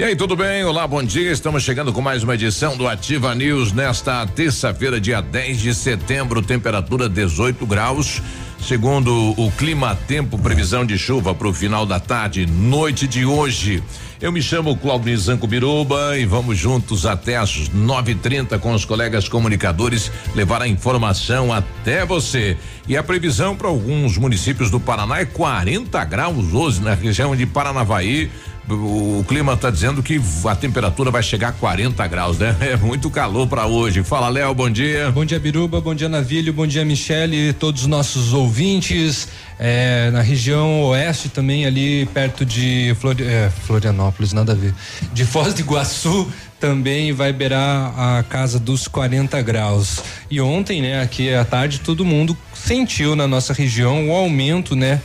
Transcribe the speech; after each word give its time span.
E 0.00 0.02
aí, 0.02 0.16
tudo 0.16 0.34
bem? 0.34 0.64
Olá, 0.64 0.86
bom 0.86 1.02
dia. 1.02 1.30
Estamos 1.30 1.62
chegando 1.62 1.92
com 1.92 2.00
mais 2.00 2.22
uma 2.22 2.34
edição 2.34 2.74
do 2.74 2.88
Ativa 2.88 3.34
News 3.34 3.70
nesta 3.70 4.26
terça-feira, 4.26 4.98
dia 4.98 5.20
10 5.20 5.60
de 5.60 5.74
setembro, 5.74 6.40
temperatura 6.40 7.06
18 7.06 7.66
graus. 7.66 8.22
Segundo 8.58 9.34
o 9.36 9.52
Clima 9.52 9.94
Tempo, 10.08 10.38
previsão 10.38 10.86
de 10.86 10.96
chuva 10.96 11.34
para 11.34 11.48
o 11.48 11.52
final 11.52 11.84
da 11.84 12.00
tarde, 12.00 12.46
noite 12.46 13.06
de 13.06 13.26
hoje. 13.26 13.82
Eu 14.22 14.32
me 14.32 14.40
chamo 14.40 14.76
Claudio 14.76 15.18
Zanco 15.18 15.46
Biruba 15.46 16.16
e 16.16 16.24
vamos 16.24 16.56
juntos 16.56 17.04
até 17.04 17.36
às 17.36 17.68
9:30 17.68 18.58
com 18.58 18.72
os 18.72 18.86
colegas 18.86 19.28
comunicadores 19.28 20.10
levar 20.34 20.62
a 20.62 20.68
informação 20.68 21.52
até 21.52 22.06
você. 22.06 22.56
E 22.88 22.96
a 22.96 23.02
previsão 23.02 23.54
para 23.54 23.68
alguns 23.68 24.16
municípios 24.16 24.70
do 24.70 24.80
Paraná 24.80 25.20
é 25.20 25.24
40 25.26 26.02
graus 26.04 26.54
hoje 26.54 26.80
na 26.80 26.94
região 26.94 27.36
de 27.36 27.44
Paranavaí 27.44 28.30
o 28.74 29.24
clima 29.26 29.54
está 29.54 29.70
dizendo 29.70 30.02
que 30.02 30.20
a 30.44 30.54
temperatura 30.54 31.10
vai 31.10 31.22
chegar 31.22 31.48
a 31.48 31.52
40 31.52 32.06
graus, 32.06 32.38
né? 32.38 32.56
É 32.70 32.76
muito 32.76 33.10
calor 33.10 33.46
para 33.46 33.66
hoje. 33.66 34.02
Fala, 34.02 34.28
Léo, 34.28 34.54
bom 34.54 34.70
dia. 34.70 35.10
Bom 35.10 35.24
dia, 35.24 35.40
Biruba, 35.40 35.80
bom 35.80 35.94
dia, 35.94 36.08
Navilho, 36.08 36.52
bom 36.52 36.66
dia, 36.66 36.84
Michele 36.84 37.52
todos 37.52 37.82
os 37.82 37.86
nossos 37.86 38.32
ouvintes. 38.32 39.28
É, 39.58 40.10
na 40.10 40.22
região 40.22 40.84
oeste 40.84 41.28
também, 41.28 41.66
ali 41.66 42.06
perto 42.06 42.46
de 42.46 42.94
é, 43.20 43.50
Florianópolis, 43.66 44.32
nada 44.32 44.52
a 44.52 44.54
ver. 44.54 44.74
De 45.12 45.24
Foz 45.24 45.52
do 45.52 45.60
Iguaçu 45.60 46.30
também 46.58 47.12
vai 47.12 47.32
beirar 47.32 47.92
a 47.98 48.22
casa 48.22 48.58
dos 48.58 48.86
40 48.86 49.40
graus. 49.42 50.00
E 50.30 50.40
ontem, 50.40 50.82
né, 50.82 51.02
aqui 51.02 51.32
à 51.34 51.44
tarde, 51.44 51.80
todo 51.80 52.04
mundo 52.04 52.36
sentiu 52.54 53.16
na 53.16 53.26
nossa 53.26 53.52
região 53.52 54.08
o 54.08 54.12
aumento, 54.12 54.76
né? 54.76 55.00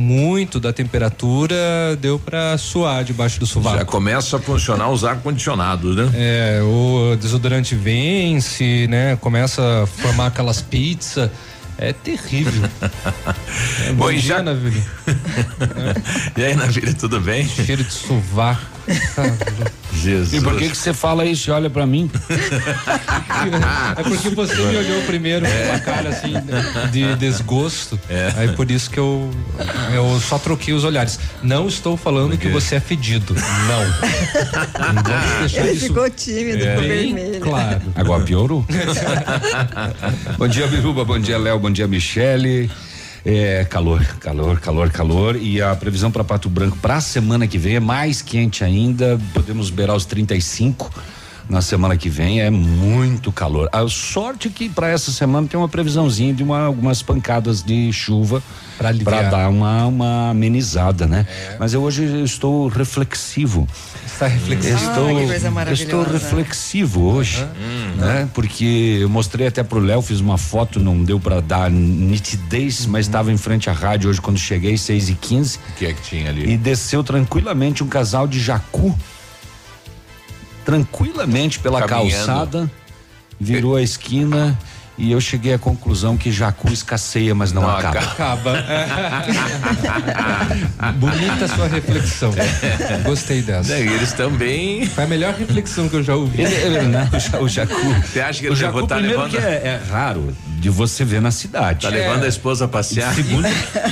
Muito 0.00 0.58
da 0.58 0.72
temperatura, 0.72 1.54
deu 2.00 2.18
para 2.18 2.56
suar 2.56 3.04
debaixo 3.04 3.38
do 3.38 3.46
sovaco. 3.46 3.76
Já 3.78 3.84
começa 3.84 4.36
a 4.38 4.40
funcionar 4.40 4.90
os 4.90 5.04
ar-condicionados, 5.04 5.94
né? 5.94 6.10
É, 6.14 6.60
o 6.62 7.16
desodorante 7.16 7.74
vence, 7.74 8.86
né? 8.88 9.16
Começa 9.16 9.82
a 9.82 9.86
formar 9.86 10.26
aquelas 10.26 10.62
pizzas. 10.62 11.30
É 11.76 11.92
terrível. 11.92 12.68
é, 13.86 13.92
bom, 13.92 14.06
bom 14.06 14.10
dia, 14.10 14.20
já... 14.20 14.42
Navilha. 14.42 14.84
E 16.36 16.44
aí, 16.44 16.54
Navilha, 16.54 16.94
tudo 16.94 17.20
bem? 17.20 17.46
Cheiro 17.48 17.82
de 17.82 17.92
sovaco. 17.92 18.79
Jesus. 19.92 20.32
E 20.32 20.40
por 20.40 20.56
que 20.56 20.68
que 20.68 20.76
você 20.76 20.94
fala 20.94 21.24
isso 21.24 21.50
e 21.50 21.52
olha 21.52 21.68
pra 21.68 21.86
mim? 21.86 22.10
é 23.96 24.02
porque 24.02 24.30
você 24.30 24.54
me 24.54 24.76
olhou 24.76 25.02
primeiro 25.02 25.44
com 25.46 25.68
uma 25.68 25.78
cara 25.80 26.08
assim 26.08 26.32
de 26.90 27.14
desgosto. 27.16 27.98
É. 28.08 28.32
Aí 28.36 28.48
por 28.52 28.70
isso 28.70 28.90
que 28.90 28.98
eu 28.98 29.30
eu 29.92 30.20
só 30.20 30.38
troquei 30.38 30.72
os 30.72 30.84
olhares. 30.84 31.18
Não 31.42 31.68
estou 31.68 31.96
falando 31.96 32.36
que 32.38 32.48
você 32.48 32.76
é 32.76 32.80
fedido. 32.80 33.34
Não. 33.34 33.80
Não 35.02 35.64
Ele 35.64 35.72
isso. 35.72 35.86
ficou 35.86 36.08
tímido, 36.08 36.64
é. 36.64 36.76
vermelho. 36.76 37.40
Claro. 37.40 37.82
Agora 37.94 38.22
piorou. 38.24 38.64
bom 40.38 40.48
dia, 40.48 40.66
Biruba. 40.66 41.04
Bom 41.04 41.18
dia, 41.18 41.36
Léo. 41.38 41.58
Bom 41.58 41.70
dia, 41.70 41.86
Michele. 41.86 42.70
É, 43.24 43.64
calor, 43.64 44.02
calor, 44.18 44.60
calor, 44.60 44.90
calor. 44.90 45.36
E 45.36 45.60
a 45.60 45.74
previsão 45.76 46.10
para 46.10 46.24
Pato 46.24 46.48
Branco 46.48 46.76
para 46.78 46.96
a 46.96 47.00
semana 47.00 47.46
que 47.46 47.58
vem 47.58 47.76
é 47.76 47.80
mais 47.80 48.22
quente 48.22 48.64
ainda. 48.64 49.18
Podemos 49.34 49.70
beirar 49.70 49.96
os 49.96 50.04
35 50.04 50.90
na 51.48 51.60
semana 51.60 51.96
que 51.96 52.08
vem. 52.08 52.40
É 52.40 52.48
muito 52.48 53.30
calor. 53.32 53.68
A 53.72 53.86
sorte 53.88 54.48
é 54.48 54.50
que 54.50 54.68
para 54.68 54.88
essa 54.88 55.10
semana 55.10 55.46
tem 55.46 55.58
uma 55.58 55.68
previsãozinha 55.68 56.32
de 56.32 56.42
uma, 56.42 56.60
algumas 56.60 57.02
pancadas 57.02 57.62
de 57.62 57.92
chuva 57.92 58.42
para 58.78 59.22
dar 59.22 59.50
uma, 59.50 59.86
uma 59.86 60.30
amenizada, 60.30 61.06
né? 61.06 61.26
É. 61.28 61.56
Mas 61.58 61.74
eu 61.74 61.82
hoje 61.82 62.22
estou 62.22 62.68
reflexivo. 62.68 63.68
Está 64.20 64.26
reflexivo. 64.26 64.76
Estou, 64.76 65.72
estou 65.72 66.02
reflexivo 66.02 67.04
hoje, 67.10 67.42
uhum. 67.42 67.96
né? 67.96 68.28
Porque 68.34 68.98
eu 69.00 69.08
mostrei 69.08 69.46
até 69.46 69.62
pro 69.62 69.78
Léo, 69.80 70.02
fiz 70.02 70.20
uma 70.20 70.36
foto, 70.36 70.78
não 70.78 71.02
deu 71.02 71.18
para 71.18 71.40
dar 71.40 71.70
nitidez, 71.70 72.84
uhum. 72.84 72.92
mas 72.92 73.06
estava 73.06 73.32
em 73.32 73.38
frente 73.38 73.70
à 73.70 73.72
rádio 73.72 74.10
hoje 74.10 74.20
quando 74.20 74.38
cheguei, 74.38 74.76
6 74.76 75.08
e 75.08 75.14
15 75.14 75.56
O 75.56 75.72
que 75.78 75.86
é 75.86 75.94
que 75.94 76.02
tinha 76.02 76.28
ali? 76.28 76.52
E 76.52 76.58
desceu 76.58 77.02
tranquilamente 77.02 77.82
um 77.82 77.86
casal 77.86 78.28
de 78.28 78.38
jacu. 78.38 78.94
Tranquilamente 80.66 81.58
pela 81.58 81.80
Caminhando. 81.80 82.26
calçada, 82.26 82.70
virou 83.40 83.74
a 83.74 83.80
esquina 83.82 84.58
e 85.00 85.12
eu 85.12 85.20
cheguei 85.20 85.54
à 85.54 85.58
conclusão 85.58 86.14
que 86.14 86.30
jacu 86.30 86.70
escasseia, 86.70 87.34
mas 87.34 87.52
não, 87.52 87.62
não 87.62 87.70
acaba. 87.70 88.00
Acaba. 88.00 88.64
Bonita 91.00 91.48
sua 91.48 91.68
reflexão. 91.68 92.30
Gostei 93.02 93.40
dessa. 93.40 93.78
E 93.78 93.88
eles 93.88 94.12
também. 94.12 94.84
Foi 94.84 95.04
a 95.04 95.06
melhor 95.06 95.32
reflexão 95.32 95.88
que 95.88 95.96
eu 95.96 96.02
já 96.02 96.14
ouvi. 96.14 96.42
Ele, 96.42 96.54
ele, 96.54 96.80
né? 96.82 97.08
o, 97.40 97.48
jacu. 97.48 97.74
Você 98.02 98.20
acha 98.20 98.40
que 98.40 98.46
ele 98.46 98.52
o 98.52 98.56
jacu, 98.56 98.86
tá 98.86 98.96
levando? 98.96 99.30
Que 99.30 99.38
é, 99.38 99.40
é, 99.40 99.80
raro 99.90 100.36
de 100.60 100.68
você 100.68 101.02
ver 101.02 101.22
na 101.22 101.30
cidade. 101.30 101.86
Tá 101.86 101.88
levando 101.88 102.22
é. 102.22 102.26
a 102.26 102.28
esposa 102.28 102.66
a 102.66 102.68
passear. 102.68 103.14
Segundo, 103.14 103.48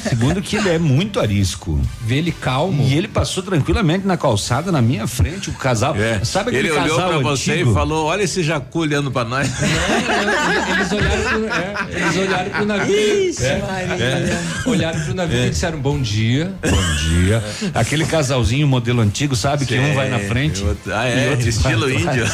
segundo 0.06 0.42
que 0.42 0.56
ele 0.56 0.68
é 0.68 0.78
muito 0.78 1.18
arisco. 1.18 1.80
Vê 2.02 2.16
ele 2.16 2.32
calmo. 2.32 2.82
E 2.82 2.92
ele 2.92 3.08
passou 3.08 3.42
tranquilamente 3.42 4.06
na 4.06 4.18
calçada 4.18 4.70
na 4.70 4.82
minha 4.82 5.06
frente, 5.06 5.48
o 5.48 5.54
casal. 5.54 5.96
É. 5.96 6.22
Sabe 6.22 6.50
aquele 6.50 6.68
ele 6.68 6.78
olhou 6.78 6.96
para 6.98 7.18
você 7.20 7.62
e 7.62 7.72
falou: 7.72 8.04
"Olha 8.04 8.22
esse 8.22 8.42
jacu 8.42 8.80
olhando 8.80 9.10
para 9.10 9.26
nós". 9.26 9.48
Não, 9.58 10.68
não, 10.68 10.74
eles 10.74 10.92
olharam 10.98 11.22
pro, 11.22 11.48
é, 11.48 12.00
eles 12.00 12.16
olharam 12.16 12.50
pro 12.50 12.66
navio. 12.66 13.28
Ixi, 13.28 13.44
é, 13.44 13.48
é, 13.48 14.40
olharam 14.66 15.00
pro 15.00 15.14
navio 15.14 15.46
e 15.46 15.50
disseram 15.50 15.80
bom 15.80 16.00
dia. 16.00 16.52
Bom 16.62 16.94
dia. 16.96 17.42
Aquele 17.74 18.04
casalzinho 18.04 18.66
modelo 18.66 19.00
antigo, 19.00 19.36
sabe 19.36 19.64
Sim, 19.64 19.66
que 19.66 19.78
um 19.78 19.94
vai 19.94 20.08
na 20.08 20.18
frente. 20.18 20.62
Outro, 20.62 20.94
ah, 20.94 21.06
é, 21.06 21.30
outro 21.30 21.48
estilo 21.48 21.90
índio. 21.90 22.26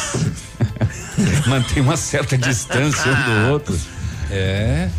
Mantém 1.47 1.81
uma 1.81 1.97
certa 1.97 2.37
distância 2.37 3.11
um 3.11 3.45
do 3.45 3.51
outro. 3.51 3.79
É. 4.31 4.89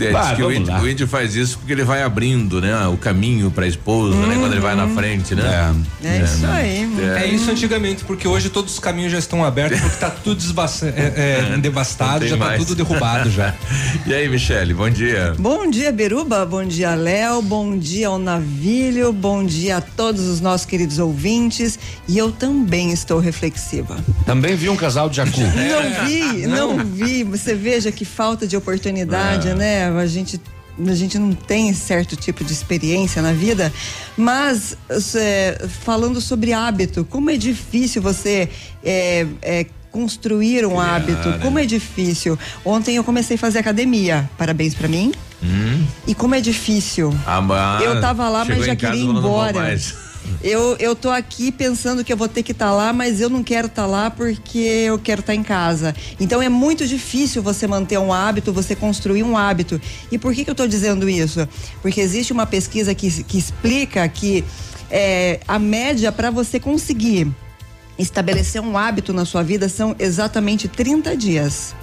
É, 0.00 0.34
que 0.34 0.42
o 0.42 0.52
índio, 0.52 0.74
o 0.74 0.88
índio, 0.88 1.08
faz 1.08 1.34
isso 1.34 1.58
porque 1.58 1.72
ele 1.72 1.84
vai 1.84 2.02
abrindo, 2.02 2.60
né? 2.60 2.86
O 2.86 2.96
caminho 2.96 3.50
para 3.50 3.64
a 3.64 3.68
esposa, 3.68 4.16
né? 4.26 4.36
Quando 4.38 4.52
ele 4.52 4.60
vai 4.60 4.74
na 4.74 4.88
frente, 4.88 5.34
né? 5.34 5.74
É, 6.02 6.08
é, 6.08 6.18
é 6.18 6.22
isso 6.22 6.38
né? 6.38 6.52
aí. 6.52 6.92
É. 7.04 7.24
é. 7.24 7.26
isso 7.28 7.50
antigamente, 7.50 8.04
porque 8.04 8.26
hoje 8.26 8.50
todos 8.50 8.72
os 8.74 8.78
caminhos 8.78 9.12
já 9.12 9.18
estão 9.18 9.44
abertos, 9.44 9.80
porque 9.80 9.96
tá 9.96 10.10
tudo 10.10 10.42
é, 10.84 11.54
é, 11.54 11.58
devastado, 11.60 12.26
já 12.26 12.36
tá 12.36 12.44
mais. 12.44 12.60
tá 12.60 12.66
tudo 12.66 12.76
derrubado 12.76 13.30
já. 13.30 13.54
e 14.06 14.14
aí, 14.14 14.28
Michele, 14.28 14.74
bom 14.74 14.90
dia. 14.90 15.34
Bom 15.38 15.68
dia, 15.70 15.92
Beruba, 15.92 16.44
bom 16.44 16.64
dia, 16.64 16.94
Léo, 16.94 17.42
bom 17.42 17.76
dia 17.76 18.08
ao 18.08 18.18
Navilho, 18.18 19.12
bom 19.12 19.44
dia 19.44 19.78
a 19.78 19.80
todos 19.80 20.26
os 20.26 20.40
nossos 20.40 20.66
queridos 20.66 20.98
ouvintes 20.98 21.78
e 22.08 22.18
eu 22.18 22.30
também 22.32 22.92
estou 22.92 23.18
reflexiva. 23.18 23.96
Também 24.26 24.56
vi 24.56 24.68
um 24.68 24.76
casal 24.76 25.08
de 25.08 25.16
jacu. 25.16 25.40
não 25.40 26.06
vi, 26.06 26.46
não. 26.46 26.76
não 26.76 26.84
vi, 26.84 27.24
você 27.24 27.54
veja 27.54 27.90
que 27.92 28.04
falta 28.04 28.46
de 28.46 28.56
oportunidade, 28.56 29.54
né? 29.54 29.81
A 29.88 30.06
gente 30.06 30.40
a 30.78 30.94
gente 30.94 31.18
não 31.18 31.32
tem 31.32 31.72
certo 31.74 32.16
tipo 32.16 32.42
de 32.42 32.52
experiência 32.52 33.20
na 33.20 33.32
vida, 33.32 33.72
mas 34.16 34.76
é, 35.14 35.66
falando 35.84 36.20
sobre 36.20 36.52
hábito, 36.52 37.04
como 37.04 37.28
é 37.30 37.36
difícil 37.36 38.00
você 38.00 38.48
é, 38.82 39.26
é, 39.42 39.66
construir 39.90 40.64
um 40.64 40.70
Criar, 40.70 40.96
hábito, 40.96 41.28
né? 41.28 41.38
como 41.42 41.58
é 41.58 41.66
difícil. 41.66 42.38
Ontem 42.64 42.96
eu 42.96 43.04
comecei 43.04 43.36
a 43.36 43.38
fazer 43.38 43.58
academia, 43.58 44.28
parabéns 44.38 44.74
para 44.74 44.88
mim. 44.88 45.12
Hum. 45.42 45.84
E 46.06 46.14
como 46.14 46.34
é 46.34 46.40
difícil. 46.40 47.14
Ah, 47.26 47.80
eu 47.82 48.00
tava 48.00 48.28
lá, 48.28 48.44
mas 48.44 48.64
já 48.64 48.74
queria 48.74 49.00
ir 49.00 49.04
embora. 49.04 49.76
Eu, 50.42 50.76
eu 50.78 50.94
tô 50.96 51.10
aqui 51.10 51.52
pensando 51.52 52.04
que 52.04 52.12
eu 52.12 52.16
vou 52.16 52.28
ter 52.28 52.42
que 52.42 52.52
estar 52.52 52.66
tá 52.66 52.72
lá, 52.72 52.92
mas 52.92 53.20
eu 53.20 53.28
não 53.28 53.42
quero 53.42 53.66
estar 53.66 53.82
tá 53.82 53.88
lá 53.88 54.10
porque 54.10 54.58
eu 54.58 54.98
quero 54.98 55.20
estar 55.20 55.32
tá 55.32 55.36
em 55.36 55.42
casa. 55.42 55.94
Então 56.18 56.42
é 56.42 56.48
muito 56.48 56.86
difícil 56.86 57.42
você 57.42 57.66
manter 57.66 57.98
um 57.98 58.12
hábito, 58.12 58.52
você 58.52 58.74
construir 58.74 59.22
um 59.22 59.36
hábito. 59.36 59.80
E 60.10 60.18
por 60.18 60.34
que, 60.34 60.44
que 60.44 60.50
eu 60.50 60.52
estou 60.52 60.66
dizendo 60.66 61.08
isso? 61.08 61.48
Porque 61.80 62.00
existe 62.00 62.32
uma 62.32 62.46
pesquisa 62.46 62.94
que, 62.94 63.22
que 63.24 63.38
explica 63.38 64.08
que 64.08 64.44
é, 64.90 65.40
a 65.46 65.58
média 65.58 66.10
para 66.12 66.30
você 66.30 66.58
conseguir 66.58 67.28
estabelecer 67.98 68.60
um 68.60 68.76
hábito 68.76 69.12
na 69.12 69.24
sua 69.24 69.42
vida 69.42 69.68
são 69.68 69.94
exatamente 69.98 70.68
30 70.68 71.16
dias. 71.16 71.74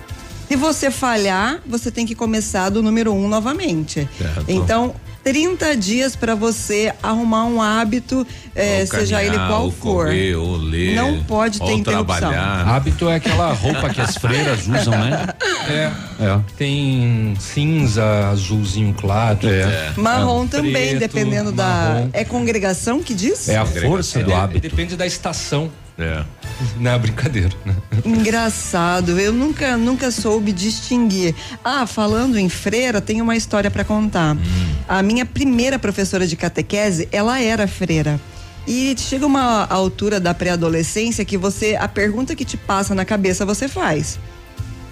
Se 0.47 0.56
você 0.56 0.89
falhar, 0.89 1.62
você 1.65 1.92
tem 1.92 2.06
que 2.06 2.15
começar 2.15 2.69
do 2.69 2.81
número 2.81 3.13
um 3.13 3.27
novamente. 3.27 4.09
Certo. 4.18 4.45
Então, 4.47 4.95
30 5.24 5.75
dias 5.77 6.16
para 6.16 6.36
você 6.36 6.94
arrumar 7.01 7.45
um 7.45 7.62
hábito, 7.62 8.25
é, 8.56 8.86
seja 8.86 9.24
ele 9.24 9.38
qual 9.38 9.66
ou 9.66 9.71
for. 9.71 10.06
Correr, 10.06 10.36
ou 10.36 10.56
ler, 10.56 10.95
não 10.95 11.24
pode 11.24 11.60
ter 11.60 11.71
interrupção. 11.71 12.18
Trabalhar. 12.18 12.68
Hábito 12.68 13.10
é 13.10 13.16
aquela 13.16 13.54
roupa 13.54 13.89
que 13.89 14.01
as 14.01 14.16
freiras 14.18 14.62
usam, 14.68 14.98
né? 14.98 15.27
É. 15.69 15.92
é. 16.19 16.39
Tem 16.57 17.33
cinza, 17.39 18.30
azulzinho 18.30 18.94
claro. 18.94 19.48
É. 19.48 19.62
é. 19.62 19.94
Marrom 19.98 20.45
é. 20.45 20.48
também, 20.48 20.74
Preto, 20.74 21.00
dependendo 21.00 21.54
marrom. 21.54 22.10
da. 22.10 22.19
É 22.19 22.24
congregação 22.24 23.04
que 23.04 23.13
diz? 23.13 23.50
É 23.50 23.57
a 23.57 23.66
força 23.66 24.24
do 24.24 24.33
hábito. 24.33 24.62
Depende 24.62 24.95
da 24.95 25.06
estação. 25.06 25.69
É. 26.00 26.24
Na 26.80 26.98
brincadeira. 26.98 27.51
Né? 27.66 27.75
Engraçado, 28.06 29.19
eu 29.19 29.34
nunca 29.34 29.78
nunca 29.78 30.12
soube 30.12 30.51
distinguir. 30.51 31.36
Ah, 31.63 31.86
falando 31.86 32.38
em 32.38 32.50
freira, 32.50 33.01
tem 33.01 33.22
uma 33.22 33.36
história 33.36 33.69
para 33.69 33.84
contar. 33.84 34.36
Hum. 34.36 34.40
A 34.88 35.04
minha 35.04 35.25
primeira 35.25 35.78
professora 35.78 36.25
de 36.25 36.36
catequese, 36.36 37.07
ela 37.12 37.42
era 37.42 37.68
freira. 37.68 38.19
E 38.68 38.96
chega 38.98 39.25
uma 39.25 39.66
altura 39.66 40.19
da 40.19 40.34
pré-adolescência 40.34 41.25
que 41.25 41.38
você 41.38 41.75
a 41.75 41.88
pergunta 41.88 42.36
que 42.36 42.45
te 42.45 42.56
passa 42.56 42.94
na 42.94 43.04
cabeça 43.04 43.45
você 43.45 43.68
faz. 43.68 44.19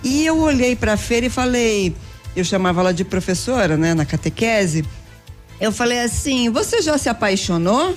E 0.04 0.26
eu 0.26 0.40
olhei 0.40 0.76
para 0.76 0.94
a 0.94 0.98
feira 0.98 1.26
e 1.26 1.30
falei, 1.30 1.96
eu 2.36 2.44
chamava 2.44 2.82
ela 2.82 2.94
de 2.94 3.04
professora, 3.04 3.78
né, 3.78 3.94
na 3.94 4.06
catequese. 4.06 4.86
Eu 5.60 5.72
falei 5.72 6.00
assim: 6.00 6.50
"Você 6.50 6.82
já 6.82 6.98
se 6.98 7.10
apaixonou?" 7.10 7.96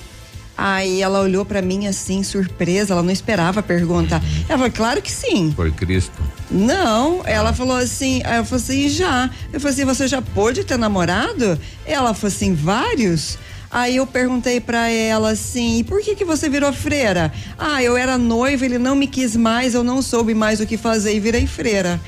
Aí 0.63 1.01
ela 1.01 1.21
olhou 1.21 1.43
para 1.43 1.59
mim 1.59 1.87
assim, 1.87 2.21
surpresa, 2.21 2.93
ela 2.93 3.01
não 3.01 3.09
esperava 3.09 3.61
a 3.61 3.63
pergunta. 3.63 4.21
Ela 4.47 4.59
falou, 4.59 4.71
claro 4.71 5.01
que 5.01 5.11
sim. 5.11 5.51
Por 5.55 5.71
Cristo. 5.71 6.13
Não, 6.51 7.21
ela 7.25 7.51
falou 7.51 7.75
assim, 7.75 8.19
eu 8.19 8.45
falei 8.45 8.63
assim, 8.63 8.89
já. 8.89 9.27
Eu 9.51 9.59
falei 9.59 9.73
assim, 9.73 9.85
você 9.85 10.07
já 10.07 10.21
pôde 10.21 10.63
ter 10.63 10.77
namorado? 10.77 11.59
Ela 11.83 12.13
falou 12.13 12.31
assim, 12.31 12.53
vários? 12.53 13.39
Aí 13.71 13.95
eu 13.95 14.05
perguntei 14.05 14.61
para 14.61 14.87
ela 14.87 15.31
assim: 15.31 15.79
e 15.79 15.83
por 15.83 16.01
que 16.01 16.13
que 16.13 16.25
você 16.25 16.47
virou 16.47 16.71
freira? 16.71 17.33
Ah, 17.57 17.81
eu 17.81 17.97
era 17.97 18.15
noiva, 18.15 18.63
ele 18.63 18.77
não 18.77 18.95
me 18.95 19.07
quis 19.07 19.35
mais, 19.35 19.73
eu 19.73 19.83
não 19.83 19.99
soube 20.01 20.35
mais 20.35 20.59
o 20.59 20.67
que 20.67 20.77
fazer 20.77 21.15
e 21.15 21.19
virei 21.19 21.47
freira. 21.47 21.99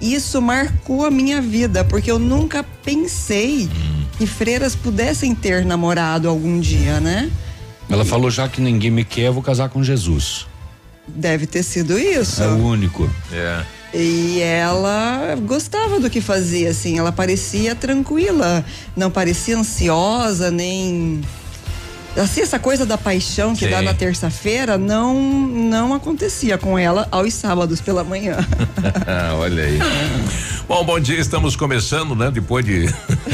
Isso 0.00 0.40
marcou 0.40 1.04
a 1.04 1.10
minha 1.10 1.42
vida, 1.42 1.84
porque 1.84 2.10
eu 2.10 2.18
nunca 2.18 2.64
pensei 2.84 3.68
que 4.16 4.26
freiras 4.26 4.74
pudessem 4.74 5.34
ter 5.34 5.66
namorado 5.66 6.28
algum 6.28 6.58
dia, 6.58 7.00
né? 7.00 7.30
Ela 7.88 8.04
falou: 8.04 8.30
já 8.30 8.48
que 8.48 8.60
ninguém 8.60 8.90
me 8.90 9.04
quer, 9.04 9.28
eu 9.28 9.32
vou 9.32 9.42
casar 9.42 9.68
com 9.68 9.82
Jesus. 9.82 10.46
Deve 11.06 11.46
ter 11.46 11.62
sido 11.62 11.98
isso. 11.98 12.42
É 12.42 12.48
o 12.48 12.56
único. 12.56 13.10
É. 13.32 13.64
E 13.94 14.40
ela 14.40 15.34
gostava 15.46 15.98
do 15.98 16.10
que 16.10 16.20
fazia, 16.20 16.70
assim, 16.70 16.98
ela 16.98 17.10
parecia 17.10 17.74
tranquila, 17.74 18.62
não 18.94 19.10
parecia 19.10 19.56
ansiosa, 19.56 20.50
nem 20.50 21.22
assim, 22.18 22.40
essa 22.40 22.58
coisa 22.58 22.84
da 22.84 22.98
paixão 22.98 23.54
que 23.54 23.64
Sim. 23.64 23.70
dá 23.70 23.82
na 23.82 23.94
terça-feira 23.94 24.76
não 24.76 25.18
não 25.48 25.94
acontecia 25.94 26.58
com 26.58 26.78
ela 26.78 27.06
aos 27.10 27.34
sábados 27.34 27.80
pela 27.80 28.02
manhã. 28.04 28.36
Olha 29.38 29.64
aí. 29.64 29.78
Bom, 30.66 30.84
bom 30.84 31.00
dia, 31.00 31.18
estamos 31.18 31.56
começando, 31.56 32.14
né? 32.14 32.30
Depois 32.30 32.64
de 32.64 32.86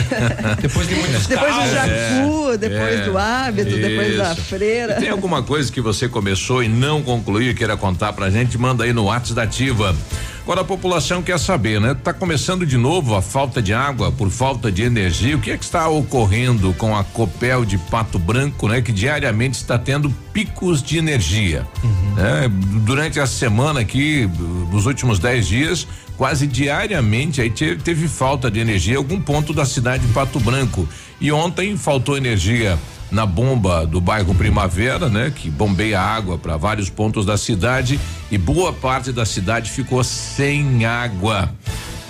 depois 0.60 0.86
de 0.86 0.94
muitos 0.94 1.26
Depois 1.26 1.54
do 1.54 1.70
jacu, 1.70 2.52
é, 2.52 2.56
depois 2.56 3.00
é, 3.00 3.04
do 3.04 3.18
hábito, 3.18 3.68
isso. 3.70 3.78
depois 3.80 4.16
da 4.16 4.36
freira. 4.36 4.96
E 4.98 5.00
tem 5.00 5.08
alguma 5.08 5.42
coisa 5.42 5.72
que 5.72 5.80
você 5.80 6.08
começou 6.08 6.62
e 6.62 6.68
não 6.68 7.02
concluiu 7.02 7.50
e 7.50 7.54
queira 7.54 7.76
contar 7.76 8.12
pra 8.12 8.30
gente, 8.30 8.56
manda 8.56 8.84
aí 8.84 8.92
no 8.92 9.04
WhatsApp 9.04 9.34
da 9.34 9.42
Ativa. 9.42 9.96
Agora 10.44 10.60
a 10.60 10.64
população 10.64 11.22
quer 11.22 11.38
saber, 11.38 11.80
né? 11.80 11.94
Tá 11.94 12.12
começando 12.12 12.66
de 12.66 12.76
novo 12.76 13.14
a 13.14 13.22
falta 13.22 13.62
de 13.62 13.72
água 13.72 14.12
por 14.12 14.28
falta 14.28 14.70
de 14.70 14.82
energia. 14.82 15.34
O 15.34 15.40
que 15.40 15.50
é 15.50 15.56
que 15.56 15.64
está 15.64 15.88
ocorrendo 15.88 16.74
com 16.74 16.94
a 16.94 17.02
Copel 17.02 17.64
de 17.64 17.78
Pato 17.78 18.18
Branco, 18.18 18.68
né? 18.68 18.82
Que 18.82 18.92
diariamente 18.92 19.56
está 19.56 19.78
tendo 19.78 20.10
picos 20.34 20.82
de 20.82 20.98
energia. 20.98 21.66
Uhum. 21.82 22.14
Né? 22.14 22.50
Durante 22.84 23.18
a 23.18 23.26
semana 23.26 23.80
aqui, 23.80 24.28
nos 24.70 24.84
últimos 24.84 25.18
dez 25.18 25.46
dias, 25.46 25.88
quase 26.14 26.46
diariamente 26.46 27.40
aí 27.40 27.48
teve, 27.48 27.76
teve 27.76 28.06
falta 28.06 28.50
de 28.50 28.60
energia 28.60 28.94
em 28.94 28.98
algum 28.98 29.18
ponto 29.18 29.54
da 29.54 29.64
cidade 29.64 30.06
de 30.06 30.12
Pato 30.12 30.38
Branco. 30.38 30.86
E 31.24 31.32
ontem 31.32 31.74
faltou 31.74 32.18
energia 32.18 32.78
na 33.10 33.24
bomba 33.24 33.86
do 33.86 33.98
bairro 33.98 34.34
Primavera, 34.34 35.08
né, 35.08 35.32
que 35.34 35.48
bombeia 35.48 35.98
água 35.98 36.36
para 36.36 36.58
vários 36.58 36.90
pontos 36.90 37.24
da 37.24 37.38
cidade 37.38 37.98
e 38.30 38.36
boa 38.36 38.74
parte 38.74 39.10
da 39.10 39.24
cidade 39.24 39.70
ficou 39.70 40.04
sem 40.04 40.84
água. 40.84 41.50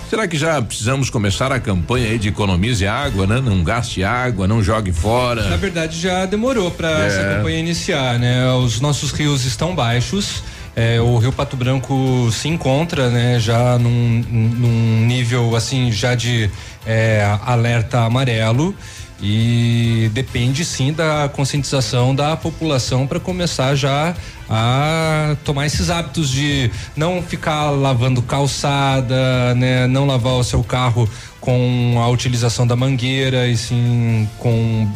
Será 0.09 0.27
que 0.27 0.37
já 0.37 0.61
precisamos 0.61 1.09
começar 1.09 1.49
a 1.49 1.61
campanha 1.61 2.09
aí 2.09 2.19
de 2.19 2.27
economize 2.27 2.85
água, 2.85 3.25
né? 3.25 3.39
Não 3.39 3.63
gaste 3.63 4.03
água, 4.03 4.49
não 4.49 4.61
jogue 4.61 4.91
fora. 4.91 5.49
Na 5.49 5.55
verdade, 5.55 5.97
já 5.97 6.25
demorou 6.25 6.69
para 6.69 6.89
é. 7.03 7.07
essa 7.07 7.23
campanha 7.23 7.57
iniciar, 7.57 8.19
né? 8.19 8.51
Os 8.53 8.81
nossos 8.81 9.11
rios 9.11 9.45
estão 9.45 9.73
baixos. 9.73 10.43
É, 10.75 10.99
o 10.99 11.17
Rio 11.17 11.31
Pato 11.31 11.55
Branco 11.55 12.29
se 12.33 12.49
encontra, 12.49 13.09
né, 13.09 13.39
já 13.39 13.79
num, 13.79 14.21
num 14.29 15.05
nível 15.05 15.55
assim 15.55 15.89
já 15.89 16.15
de 16.15 16.51
é, 16.85 17.25
alerta 17.45 18.01
amarelo 18.01 18.75
e 19.21 20.09
depende 20.13 20.65
sim 20.65 20.91
da 20.91 21.29
conscientização 21.33 22.13
da 22.13 22.35
população 22.35 23.07
para 23.07 23.19
começar 23.19 23.75
já 23.75 24.13
a 24.49 25.35
tomar 25.43 25.65
esses 25.65 25.89
hábitos 25.89 26.29
de 26.29 26.69
não 26.95 27.21
ficar 27.21 27.71
lavando 27.71 28.21
calçada, 28.21 29.55
né, 29.55 29.87
não 29.87 30.05
lavar 30.05 30.33
o 30.33 30.43
seu 30.43 30.63
carro 30.63 31.09
com 31.39 31.95
a 31.99 32.07
utilização 32.09 32.65
da 32.65 32.75
mangueira 32.75 33.47
e 33.47 33.55
sim 33.55 34.27
com 34.37 34.87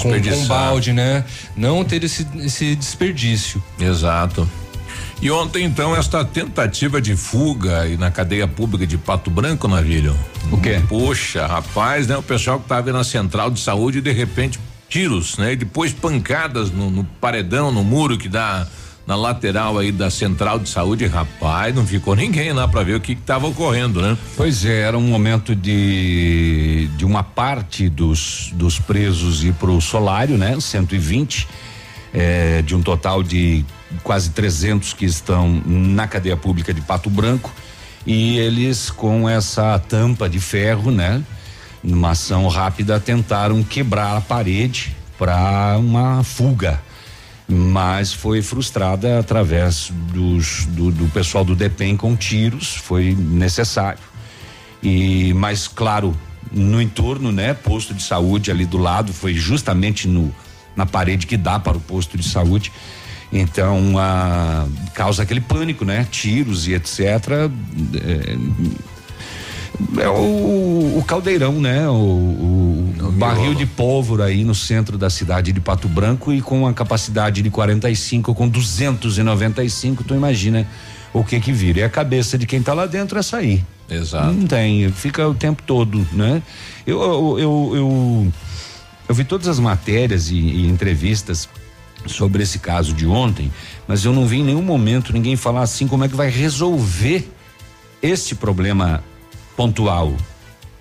com, 0.00 0.10
com 0.40 0.46
balde, 0.46 0.92
né? 0.92 1.24
Não 1.56 1.84
ter 1.84 2.04
esse, 2.04 2.26
esse 2.36 2.76
desperdício. 2.76 3.62
Exato. 3.78 4.48
E 5.20 5.30
ontem, 5.30 5.64
então, 5.64 5.96
esta 5.96 6.24
tentativa 6.24 7.00
de 7.00 7.16
fuga 7.16 7.80
aí 7.80 7.96
na 7.96 8.10
cadeia 8.10 8.46
pública 8.46 8.86
de 8.86 8.98
Pato 8.98 9.30
Branco, 9.30 9.66
Navilho. 9.66 10.14
O 10.52 10.58
quê? 10.58 10.82
Poxa, 10.88 11.46
rapaz, 11.46 12.06
né? 12.06 12.16
O 12.16 12.22
pessoal 12.22 12.58
que 12.58 12.66
estava 12.66 12.92
na 12.92 13.02
central 13.02 13.50
de 13.50 13.58
saúde, 13.58 14.02
de 14.02 14.12
repente, 14.12 14.60
tiros, 14.88 15.38
né? 15.38 15.54
E 15.54 15.56
depois 15.56 15.92
pancadas 15.92 16.70
no, 16.70 16.90
no 16.90 17.04
paredão, 17.04 17.72
no 17.72 17.82
muro 17.82 18.18
que 18.18 18.28
dá 18.28 18.66
na 19.06 19.14
lateral 19.14 19.78
aí 19.78 19.92
da 19.92 20.10
central 20.10 20.58
de 20.58 20.68
saúde, 20.68 21.06
rapaz, 21.06 21.74
não 21.74 21.86
ficou 21.86 22.16
ninguém 22.16 22.52
lá 22.52 22.66
para 22.66 22.82
ver 22.82 22.96
o 22.96 23.00
que 23.00 23.12
estava 23.12 23.46
ocorrendo, 23.46 24.02
né? 24.02 24.18
Pois 24.36 24.64
é, 24.64 24.80
era 24.80 24.98
um 24.98 25.02
momento 25.02 25.54
de 25.54 26.88
de 26.96 27.04
uma 27.04 27.22
parte 27.22 27.88
dos 27.88 28.50
dos 28.52 28.80
presos 28.80 29.44
ir 29.44 29.54
pro 29.54 29.80
solário, 29.80 30.36
né? 30.36 30.58
120 30.58 31.46
é, 32.12 32.62
de 32.62 32.74
um 32.74 32.82
total 32.82 33.22
de 33.22 33.64
quase 34.02 34.30
300 34.30 34.92
que 34.92 35.04
estão 35.04 35.62
na 35.64 36.06
cadeia 36.06 36.36
pública 36.36 36.72
de 36.72 36.80
Pato 36.80 37.08
Branco 37.08 37.52
e 38.06 38.38
eles 38.38 38.90
com 38.90 39.28
essa 39.28 39.78
tampa 39.78 40.28
de 40.28 40.38
ferro, 40.38 40.90
né? 40.90 41.22
Numa 41.82 42.10
ação 42.10 42.46
rápida 42.48 42.98
tentaram 43.00 43.62
quebrar 43.62 44.16
a 44.16 44.20
parede 44.20 44.96
para 45.18 45.76
uma 45.78 46.22
fuga, 46.22 46.80
mas 47.48 48.12
foi 48.12 48.42
frustrada 48.42 49.18
através 49.18 49.92
dos, 50.12 50.66
do, 50.66 50.90
do 50.90 51.08
pessoal 51.08 51.44
do 51.44 51.54
DEPEN 51.54 51.96
com 51.96 52.16
tiros, 52.16 52.74
foi 52.74 53.14
necessário. 53.14 54.00
E 54.82 55.32
mais 55.34 55.66
claro, 55.66 56.16
no 56.52 56.80
entorno, 56.80 57.32
né? 57.32 57.54
Posto 57.54 57.94
de 57.94 58.02
saúde 58.02 58.50
ali 58.50 58.64
do 58.64 58.78
lado, 58.78 59.12
foi 59.12 59.34
justamente 59.34 60.06
no 60.06 60.34
na 60.76 60.84
parede 60.84 61.26
que 61.26 61.38
dá 61.38 61.58
para 61.58 61.76
o 61.76 61.80
posto 61.80 62.18
de 62.18 62.28
saúde. 62.28 62.70
Então, 63.40 63.98
a, 63.98 64.66
causa 64.94 65.22
aquele 65.22 65.40
pânico, 65.40 65.84
né? 65.84 66.06
Tiros 66.10 66.66
e 66.66 66.74
etc. 66.74 67.04
É, 67.94 68.36
é 70.02 70.08
o, 70.08 70.98
o, 70.98 71.04
caldeirão, 71.06 71.60
né? 71.60 71.88
O, 71.88 71.92
o, 71.92 72.94
o 73.00 73.12
barril 73.12 73.54
de 73.54 73.66
pólvora 73.66 74.24
aí 74.24 74.44
no 74.44 74.54
centro 74.54 74.96
da 74.96 75.10
cidade 75.10 75.52
de 75.52 75.60
Pato 75.60 75.88
Branco 75.88 76.32
e 76.32 76.40
com 76.40 76.66
a 76.66 76.72
capacidade 76.72 77.42
de 77.42 77.50
45 77.50 78.34
com 78.34 78.48
295, 78.48 80.04
tu 80.04 80.14
imagina 80.14 80.66
o 81.12 81.22
que 81.22 81.38
que 81.40 81.52
vira. 81.52 81.80
E 81.80 81.82
a 81.82 81.90
cabeça 81.90 82.38
de 82.38 82.46
quem 82.46 82.62
tá 82.62 82.72
lá 82.72 82.86
dentro 82.86 83.18
é 83.18 83.22
sair. 83.22 83.64
Exato. 83.88 84.32
Não 84.32 84.46
tem, 84.46 84.90
fica 84.90 85.28
o 85.28 85.34
tempo 85.34 85.62
todo, 85.64 86.06
né? 86.12 86.42
Eu 86.86 87.00
eu, 87.00 87.38
eu, 87.38 87.72
eu, 87.74 88.32
eu 89.08 89.14
vi 89.14 89.24
todas 89.24 89.46
as 89.46 89.60
matérias 89.60 90.30
e, 90.30 90.36
e 90.36 90.66
entrevistas 90.66 91.48
sobre 92.06 92.42
esse 92.42 92.58
caso 92.58 92.92
de 92.92 93.06
ontem, 93.06 93.52
mas 93.86 94.04
eu 94.04 94.12
não 94.12 94.26
vi 94.26 94.38
em 94.38 94.44
nenhum 94.44 94.62
momento 94.62 95.12
ninguém 95.12 95.36
falar 95.36 95.62
assim 95.62 95.86
como 95.86 96.04
é 96.04 96.08
que 96.08 96.16
vai 96.16 96.30
resolver 96.30 97.30
esse 98.02 98.34
problema 98.34 99.02
pontual 99.56 100.14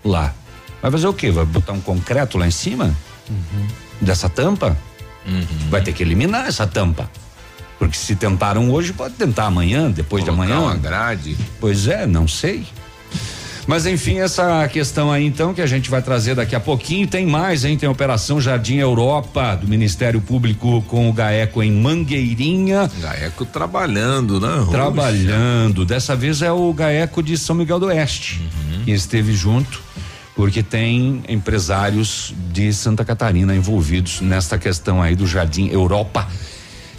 lá. 0.04 0.34
Vai 0.82 0.92
fazer 0.92 1.08
o 1.08 1.14
quê? 1.14 1.32
Vai 1.32 1.46
botar 1.46 1.74
um 1.74 1.82
concreto 1.82 2.38
lá 2.38 2.48
em 2.48 2.52
cima 2.52 2.96
uhum. 3.30 3.68
dessa 4.02 4.30
tampa? 4.30 4.78
Uhum. 5.26 5.70
Vai 5.70 5.82
ter 5.82 5.94
que 5.94 6.04
eliminar 6.04 6.48
essa 6.48 6.68
tampa. 6.68 7.10
Porque 7.80 7.98
se 7.98 8.16
tentaram 8.16 8.70
hoje, 8.72 8.94
pode 8.94 9.16
tentar 9.16 9.46
amanhã, 9.46 9.92
depois 9.92 10.24
Colocar 10.24 10.46
de 10.46 10.52
amanhã. 10.52 10.66
Uma 10.66 10.78
grade. 10.78 11.38
Pois 11.60 11.88
é, 11.88 12.06
não 12.06 12.28
sei. 12.28 12.66
Mas 13.68 13.86
enfim, 13.86 14.20
essa 14.20 14.68
questão 14.68 15.12
aí 15.12 15.26
então 15.26 15.54
que 15.54 15.62
a 15.62 15.66
gente 15.66 15.90
vai 15.90 16.02
trazer 16.02 16.36
daqui 16.36 16.56
a 16.56 16.60
pouquinho. 16.60 17.08
Tem 17.08 17.26
mais, 17.26 17.66
hein? 17.66 17.78
Tem 17.78 17.88
a 17.88 17.92
Operação 17.92 18.40
Jardim 18.40 18.78
Europa 18.78 19.56
do 19.56 19.68
Ministério 19.68 20.22
Público 20.22 20.84
com 20.88 21.10
o 21.10 21.14
GAECO 21.14 21.64
em 21.64 21.72
Mangueirinha. 21.72 22.90
GAECO 23.00 23.46
trabalhando, 23.46 24.40
né? 24.40 24.66
Trabalhando. 24.70 25.84
Dessa 25.86 26.16
vez 26.16 26.42
é 26.42 26.52
o 26.52 26.72
GAECO 26.74 27.24
de 27.24 27.38
São 27.38 27.56
Miguel 27.56 27.80
do 27.80 27.88
Oeste, 27.88 28.42
uhum. 28.42 28.84
que 28.84 28.92
esteve 28.92 29.34
junto 29.34 29.84
porque 30.36 30.62
tem 30.62 31.24
empresários 31.30 32.34
de 32.52 32.74
Santa 32.74 33.06
Catarina 33.06 33.56
envolvidos 33.56 34.20
nesta 34.20 34.58
questão 34.58 35.02
aí 35.02 35.16
do 35.16 35.26
Jardim 35.26 35.70
Europa 35.70 36.28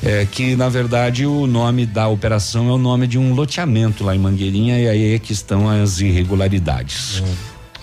é, 0.03 0.27
que 0.31 0.57
na 0.57 0.69
verdade 0.69 1.27
o 1.27 1.47
nome 1.47 1.87
da 1.87 2.09
operação 2.09 2.69
é 2.69 2.73
o 2.73 2.79
nome 2.79 3.07
de 3.07 3.19
um 3.19 3.35
loteamento 3.35 4.05
lá 4.05 4.15
em 4.15 4.19
Mangueirinha 4.19 4.79
e 4.79 4.89
aí 4.89 5.15
é 5.15 5.19
que 5.19 5.33
estão 5.33 5.69
as 5.69 6.01
irregularidades. 6.01 7.23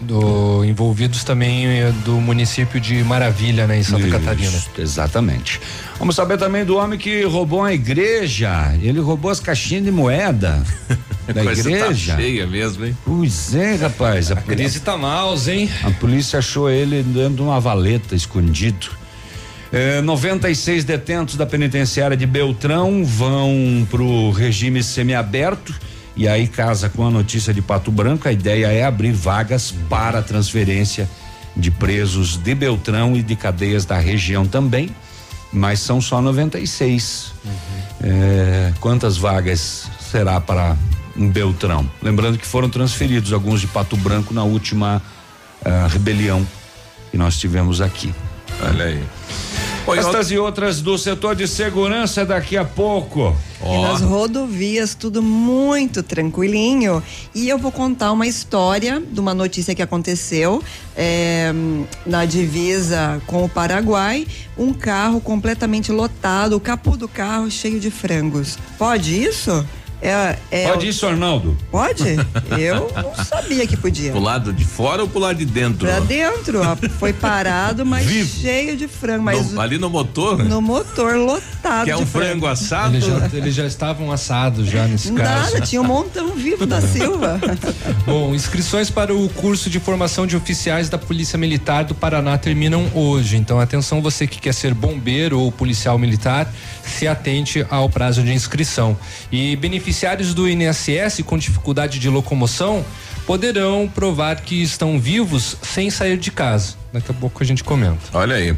do 0.02 0.66
envolvidos 0.66 1.24
também 1.24 1.66
eh, 1.66 1.94
do 2.04 2.14
município 2.14 2.80
de 2.80 3.04
Maravilha, 3.06 3.66
né, 3.66 3.80
em 3.80 3.84
Santa 3.84 4.02
Isso, 4.02 4.12
Catarina. 4.12 4.64
Exatamente. 4.78 5.62
Vamos 5.98 6.16
saber 6.16 6.38
também 6.38 6.66
do 6.66 6.76
homem 6.76 7.00
que 7.00 7.24
roubou 7.24 7.64
a 7.64 7.74
igreja. 7.74 8.76
Ele 8.82 9.00
roubou 9.00 9.32
as 9.32 9.40
caixinhas 9.40 9.86
de 9.86 9.92
moeda 9.92 10.62
da 11.34 11.44
Coisa 11.44 11.64
tá 11.64 11.70
igreja. 11.70 12.14
Tá 12.16 12.20
cheia 12.20 12.48
mesmo, 12.48 12.86
hein? 12.86 12.98
Pois 13.06 13.56
é, 13.56 13.76
rapaz. 13.76 14.32
A, 14.32 14.36
a 14.36 14.42
crise 14.42 14.82
tá 14.82 14.98
mal, 14.98 15.36
hein? 15.48 15.70
A 15.84 15.92
polícia 15.92 16.40
achou 16.40 16.70
ele 16.70 17.02
dentro 17.04 17.36
de 17.36 17.42
uma 17.42 17.60
valeta 17.60 18.16
escondido. 18.16 19.03
É, 19.74 20.02
96 20.02 20.84
detentos 20.84 21.36
da 21.36 21.48
penitenciária 21.48 22.16
de 22.16 22.28
Beltrão 22.28 23.04
vão 23.04 23.88
pro 23.90 24.30
regime 24.30 24.84
semiaberto 24.84 25.74
e 26.16 26.28
aí 26.28 26.48
casa 26.48 26.90
com 26.90 27.08
a 27.08 27.10
notícia 27.10 27.52
de 27.52 27.60
Pato 27.60 27.90
Branco. 27.90 28.28
A 28.28 28.32
ideia 28.32 28.68
é 28.68 28.84
abrir 28.84 29.14
vagas 29.14 29.74
para 29.90 30.22
transferência 30.22 31.10
de 31.58 31.72
presos 31.72 32.38
de 32.38 32.54
Beltrão 32.54 33.16
e 33.16 33.24
de 33.24 33.36
cadeias 33.36 33.84
da 33.84 33.98
região 33.98 34.46
também, 34.46 34.96
mas 35.52 35.80
são 35.80 36.00
só 36.00 36.22
96. 36.22 37.34
Uhum. 37.44 37.52
É, 38.04 38.74
quantas 38.80 39.18
vagas 39.18 39.90
será 40.00 40.40
para 40.40 40.78
em 41.18 41.28
Beltrão? 41.28 41.90
Lembrando 42.00 42.38
que 42.38 42.46
foram 42.46 42.70
transferidos 42.70 43.34
alguns 43.34 43.60
de 43.60 43.66
Pato 43.66 43.98
Branco 43.98 44.36
na 44.36 44.44
última 44.44 45.02
uh, 45.66 45.88
rebelião 45.88 46.46
que 47.10 47.18
nós 47.18 47.40
tivemos 47.40 47.82
aqui. 47.82 48.14
Olha 48.62 48.86
aí. 48.86 49.04
Estas 49.92 50.32
e 50.32 50.38
outras 50.38 50.82
do 50.82 50.98
setor 50.98 51.36
de 51.36 51.48
segurança 51.48 52.26
daqui 52.26 52.56
a 52.56 52.64
pouco. 52.64 53.36
Oh. 53.62 53.74
E 53.74 53.82
nas 53.82 54.02
rodovias, 54.02 54.96
tudo 54.96 55.22
muito 55.22 56.02
tranquilinho. 56.02 57.04
E 57.36 57.50
eu 57.50 57.58
vou 57.58 57.72
contar 57.72 58.12
uma 58.12 58.26
história 58.26 59.02
de 59.02 59.20
uma 59.20 59.34
notícia 59.34 59.76
que 59.76 59.82
aconteceu 59.82 60.64
é, 60.96 61.52
na 62.06 62.26
divisa 62.26 63.22
com 63.28 63.44
o 63.44 63.50
Paraguai. 63.50 64.26
Um 64.58 64.74
carro 64.74 65.20
completamente 65.20 65.92
lotado, 65.92 66.56
o 66.56 66.60
capô 66.60 66.96
do 66.96 67.08
carro 67.08 67.52
cheio 67.52 67.80
de 67.80 67.92
frangos. 67.92 68.58
Pode 68.78 69.22
isso? 69.22 69.66
É, 70.04 70.38
é 70.52 70.68
Pode 70.68 70.86
isso, 70.86 71.08
Arnaldo? 71.08 71.58
Pode? 71.72 72.04
Eu 72.60 72.92
não 72.94 73.16
sabia 73.24 73.66
que 73.66 73.78
podia. 73.78 74.12
Pro 74.12 74.20
lado 74.20 74.52
de 74.52 74.66
fora 74.66 75.02
ou 75.02 75.08
pro 75.08 75.20
lado 75.20 75.38
de 75.38 75.46
dentro? 75.46 75.88
Pra 75.88 76.02
dentro, 76.02 76.62
ó, 76.62 76.76
foi 77.00 77.14
parado, 77.14 77.86
mas 77.86 78.06
Vivo. 78.06 78.42
cheio 78.42 78.76
de 78.76 78.86
frango. 78.86 79.24
Mas 79.24 79.52
no, 79.52 79.62
ali 79.62 79.78
no 79.78 79.90
motor? 79.90 80.44
No 80.44 80.62
motor, 80.62 81.16
lotado 81.16 81.86
Que 81.86 81.92
é 81.92 81.96
um 81.96 82.06
frango, 82.06 82.28
frango 82.28 82.48
assado? 82.48 82.96
Eles 82.96 83.06
já, 83.06 83.30
eles 83.32 83.56
já 83.56 83.66
estavam 83.66 84.12
assados 84.12 84.68
já 84.70 84.86
nesse 84.86 85.14
caso. 85.14 85.54
Nada, 85.54 85.66
tinha 85.66 85.82
um 85.82 85.86
montão 85.86 86.36
vivo 86.36 86.66
da 86.66 86.82
Silva. 86.82 87.40
Bom, 88.06 88.36
inscrições 88.36 88.90
para 88.90 89.16
o 89.16 89.30
curso 89.30 89.70
de 89.70 89.80
formação 89.80 90.28
de 90.28 90.36
oficiais 90.36 90.90
da 90.90 90.98
Polícia 90.98 91.38
Militar 91.38 91.86
do 91.86 91.96
Paraná 91.96 92.38
terminam 92.38 92.92
hoje. 92.94 93.38
Então, 93.38 93.58
atenção 93.58 94.02
você 94.02 94.28
que 94.28 94.40
quer 94.40 94.54
ser 94.54 94.74
bombeiro 94.74 95.40
ou 95.40 95.50
policial 95.50 95.98
militar, 95.98 96.54
se 96.86 97.08
atente 97.08 97.66
ao 97.70 97.90
prazo 97.90 98.24
de 98.24 98.34
inscrição. 98.34 98.98
E 99.32 99.56
beneficiários 99.56 100.34
do 100.34 100.48
INSS 100.48 101.22
com 101.26 101.38
dificuldade 101.38 102.00
de 102.00 102.10
locomoção 102.10 102.86
poderão 103.26 103.90
provar 103.94 104.42
que 104.42 104.62
estão 104.62 105.00
vivos 105.00 105.58
sem 105.62 105.90
sair 105.90 106.18
de 106.18 106.32
casa. 106.32 106.83
Daqui 106.94 107.10
a 107.10 107.14
pouco 107.16 107.42
a 107.42 107.46
gente 107.46 107.64
comenta. 107.64 107.98
Olha 108.14 108.36
aí. 108.36 108.56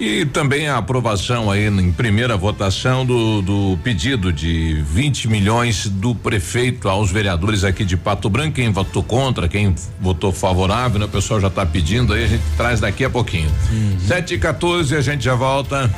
E 0.00 0.26
também 0.26 0.66
a 0.68 0.76
aprovação 0.76 1.48
aí 1.48 1.68
em 1.68 1.92
primeira 1.92 2.36
votação 2.36 3.06
do, 3.06 3.40
do 3.40 3.78
pedido 3.84 4.32
de 4.32 4.82
20 4.82 5.28
milhões 5.28 5.86
do 5.86 6.12
prefeito 6.12 6.88
aos 6.88 7.12
vereadores 7.12 7.62
aqui 7.62 7.84
de 7.84 7.96
Pato 7.96 8.28
Branco. 8.28 8.56
Quem 8.56 8.72
votou 8.72 9.04
contra, 9.04 9.48
quem 9.48 9.72
votou 10.00 10.32
favorável, 10.32 10.98
né? 10.98 11.06
O 11.06 11.08
pessoal 11.08 11.40
já 11.40 11.46
está 11.46 11.64
pedindo 11.64 12.12
aí, 12.12 12.24
a 12.24 12.26
gente 12.26 12.42
traz 12.56 12.80
daqui 12.80 13.04
a 13.04 13.10
pouquinho. 13.10 13.50
Uhum. 13.70 13.96
7 14.00 14.34
e 14.34 14.38
14 14.38 14.96
a 14.96 15.00
gente 15.00 15.24
já 15.24 15.36
volta. 15.36 15.88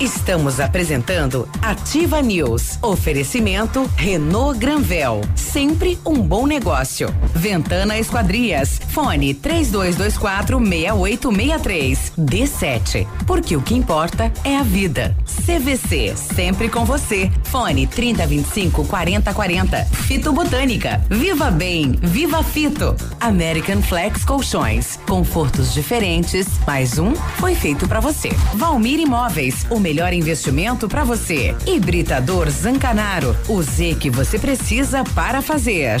Estamos 0.00 0.60
apresentando 0.60 1.48
Ativa 1.60 2.22
News. 2.22 2.78
Oferecimento 2.80 3.90
Renault 3.96 4.56
Granvel. 4.56 5.22
Sempre 5.34 5.98
um 6.06 6.22
bom 6.22 6.46
negócio. 6.46 7.12
Ventana 7.34 7.98
Esquadrias. 7.98 8.80
Fone 8.90 9.34
3224 9.34 10.60
6863. 10.98 12.12
D7. 12.18 13.06
Porque 13.26 13.56
o 13.56 13.62
que 13.62 13.74
importa 13.74 14.32
é 14.44 14.56
a 14.56 14.62
vida. 14.62 15.16
CVC. 15.24 16.14
Sempre 16.16 16.68
com 16.68 16.84
você. 16.84 17.30
Fone 17.44 17.86
3025 17.86 18.84
4040. 18.84 19.84
Fito 19.84 20.32
Botânica. 20.32 21.00
Viva 21.08 21.50
Bem. 21.50 21.92
Viva 22.02 22.42
Fito. 22.42 22.96
American 23.20 23.82
Flex 23.82 24.24
Colchões. 24.24 24.98
Confortos 25.06 25.72
diferentes. 25.72 26.46
Mais 26.66 26.98
um 26.98 27.14
foi 27.14 27.54
feito 27.54 27.86
para 27.86 28.00
você. 28.00 28.30
Valmir 28.54 29.00
Imóveis. 29.00 29.66
O 29.70 29.78
melhor 29.78 30.12
investimento 30.12 30.88
para 30.88 31.04
você. 31.04 31.56
Hibridador 31.66 32.48
Zancanaro, 32.50 33.36
o 33.48 33.62
Z 33.62 33.96
que 34.00 34.10
você 34.10 34.38
precisa 34.38 35.04
para 35.14 35.40
fazer. 35.42 36.00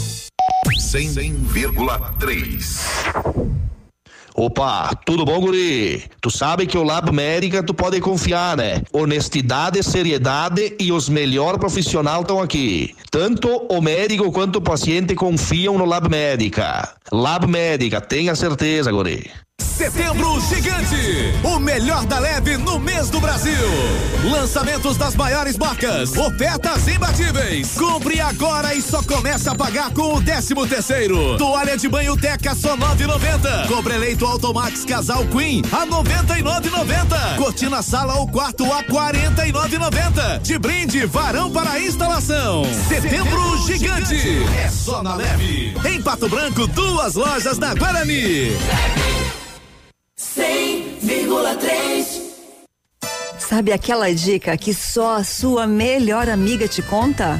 100,3 0.91 2.75
Opa, 4.35 4.89
tudo 5.05 5.23
bom, 5.23 5.39
guri? 5.39 6.03
Tu 6.19 6.29
sabe 6.29 6.67
que 6.67 6.77
o 6.77 6.83
Lab 6.83 7.13
Médica 7.13 7.63
tu 7.63 7.73
pode 7.73 8.01
confiar, 8.01 8.57
né? 8.57 8.81
Honestidade, 8.91 9.81
seriedade 9.83 10.75
e 10.77 10.91
os 10.91 11.07
melhores 11.07 11.59
profissionais 11.59 12.21
estão 12.21 12.41
aqui. 12.41 12.93
Tanto 13.09 13.47
o 13.69 13.81
médico 13.81 14.31
quanto 14.33 14.57
o 14.57 14.61
paciente 14.61 15.15
confiam 15.15 15.77
no 15.77 15.85
Lab 15.85 16.09
Médica. 16.09 16.93
Lab 17.09 17.47
Médica, 17.47 18.01
tenha 18.01 18.35
certeza, 18.35 18.91
guri. 18.91 19.31
Setembro 19.61 20.39
Gigante, 20.41 21.33
o 21.43 21.59
melhor 21.59 22.05
da 22.05 22.17
leve 22.17 22.57
no 22.57 22.79
mês 22.79 23.09
do 23.09 23.19
Brasil. 23.19 23.53
Lançamentos 24.23 24.97
das 24.97 25.15
maiores 25.15 25.57
marcas, 25.57 26.17
ofertas 26.17 26.87
imbatíveis. 26.87 27.75
Compre 27.77 28.19
agora 28.19 28.73
e 28.73 28.81
só 28.81 29.03
começa 29.03 29.51
a 29.51 29.55
pagar 29.55 29.91
com 29.91 30.15
o 30.15 30.21
13 30.21 30.55
terceiro. 30.67 31.37
Toalha 31.37 31.77
de 31.77 31.87
banho 31.87 32.17
Teca 32.17 32.55
só 32.55 32.75
9,90. 32.75 33.67
Compre 33.67 33.93
eleito 33.93 34.25
Automax 34.25 34.83
Casal 34.83 35.25
Queen 35.27 35.61
a 35.71 35.85
99,90. 35.85 37.35
Cortina 37.37 37.81
sala 37.83 38.15
ou 38.15 38.27
quarto 38.27 38.65
a 38.71 38.83
49,90. 38.83 40.41
De 40.41 40.57
brinde 40.57 41.05
varão 41.05 41.51
para 41.51 41.79
instalação. 41.79 42.63
Setembro 42.87 43.57
Gigante. 43.67 44.43
É 44.63 44.69
só 44.69 45.03
na 45.03 45.15
leve. 45.15 45.75
Em 45.85 46.01
Pato 46.01 46.27
Branco, 46.27 46.65
duas 46.67 47.13
lojas 47.15 47.59
na 47.59 47.75
Guarani. 47.75 48.51
100,3 50.21 52.21
Sabe 53.39 53.73
aquela 53.73 54.13
dica 54.13 54.55
que 54.55 54.71
só 54.71 55.15
a 55.15 55.23
sua 55.23 55.65
melhor 55.65 56.29
amiga 56.29 56.67
te 56.67 56.83
conta? 56.83 57.39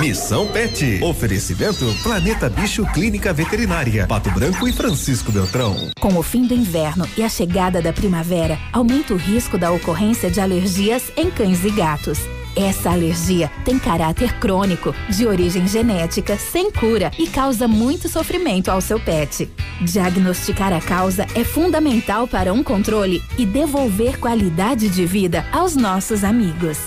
Missão 0.00 0.46
Pet. 0.48 1.02
Oferecimento 1.02 1.86
Planeta 2.02 2.50
Bicho 2.50 2.84
Clínica 2.92 3.32
Veterinária. 3.32 4.06
Pato 4.06 4.30
Branco 4.30 4.68
e 4.68 4.72
Francisco 4.72 5.32
Beltrão. 5.32 5.74
Com 5.98 6.18
o 6.18 6.22
fim 6.22 6.46
do 6.46 6.52
inverno 6.52 7.08
e 7.16 7.22
a 7.22 7.28
chegada 7.30 7.80
da 7.80 7.94
primavera, 7.94 8.58
aumenta 8.72 9.14
o 9.14 9.16
risco 9.16 9.56
da 9.56 9.72
ocorrência 9.72 10.30
de 10.30 10.38
alergias 10.38 11.10
em 11.16 11.30
cães 11.30 11.64
e 11.64 11.70
gatos. 11.70 12.18
Essa 12.54 12.90
alergia 12.90 13.50
tem 13.64 13.78
caráter 13.78 14.34
crônico, 14.38 14.94
de 15.08 15.26
origem 15.26 15.66
genética, 15.66 16.36
sem 16.36 16.70
cura 16.70 17.10
e 17.18 17.26
causa 17.26 17.66
muito 17.66 18.06
sofrimento 18.06 18.70
ao 18.70 18.82
seu 18.82 19.00
pet. 19.00 19.50
Diagnosticar 19.80 20.74
a 20.74 20.80
causa 20.80 21.26
é 21.34 21.42
fundamental 21.42 22.28
para 22.28 22.52
um 22.52 22.62
controle 22.62 23.22
e 23.38 23.46
devolver 23.46 24.18
qualidade 24.18 24.90
de 24.90 25.06
vida 25.06 25.46
aos 25.52 25.74
nossos 25.74 26.22
amigos. 26.22 26.86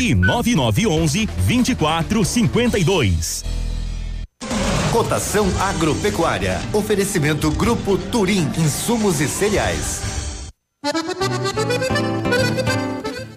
e 0.00 0.14
9911 0.14 1.26
2452. 1.46 3.44
Cotação 4.90 5.46
agropecuária. 5.60 6.60
Oferecimento 6.72 7.48
Grupo 7.52 7.96
Turim, 7.96 8.50
insumos 8.58 9.20
e 9.20 9.28
cereais. 9.28 10.02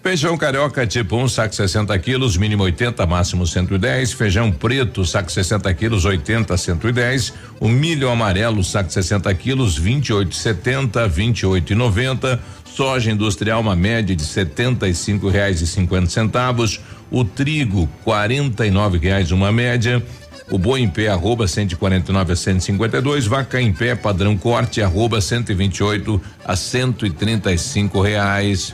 Feijão 0.02 0.38
carioca 0.38 0.86
tipo 0.86 1.16
1, 1.16 1.24
um, 1.24 1.28
saco 1.30 1.56
60 1.56 1.98
quilos, 2.00 2.36
mínimo 2.38 2.64
80, 2.64 3.06
máximo 3.06 3.48
110. 3.48 4.14
Feijão 4.14 4.52
preto, 4.52 5.06
saco 5.06 5.32
60 5.32 5.74
quilos, 5.74 6.06
80, 6.06 6.58
110. 6.58 7.34
O 7.60 7.70
milho 7.70 8.10
amarelo, 8.10 8.64
saco 8.64 8.92
60 8.92 9.34
quilos, 9.36 9.80
28,70, 9.80 11.10
28,90 11.10 12.40
soja 12.76 13.12
industrial 13.12 13.62
uma 13.62 13.76
média 13.76 14.16
de 14.16 14.24
setenta 14.24 14.88
e 14.88 14.96
cinco 14.96 15.30
reais 15.30 15.62
e 15.62 15.68
cinquenta 15.68 16.10
centavos, 16.10 16.82
o 17.12 17.24
trigo 17.24 17.88
quarenta 18.04 18.66
e 18.66 18.72
nove 18.72 18.98
reais 18.98 19.32
uma 19.32 19.52
média, 19.52 20.04
o 20.50 20.58
boi 20.58 20.82
em 20.82 20.90
pé 20.90 21.08
arroba 21.08 21.48
149 21.48 22.34
a 22.34 22.36
152, 22.36 23.28
vaca 23.28 23.62
em 23.62 23.72
pé 23.72 23.96
padrão 23.96 24.36
corte 24.36 24.82
arroba 24.82 25.22
128 25.22 26.22
a 26.44 26.56
135 26.56 28.02
reais. 28.02 28.74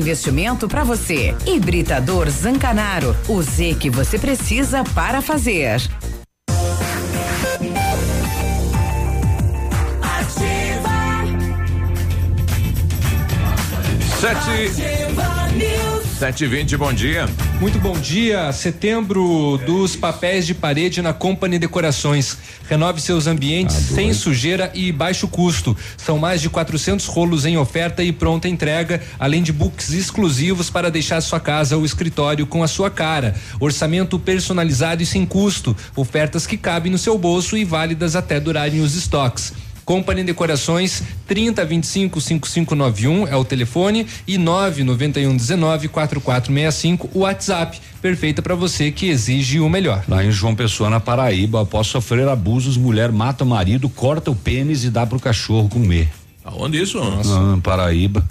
investimento 0.00 0.66
para 0.66 0.82
você. 0.82 1.34
Hibridador 1.46 2.28
Zancanaro, 2.30 3.14
o 3.28 3.42
Z 3.42 3.76
que 3.78 3.90
você 3.90 4.18
precisa 4.18 4.82
para 4.94 5.20
fazer. 5.20 5.80
Ativa. 10.02 10.90
Sete. 14.20 14.82
Ativa. 14.82 15.19
720, 16.20 16.76
bom 16.76 16.92
dia. 16.92 17.26
Muito 17.58 17.78
bom 17.78 17.98
dia. 17.98 18.52
Setembro 18.52 19.58
dos 19.64 19.96
papéis 19.96 20.46
de 20.46 20.52
parede 20.52 21.00
na 21.00 21.14
Company 21.14 21.58
Decorações. 21.58 22.36
Renove 22.68 23.00
seus 23.00 23.26
ambientes 23.26 23.74
Adoro. 23.74 23.94
sem 23.94 24.12
sujeira 24.12 24.70
e 24.74 24.92
baixo 24.92 25.26
custo. 25.26 25.74
São 25.96 26.18
mais 26.18 26.42
de 26.42 26.50
400 26.50 27.06
rolos 27.06 27.46
em 27.46 27.56
oferta 27.56 28.02
e 28.04 28.12
pronta 28.12 28.46
entrega, 28.48 29.00
além 29.18 29.42
de 29.42 29.50
books 29.50 29.92
exclusivos 29.94 30.68
para 30.68 30.90
deixar 30.90 31.22
sua 31.22 31.40
casa 31.40 31.78
ou 31.78 31.86
escritório 31.86 32.46
com 32.46 32.62
a 32.62 32.68
sua 32.68 32.90
cara. 32.90 33.34
Orçamento 33.58 34.18
personalizado 34.18 35.02
e 35.02 35.06
sem 35.06 35.24
custo. 35.24 35.74
Ofertas 35.96 36.46
que 36.46 36.58
cabem 36.58 36.92
no 36.92 36.98
seu 36.98 37.16
bolso 37.16 37.56
e 37.56 37.64
válidas 37.64 38.14
até 38.14 38.38
durarem 38.38 38.82
os 38.82 38.94
estoques. 38.94 39.54
Company 39.90 40.22
Decorações 40.22 41.02
30 41.26 41.64
25 41.64 42.20
5591 42.20 43.26
é 43.26 43.34
o 43.34 43.44
telefone 43.44 44.06
e 44.24 44.38
991 44.38 45.36
19 45.36 45.88
4465 45.88 47.10
o 47.12 47.22
WhatsApp. 47.22 47.80
Perfeita 48.00 48.40
para 48.40 48.54
você 48.54 48.92
que 48.92 49.08
exige 49.08 49.58
o 49.58 49.68
melhor. 49.68 50.04
Lá 50.06 50.24
em 50.24 50.30
João 50.30 50.54
Pessoa, 50.54 50.88
na 50.88 51.00
Paraíba, 51.00 51.62
após 51.62 51.88
sofrer 51.88 52.28
abusos, 52.28 52.76
mulher 52.76 53.10
mata 53.10 53.42
o 53.42 53.46
marido, 53.46 53.88
corta 53.88 54.30
o 54.30 54.36
pênis 54.36 54.84
e 54.84 54.90
dá 54.90 55.04
pro 55.04 55.18
cachorro 55.18 55.68
comer. 55.68 56.08
Aonde 56.44 56.80
isso? 56.80 56.96
Nossa. 57.00 57.36
Ah, 57.36 57.58
Paraíba. 57.60 58.24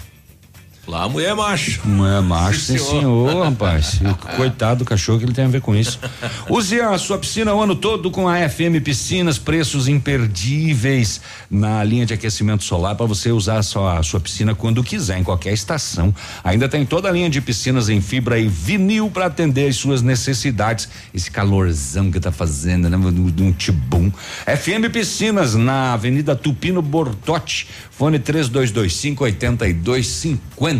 Lá 0.90 1.04
a 1.04 1.08
mulher 1.08 1.30
é 1.30 1.34
macho. 1.34 1.80
Mulher 1.84 2.18
é 2.18 2.20
macho, 2.20 2.58
sim, 2.58 2.76
senhor, 2.76 3.44
rapaz. 3.44 4.00
Coitado 4.36 4.80
do 4.80 4.84
cachorro 4.84 5.20
que 5.20 5.24
ele 5.24 5.32
tem 5.32 5.44
a 5.44 5.48
ver 5.48 5.60
com 5.60 5.72
isso. 5.72 6.00
Use 6.48 6.80
a 6.80 6.98
sua 6.98 7.16
piscina 7.16 7.54
o 7.54 7.62
ano 7.62 7.76
todo 7.76 8.10
com 8.10 8.26
a 8.26 8.36
FM 8.48 8.82
Piscinas, 8.82 9.38
preços 9.38 9.86
imperdíveis 9.86 11.20
na 11.48 11.84
linha 11.84 12.04
de 12.04 12.12
aquecimento 12.12 12.64
solar 12.64 12.96
para 12.96 13.06
você 13.06 13.30
usar 13.30 13.58
a 13.58 13.62
sua, 13.62 13.98
a 14.00 14.02
sua 14.02 14.18
piscina 14.18 14.52
quando 14.52 14.82
quiser, 14.82 15.20
em 15.20 15.22
qualquer 15.22 15.52
estação. 15.52 16.12
Ainda 16.42 16.68
tem 16.68 16.84
toda 16.84 17.08
a 17.08 17.12
linha 17.12 17.30
de 17.30 17.40
piscinas 17.40 17.88
em 17.88 18.00
fibra 18.00 18.40
e 18.40 18.48
vinil 18.48 19.08
para 19.08 19.26
atender 19.26 19.68
as 19.68 19.76
suas 19.76 20.02
necessidades. 20.02 20.88
Esse 21.14 21.30
calorzão 21.30 22.10
que 22.10 22.18
tá 22.18 22.32
fazendo, 22.32 22.90
né? 22.90 22.96
Um 22.96 23.52
tibum. 23.52 24.10
FM 24.44 24.90
Piscinas 24.92 25.54
na 25.54 25.92
Avenida 25.92 26.34
Tupino 26.34 26.82
Bortote, 26.82 27.68
fone 27.92 28.18
3225 28.18 29.22
8250. 29.22 30.79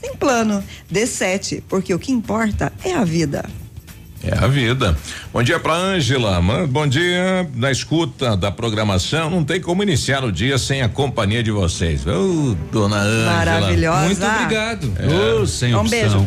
sem 0.00 0.14
plano. 0.16 0.62
D7, 0.92 1.62
porque 1.68 1.94
o 1.94 1.98
que 1.98 2.12
importa 2.12 2.72
é 2.84 2.92
a 2.92 3.04
vida. 3.04 3.48
É 4.22 4.36
a 4.36 4.48
vida. 4.48 4.96
Bom 5.32 5.42
dia 5.42 5.60
para 5.60 5.74
Ângela. 5.74 6.42
Bom 6.68 6.86
dia. 6.86 7.48
Na 7.54 7.70
escuta 7.70 8.36
da 8.36 8.50
programação, 8.50 9.30
não 9.30 9.44
tem 9.44 9.60
como 9.60 9.82
iniciar 9.82 10.24
o 10.24 10.32
dia 10.32 10.58
sem 10.58 10.82
a 10.82 10.88
companhia 10.88 11.42
de 11.42 11.52
vocês. 11.52 12.04
Ô, 12.06 12.10
oh, 12.10 12.56
dona 12.72 12.96
Ângela. 12.96 13.32
Maravilhosa. 13.32 14.04
Muito 14.04 14.26
obrigado. 14.26 14.92
É. 14.98 15.06
Oh, 15.40 15.46
sem 15.46 15.74
um 15.74 15.88
beijo. 15.88 16.26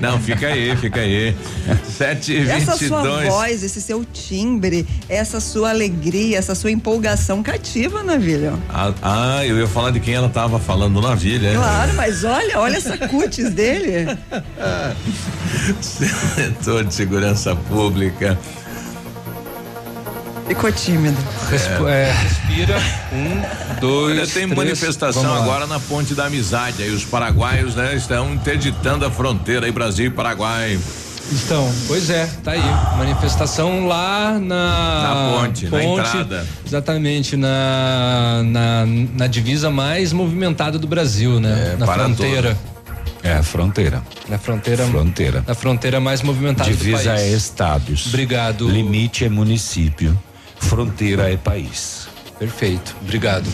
não, 0.00 0.18
fica 0.20 0.48
aí, 0.48 0.76
fica 0.76 1.00
aí. 1.00 1.36
Sete 1.84 2.32
e 2.32 2.50
Essa 2.50 2.72
vinte 2.72 2.88
sua 2.88 3.22
voz, 3.24 3.62
esse 3.62 3.80
seu 3.80 4.04
timbre, 4.04 4.86
essa 5.08 5.38
sua 5.40 5.70
alegria, 5.70 6.38
essa 6.38 6.54
sua 6.54 6.72
empolgação 6.72 7.42
cativa, 7.42 8.02
Navilho. 8.02 8.60
Ah, 8.68 8.92
ah, 9.02 9.46
eu 9.46 9.56
ia 9.58 9.68
falar 9.68 9.92
de 9.92 10.00
quem 10.00 10.14
ela 10.14 10.28
tava 10.28 10.58
falando, 10.58 11.00
Navilha. 11.00 11.54
Claro, 11.54 11.94
mas 11.94 12.24
olha, 12.24 12.58
olha 12.58 12.76
essa 12.76 12.98
cutis 12.98 13.50
dele. 13.50 14.08
Setor 15.80 16.84
de 16.84 16.94
Segurança 16.94 17.54
Pública. 17.54 18.38
Ficou 20.48 20.72
tímido. 20.72 21.16
Resp 21.50 21.86
é. 21.86 22.10
respira. 22.10 22.80
Um, 23.12 23.80
dois. 23.80 24.18
Olha, 24.18 24.26
tem 24.26 24.44
três, 24.44 24.56
manifestação 24.56 25.34
agora 25.34 25.66
na 25.66 25.78
Ponte 25.78 26.14
da 26.14 26.24
Amizade. 26.24 26.82
Aí 26.82 26.90
os 26.90 27.04
paraguaios, 27.04 27.74
né, 27.74 27.94
estão 27.94 28.32
interditando 28.32 29.04
a 29.04 29.10
fronteira 29.10 29.66
aí 29.66 29.72
Brasil 29.72 30.06
e 30.06 30.10
Paraguai. 30.10 30.78
Então, 31.30 31.70
pois 31.86 32.08
é, 32.08 32.26
tá 32.42 32.52
aí. 32.52 32.96
Manifestação 32.96 33.86
lá 33.86 34.38
na. 34.38 35.02
Na 35.02 35.38
ponte, 35.38 35.66
ponte 35.66 35.84
na 35.84 35.92
entrada. 35.92 36.46
Exatamente, 36.66 37.36
na, 37.36 38.42
na, 38.46 38.86
na 39.14 39.26
divisa 39.26 39.70
mais 39.70 40.14
movimentada 40.14 40.78
do 40.78 40.86
Brasil, 40.86 41.38
né? 41.38 41.74
É, 41.74 41.76
na 41.76 41.86
fronteira. 41.86 42.54
Todo. 42.54 42.77
É, 43.28 43.42
fronteira. 43.42 44.02
Na 44.28 44.38
fronteira. 44.38 44.86
Fronteira. 44.86 45.44
Na 45.46 45.54
fronteira 45.54 46.00
mais 46.00 46.22
movimentada 46.22 46.70
Divisa 46.70 47.02
do 47.02 47.04
país. 47.04 47.20
é 47.20 47.28
estados. 47.28 48.06
Obrigado. 48.06 48.68
Limite 48.68 49.24
é 49.24 49.28
município. 49.28 50.18
Fronteira 50.58 51.30
é 51.32 51.36
país. 51.36 52.08
Perfeito. 52.38 52.96
Obrigado. 53.02 53.48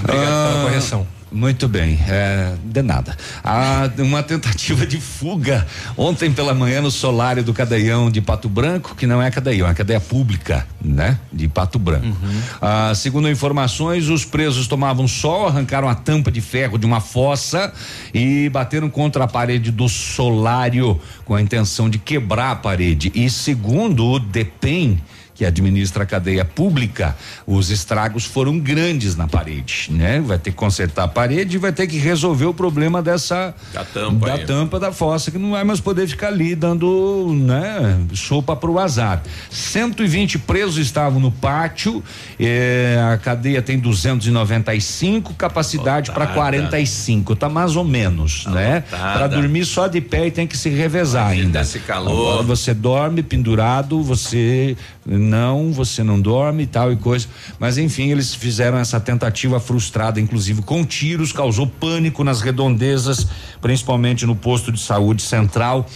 Obrigado 0.00 0.28
ah, 0.28 0.50
pela 0.52 0.64
correção. 0.64 1.06
Muito 1.30 1.68
bem, 1.68 1.98
é, 2.08 2.54
de 2.64 2.82
nada. 2.82 3.16
Há 3.44 3.90
uma 3.98 4.22
tentativa 4.22 4.86
de 4.86 4.98
fuga 4.98 5.66
ontem 5.96 6.32
pela 6.32 6.54
manhã 6.54 6.80
no 6.80 6.90
solário 6.90 7.44
do 7.44 7.52
Cadeião 7.52 8.10
de 8.10 8.20
Pato 8.20 8.48
Branco, 8.48 8.94
que 8.94 9.06
não 9.06 9.22
é 9.22 9.30
Cadeião, 9.30 9.68
é 9.68 9.74
cadeia 9.74 10.00
pública, 10.00 10.66
né? 10.80 11.18
De 11.30 11.46
Pato 11.46 11.78
Branco. 11.78 12.06
Uhum. 12.06 12.42
Ah, 12.62 12.92
segundo 12.94 13.28
informações, 13.28 14.08
os 14.08 14.24
presos 14.24 14.66
tomavam 14.66 15.06
sol, 15.06 15.46
arrancaram 15.46 15.88
a 15.88 15.94
tampa 15.94 16.30
de 16.30 16.40
ferro 16.40 16.78
de 16.78 16.86
uma 16.86 17.00
fossa 17.00 17.72
e 18.14 18.48
bateram 18.48 18.88
contra 18.88 19.24
a 19.24 19.28
parede 19.28 19.70
do 19.70 19.88
solário 19.88 20.98
com 21.24 21.34
a 21.34 21.42
intenção 21.42 21.90
de 21.90 21.98
quebrar 21.98 22.52
a 22.52 22.56
parede. 22.56 23.12
E 23.14 23.28
segundo 23.28 24.06
o 24.06 24.18
DEPEN, 24.18 24.98
que 25.38 25.46
administra 25.46 26.02
a 26.02 26.06
cadeia 26.06 26.44
pública, 26.44 27.16
os 27.46 27.70
estragos 27.70 28.24
foram 28.24 28.58
grandes 28.58 29.14
na 29.14 29.28
parede, 29.28 29.86
né? 29.90 30.20
Vai 30.20 30.38
ter 30.38 30.50
que 30.50 30.56
consertar 30.56 31.04
a 31.04 31.08
parede 31.08 31.56
e 31.56 31.58
vai 31.58 31.72
ter 31.72 31.86
que 31.86 31.96
resolver 31.96 32.46
o 32.46 32.54
problema 32.54 33.00
dessa 33.00 33.54
da 33.72 33.84
tampa, 33.84 34.26
da, 34.26 34.38
tampa 34.38 34.80
da 34.80 34.90
fossa 34.92 35.30
que 35.30 35.38
não 35.38 35.52
vai 35.52 35.62
mais 35.62 35.80
poder 35.80 36.08
ficar 36.08 36.28
ali 36.28 36.54
dando, 36.56 37.32
né, 37.38 38.00
sopa 38.14 38.56
para 38.56 38.70
o 38.70 38.80
azar. 38.80 39.22
120 39.48 40.40
presos 40.40 40.76
estavam 40.78 41.20
no 41.20 41.30
pátio, 41.30 42.02
eh, 42.40 42.98
a 43.12 43.16
cadeia 43.16 43.62
tem 43.62 43.78
295, 43.78 45.34
capacidade 45.34 46.10
para 46.10 46.26
45, 46.26 47.36
tá 47.36 47.48
mais 47.48 47.76
ou 47.76 47.84
menos, 47.84 48.44
tá 48.44 48.50
né? 48.50 48.80
Para 48.90 49.28
dormir 49.28 49.64
só 49.64 49.86
de 49.86 50.00
pé 50.00 50.26
e 50.26 50.30
tem 50.32 50.46
que 50.46 50.56
se 50.56 50.68
revezar 50.68 51.28
Imagina 51.28 51.46
ainda. 51.46 51.60
Esse 51.60 51.78
calor. 51.80 52.10
Agora 52.10 52.42
você 52.42 52.74
dorme 52.74 53.22
pendurado, 53.22 54.02
você 54.02 54.76
não, 55.16 55.72
você 55.72 56.02
não 56.02 56.20
dorme 56.20 56.64
e 56.64 56.66
tal 56.66 56.92
e 56.92 56.96
coisa. 56.96 57.26
Mas 57.58 57.78
enfim, 57.78 58.10
eles 58.10 58.34
fizeram 58.34 58.76
essa 58.76 59.00
tentativa 59.00 59.58
frustrada, 59.58 60.20
inclusive 60.20 60.60
com 60.62 60.84
tiros, 60.84 61.32
causou 61.32 61.66
pânico 61.66 62.22
nas 62.22 62.42
redondezas, 62.42 63.26
principalmente 63.60 64.26
no 64.26 64.36
posto 64.36 64.70
de 64.70 64.80
saúde 64.80 65.22
central, 65.22 65.86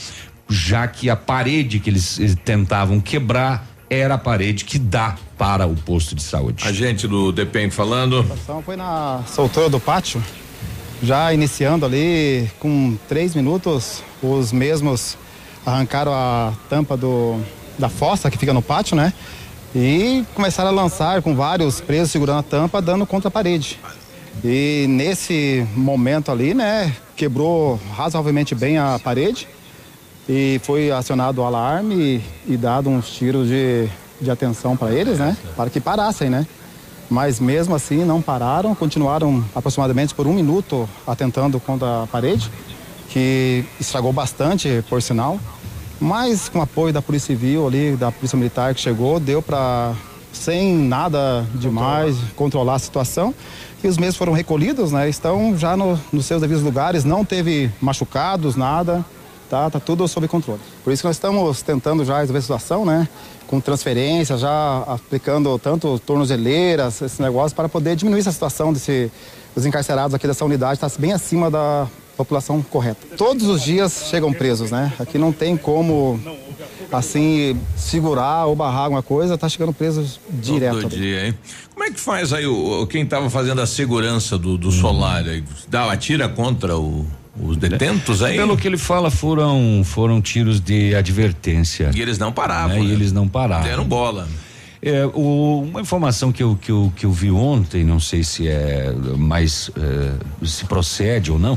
já 0.49 0.87
que 0.89 1.11
a 1.11 1.17
parede 1.17 1.79
que 1.79 1.91
eles 1.91 2.19
eh, 2.19 2.35
tentavam 2.45 3.01
quebrar 3.01 3.67
era 3.91 4.15
a 4.15 4.19
parede 4.19 4.65
que 4.65 4.79
dá 4.79 5.17
para 5.37 5.67
o 5.67 5.75
posto 5.75 6.15
de 6.15 6.23
saúde. 6.23 6.67
A 6.67 6.73
gente 6.73 7.07
do 7.07 7.31
DEPEN 7.31 7.71
falando. 7.71 8.21
A 8.21 8.23
situação 8.23 8.63
foi 8.63 8.77
na 8.77 9.23
soltura 9.27 9.69
do 9.69 9.79
pátio, 9.79 10.23
já 11.03 11.35
iniciando 11.35 11.85
ali 11.85 12.51
com 12.59 12.97
três 13.09 13.35
minutos, 13.35 14.03
os 14.23 14.53
mesmos 14.53 15.19
arrancaram 15.67 16.13
a 16.13 16.53
tampa 16.71 16.97
do 16.97 17.39
da 17.79 17.89
fossa 17.89 18.31
que 18.31 18.39
fica 18.39 18.53
no 18.53 18.63
pátio, 18.63 18.97
né? 18.97 19.13
E 19.75 20.25
começaram 20.35 20.69
a 20.69 20.73
lançar 20.73 21.23
com 21.23 21.35
vários 21.35 21.81
presos 21.81 22.11
segurando 22.11 22.41
a 22.41 22.43
tampa, 22.43 22.83
dando 22.83 23.07
contra 23.07 23.29
a 23.29 23.31
parede. 23.31 23.81
E 24.45 24.87
nesse 24.89 25.67
momento 25.75 26.31
ali, 26.31 26.55
né, 26.55 26.95
quebrou 27.17 27.79
razoavelmente 27.95 28.55
bem 28.55 28.79
a 28.79 28.99
parede 29.03 29.47
e 30.29 30.61
foi 30.63 30.91
acionado 30.91 31.41
o 31.41 31.45
alarme 31.45 32.23
e, 32.47 32.53
e 32.55 32.57
dado 32.57 32.89
uns 32.89 33.11
tiros 33.11 33.49
de, 33.49 33.89
de 34.21 34.31
atenção 34.31 34.77
para 34.77 34.93
eles, 34.93 35.19
né, 35.19 35.37
para 35.57 35.71
que 35.71 35.81
parassem, 35.81 36.31
né. 36.31 36.47
Mas 37.11 37.39
mesmo 37.39 37.75
assim 37.75 38.05
não 38.05 38.23
pararam, 38.23 38.75
continuaram 38.75 39.45
aproximadamente 39.55 40.15
por 40.15 40.27
um 40.27 40.33
minuto 40.33 40.89
atentando 41.07 41.61
contra 41.61 42.05
a 42.05 42.07
parede, 42.07 42.51
que 43.11 43.65
estragou 43.79 44.13
bastante, 44.13 44.83
por 44.89 45.03
sinal. 45.03 45.39
Mas 46.03 46.49
com 46.49 46.61
apoio 46.61 46.93
da 46.93 47.01
Polícia 47.01 47.29
Civil 47.29 47.65
ali, 47.65 47.95
da 47.95 48.11
Polícia 48.11 48.37
Militar 48.37 48.75
que 48.75 48.81
chegou, 48.81 49.21
deu 49.21 49.41
para 49.41 49.95
sem 50.33 50.75
nada 50.75 51.47
demais 51.55 52.17
controlar. 52.17 52.35
controlar 52.35 52.75
a 52.75 52.79
situação. 52.81 53.33
E 53.85 53.87
os 53.87 53.97
mesmos 53.97 54.17
foram 54.17 54.33
recolhidos, 54.33 54.91
né? 54.91 55.09
Estão 55.09 55.57
já 55.57 55.77
no, 55.77 55.97
nos 56.13 56.27
seus 56.27 56.41
devidos 56.41 56.65
lugares, 56.65 57.05
não 57.05 57.25
teve 57.25 57.71
machucados, 57.81 58.57
nada. 58.57 59.05
Tá, 59.49 59.71
tá 59.71 59.79
tudo 59.79 60.09
sob 60.09 60.27
controle. 60.27 60.61
Por 60.83 60.93
isso 60.93 61.03
que 61.03 61.07
nós 61.07 61.15
estamos 61.15 61.63
tentando 61.63 62.05
já 62.05 62.19
resolver 62.19 62.39
a 62.39 62.43
situação, 62.43 62.85
né? 62.85 63.07
Com 63.47 63.61
transferência, 63.61 64.37
já 64.37 64.83
aplicando 64.89 65.57
tanto 65.57 66.01
tornozeleiras, 66.01 67.01
esse 67.01 67.23
negócio, 67.23 67.55
para 67.55 67.69
poder 67.69 67.95
diminuir 67.95 68.21
essa 68.21 68.33
situação 68.33 68.73
desse, 68.73 69.09
dos 69.55 69.65
encarcerados 69.65 70.15
aqui 70.15 70.27
dessa 70.27 70.45
unidade, 70.45 70.85
está 70.85 70.91
bem 70.99 71.13
acima 71.13 71.49
da, 71.49 71.87
população 72.17 72.63
correta. 72.63 73.01
Todos 73.17 73.47
os 73.47 73.63
dias 73.63 74.07
chegam 74.11 74.33
presos, 74.33 74.71
né? 74.71 74.93
Aqui 74.99 75.19
não 75.19 75.33
tem 75.33 75.57
como 75.57 76.21
assim 76.91 77.59
segurar 77.77 78.47
ou 78.47 78.55
barrar 78.55 78.85
alguma 78.85 79.03
coisa, 79.03 79.39
tá 79.39 79.49
chegando 79.49 79.73
presos 79.73 80.21
direto. 80.31 80.83
Todo 80.83 80.97
dia, 80.97 81.27
hein? 81.27 81.35
Como 81.73 81.85
é 81.85 81.91
que 81.91 81.99
faz 81.99 82.33
aí 82.33 82.47
o, 82.47 82.87
quem 82.87 83.03
estava 83.03 83.31
fazendo 83.31 83.61
a 83.61 83.67
segurança 83.67 84.37
do, 84.37 84.59
do 84.59 84.71
solar 84.71 85.27
aí? 85.27 85.43
Dá, 85.69 85.91
atira 85.91 86.29
contra 86.29 86.77
o, 86.77 87.07
os 87.41 87.57
detentos 87.57 88.23
aí? 88.23 88.37
Pelo 88.37 88.57
que 88.57 88.69
ele 88.69 88.77
fala, 88.77 89.11
foram 89.11 89.83
foram 89.85 90.21
tiros 90.21 90.61
de 90.61 90.95
advertência. 90.95 91.91
E 91.95 92.01
eles 92.01 92.19
não 92.19 92.31
paravam. 92.31 92.77
Né? 92.77 92.83
Né? 92.83 92.89
E 92.89 92.93
eles 92.93 93.13
não 93.13 93.27
paravam. 93.27 93.65
Deram 93.65 93.85
bola. 93.85 94.29
É, 94.85 95.07
o, 95.07 95.63
uma 95.63 95.81
informação 95.81 96.33
que 96.33 96.43
eu, 96.43 96.59
que, 96.61 96.71
eu, 96.73 96.93
que 96.97 97.07
eu 97.07 97.13
vi 97.13 97.31
ontem, 97.31 97.85
não 97.85 98.01
sei 98.01 98.25
se 98.25 98.49
é 98.49 98.93
mais 99.17 99.71
é, 99.77 100.45
se 100.45 100.65
procede 100.65 101.31
ou 101.31 101.39
não, 101.39 101.57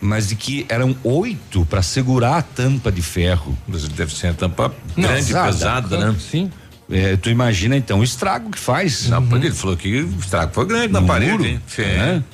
mas 0.00 0.28
de 0.28 0.36
que 0.36 0.64
eram 0.68 0.96
oito 1.04 1.64
para 1.66 1.82
segurar 1.82 2.38
a 2.38 2.42
tampa 2.42 2.90
de 2.90 3.02
ferro. 3.02 3.56
Deve 3.68 4.14
ser 4.14 4.28
a 4.28 4.34
tampa 4.34 4.74
grande, 4.96 5.32
Nossa, 5.32 5.46
pesada, 5.46 5.98
né? 5.98 6.16
Sim. 6.18 6.50
É, 6.90 7.16
tu 7.16 7.30
imagina 7.30 7.76
então 7.76 8.00
o 8.00 8.04
estrago 8.04 8.50
que 8.50 8.58
faz. 8.58 9.08
Não, 9.08 9.22
uhum. 9.22 9.36
ele 9.36 9.52
falou 9.52 9.76
que 9.76 10.02
o 10.02 10.18
estrago 10.18 10.52
foi 10.52 10.66
grande 10.66 10.88
no 10.88 11.00
na 11.00 11.06
parede. 11.06 11.32
Muro, 11.32 11.46
hein? 11.46 11.60
Né? 11.78 12.24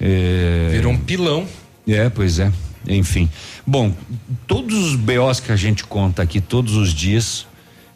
É. 0.00 0.68
Virou 0.72 0.92
um 0.92 0.98
pilão. 0.98 1.46
É, 1.86 2.08
pois 2.08 2.38
é. 2.38 2.50
Enfim. 2.88 3.28
Bom, 3.66 3.94
todos 4.46 4.76
os 4.76 4.96
BOs 4.96 5.40
que 5.40 5.52
a 5.52 5.56
gente 5.56 5.84
conta 5.84 6.22
aqui 6.22 6.40
todos 6.40 6.74
os 6.74 6.92
dias, 6.92 7.46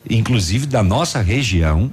inclusive 0.09 0.67
da 0.67 0.83
nossa 0.83 1.21
região, 1.21 1.91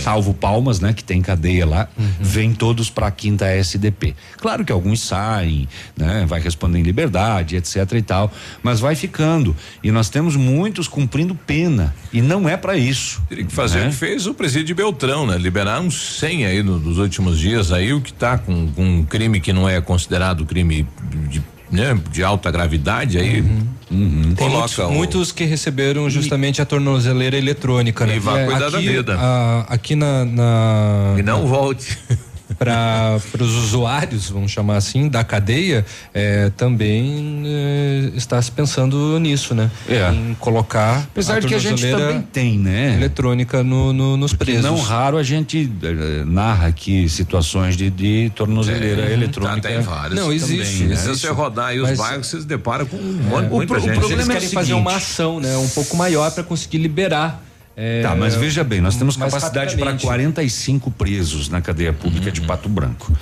salvo 0.00 0.34
Palmas, 0.34 0.80
né, 0.80 0.92
que 0.92 1.04
tem 1.04 1.20
cadeia 1.20 1.66
lá, 1.66 1.88
uhum. 1.98 2.10
vem 2.20 2.52
todos 2.52 2.90
para 2.90 3.06
a 3.06 3.10
quinta 3.10 3.46
SDP. 3.46 4.14
Claro 4.38 4.64
que 4.64 4.72
alguns 4.72 5.00
saem, 5.00 5.68
né, 5.96 6.24
vai 6.26 6.40
responder 6.40 6.78
em 6.78 6.82
liberdade, 6.82 7.56
etc 7.56 7.92
e 7.92 8.02
tal, 8.02 8.32
mas 8.62 8.80
vai 8.80 8.94
ficando. 8.94 9.54
E 9.82 9.90
nós 9.90 10.08
temos 10.08 10.36
muitos 10.36 10.88
cumprindo 10.88 11.34
pena 11.34 11.94
e 12.12 12.20
não 12.20 12.48
é 12.48 12.56
para 12.56 12.76
isso. 12.76 13.22
Teria 13.28 13.44
que 13.44 13.52
fazer 13.52 13.80
né? 13.80 13.86
o 13.88 13.90
que 13.90 13.96
fez 13.96 14.26
o 14.26 14.34
presídio 14.34 14.66
de 14.66 14.74
Beltrão, 14.74 15.26
né? 15.26 15.36
Liberar 15.38 15.80
uns 15.80 16.18
100 16.18 16.46
aí 16.46 16.62
no, 16.62 16.78
nos 16.78 16.98
últimos 16.98 17.38
dias 17.38 17.72
aí, 17.72 17.92
o 17.92 18.00
que 18.00 18.10
está 18.10 18.38
com, 18.38 18.68
com 18.68 18.84
um 18.84 19.04
crime 19.04 19.40
que 19.40 19.52
não 19.52 19.68
é 19.68 19.80
considerado 19.80 20.44
crime 20.44 20.86
de 21.28 21.42
né, 21.72 21.98
de 22.10 22.22
alta 22.22 22.50
gravidade 22.50 23.18
aí. 23.18 23.40
Uhum. 23.40 23.66
Uhum. 23.90 24.34
Tem 24.34 24.48
muitos, 24.48 24.78
o... 24.78 24.90
muitos, 24.90 25.32
que 25.32 25.44
receberam 25.44 26.08
justamente 26.08 26.58
e... 26.58 26.62
a 26.62 26.66
tornozeleira 26.66 27.36
eletrônica, 27.36 28.06
né? 28.06 28.16
E 28.16 28.18
vai 28.20 28.46
cuidar 28.46 28.66
aqui, 28.68 28.72
da 28.72 28.78
vida. 28.78 29.16
A, 29.18 29.60
aqui 29.68 29.94
na, 29.94 30.24
na, 30.24 31.14
E 31.18 31.22
não 31.22 31.46
volte. 31.46 31.98
para 32.58 33.20
os 33.38 33.54
usuários, 33.54 34.30
vamos 34.30 34.50
chamar 34.50 34.76
assim, 34.76 35.08
da 35.08 35.24
cadeia, 35.24 35.84
é, 36.12 36.50
também 36.56 37.42
é, 37.46 38.10
está 38.14 38.40
se 38.40 38.50
pensando 38.50 39.18
nisso, 39.18 39.54
né? 39.54 39.70
É. 39.88 40.10
Em 40.12 40.34
colocar. 40.34 40.98
Apesar 40.98 41.40
de 41.40 41.46
que 41.46 41.54
a 41.54 41.58
gente 41.58 41.90
também 41.90 42.22
tem, 42.22 42.58
né? 42.58 42.94
Eletrônica 42.96 43.62
no, 43.62 43.92
no, 43.92 44.16
nos 44.16 44.32
Porque 44.32 44.52
presos. 44.52 44.64
Não 44.64 44.78
raro 44.80 45.16
a 45.16 45.22
gente 45.22 45.70
eh, 45.82 46.24
narra 46.26 46.68
aqui 46.68 47.08
situações 47.08 47.76
de, 47.76 47.90
de 47.90 48.32
tornozeleira 48.34 49.02
é, 49.02 49.12
eletrônica. 49.12 49.68
Tá, 49.68 49.68
tem 49.68 49.80
vários. 49.80 50.18
Não, 50.18 50.32
existe. 50.32 50.74
Também, 50.74 50.88
né? 50.88 50.96
Se 50.96 51.08
você 51.08 51.28
rodar 51.28 51.68
aí 51.68 51.80
os 51.80 51.88
Mas, 51.88 51.98
bairros, 51.98 52.26
você 52.26 52.40
se 52.40 52.46
depara 52.46 52.84
com 52.84 52.96
um 52.96 53.12
monte, 53.28 53.46
é. 53.46 53.48
muita 53.48 53.74
o, 53.74 53.80
gente. 53.80 53.96
O 53.96 54.00
problema 54.00 54.22
Eles 54.22 54.28
é 54.28 54.32
querem 54.32 54.48
é 54.48 54.52
fazer 54.52 54.74
uma 54.74 54.96
ação, 54.96 55.40
né? 55.40 55.56
Um 55.56 55.68
pouco 55.68 55.96
maior 55.96 56.30
para 56.30 56.42
conseguir 56.42 56.78
liberar 56.78 57.42
é, 57.76 58.02
tá, 58.02 58.14
mas 58.14 58.34
veja 58.34 58.62
bem, 58.62 58.80
nós 58.80 58.96
temos 58.96 59.16
capacidade 59.16 59.76
para 59.76 59.94
45 59.96 60.90
presos 60.90 61.48
na 61.48 61.60
cadeia 61.60 61.92
pública 61.92 62.26
uhum. 62.26 62.32
de 62.32 62.40
Pato 62.42 62.68
Branco. 62.68 63.12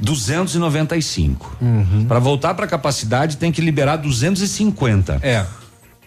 295. 0.00 1.58
Uhum. 1.60 2.04
Para 2.06 2.18
voltar 2.18 2.54
para 2.54 2.64
a 2.64 2.68
capacidade 2.68 3.36
tem 3.36 3.52
que 3.52 3.60
liberar 3.60 3.96
250. 3.96 5.20
É. 5.22 5.46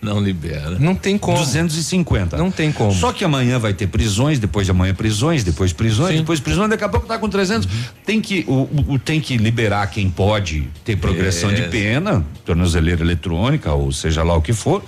Não 0.02 0.22
libera. 0.22 0.78
Não 0.78 0.94
tem 0.94 1.18
como. 1.18 1.38
250. 1.38 2.38
Não 2.38 2.52
tem 2.52 2.72
como. 2.72 2.94
Só 2.94 3.12
que 3.12 3.24
amanhã 3.24 3.58
vai 3.58 3.74
ter 3.74 3.88
prisões, 3.88 4.38
depois 4.38 4.68
de 4.68 4.72
amanhã 4.72 4.94
prisões, 4.94 5.44
depois 5.44 5.74
prisões, 5.74 6.12
Sim. 6.12 6.18
depois 6.20 6.40
prisões, 6.40 6.70
daqui 6.70 6.84
a 6.84 6.90
pouco 6.90 7.08
tá 7.08 7.18
com 7.18 7.28
300. 7.28 7.66
Uhum. 7.66 7.72
Tem 8.06 8.22
que 8.22 8.46
o, 8.48 8.94
o, 8.94 9.00
tem 9.00 9.20
que 9.20 9.38
liberar 9.38 9.88
quem 9.88 10.10
pode 10.10 10.70
ter 10.86 10.98
progressão 10.98 11.50
é. 11.50 11.54
de 11.54 11.62
pena, 11.64 12.24
tornozeleira 12.46 13.02
eletrônica 13.02 13.72
ou 13.74 13.92
seja 13.92 14.22
lá 14.22 14.36
o 14.36 14.42
que 14.42 14.54
for 14.54 14.84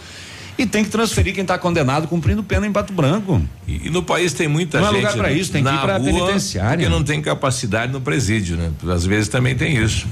e 0.59 0.65
tem 0.65 0.83
que 0.83 0.89
transferir 0.89 1.33
quem 1.33 1.43
está 1.43 1.57
condenado 1.57 2.05
cumprindo 2.05 2.43
pena 2.43 2.67
em 2.67 2.71
Pato 2.71 2.91
Branco. 2.91 3.41
E, 3.65 3.87
e 3.87 3.89
no 3.89 4.03
país 4.03 4.33
tem 4.33 4.49
muita 4.49 4.81
não 4.81 4.91
gente. 4.91 5.03
Não 5.03 5.09
é 5.09 5.11
lugar 5.11 5.23
para 5.23 5.31
isso, 5.31 5.51
tem 5.53 5.63
que 5.63 5.69
ir 5.69 5.79
para 5.79 5.99
penitenciária. 5.99 6.77
Porque 6.77 6.89
não 6.89 7.01
tem 7.01 7.21
capacidade 7.21 7.93
no 7.93 8.01
presídio, 8.01 8.57
né? 8.57 8.69
Às 8.93 9.05
vezes 9.05 9.29
também 9.29 9.55
tem 9.55 9.77
isso. 9.77 10.05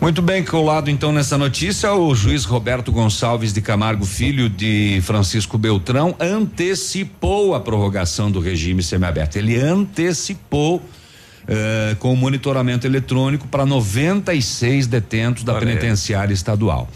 Muito 0.00 0.22
bem, 0.22 0.44
colado 0.44 0.88
então 0.88 1.12
nessa 1.12 1.36
notícia, 1.36 1.92
o 1.92 2.14
juiz 2.14 2.44
Roberto 2.44 2.92
Gonçalves 2.92 3.52
de 3.52 3.60
Camargo 3.60 4.04
Filho 4.04 4.48
de 4.48 5.00
Francisco 5.02 5.58
Beltrão 5.58 6.14
antecipou 6.20 7.54
a 7.54 7.60
prorrogação 7.60 8.30
do 8.30 8.38
regime 8.38 8.84
semiaberto. 8.84 9.36
Ele 9.36 9.56
antecipou 9.56 10.76
uh, 10.76 11.96
com 11.98 12.12
o 12.12 12.16
monitoramento 12.16 12.86
eletrônico 12.86 13.48
para 13.48 13.66
96 13.66 14.86
detentos 14.86 15.42
da 15.42 15.52
Olha 15.54 15.66
penitenciária 15.66 16.32
estadual. 16.32 16.88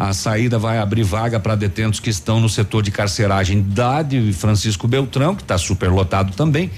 A 0.00 0.14
saída 0.14 0.58
vai 0.58 0.78
abrir 0.78 1.02
vaga 1.02 1.38
para 1.38 1.54
detentos 1.54 2.00
que 2.00 2.08
estão 2.08 2.40
no 2.40 2.48
setor 2.48 2.82
de 2.82 2.90
carceragem 2.90 3.60
da 3.60 4.00
de 4.00 4.32
Francisco 4.32 4.88
Beltrão, 4.88 5.36
que 5.36 5.42
está 5.42 5.58
superlotado 5.58 6.32
também, 6.32 6.70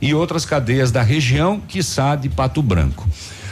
e 0.00 0.14
outras 0.14 0.46
cadeias 0.46 0.90
da 0.90 1.02
região, 1.02 1.60
que 1.60 1.80
de 2.22 2.30
Pato 2.30 2.62
Branco. 2.62 3.06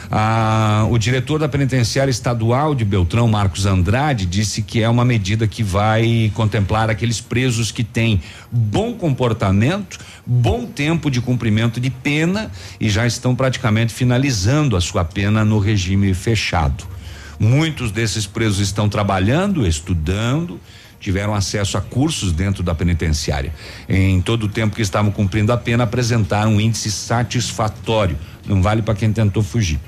Ah, 0.09 0.87
o 0.89 0.97
diretor 0.97 1.37
da 1.37 1.47
penitenciária 1.47 2.09
estadual 2.09 2.73
de 2.73 2.83
Beltrão, 2.83 3.27
Marcos 3.27 3.67
Andrade, 3.67 4.25
disse 4.25 4.63
que 4.63 4.81
é 4.81 4.89
uma 4.89 5.05
medida 5.05 5.47
que 5.47 5.61
vai 5.61 6.31
contemplar 6.33 6.89
aqueles 6.89 7.21
presos 7.21 7.71
que 7.71 7.83
têm 7.83 8.19
bom 8.51 8.93
comportamento, 8.95 9.99
bom 10.25 10.65
tempo 10.65 11.11
de 11.11 11.21
cumprimento 11.21 11.79
de 11.79 11.91
pena 11.91 12.49
e 12.79 12.89
já 12.89 13.05
estão 13.05 13.35
praticamente 13.35 13.93
finalizando 13.93 14.75
a 14.75 14.81
sua 14.81 15.05
pena 15.05 15.45
no 15.45 15.59
regime 15.59 16.15
fechado. 16.15 16.97
Muitos 17.39 17.91
desses 17.91 18.27
presos 18.27 18.59
estão 18.59 18.89
trabalhando, 18.89 19.65
estudando, 19.65 20.59
tiveram 20.99 21.33
acesso 21.33 21.77
a 21.77 21.81
cursos 21.81 22.33
dentro 22.33 22.61
da 22.61 22.75
penitenciária. 22.75 23.53
Em 23.87 24.19
todo 24.19 24.43
o 24.43 24.49
tempo 24.49 24.75
que 24.75 24.81
estavam 24.81 25.09
cumprindo 25.09 25.53
a 25.53 25.57
pena, 25.57 25.85
apresentaram 25.85 26.55
um 26.55 26.61
índice 26.61 26.91
satisfatório. 26.91 28.17
Não 28.45 28.61
vale 28.61 28.81
para 28.81 28.93
quem 28.93 29.13
tentou 29.13 29.41
fugir. 29.41 29.79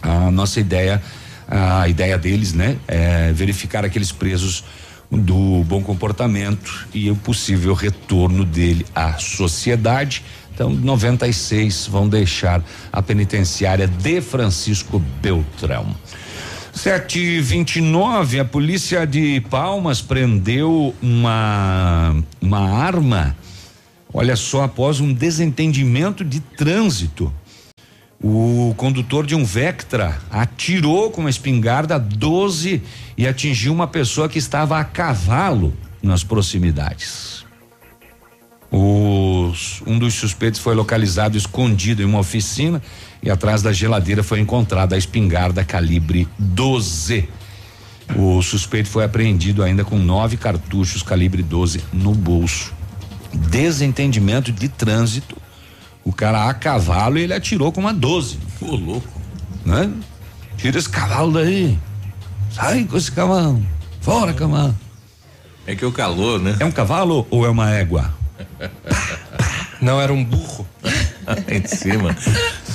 A 0.00 0.30
nossa 0.30 0.60
ideia, 0.60 1.02
a 1.46 1.86
ideia 1.88 2.16
deles, 2.16 2.54
né, 2.54 2.78
é 2.88 3.32
verificar 3.34 3.84
aqueles 3.84 4.10
presos 4.10 4.64
do 5.10 5.62
bom 5.64 5.82
comportamento 5.82 6.86
e 6.94 7.10
o 7.10 7.16
possível 7.16 7.74
retorno 7.74 8.44
dele 8.44 8.86
à 8.94 9.18
sociedade. 9.18 10.22
Então, 10.54 10.70
96 10.70 11.86
vão 11.86 12.08
deixar 12.08 12.62
a 12.92 13.02
penitenciária 13.02 13.86
de 13.86 14.20
Francisco 14.20 14.98
Beltrão. 15.20 15.94
Sete 16.78 17.18
e 17.18 17.40
vinte 17.40 17.76
e 17.76 17.80
nove, 17.80 18.38
a 18.38 18.44
polícia 18.44 19.04
de 19.04 19.40
Palmas 19.50 20.00
prendeu 20.00 20.94
uma, 21.02 22.14
uma 22.40 22.70
arma, 22.70 23.36
olha 24.14 24.36
só, 24.36 24.62
após 24.62 25.00
um 25.00 25.12
desentendimento 25.12 26.24
de 26.24 26.38
trânsito. 26.38 27.34
O 28.22 28.74
condutor 28.76 29.26
de 29.26 29.34
um 29.34 29.44
Vectra 29.44 30.20
atirou 30.30 31.10
com 31.10 31.22
uma 31.22 31.30
espingarda 31.30 31.98
12 31.98 32.80
e 33.16 33.26
atingiu 33.26 33.72
uma 33.72 33.88
pessoa 33.88 34.28
que 34.28 34.38
estava 34.38 34.78
a 34.78 34.84
cavalo 34.84 35.74
nas 36.00 36.22
proximidades. 36.22 37.44
Um 39.86 39.98
dos 39.98 40.14
suspeitos 40.14 40.60
foi 40.60 40.74
localizado 40.74 41.36
escondido 41.36 42.02
em 42.02 42.04
uma 42.04 42.18
oficina 42.18 42.82
e 43.22 43.30
atrás 43.30 43.62
da 43.62 43.72
geladeira 43.72 44.22
foi 44.22 44.40
encontrada 44.40 44.94
a 44.94 44.98
espingarda 44.98 45.64
calibre 45.64 46.28
12. 46.38 47.28
O 48.16 48.40
suspeito 48.42 48.88
foi 48.88 49.04
apreendido 49.04 49.62
ainda 49.62 49.84
com 49.84 49.98
nove 49.98 50.36
cartuchos 50.36 51.02
calibre 51.02 51.42
12 51.42 51.82
no 51.92 52.14
bolso. 52.14 52.72
Desentendimento 53.32 54.50
de 54.50 54.68
trânsito. 54.68 55.36
O 56.04 56.12
cara 56.12 56.48
a 56.48 56.54
cavalo 56.54 57.18
e 57.18 57.22
ele 57.22 57.34
atirou 57.34 57.70
com 57.70 57.80
uma 57.80 57.92
12. 57.92 58.38
Ô, 58.60 58.74
louco. 58.74 59.08
Né? 59.64 59.92
Tira 60.56 60.78
esse 60.78 60.88
cavalo 60.88 61.32
daí. 61.32 61.78
Sai 62.50 62.84
com 62.84 62.96
esse 62.96 63.12
cavalo. 63.12 63.62
Fora, 64.00 64.32
cavalo. 64.32 64.74
É 65.66 65.76
que 65.76 65.84
o 65.84 65.92
calor, 65.92 66.40
né? 66.40 66.56
É 66.60 66.64
um 66.64 66.72
cavalo 66.72 67.26
ou 67.30 67.44
é 67.44 67.50
uma 67.50 67.70
égua? 67.70 68.14
Não, 69.80 70.00
era 70.00 70.12
um 70.12 70.24
burro. 70.24 70.66
em 71.48 71.66
cima. 71.66 72.16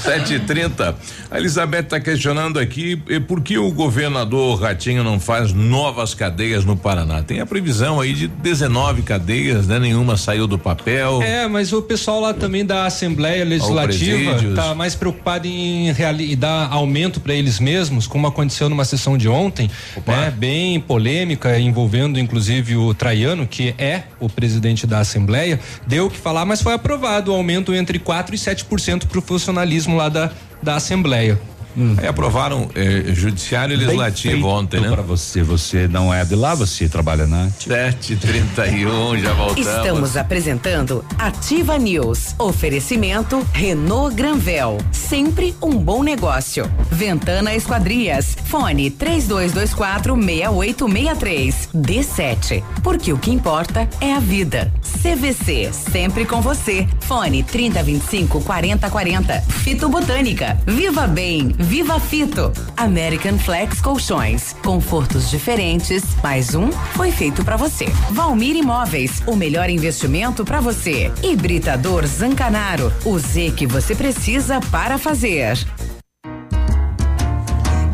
Sete 0.03 0.33
e 0.33 0.39
trinta. 0.41 0.95
A 1.31 1.37
Elizabeth 1.37 1.79
está 1.79 1.97
questionando 1.97 2.59
aqui 2.59 2.97
por 3.25 3.39
que 3.39 3.57
o 3.57 3.71
governador 3.71 4.61
Ratinho 4.61 5.01
não 5.01 5.17
faz 5.17 5.53
novas 5.53 6.13
cadeias 6.13 6.65
no 6.65 6.75
Paraná. 6.75 7.23
Tem 7.23 7.39
a 7.39 7.45
previsão 7.45 8.01
aí 8.01 8.13
de 8.13 8.27
19 8.27 9.01
cadeias, 9.03 9.65
né? 9.65 9.79
Nenhuma 9.79 10.17
saiu 10.17 10.45
do 10.45 10.59
papel. 10.59 11.21
É, 11.21 11.47
mas 11.47 11.71
o 11.71 11.81
pessoal 11.81 12.19
lá 12.19 12.33
também 12.33 12.65
da 12.65 12.85
Assembleia 12.85 13.45
Legislativa 13.45 14.43
está 14.43 14.75
mais 14.75 14.93
preocupado 14.93 15.47
em, 15.47 15.89
em 15.89 16.37
dar 16.37 16.67
aumento 16.69 17.21
para 17.21 17.33
eles 17.33 17.57
mesmos, 17.59 18.05
como 18.05 18.27
aconteceu 18.27 18.67
numa 18.67 18.83
sessão 18.83 19.17
de 19.17 19.29
ontem, 19.29 19.71
né? 20.05 20.33
Bem 20.35 20.81
polêmica, 20.81 21.57
envolvendo 21.57 22.19
inclusive 22.19 22.75
o 22.75 22.93
Traiano, 22.93 23.47
que 23.47 23.73
é 23.77 24.03
o 24.19 24.29
presidente 24.29 24.85
da 24.85 24.99
Assembleia, 24.99 25.59
deu 25.87 26.07
o 26.07 26.09
que 26.09 26.17
falar, 26.17 26.43
mas 26.45 26.61
foi 26.61 26.73
aprovado 26.73 27.31
o 27.31 27.35
aumento 27.35 27.73
entre 27.73 27.99
4 27.99 28.35
e 28.35 28.37
7% 28.37 29.07
para 29.07 29.19
o 29.19 29.21
funcionalismo 29.21 29.92
lá 29.95 30.09
da, 30.09 30.31
da 30.61 30.75
Assembleia. 30.75 31.39
Hum. 31.77 31.95
Aí 31.97 32.07
aprovaram 32.07 32.69
eh, 32.75 33.05
judiciário 33.13 33.73
e 33.73 33.77
legislativo 33.77 34.47
ontem, 34.47 34.79
né? 34.79 34.89
Para 34.89 35.01
você, 35.01 35.41
você 35.41 35.87
não 35.87 36.13
é 36.13 36.23
de 36.23 36.35
lá, 36.35 36.53
você 36.55 36.87
trabalha 36.87 37.25
na. 37.25 37.47
7h31, 37.47 39.21
já 39.21 39.33
voltamos. 39.33 39.67
Estamos 39.67 40.17
apresentando 40.17 41.03
Ativa 41.17 41.77
News. 41.77 42.35
Oferecimento 42.37 43.45
Renault 43.53 44.15
Granvel. 44.15 44.77
Sempre 44.91 45.55
um 45.61 45.77
bom 45.77 46.03
negócio. 46.03 46.69
Ventana 46.91 47.53
Esquadrias. 47.55 48.37
Fone 48.45 48.89
3224 48.89 50.15
6863. 50.15 51.69
D7. 51.73 52.63
Porque 52.83 53.11
o 53.11 53.17
que 53.17 53.31
importa 53.31 53.87
é 53.99 54.13
a 54.13 54.19
vida. 54.19 54.71
CVC. 55.01 55.71
Sempre 55.73 56.25
com 56.25 56.41
você. 56.41 56.87
Fone 57.01 57.43
3025 57.43 58.41
4040. 58.41 59.41
Fito 59.41 59.89
Botânica. 59.89 60.57
Viva 60.65 61.07
Bem. 61.07 61.55
Viva 61.63 61.97
Fito. 61.97 62.51
American 62.75 63.39
Flex 63.39 63.79
Colchões. 63.79 64.53
Confortos 64.63 65.29
diferentes. 65.29 66.03
Mais 66.21 66.53
um 66.55 66.69
foi 66.71 67.09
feito 67.09 67.43
para 67.43 67.55
você. 67.55 67.85
Valmir 68.11 68.55
Imóveis. 68.55 69.21
O 69.25 69.35
melhor 69.35 69.69
investimento 69.69 70.43
para 70.43 70.59
você. 70.59 71.11
Hibridador 71.23 72.05
Zancanaro. 72.05 72.91
O 73.05 73.17
Z 73.17 73.53
que 73.55 73.65
você 73.65 73.95
precisa 73.95 74.59
para 74.71 74.97
fazer. 74.97 75.57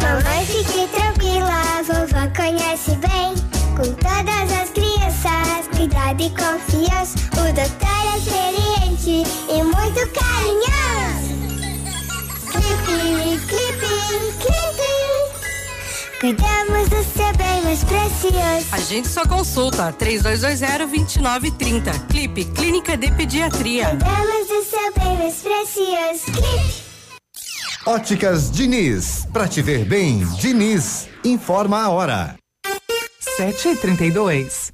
Mamãe, 0.01 0.45
fique 0.45 0.87
tranquila. 0.87 1.83
Vovó 1.85 2.27
conhece 2.35 2.95
bem. 2.95 3.35
Com 3.75 3.93
todas 3.93 4.51
as 4.61 4.69
crianças. 4.71 5.67
Cuidado 5.75 6.21
e 6.21 6.29
confiança. 6.31 7.17
O 7.33 7.53
doutor 7.53 8.13
é 8.13 8.17
experiente 8.17 9.23
e 9.47 9.63
muito 9.63 10.09
carinhoso. 10.13 10.68
Cuidamos 16.19 16.89
do 16.89 17.01
seu 17.01 17.31
bem 17.37 17.61
mais 17.63 17.81
precioso. 17.81 18.67
A 18.73 18.79
gente 18.79 19.07
só 19.07 19.25
consulta 19.25 19.93
3220-2930. 19.93 22.07
Clipe 22.09 22.43
Clínica 22.43 22.97
de 22.97 23.09
Pediatria. 23.09 23.91
Cuidamos 23.91 24.47
do 24.49 24.61
seu 24.65 24.93
bem 24.99 25.17
mais 25.17 25.35
precioso. 25.35 26.25
Clipe. 26.25 26.83
Óticas 27.85 28.51
Diniz. 28.51 29.25
Pra 29.31 29.47
te 29.47 29.61
ver 29.61 29.85
bem, 29.85 30.25
Diniz. 30.35 31.07
Informa 31.23 31.83
a 31.83 31.89
hora. 31.89 32.35
7 33.37 33.69
e 33.69 33.77
32 33.77 34.73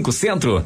Centro. 0.09 0.63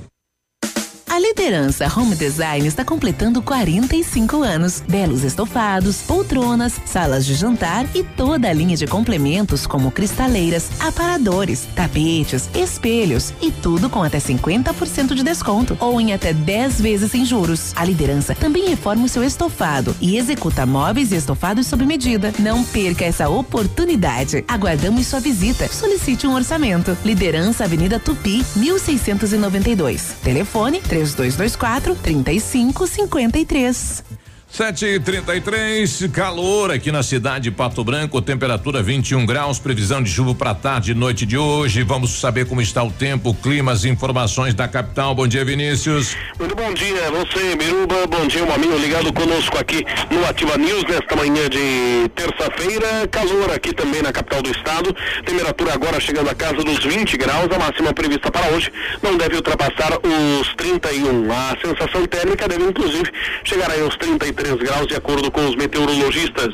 A 1.16 1.20
liderança 1.20 1.88
Home 1.98 2.14
Design 2.14 2.68
está 2.68 2.84
completando 2.84 3.42
45 3.42 4.44
anos. 4.44 4.84
Belos 4.86 5.24
estofados, 5.24 6.02
poltronas, 6.02 6.74
salas 6.86 7.26
de 7.26 7.36
jantar 7.36 7.88
e 7.96 8.04
toda 8.04 8.50
a 8.50 8.54
linha 8.54 8.76
de 8.76 8.86
complementos 8.86 9.66
como 9.66 9.92
cristaleiras, 9.92 10.70
aparadores, 10.78 11.70
tapetes, 11.74 12.50
espelhos 12.54 13.34
e 13.42 13.50
tudo 13.50 13.90
com 13.90 14.04
até 14.04 14.18
50% 14.18 15.14
de 15.14 15.24
desconto 15.24 15.78
ou 15.80 16.02
em 16.02 16.12
até 16.12 16.34
10 16.34 16.82
vezes 16.82 17.12
sem 17.12 17.24
juros. 17.24 17.72
A 17.78 17.86
liderança 17.86 18.36
também 18.36 18.68
reforma 18.68 19.06
o 19.06 19.08
seu 19.08 19.24
estofado 19.24 19.96
e 20.02 20.18
executa 20.18 20.66
móveis 20.66 21.14
e 21.14 21.16
estofados 21.16 21.66
sob 21.66 21.86
medida. 21.86 22.34
Não 22.40 22.62
perca 22.66 23.06
essa 23.06 23.30
oportunidade. 23.30 24.44
Aguardamos 24.50 25.08
sua 25.08 25.22
visita. 25.22 25.70
Solicite 25.70 26.28
um 26.28 26.36
orçamento. 26.36 26.98
Liderança 27.06 27.64
Avenida 27.64 28.02
Tupi, 28.02 28.46
1692. 28.58 30.18
Telefone 30.22 30.82
3224 31.14 31.96
3553. 31.96 34.25
7 34.56 34.86
e 34.86 35.00
33 35.02 36.08
calor 36.14 36.72
aqui 36.72 36.90
na 36.90 37.04
cidade 37.04 37.44
de 37.44 37.52
Pato 37.52 37.84
Branco, 37.84 38.22
temperatura 38.22 38.82
21 38.82 39.26
graus, 39.26 39.60
previsão 39.60 40.02
de 40.02 40.10
chuva 40.10 40.34
para 40.34 40.56
tarde 40.56 40.94
e 40.94 40.96
noite 40.96 41.26
de 41.26 41.38
hoje. 41.38 41.84
Vamos 41.84 42.22
saber 42.22 42.48
como 42.48 42.62
está 42.62 42.82
o 42.82 42.90
tempo, 42.90 43.34
clima, 43.34 43.74
as 43.74 43.84
informações 43.84 44.54
da 44.54 44.66
capital. 44.66 45.14
Bom 45.14 45.28
dia, 45.28 45.44
Vinícius. 45.44 46.16
Muito 46.40 46.56
bom 46.56 46.74
dia, 46.74 47.12
você, 47.12 47.54
Miruba. 47.58 48.08
Bom 48.08 48.26
dia, 48.28 48.46
um 48.46 48.54
amigo 48.54 48.78
ligado 48.78 49.12
conosco 49.12 49.58
aqui 49.58 49.84
no 50.10 50.26
Ativa 50.26 50.58
News 50.58 50.86
nesta 50.86 51.18
manhã 51.18 51.50
de 51.50 52.08
terça-feira. 52.16 53.10
Calor 53.12 53.52
aqui 53.54 53.74
também 53.76 54.02
na 54.02 54.14
capital 54.14 54.42
do 54.42 54.52
estado. 54.52 54.96
Temperatura 55.26 55.74
agora 55.74 56.00
chegando 56.00 56.30
a 56.30 56.34
casa 56.34 56.64
dos 56.64 56.82
20 56.82 57.18
graus. 57.18 57.50
A 57.54 57.60
máxima 57.60 57.94
prevista 57.94 58.32
para 58.32 58.48
hoje 58.52 58.72
não 59.04 59.18
deve 59.18 59.36
ultrapassar 59.36 60.00
os 60.02 60.56
31. 60.56 61.30
A 61.30 61.58
sensação 61.62 62.08
térmica 62.08 62.48
deve 62.48 62.64
inclusive 62.64 63.12
chegar 63.44 63.70
aí 63.70 63.82
aos 63.82 63.98
33 63.98 64.45
graus, 64.54 64.88
de 64.88 64.96
acordo 64.96 65.32
com 65.32 65.48
os 65.48 65.56
meteorologistas. 65.56 66.54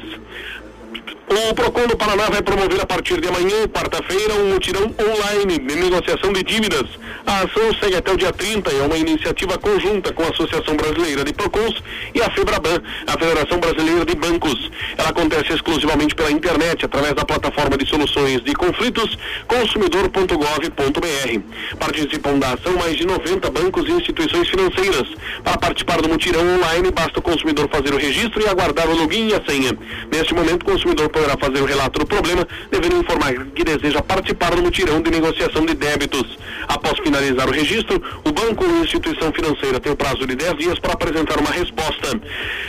O 1.31 1.55
PROCON 1.55 1.87
do 1.87 1.95
Paraná 1.95 2.25
vai 2.25 2.41
promover 2.41 2.81
a 2.81 2.85
partir 2.85 3.21
de 3.21 3.27
amanhã, 3.29 3.65
quarta-feira, 3.69 4.33
um 4.33 4.51
mutirão 4.51 4.93
online 4.99 5.59
de 5.59 5.75
negociação 5.75 6.33
de 6.33 6.43
dívidas. 6.43 6.83
A 7.25 7.43
ação 7.43 7.73
segue 7.79 7.95
até 7.95 8.11
o 8.11 8.17
dia 8.17 8.33
30 8.33 8.69
e 8.69 8.79
é 8.79 8.83
uma 8.83 8.97
iniciativa 8.97 9.57
conjunta 9.57 10.11
com 10.11 10.23
a 10.23 10.27
Associação 10.27 10.75
Brasileira 10.75 11.23
de 11.23 11.31
PROCONs 11.31 11.81
e 12.13 12.21
a 12.21 12.29
FEBRABAN, 12.31 12.83
a 13.07 13.11
Federação 13.13 13.59
Brasileira 13.59 14.05
de 14.05 14.15
Bancos. 14.15 14.69
Ela 14.97 15.07
acontece 15.07 15.53
exclusivamente 15.53 16.13
pela 16.13 16.29
internet, 16.29 16.83
através 16.83 17.13
da 17.13 17.23
plataforma 17.23 17.77
de 17.77 17.87
soluções 17.87 18.43
de 18.43 18.53
conflitos 18.53 19.17
consumidor.gov.br. 19.47 21.77
Participam 21.79 22.39
da 22.39 22.55
ação 22.55 22.73
mais 22.73 22.97
de 22.97 23.05
90 23.05 23.49
bancos 23.51 23.87
e 23.87 23.93
instituições 23.93 24.49
financeiras. 24.49 25.07
Para 25.45 25.57
participar 25.57 26.01
do 26.01 26.09
mutirão 26.09 26.41
online, 26.41 26.91
basta 26.91 27.19
o 27.19 27.21
consumidor 27.21 27.69
fazer 27.69 27.93
o 27.93 27.97
registro 27.97 28.41
e 28.41 28.49
aguardar 28.49 28.89
o 28.89 28.95
login 28.95 29.29
e 29.29 29.33
a 29.33 29.41
senha. 29.45 29.71
Neste 30.11 30.33
momento, 30.33 30.63
o 30.63 30.65
consumidor 30.65 31.07
poderá 31.21 31.37
fazer 31.37 31.61
o 31.61 31.65
relato 31.65 31.99
do 31.99 32.05
problema, 32.05 32.47
devendo 32.71 32.95
informar 32.97 33.33
que 33.53 33.63
deseja 33.63 34.01
participar 34.01 34.55
do 34.55 34.63
mutirão 34.63 35.01
de 35.01 35.11
negociação 35.11 35.65
de 35.65 35.73
débitos. 35.75 36.37
Após 36.67 36.97
finalizar 36.99 37.47
o 37.47 37.51
registro, 37.51 38.01
o 38.25 38.31
banco 38.31 38.65
ou 38.65 38.81
instituição 38.81 39.31
financeira 39.31 39.79
tem 39.79 39.91
o 39.91 39.95
prazo 39.95 40.25
de 40.25 40.35
10 40.35 40.57
dias 40.57 40.79
para 40.79 40.93
apresentar 40.93 41.39
uma 41.39 41.51
resposta. 41.51 42.19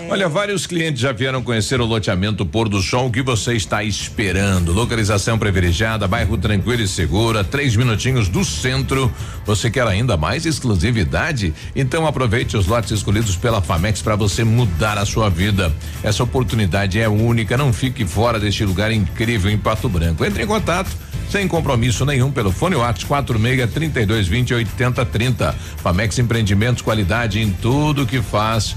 Olha, 0.08 0.26
vários 0.26 0.66
clientes 0.66 1.02
já 1.02 1.12
vieram 1.12 1.42
conhecer 1.42 1.78
o 1.78 1.84
loteamento 1.84 2.46
Pôr 2.46 2.70
do 2.70 2.80
Sol. 2.80 3.08
O 3.08 3.12
que 3.12 3.20
você 3.20 3.52
está 3.54 3.84
esperando? 3.84 4.72
Localização 4.72 5.38
privilegiada, 5.38 6.08
bairro 6.08 6.38
tranquilo 6.38 6.82
e 6.82 6.88
segura, 6.88 7.44
três 7.44 7.76
minutinhos 7.76 8.28
do 8.28 8.42
centro. 8.42 9.12
Você 9.44 9.70
quer 9.70 9.86
ainda 9.86 10.16
mais 10.16 10.46
exclusividade? 10.46 11.52
Então 11.76 12.06
aproveite 12.06 12.56
os 12.56 12.66
lotes 12.66 12.90
escolhidos 12.90 13.36
pela 13.36 13.60
Famex 13.60 14.00
para 14.00 14.16
você 14.16 14.42
mudar 14.42 14.96
a 14.96 15.04
sua 15.04 15.28
vida. 15.28 15.70
Essa 16.02 16.24
oportunidade 16.24 16.98
é 16.98 17.06
única. 17.06 17.58
Não 17.58 17.72
fique 17.72 18.06
fora 18.06 18.40
deste 18.40 18.64
lugar 18.64 18.90
incrível 18.90 19.50
em 19.50 19.58
Pato 19.58 19.90
Branco. 19.90 20.24
Entre 20.24 20.42
em 20.42 20.46
contato 20.46 20.90
sem 21.32 21.48
compromisso 21.48 22.04
nenhum 22.04 22.30
pelo 22.30 22.52
fone 22.52 22.76
WhatsApp 22.76 23.06
46 23.06 23.72
32 23.72 24.28
20 24.28 24.52
80 24.52 25.06
30. 25.06 25.52
Famex 25.78 26.18
Empreendimentos, 26.18 26.82
qualidade 26.82 27.40
em 27.40 27.50
tudo 27.50 28.06
que 28.06 28.20
faz. 28.20 28.76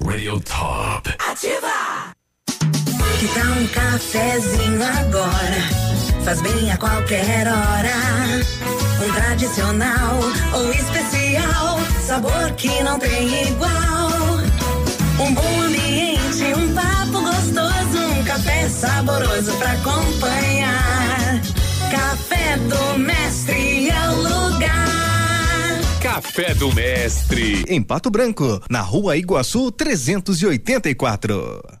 Radio 0.05 0.39
Top. 0.41 1.09
Ativa! 1.29 2.13
Que 3.19 3.27
tal 3.33 3.51
um 3.51 3.67
cafezinho 3.67 4.83
agora? 4.83 6.23
Faz 6.23 6.41
bem 6.41 6.71
a 6.71 6.77
qualquer 6.77 7.47
hora. 7.47 7.93
Um 9.05 9.13
tradicional 9.13 10.19
ou 10.53 10.71
especial, 10.71 11.79
sabor 12.05 12.51
que 12.57 12.83
não 12.83 12.97
tem 12.99 13.47
igual. 13.47 14.09
Um 15.19 15.33
bom 15.33 15.61
ambiente, 15.61 16.53
um 16.55 16.73
papo 16.73 17.21
gostoso, 17.21 18.19
um 18.19 18.23
café 18.23 18.69
saboroso 18.69 19.51
pra 19.57 19.71
acompanhar. 19.73 21.41
Café 21.91 22.57
do 22.57 22.99
Mestre 22.99 23.89
é 23.89 24.09
o 24.09 24.15
lugar. 24.15 25.00
Café 26.01 26.55
do 26.55 26.73
Mestre. 26.73 27.63
Em 27.67 27.79
Pato 27.79 28.09
Branco, 28.09 28.59
na 28.67 28.81
rua 28.81 29.17
Iguaçu 29.17 29.71
384. 29.71 31.80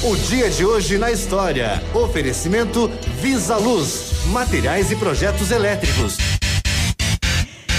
O 0.00 0.16
dia 0.16 0.50
de 0.50 0.64
hoje 0.64 0.98
na 0.98 1.12
história. 1.12 1.80
Oferecimento 1.94 2.90
Visa 3.20 3.56
Luz, 3.56 4.24
materiais 4.32 4.90
e 4.90 4.96
projetos 4.96 5.52
elétricos. 5.52 6.16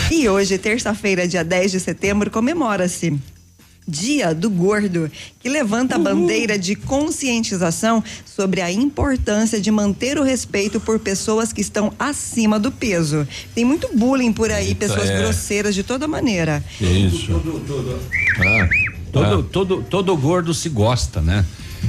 E 0.09 0.29
hoje, 0.29 0.57
terça-feira, 0.57 1.27
dia 1.27 1.43
10 1.43 1.71
de 1.73 1.79
setembro, 1.81 2.31
comemora-se 2.31 3.19
Dia 3.85 4.33
do 4.33 4.49
Gordo, 4.49 5.11
que 5.41 5.49
levanta 5.49 5.95
a 5.95 5.99
bandeira 5.99 6.57
de 6.57 6.75
conscientização 6.75 8.01
sobre 8.25 8.61
a 8.61 8.71
importância 8.71 9.59
de 9.59 9.69
manter 9.69 10.17
o 10.17 10.23
respeito 10.23 10.79
por 10.79 10.99
pessoas 10.99 11.51
que 11.51 11.59
estão 11.59 11.91
acima 11.99 12.57
do 12.57 12.71
peso. 12.71 13.27
Tem 13.53 13.65
muito 13.65 13.89
bullying 13.93 14.31
por 14.31 14.49
aí, 14.49 14.67
Eita, 14.69 14.87
pessoas 14.87 15.09
é. 15.09 15.17
grosseiras 15.19 15.75
de 15.75 15.83
toda 15.83 16.07
maneira. 16.07 16.63
Isso. 16.79 17.33
Ah, 18.39 18.69
Todo, 19.11 19.43
todo, 19.43 19.83
todo 19.89 20.17
gordo 20.17 20.53
se 20.55 20.69
gosta, 20.69 21.21
né? 21.21 21.45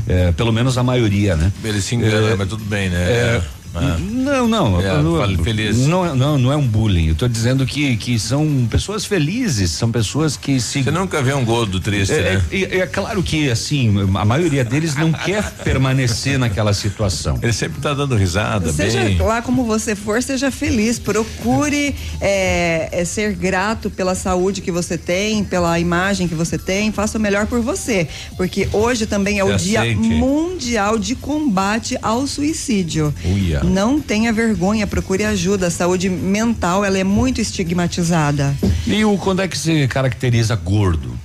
É, 0.07 0.33
pelo 0.33 0.53
menos 0.53 0.77
a 0.77 0.83
maioria, 0.83 1.35
né? 1.37 1.53
Ele 1.63 1.81
se 1.81 1.95
engana, 1.95 2.31
É, 2.31 2.37
mas 2.37 2.49
tudo 2.49 2.65
bem, 2.65 2.91
né? 2.91 2.97
é, 3.11 3.43
Ah. 3.75 3.97
Não, 3.99 4.47
não. 4.49 4.81
É, 4.81 5.37
feliz. 5.43 5.79
Não, 5.87 6.07
é- 6.07 6.15
não, 6.15 6.39
não 6.39 6.53
é 6.53 6.57
um 6.57 6.67
bullying. 6.67 7.09
Eu 7.09 7.15
tô 7.15 7.27
dizendo 7.29 7.67
que, 7.67 7.97
que 7.97 8.19
são 8.19 8.67
pessoas 8.71 9.05
felizes, 9.05 9.71
são 9.73 9.91
pessoas 9.91 10.37
que 10.37 10.61
se. 10.61 10.83
Você 10.83 10.91
nunca 10.91 11.21
vê 11.23 11.35
um 11.35 11.45
gordo 11.45 11.81
triste, 11.81 12.13
É, 12.15 12.35
né? 12.37 12.43
é, 12.53 12.57
é- 12.57 12.79
é 12.79 12.87
claro 12.87 13.23
que, 13.23 13.51
assim, 13.51 13.93
a 14.17 14.25
maioria 14.25 14.65
deles 14.65 14.95
não 14.95 15.13
quer 15.13 15.43
permanecer 15.65 16.39
naquela 16.39 16.73
situação. 16.73 17.39
Ele 17.43 17.53
sempre 17.53 17.81
tá 17.81 17.93
dando 17.95 18.15
risada, 18.17 18.73
Seja 18.73 19.01
bem. 19.05 19.19
lá 19.19 19.43
como 19.43 19.65
você 19.65 19.95
for, 19.97 20.23
seja 20.23 20.51
feliz. 20.51 20.99
Procure 20.99 21.95
é, 22.21 22.89
é, 22.93 23.05
ser 23.05 23.35
grato 23.35 23.91
pela 23.91 24.15
saúde 24.15 24.61
que 24.61 24.71
você 24.71 24.97
tem, 24.97 25.43
pela 25.45 25.79
imagem 25.81 26.29
que 26.29 26.35
você 26.35 26.57
tem. 26.59 26.93
Faça 26.93 27.19
o 27.19 27.21
melhor 27.21 27.47
por 27.47 27.61
você. 27.61 28.07
Porque 28.37 28.69
hoje 28.73 29.07
também 29.07 29.39
é 29.39 29.45
o 29.45 29.55
Dia. 29.57 29.83
Mundial 29.97 30.99
de 30.99 31.15
Combate 31.15 31.97
ao 32.03 32.27
Suicídio. 32.27 33.15
Uia. 33.25 33.64
Não 33.65 34.01
tenha 34.01 34.33
vergonha, 34.33 34.87
procure 34.87 35.25
ajuda. 35.25 35.67
A 35.67 35.71
saúde 35.71 36.09
mental 36.09 36.85
ela 36.85 36.99
é 36.99 37.05
muito 37.05 37.41
estigmatizada. 37.41 38.55
E 38.87 39.05
o, 39.05 39.17
quando 39.19 39.43
é 39.43 39.49
que 39.49 39.57
se 39.59 39.87
caracteriza 39.89 40.55
gordo? 40.57 41.19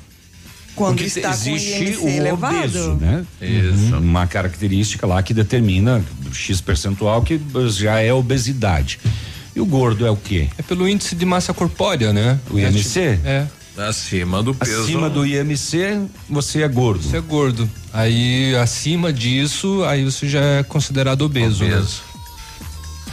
Quando 0.76 0.98
Porque 0.98 1.08
está 1.08 1.30
com 1.30 1.34
existe 1.36 1.84
IMC 1.84 1.98
o 1.98 2.08
elevado. 2.08 2.56
obeso, 2.58 2.94
né? 3.02 3.26
Isso. 3.42 3.98
Uma 3.98 4.26
característica 4.28 5.06
lá 5.06 5.22
que 5.22 5.34
determina 5.34 6.02
X 6.32 6.62
percentual 6.62 7.22
que 7.22 7.40
já 7.70 8.00
é 8.00 8.14
obesidade. 8.14 8.98
E 9.54 9.60
o 9.60 9.66
gordo 9.66 10.06
é 10.06 10.10
o 10.12 10.16
quê? 10.16 10.48
É 10.58 10.62
pelo 10.62 10.88
índice 10.88 11.16
de 11.16 11.26
massa 11.26 11.54
corpórea, 11.54 12.14
né? 12.14 12.40
O 12.50 12.58
IMC? 12.58 13.20
É. 13.26 13.46
Acima 13.78 14.42
do 14.44 14.54
peso. 14.54 14.84
Acima 14.84 15.10
do 15.10 15.26
IMC, 15.26 16.02
você 16.30 16.64
é 16.64 16.68
gordo. 16.68 17.04
Você 17.04 17.18
é 17.18 17.22
gordo. 17.22 17.70
Aí, 17.94 18.56
acima 18.56 19.12
disso, 19.12 19.84
aí 19.86 20.04
você 20.04 20.28
já 20.28 20.42
é 20.42 20.64
considerado 20.64 21.22
obeso. 21.24 21.64
né? 21.64 21.82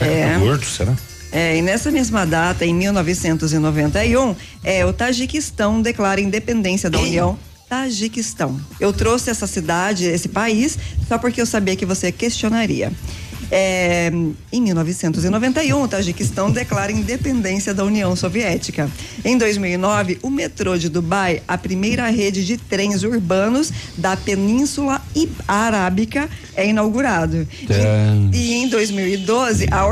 É. 0.01 0.39
Gordo, 0.39 0.65
será? 0.65 0.95
É, 1.33 1.57
e 1.57 1.63
nessa 1.63 1.91
mesma 1.91 2.25
data, 2.25 2.65
em 2.65 2.75
1991, 2.75 4.35
é, 4.63 4.87
o 4.87 4.93
Tajiquistão 4.93 5.83
declara 5.83 6.21
independência 6.21 6.89
da 6.89 6.99
União. 6.99 7.39
Tajiquistão. 7.69 8.61
Eu 8.79 8.93
trouxe 8.93 9.29
essa 9.29 9.47
cidade, 9.47 10.05
esse 10.05 10.29
país, 10.29 10.79
só 11.09 11.19
porque 11.19 11.41
eu 11.41 11.47
sabia 11.47 11.75
que 11.75 11.85
você 11.85 12.13
questionaria. 12.13 12.93
É, 13.51 14.11
em 14.53 14.61
1991, 14.61 15.83
o 15.83 15.89
Tajiquistão 15.89 16.51
declara 16.51 16.91
independência 16.91 17.73
da 17.73 17.85
União 17.85 18.15
Soviética. 18.17 18.91
Em 19.25 19.39
2009, 19.39 20.19
o 20.23 20.31
metrô 20.31 20.77
de 20.77 20.89
Dubai, 20.89 21.43
a 21.47 21.57
primeira 21.57 22.09
rede 22.09 22.45
de 22.45 22.57
trens 22.57 23.03
urbanos 23.03 23.73
da 23.97 24.17
Península 24.17 25.01
Arábica, 25.47 26.29
é 26.55 26.67
inaugurado. 26.67 27.47
E, 28.33 28.37
e 28.37 28.55
em 28.55 28.69
2012, 28.69 29.69
a 29.71 29.87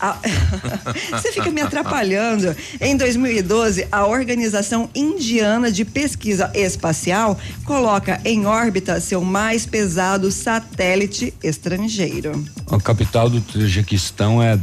a- 0.00 0.18
Você 1.12 1.32
fica 1.32 1.50
me 1.50 1.60
atrapalhando. 1.60 2.54
Em 2.80 2.96
2012, 2.96 3.86
a 3.90 4.06
Organização 4.06 4.88
Indiana 4.94 5.70
de 5.70 5.84
Pesquisa 5.84 6.50
Espacial 6.54 7.38
coloca 7.64 8.20
em 8.24 8.46
órbita 8.46 9.00
seu 9.00 9.22
mais 9.22 9.66
pesado 9.66 10.30
satélite 10.30 11.34
estrangeiro. 11.42 12.44
A 12.70 12.78
capital 12.80 13.28
do 13.30 13.40
Tajiquistão 13.40 14.42
é 14.42 14.56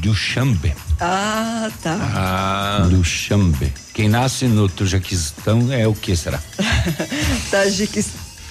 Dushanbe. 0.00 0.74
Ah, 1.00 1.70
tá. 1.82 1.96
Ah. 2.00 2.86
Dushanbe. 2.88 3.72
Quem 3.94 4.08
nasce 4.08 4.46
no 4.46 4.68
Tajiquistão 4.68 5.72
é 5.72 5.86
o 5.86 5.94
que 5.94 6.16
será? 6.16 6.40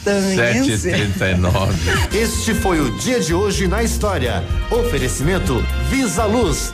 Tajiquistanense. 0.04 0.90
7h39. 0.90 1.74
Este 2.14 2.54
foi 2.54 2.80
o 2.80 2.92
dia 2.98 3.20
de 3.20 3.34
hoje 3.34 3.68
na 3.68 3.84
história. 3.84 4.44
Oferecimento 4.70 5.64
Visa 5.90 6.26
Luz. 6.26 6.74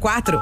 quatro. 0.01 0.41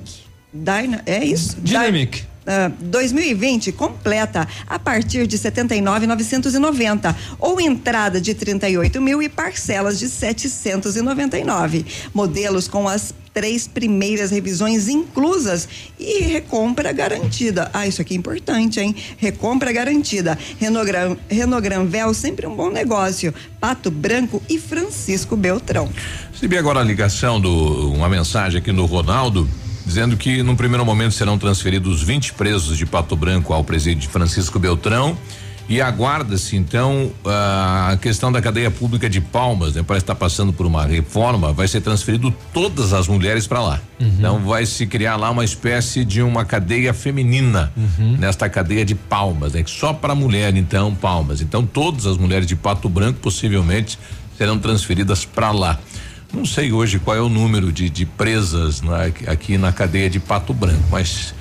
Dyna, 0.52 1.04
é 1.06 1.24
isso? 1.24 1.58
Dynamic. 1.62 2.24
Ah, 2.50 2.72
2020 2.80 3.74
completa 3.74 4.48
a 4.66 4.80
partir 4.80 5.28
de 5.28 5.38
79,990 5.38 7.14
ou 7.40 7.60
entrada 7.60 8.22
de 8.22 8.34
38 8.34 9.02
mil 9.02 9.22
e 9.22 9.28
parcelas 9.28 10.00
de 10.00 10.08
799. 10.08 11.86
Modelos 12.14 12.70
com 12.70 12.88
as 12.88 13.14
três 13.34 13.68
primeiras 13.68 14.32
revisões 14.32 14.88
inclusas 14.88 15.68
e 16.00 16.22
recompra 16.22 16.94
garantida. 16.94 17.70
Ah, 17.74 17.86
isso 17.86 18.02
aqui 18.02 18.14
é 18.14 18.18
importante, 18.18 18.80
hein? 18.80 18.96
Recompra 19.18 19.74
garantida. 19.74 20.38
Renault, 20.58 20.88
Gran, 20.88 21.18
Renault 21.30 21.62
Granvel, 21.62 22.14
sempre 22.14 22.48
um 22.48 22.56
bom 22.56 22.72
negócio. 22.72 23.34
Pato 23.60 23.92
Branco 23.92 24.42
e 24.50 24.58
Francisco 24.58 25.36
Beltrão. 25.36 25.90
Recebi 26.32 26.58
agora 26.58 26.80
a 26.80 26.84
ligação 26.84 27.42
do 27.42 27.92
uma 27.92 28.08
mensagem 28.08 28.60
aqui 28.60 28.72
no 28.72 28.86
Ronaldo 28.86 29.48
dizendo 29.88 30.18
que 30.18 30.44
num 30.44 30.56
primeiro 30.56 30.86
momento 30.86 31.14
serão 31.14 31.38
transferidos 31.38 32.04
20 32.04 32.34
presos 32.34 32.78
de 32.78 32.86
Pato 32.86 33.16
Branco 33.16 33.54
ao 33.54 33.64
presídio 33.64 34.02
de 34.02 34.08
Francisco 34.10 34.60
Beltrão 34.60 35.18
e 35.70 35.82
aguarda-se 35.82 36.56
então 36.56 37.12
a 37.26 37.98
questão 38.02 38.32
da 38.32 38.42
cadeia 38.42 38.70
pública 38.70 39.10
de 39.10 39.20
Palmas, 39.20 39.76
né? 39.76 39.84
Parece 39.84 40.04
estar 40.04 40.16
passando 40.16 40.52
por 40.52 40.66
uma 40.66 40.86
reforma, 40.86 41.52
vai 41.54 41.68
ser 41.68 41.82
transferido 41.82 42.34
todas 42.54 42.94
as 42.94 43.08
mulheres 43.08 43.48
para 43.48 43.62
lá. 43.62 43.82
Então 44.00 44.40
vai 44.40 44.66
se 44.66 44.86
criar 44.86 45.16
lá 45.16 45.30
uma 45.30 45.44
espécie 45.44 46.04
de 46.04 46.22
uma 46.22 46.44
cadeia 46.44 46.94
feminina 46.94 47.72
nesta 48.20 48.50
cadeia 48.50 48.84
de 48.86 48.94
Palmas, 48.94 49.54
né? 49.54 49.64
Só 49.66 49.94
para 49.94 50.14
mulher 50.14 50.56
então 50.56 50.94
Palmas. 50.94 51.42
Então 51.42 51.66
todas 51.66 52.06
as 52.06 52.18
mulheres 52.18 52.46
de 52.46 52.56
Pato 52.56 52.90
Branco 52.90 53.20
possivelmente 53.20 53.98
serão 54.38 54.60
transferidas 54.60 55.26
para 55.26 55.52
lá. 55.52 55.80
Não 56.34 56.46
sei 56.46 56.72
hoje 56.72 57.00
qual 57.00 57.16
é 57.16 57.22
o 57.22 57.30
número 57.30 57.72
de, 57.72 57.90
de 57.90 58.06
presas 58.06 58.82
né, 58.82 59.14
aqui 59.28 59.58
na 59.58 59.72
cadeia 59.72 60.10
de 60.10 60.20
Pato 60.20 60.54
Branco, 60.54 60.84
mas 60.92 61.34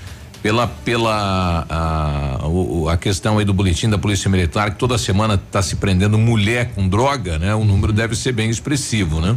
pela 0.42 0.66
pela 0.66 1.66
a, 1.68 2.46
o- 2.46 2.88
a 2.88 2.96
questão 2.96 3.38
aí 3.38 3.44
do 3.44 3.52
boletim 3.52 3.88
da 3.90 3.98
Polícia 3.98 4.30
Militar 4.30 4.70
que 4.70 4.78
toda 4.78 4.96
semana 4.96 5.34
está 5.34 5.60
se 5.60 5.76
prendendo 5.76 6.16
mulher 6.18 6.70
com 6.74 6.88
droga, 6.88 7.38
né? 7.38 7.54
O 7.54 7.64
número 7.64 7.92
deve 7.92 8.14
ser 8.14 8.32
bem 8.32 8.48
expressivo, 8.48 9.20
né? 9.20 9.36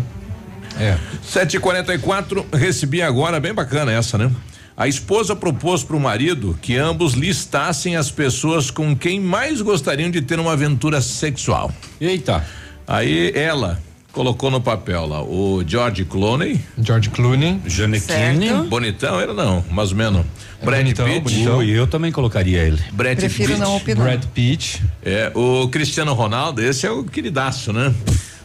É. 0.79 0.97
744 1.23 2.45
recebi 2.53 3.01
agora, 3.01 3.39
bem 3.39 3.53
bacana 3.53 3.91
essa, 3.91 4.17
né? 4.17 4.31
A 4.77 4.87
esposa 4.87 5.35
propôs 5.35 5.83
para 5.83 5.95
o 5.95 5.99
marido 5.99 6.57
que 6.61 6.77
ambos 6.77 7.13
listassem 7.13 7.97
as 7.97 8.09
pessoas 8.11 8.69
com 8.71 8.95
quem 8.95 9.19
mais 9.19 9.61
gostariam 9.61 10.09
de 10.11 10.21
ter 10.21 10.39
uma 10.39 10.53
aventura 10.53 11.01
sexual. 11.01 11.71
Eita. 11.99 12.45
Aí 12.87 13.31
ela 13.35 13.77
colocou 14.11 14.49
no 14.51 14.59
papel 14.61 15.05
lá 15.05 15.21
o 15.23 15.63
George 15.65 16.05
Clooney. 16.05 16.59
George 16.81 17.09
Clooney. 17.09 17.59
Janequine. 17.65 18.67
Bonitão, 18.67 19.21
ele 19.21 19.33
não, 19.33 19.63
mais 19.71 19.91
ou 19.91 19.97
menos. 19.97 20.25
Brad 20.63 20.81
bonitão, 20.81 21.05
Pitt. 21.05 21.21
bonitão. 21.21 21.63
Eu 21.63 21.87
também 21.87 22.11
colocaria 22.11 22.61
ele. 22.63 22.79
Brad 22.91 23.17
Prefiro 23.17 23.49
Pitt. 23.53 23.59
não 23.61 23.77
opinar. 23.77 24.03
Brad 24.05 24.25
Pitt. 24.33 24.83
É, 25.03 25.31
o 25.33 25.69
Cristiano 25.69 26.13
Ronaldo, 26.13 26.61
esse 26.61 26.85
é 26.85 26.91
o 26.91 27.03
queridaço, 27.03 27.71
né? 27.71 27.93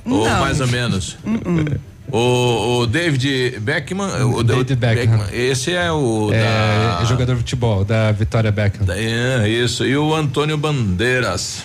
Ou 0.04 0.24
Não. 0.28 0.40
mais 0.40 0.60
ou 0.60 0.68
menos. 0.68 1.16
O, 2.12 2.80
o 2.80 2.86
David 2.86 3.58
Beckman, 3.60 4.06
o 4.26 4.42
David 4.42 4.76
Beckham. 4.76 5.24
esse 5.32 5.72
é 5.72 5.90
o 5.90 6.30
É, 6.32 6.38
da, 6.38 7.00
é 7.02 7.06
jogador 7.06 7.32
de 7.32 7.38
futebol 7.38 7.82
da 7.82 8.12
Vitória 8.12 8.52
Beckham. 8.52 8.86
É, 8.90 9.48
isso. 9.48 9.86
E 9.86 9.96
o 9.96 10.14
Antônio 10.14 10.56
Bandeiras. 10.58 11.62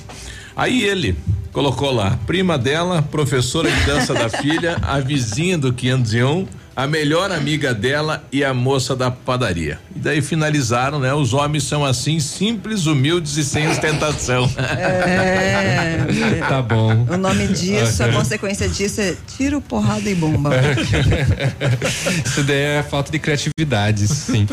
Aí 0.55 0.83
ele 0.83 1.15
colocou 1.51 1.91
lá, 1.91 2.17
prima 2.25 2.57
dela, 2.57 3.01
professora 3.01 3.69
de 3.71 3.85
dança 3.85 4.13
da 4.13 4.29
filha, 4.29 4.77
a 4.81 4.99
vizinha 4.99 5.57
do 5.57 5.73
501, 5.73 6.47
a 6.79 6.87
melhor 6.87 7.29
amiga 7.29 7.73
dela 7.73 8.23
e 8.31 8.41
a 8.41 8.53
moça 8.53 8.95
da 8.95 9.11
padaria. 9.11 9.77
E 9.93 9.99
daí 9.99 10.21
finalizaram, 10.21 10.97
né? 10.97 11.13
Os 11.13 11.33
homens 11.33 11.65
são 11.65 11.83
assim, 11.83 12.21
simples, 12.21 12.85
humildes 12.85 13.35
e 13.35 13.43
sem 13.43 13.67
ostentação. 13.67 14.49
É. 14.69 16.39
Tá 16.47 16.61
bom. 16.61 17.05
O 17.09 17.17
nome 17.17 17.47
disso, 17.47 18.03
a 18.03 18.11
consequência 18.11 18.67
disso 18.67 19.01
é 19.01 19.15
tiro, 19.35 19.59
porrada 19.61 20.09
e 20.09 20.15
bomba. 20.15 20.51
Isso 22.25 22.43
daí 22.43 22.77
é 22.77 22.83
falta 22.83 23.11
de 23.11 23.19
criatividade, 23.19 24.07
sim. 24.07 24.47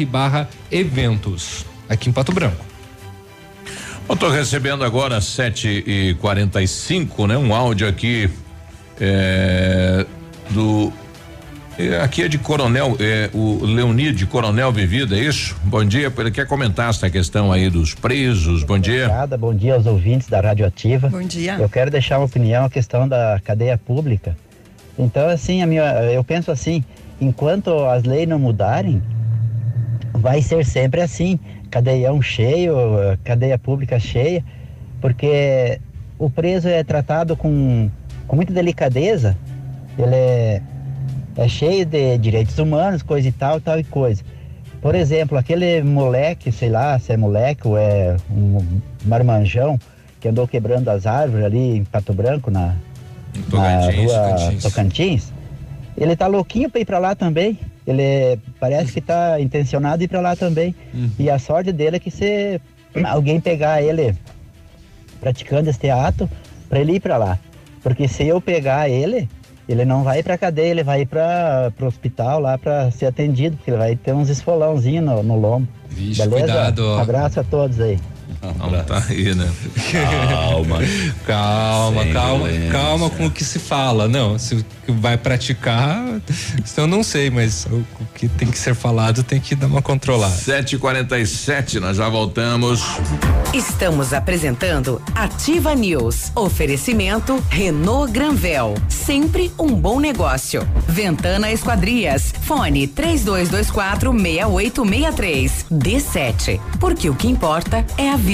barra 0.08 0.48
eventos 0.70 1.64
aqui 1.88 2.08
em 2.08 2.12
Pato 2.12 2.32
Branco. 2.32 2.64
Tô 4.18 4.28
recebendo 4.28 4.84
agora 4.84 5.20
sete 5.20 5.82
e 5.86 6.14
quarenta 6.20 6.62
e 6.62 6.68
cinco, 6.68 7.26
né? 7.26 7.36
Um 7.36 7.52
áudio 7.52 7.88
aqui 7.88 8.30
é, 9.00 10.06
do 10.50 10.92
é, 11.78 12.00
aqui 12.00 12.22
é 12.22 12.28
de 12.28 12.38
Coronel, 12.38 12.96
é, 13.00 13.28
o 13.32 13.64
Leonir 13.64 14.12
de 14.12 14.26
Coronel 14.26 14.72
Vivida, 14.72 15.16
é 15.16 15.20
isso? 15.20 15.56
Bom 15.64 15.84
dia, 15.84 16.12
ele 16.16 16.30
quer 16.30 16.46
comentar 16.46 16.90
essa 16.90 17.10
questão 17.10 17.52
aí 17.52 17.68
dos 17.68 17.94
presos, 17.94 18.62
bom 18.62 18.78
dia. 18.78 19.04
Obrigada, 19.04 19.36
bom 19.36 19.54
dia 19.54 19.74
aos 19.74 19.86
ouvintes 19.86 20.28
da 20.28 20.40
Radioativa. 20.40 21.08
Bom 21.08 21.22
dia. 21.22 21.54
Eu 21.54 21.68
quero 21.68 21.90
deixar 21.90 22.18
uma 22.18 22.26
opinião 22.26 22.64
a 22.64 22.70
questão 22.70 23.08
da 23.08 23.40
cadeia 23.44 23.76
pública. 23.76 24.36
Então, 24.98 25.28
assim, 25.28 25.62
a 25.62 25.66
minha, 25.66 25.82
eu 26.12 26.22
penso 26.22 26.50
assim, 26.50 26.84
enquanto 27.20 27.84
as 27.86 28.04
leis 28.04 28.28
não 28.28 28.38
mudarem, 28.38 29.02
vai 30.12 30.40
ser 30.42 30.64
sempre 30.64 31.00
assim, 31.00 31.38
cadeião 31.70 32.22
cheio, 32.22 32.76
cadeia 33.24 33.58
pública 33.58 33.98
cheia, 33.98 34.44
porque 35.00 35.80
o 36.18 36.30
preso 36.30 36.68
é 36.68 36.84
tratado 36.84 37.36
com, 37.36 37.90
com 38.28 38.36
muita 38.36 38.52
delicadeza, 38.52 39.36
ele 39.98 40.14
é 40.14 40.62
é 41.36 41.48
cheio 41.48 41.84
de 41.84 42.16
direitos 42.18 42.58
humanos, 42.58 43.02
coisa 43.02 43.28
e 43.28 43.32
tal, 43.32 43.60
tal 43.60 43.78
e 43.78 43.84
coisa. 43.84 44.22
Por 44.80 44.94
exemplo, 44.94 45.38
aquele 45.38 45.82
moleque, 45.82 46.52
sei 46.52 46.68
lá, 46.68 46.98
se 46.98 47.12
é 47.12 47.16
moleque 47.16 47.66
ou 47.66 47.76
é 47.76 48.16
um 48.30 48.58
marmanjão 49.04 49.78
que 50.20 50.28
andou 50.28 50.46
quebrando 50.46 50.88
as 50.88 51.06
árvores 51.06 51.44
ali 51.44 51.78
em 51.78 51.84
Pato 51.84 52.12
Branco, 52.12 52.50
na, 52.50 52.76
na 53.50 53.90
rua 53.90 54.34
Tocantins. 54.36 54.62
Tocantins, 54.62 55.32
ele 55.96 56.14
tá 56.16 56.26
louquinho 56.26 56.70
para 56.70 56.80
ir 56.80 56.84
para 56.84 56.98
lá 56.98 57.14
também. 57.14 57.58
Ele 57.86 58.38
parece 58.60 58.92
que 58.92 59.00
tá 59.00 59.38
intencionado 59.40 60.02
ir 60.02 60.08
para 60.08 60.20
lá 60.20 60.36
também. 60.36 60.74
Uhum. 60.92 61.10
E 61.18 61.30
a 61.30 61.38
sorte 61.38 61.72
dele 61.72 61.96
é 61.96 62.00
que 62.00 62.10
se 62.10 62.60
alguém 63.04 63.40
pegar 63.40 63.82
ele 63.82 64.14
praticando 65.20 65.70
este 65.70 65.88
ato, 65.88 66.28
para 66.68 66.80
ele 66.80 66.94
ir 66.96 67.00
para 67.00 67.16
lá. 67.16 67.38
Porque 67.82 68.06
se 68.06 68.26
eu 68.26 68.40
pegar 68.40 68.88
ele, 68.88 69.28
ele 69.68 69.84
não 69.84 70.02
vai 70.02 70.22
para 70.22 70.36
cadeia, 70.36 70.70
ele 70.70 70.84
vai 70.84 71.06
para 71.06 71.72
o 71.80 71.86
hospital 71.86 72.40
lá 72.40 72.58
para 72.58 72.90
ser 72.90 73.06
atendido, 73.06 73.56
porque 73.56 73.70
ele 73.70 73.78
vai 73.78 73.96
ter 73.96 74.12
uns 74.12 74.28
esfolãozinhos 74.28 75.04
no, 75.04 75.22
no 75.22 75.38
lombo. 75.38 75.68
Vixe, 75.88 76.22
Beleza? 76.22 76.52
Cuidado. 76.52 76.94
Abraço 76.94 77.40
a 77.40 77.44
todos 77.44 77.80
aí. 77.80 77.98
Não, 78.58 78.84
tá 78.84 79.02
aí, 79.08 79.34
né? 79.34 79.50
Calma, 79.90 80.78
calma, 81.26 82.02
Sem 82.02 82.12
calma, 82.12 82.48
violência. 82.48 82.70
calma 82.70 83.10
com 83.10 83.26
o 83.26 83.30
que 83.30 83.44
se 83.44 83.58
fala. 83.58 84.06
Não, 84.06 84.38
se 84.38 84.64
vai 84.86 85.16
praticar, 85.16 86.04
isso 86.62 86.78
eu 86.78 86.86
não 86.86 87.02
sei, 87.02 87.30
mas 87.30 87.66
o, 87.70 87.76
o 87.76 88.06
que 88.14 88.28
tem 88.28 88.48
que 88.48 88.58
ser 88.58 88.74
falado 88.74 89.22
tem 89.22 89.40
que 89.40 89.54
dar 89.54 89.66
uma 89.66 89.80
controlada. 89.80 90.34
7h47, 90.34 91.80
nós 91.80 91.96
já 91.96 92.08
voltamos. 92.08 92.82
Estamos 93.54 94.12
apresentando 94.12 95.00
Ativa 95.14 95.74
News. 95.74 96.32
Oferecimento 96.34 97.42
Renault 97.48 98.12
Granvel. 98.12 98.74
Sempre 98.88 99.50
um 99.58 99.68
bom 99.68 100.00
negócio. 100.00 100.68
Ventana 100.86 101.50
Esquadrias. 101.50 102.34
Fone 102.42 102.86
3224 102.86 104.12
6863. 104.12 105.66
D7. 105.72 106.60
Porque 106.78 107.08
o 107.08 107.14
que 107.14 107.28
importa 107.28 107.84
é 107.96 108.10
a 108.10 108.16
vida. 108.16 108.33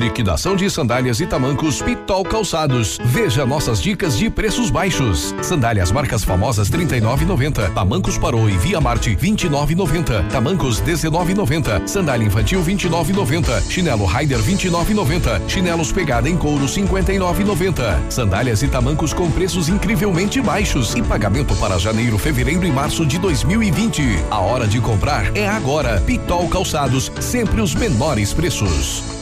Liquidação 0.00 0.56
de 0.56 0.70
sandálias 0.70 1.20
e 1.20 1.26
tamancos 1.26 1.82
Pitol 1.82 2.24
Calçados. 2.24 2.98
Veja 3.04 3.44
nossas 3.44 3.82
dicas 3.82 4.16
de 4.16 4.30
preços 4.30 4.70
baixos. 4.70 5.34
Sandálias 5.42 5.92
marcas 5.92 6.24
famosas 6.24 6.70
39,90. 6.70 7.74
Tamancos 7.74 8.16
Parou 8.16 8.48
e 8.48 8.56
Via 8.56 8.80
Marte 8.80 9.14
29,90. 9.14 10.26
Tamancos 10.30 10.80
19,90. 10.80 11.86
Sandália 11.86 12.26
infantil 12.26 12.62
29,90. 12.62 13.60
Chinelo 13.70 14.06
Rider 14.06 14.38
29,90. 14.38 15.46
Chinelos 15.46 15.92
pegada 15.92 16.30
em 16.30 16.36
couro 16.38 16.64
59,90. 16.64 18.10
Sandálias 18.10 18.62
e 18.62 18.68
tamancos 18.68 19.12
com 19.12 19.30
preços 19.30 19.68
incrivelmente 19.68 20.40
baixos 20.40 20.94
e 20.94 21.02
pagamento 21.02 21.54
para 21.56 21.78
janeiro, 21.78 22.16
fevereiro 22.16 22.64
e 22.64 22.72
março 22.72 23.04
de 23.04 23.18
2020. 23.18 24.24
A 24.30 24.38
hora 24.38 24.66
de 24.66 24.80
comprar 24.80 25.36
é 25.36 25.46
agora. 25.46 26.00
Pitol 26.06 26.48
Calçados, 26.48 27.12
sempre 27.20 27.60
os 27.60 27.74
menores 27.74 28.32
preços. 28.32 29.19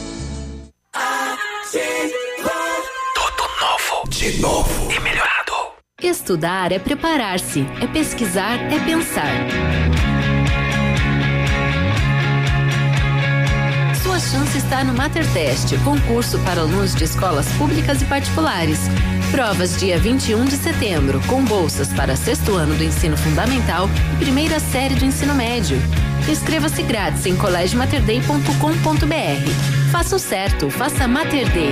De 4.19 4.37
novo. 4.41 4.91
E 4.91 4.99
melhorado. 4.99 5.53
Estudar 6.03 6.73
é 6.73 6.79
preparar-se, 6.79 7.65
é 7.81 7.87
pesquisar, 7.87 8.59
é 8.69 8.77
pensar. 8.83 9.31
Sua 14.03 14.19
chance 14.19 14.57
está 14.57 14.83
no 14.83 14.93
MaterTest, 14.93 15.73
concurso 15.85 16.37
para 16.39 16.59
alunos 16.59 16.93
de 16.95 17.05
escolas 17.05 17.47
públicas 17.53 18.01
e 18.01 18.05
particulares. 18.05 18.79
Provas 19.31 19.79
dia 19.79 19.97
21 19.97 20.43
de 20.43 20.57
setembro, 20.57 21.21
com 21.25 21.41
bolsas 21.45 21.87
para 21.93 22.17
sexto 22.17 22.55
ano 22.55 22.75
do 22.75 22.83
ensino 22.83 23.15
fundamental 23.15 23.87
e 24.15 24.17
primeira 24.17 24.59
série 24.59 24.95
do 24.95 25.05
ensino 25.05 25.33
médio. 25.33 25.77
Inscreva-se 26.29 26.83
grátis 26.83 27.25
em 27.25 27.37
colégiomaterday.com.br. 27.37 29.91
Faça 29.93 30.17
o 30.17 30.19
certo, 30.19 30.69
faça 30.69 31.07
Mater 31.07 31.49
Day. 31.53 31.71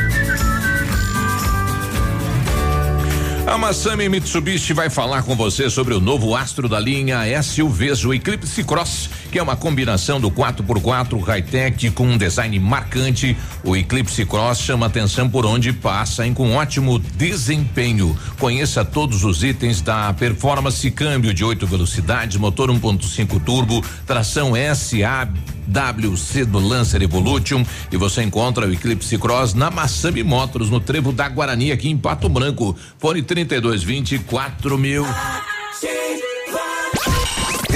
A 3.51 3.57
Massami 3.57 4.07
Mitsubishi 4.07 4.71
vai 4.71 4.89
falar 4.89 5.23
com 5.23 5.35
você 5.35 5.69
sobre 5.69 5.93
o 5.93 5.99
novo 5.99 6.33
astro 6.37 6.69
da 6.69 6.79
linha 6.79 7.19
SUVs, 7.43 8.05
o 8.05 8.13
Eclipse 8.13 8.63
Cross, 8.63 9.09
que 9.31 9.39
é 9.39 9.43
uma 9.43 9.55
combinação 9.55 10.19
do 10.19 10.29
4x4 10.29 11.23
high-tech 11.23 11.89
com 11.91 12.05
um 12.05 12.17
design 12.17 12.59
marcante. 12.59 13.37
O 13.63 13.77
Eclipse 13.77 14.25
Cross 14.25 14.59
chama 14.59 14.87
atenção 14.87 15.29
por 15.29 15.45
onde 15.45 15.71
passa 15.71 16.27
e 16.27 16.33
com 16.33 16.53
ótimo 16.53 16.99
desempenho. 16.99 18.17
Conheça 18.37 18.83
todos 18.83 19.23
os 19.23 19.41
itens 19.41 19.81
da 19.81 20.13
performance 20.13 20.91
câmbio 20.91 21.33
de 21.33 21.45
8 21.45 21.65
velocidades, 21.65 22.35
motor 22.35 22.69
1.5 22.69 23.41
turbo, 23.41 23.81
tração 24.05 24.51
SA 24.75 25.29
WC 25.67 26.43
do 26.45 26.59
Lancer 26.59 27.01
Evolution 27.01 27.63
e 27.89 27.95
você 27.95 28.21
encontra 28.23 28.67
o 28.67 28.73
Eclipse 28.73 29.17
Cross 29.17 29.53
na 29.53 29.71
Massami 29.71 30.23
Motors 30.23 30.69
no 30.69 30.81
Trevo 30.81 31.13
da 31.13 31.29
Guarani 31.29 31.71
aqui 31.71 31.89
em 31.89 31.97
Pato 31.97 32.27
Branco. 32.27 32.75
Fone 32.97 33.21
3220 33.21 34.19
quatro 34.19 34.77
mil. 34.77 35.05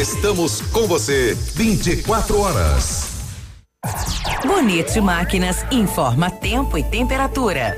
Estamos 0.06 0.62
com 0.62 0.86
você 0.86 1.36
24 1.56 2.40
horas. 2.40 3.08
Bonito 4.46 5.02
Máquinas 5.02 5.66
informa 5.72 6.30
tempo 6.30 6.78
e 6.78 6.84
temperatura. 6.84 7.76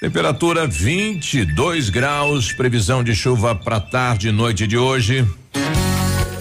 Temperatura 0.00 0.64
22 0.64 1.90
graus, 1.90 2.52
previsão 2.52 3.02
de 3.02 3.16
chuva 3.16 3.52
para 3.52 3.80
tarde 3.80 4.28
e 4.28 4.32
noite 4.32 4.64
de 4.64 4.78
hoje. 4.78 5.26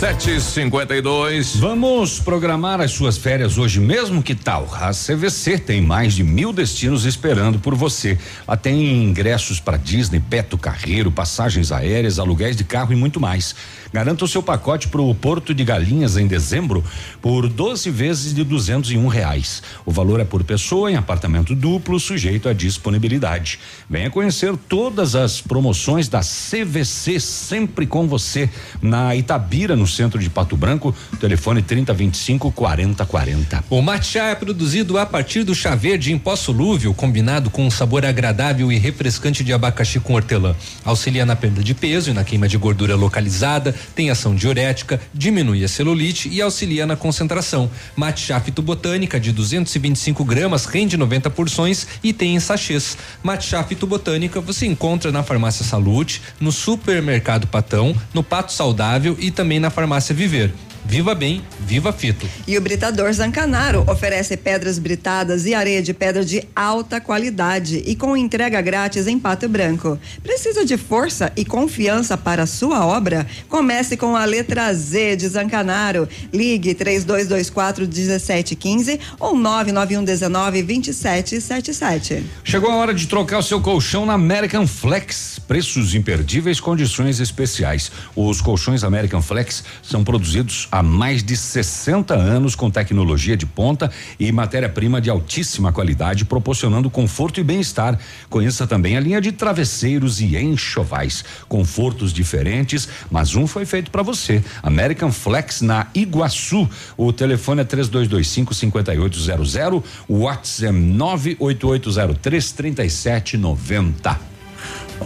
752. 0.00 1.56
Vamos 1.56 2.20
programar 2.20 2.80
as 2.80 2.90
suas 2.90 3.18
férias 3.18 3.58
hoje 3.58 3.78
mesmo? 3.78 4.22
Que 4.22 4.34
tal? 4.34 4.66
A 4.72 4.92
CVC 4.92 5.58
tem 5.58 5.82
mais 5.82 6.14
de 6.14 6.24
mil 6.24 6.54
destinos 6.54 7.04
esperando 7.04 7.58
por 7.58 7.74
você. 7.74 8.18
Lá 8.48 8.56
tem 8.56 9.04
ingressos 9.04 9.60
para 9.60 9.76
Disney, 9.76 10.18
Beto 10.18 10.56
Carreiro, 10.56 11.12
passagens 11.12 11.70
aéreas, 11.70 12.18
aluguéis 12.18 12.56
de 12.56 12.64
carro 12.64 12.94
e 12.94 12.96
muito 12.96 13.20
mais. 13.20 13.54
Garanta 13.92 14.24
o 14.24 14.28
seu 14.28 14.42
pacote 14.42 14.86
para 14.86 15.02
o 15.02 15.12
Porto 15.14 15.52
de 15.52 15.64
Galinhas 15.64 16.16
em 16.16 16.26
dezembro 16.26 16.84
por 17.20 17.48
12 17.48 17.90
vezes 17.90 18.32
de 18.32 18.44
duzentos 18.44 18.92
e 18.92 18.96
um 18.96 19.08
reais. 19.08 19.62
O 19.84 19.90
valor 19.90 20.20
é 20.20 20.24
por 20.24 20.44
pessoa 20.44 20.90
em 20.90 20.96
apartamento 20.96 21.54
duplo, 21.54 21.98
sujeito 21.98 22.48
à 22.48 22.52
disponibilidade. 22.52 23.58
Venha 23.88 24.08
conhecer 24.08 24.56
todas 24.68 25.16
as 25.16 25.40
promoções 25.40 26.08
da 26.08 26.20
CVC 26.20 27.18
sempre 27.18 27.86
com 27.86 28.06
você 28.06 28.48
na 28.80 29.16
Itabira, 29.16 29.74
no 29.74 29.86
centro 29.86 30.20
de 30.20 30.30
Pato 30.30 30.56
Branco. 30.56 30.94
Telefone 31.18 31.60
3025 31.60 32.52
4040. 32.52 33.64
O 33.68 33.82
matcha 33.82 34.20
é 34.20 34.34
produzido 34.34 34.98
a 34.98 35.04
partir 35.04 35.42
do 35.42 35.54
chá 35.54 35.74
verde 35.74 36.12
em 36.12 36.18
pó 36.18 36.36
solúvel, 36.36 36.94
combinado 36.94 37.50
com 37.50 37.66
um 37.66 37.70
sabor 37.70 38.04
agradável 38.04 38.70
e 38.70 38.78
refrescante 38.78 39.42
de 39.42 39.52
abacaxi 39.52 39.98
com 39.98 40.14
hortelã. 40.14 40.54
Auxilia 40.84 41.26
na 41.26 41.34
perda 41.34 41.62
de 41.64 41.74
peso 41.74 42.10
e 42.10 42.12
na 42.12 42.22
queima 42.22 42.46
de 42.46 42.56
gordura 42.56 42.94
localizada, 42.94 43.74
tem 43.94 44.10
ação 44.10 44.34
diurética, 44.34 45.00
diminui 45.12 45.64
a 45.64 45.68
celulite 45.68 46.28
e 46.28 46.40
auxilia 46.40 46.86
na 46.86 46.96
concentração. 46.96 47.70
Matcha 47.96 48.38
fitobotânica 48.40 49.18
de 49.18 49.32
225 49.32 50.24
gramas 50.24 50.64
rende 50.64 50.96
90 50.96 51.30
porções 51.30 51.86
e 52.02 52.12
tem 52.12 52.34
em 52.34 52.40
sachês. 52.40 52.96
Matcha 53.22 53.62
fitobotânica 53.62 54.40
você 54.40 54.66
encontra 54.66 55.12
na 55.12 55.22
farmácia 55.22 55.64
Salute, 55.64 56.22
no 56.40 56.52
supermercado 56.52 57.46
Patão, 57.46 57.94
no 58.12 58.22
Pato 58.22 58.52
Saudável 58.52 59.16
e 59.18 59.30
também 59.30 59.60
na 59.60 59.70
farmácia 59.70 60.14
Viver. 60.14 60.52
Viva 60.84 61.14
bem, 61.14 61.42
viva 61.60 61.92
fito. 61.92 62.28
E 62.46 62.56
o 62.56 62.60
Britador 62.60 63.12
Zancanaro 63.12 63.84
oferece 63.88 64.36
pedras 64.36 64.78
britadas 64.78 65.46
e 65.46 65.54
areia 65.54 65.82
de 65.82 65.92
pedra 65.92 66.24
de 66.24 66.42
alta 66.54 67.00
qualidade 67.00 67.82
e 67.86 67.94
com 67.94 68.16
entrega 68.16 68.60
grátis 68.60 69.06
em 69.06 69.18
Pato 69.18 69.48
Branco. 69.48 69.98
Precisa 70.22 70.64
de 70.64 70.76
força 70.76 71.32
e 71.36 71.44
confiança 71.44 72.16
para 72.16 72.44
a 72.44 72.46
sua 72.46 72.86
obra? 72.86 73.26
Comece 73.48 73.96
com 73.96 74.16
a 74.16 74.24
letra 74.24 74.72
Z 74.74 75.16
de 75.16 75.28
Zancanaro. 75.28 76.08
Ligue 76.32 76.74
3224 76.74 77.86
1715 77.86 79.00
ou 79.18 79.36
991 79.36 80.04
19 80.04 80.62
2777. 80.62 82.24
Chegou 82.42 82.70
a 82.70 82.76
hora 82.76 82.94
de 82.94 83.06
trocar 83.06 83.38
o 83.38 83.42
seu 83.42 83.60
colchão 83.60 84.06
na 84.06 84.14
American 84.14 84.66
Flex. 84.66 85.38
Preços 85.46 85.94
imperdíveis, 85.94 86.58
condições 86.58 87.20
especiais. 87.20 87.90
Os 88.16 88.40
colchões 88.40 88.82
American 88.82 89.20
Flex 89.20 89.62
são 89.82 90.02
produzidos 90.02 90.68
há 90.70 90.82
mais 90.82 91.22
de 91.22 91.36
60 91.36 92.14
anos 92.14 92.54
com 92.54 92.70
tecnologia 92.70 93.36
de 93.36 93.46
ponta 93.46 93.90
e 94.18 94.30
matéria-prima 94.30 95.00
de 95.00 95.10
altíssima 95.10 95.72
qualidade, 95.72 96.24
proporcionando 96.24 96.90
conforto 96.90 97.40
e 97.40 97.44
bem-estar. 97.44 97.98
Conheça 98.28 98.66
também 98.66 98.96
a 98.96 99.00
linha 99.00 99.20
de 99.20 99.32
travesseiros 99.32 100.20
e 100.20 100.36
enxovais. 100.36 101.24
Confortos 101.48 102.12
diferentes, 102.12 102.88
mas 103.10 103.34
um 103.34 103.46
foi 103.46 103.64
feito 103.64 103.90
para 103.90 104.02
você. 104.02 104.42
American 104.62 105.10
Flex 105.10 105.60
na 105.60 105.86
Iguaçu. 105.94 106.68
O 106.96 107.12
telefone 107.12 107.62
é 107.62 107.64
3225 107.64 108.54
5800. 108.54 109.58
O 110.08 110.18
WhatsApp 110.20 110.66
é 110.66 110.72
98803 110.72 112.52
3790. 112.52 114.20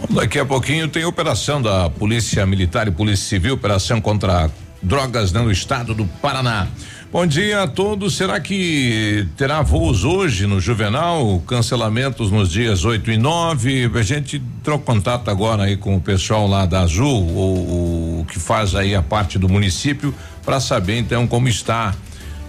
Daqui 0.09 0.39
a 0.39 0.45
pouquinho 0.45 0.87
tem 0.87 1.05
operação 1.05 1.61
da 1.61 1.89
Polícia 1.89 2.45
Militar 2.45 2.87
e 2.87 2.91
Polícia 2.91 3.25
Civil, 3.27 3.53
operação 3.53 4.01
contra 4.01 4.51
drogas 4.85 5.31
no 5.31 5.51
estado 5.51 5.95
do 5.95 6.05
Paraná. 6.05 6.67
Bom 7.11 7.25
dia 7.25 7.63
a 7.63 7.67
todos. 7.67 8.15
Será 8.15 8.39
que 8.39 9.27
terá 9.35 9.61
voos 9.61 10.03
hoje 10.03 10.45
no 10.45 10.59
Juvenal? 10.59 11.41
Cancelamentos 11.47 12.29
nos 12.29 12.51
dias 12.51 12.85
8 12.85 13.11
e 13.11 13.17
9. 13.17 13.91
A 13.95 14.01
gente 14.03 14.41
trocou 14.63 14.95
contato 14.95 15.29
agora 15.31 15.63
aí 15.63 15.75
com 15.75 15.95
o 15.95 16.01
pessoal 16.01 16.47
lá 16.47 16.65
da 16.65 16.81
Azul, 16.81 17.23
o 17.23 18.25
que 18.29 18.39
faz 18.39 18.75
aí 18.75 18.93
a 18.93 19.01
parte 19.01 19.39
do 19.39 19.49
município, 19.49 20.13
para 20.43 20.59
saber 20.59 20.99
então 20.99 21.25
como 21.25 21.47
está 21.47 21.95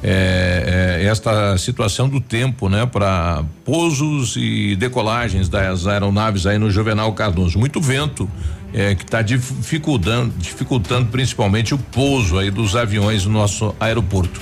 é, 0.03 0.99
é, 1.01 1.07
esta 1.07 1.57
situação 1.57 2.09
do 2.09 2.21
tempo, 2.21 2.69
né, 2.69 2.85
para 2.85 3.45
pousos 3.65 4.37
e 4.37 4.77
decolagens 4.77 5.49
das 5.49 5.87
aeronaves 5.87 6.47
aí 6.47 6.59
no 6.59 6.71
Juvenal 6.71 7.13
Cardoso. 7.15 7.59
Muito 7.59 7.81
vento 7.81 8.29
é, 8.73 8.95
que 8.95 9.05
está 9.05 9.23
dificultando, 9.23 10.35
dificultando 10.37 11.07
principalmente 11.07 11.75
o 11.75 11.79
pouso 11.79 12.39
aí 12.39 12.51
dos 12.51 12.77
aviões 12.77 13.25
no 13.25 13.33
nosso 13.33 13.75
aeroporto. 13.81 14.41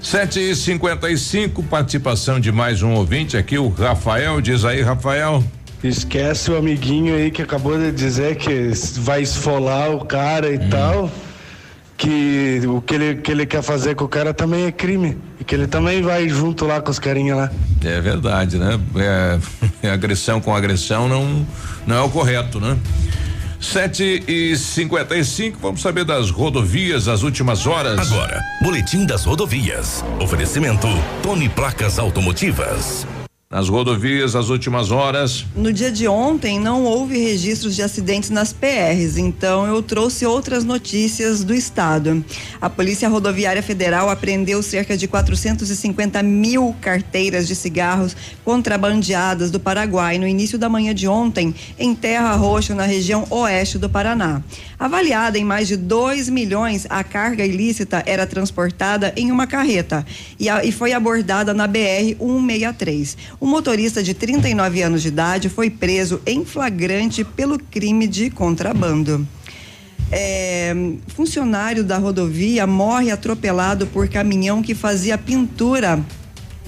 Sete 0.00 0.38
e 0.38 0.54
cinquenta 0.54 1.10
e 1.10 1.18
cinco, 1.18 1.62
participação 1.62 2.38
de 2.38 2.52
mais 2.52 2.82
um 2.82 2.94
ouvinte 2.94 3.36
aqui, 3.36 3.58
o 3.58 3.68
Rafael, 3.68 4.40
diz 4.40 4.64
aí, 4.64 4.80
Rafael. 4.80 5.42
Esquece 5.82 6.50
o 6.50 6.56
amiguinho 6.56 7.14
aí 7.14 7.30
que 7.30 7.42
acabou 7.42 7.78
de 7.78 7.92
dizer 7.92 8.36
que 8.36 8.70
vai 9.00 9.22
esfolar 9.22 9.90
o 9.90 10.04
cara 10.04 10.50
e 10.50 10.56
hum. 10.56 10.68
tal. 10.70 11.10
Que 11.96 12.60
o 12.64 12.80
que 12.80 12.94
ele, 12.94 13.14
que 13.16 13.32
ele 13.32 13.44
quer 13.44 13.60
fazer 13.60 13.96
com 13.96 14.04
o 14.04 14.08
cara 14.08 14.32
também 14.32 14.66
é 14.66 14.72
crime. 14.72 15.18
E 15.40 15.44
que 15.44 15.52
ele 15.52 15.66
também 15.66 16.00
vai 16.00 16.28
junto 16.28 16.64
lá 16.64 16.80
com 16.80 16.92
os 16.92 16.98
carinhas 17.00 17.36
lá. 17.36 17.50
É 17.84 18.00
verdade, 18.00 18.56
né? 18.56 18.78
É, 18.96 19.38
é 19.88 19.90
agressão 19.90 20.40
com 20.40 20.54
agressão 20.54 21.08
não, 21.08 21.44
não 21.86 21.96
é 21.96 22.00
o 22.00 22.08
correto, 22.08 22.60
né? 22.60 22.76
7 23.60 24.24
e 24.26 24.56
55 24.56 25.58
vamos 25.60 25.80
saber 25.80 26.04
das 26.04 26.30
rodovias, 26.30 27.08
as 27.08 27.22
últimas 27.22 27.66
horas. 27.66 27.98
Agora, 28.12 28.40
Boletim 28.62 29.04
das 29.04 29.24
Rodovias. 29.24 30.04
Oferecimento 30.20 30.88
Tony 31.22 31.48
Placas 31.48 31.98
Automotivas. 31.98 33.06
Nas 33.50 33.66
rodovias, 33.66 34.36
as 34.36 34.50
últimas 34.50 34.90
horas. 34.90 35.46
No 35.56 35.72
dia 35.72 35.90
de 35.90 36.06
ontem, 36.06 36.60
não 36.60 36.84
houve 36.84 37.16
registros 37.16 37.74
de 37.74 37.80
acidentes 37.80 38.28
nas 38.28 38.52
PRs, 38.52 39.16
então 39.16 39.66
eu 39.66 39.82
trouxe 39.82 40.26
outras 40.26 40.64
notícias 40.64 41.42
do 41.42 41.54
estado. 41.54 42.22
A 42.60 42.68
Polícia 42.68 43.08
Rodoviária 43.08 43.62
Federal 43.62 44.10
apreendeu 44.10 44.62
cerca 44.62 44.98
de 44.98 45.08
450 45.08 46.22
mil 46.22 46.76
carteiras 46.78 47.48
de 47.48 47.54
cigarros 47.54 48.14
contrabandeadas 48.44 49.50
do 49.50 49.58
Paraguai 49.58 50.18
no 50.18 50.28
início 50.28 50.58
da 50.58 50.68
manhã 50.68 50.94
de 50.94 51.08
ontem, 51.08 51.54
em 51.78 51.94
Terra 51.94 52.34
Roxa, 52.34 52.74
na 52.74 52.84
região 52.84 53.24
oeste 53.30 53.78
do 53.78 53.88
Paraná. 53.88 54.42
Avaliada 54.78 55.38
em 55.38 55.44
mais 55.44 55.66
de 55.66 55.76
2 55.76 56.28
milhões, 56.28 56.86
a 56.90 57.02
carga 57.02 57.46
ilícita 57.46 58.02
era 58.04 58.26
transportada 58.26 59.10
em 59.16 59.32
uma 59.32 59.46
carreta 59.46 60.04
e, 60.38 60.50
a, 60.50 60.62
e 60.62 60.70
foi 60.70 60.92
abordada 60.92 61.54
na 61.54 61.66
BR 61.66 62.14
163. 62.20 63.16
O 63.40 63.46
motorista 63.46 64.02
de 64.02 64.14
39 64.14 64.82
anos 64.82 65.02
de 65.02 65.08
idade 65.08 65.48
foi 65.48 65.70
preso 65.70 66.20
em 66.26 66.44
flagrante 66.44 67.22
pelo 67.22 67.58
crime 67.58 68.08
de 68.08 68.30
contrabando. 68.30 69.26
É, 70.10 70.74
funcionário 71.08 71.84
da 71.84 71.98
rodovia 71.98 72.66
morre 72.66 73.10
atropelado 73.10 73.86
por 73.86 74.08
caminhão 74.08 74.62
que 74.62 74.74
fazia 74.74 75.16
pintura 75.16 76.04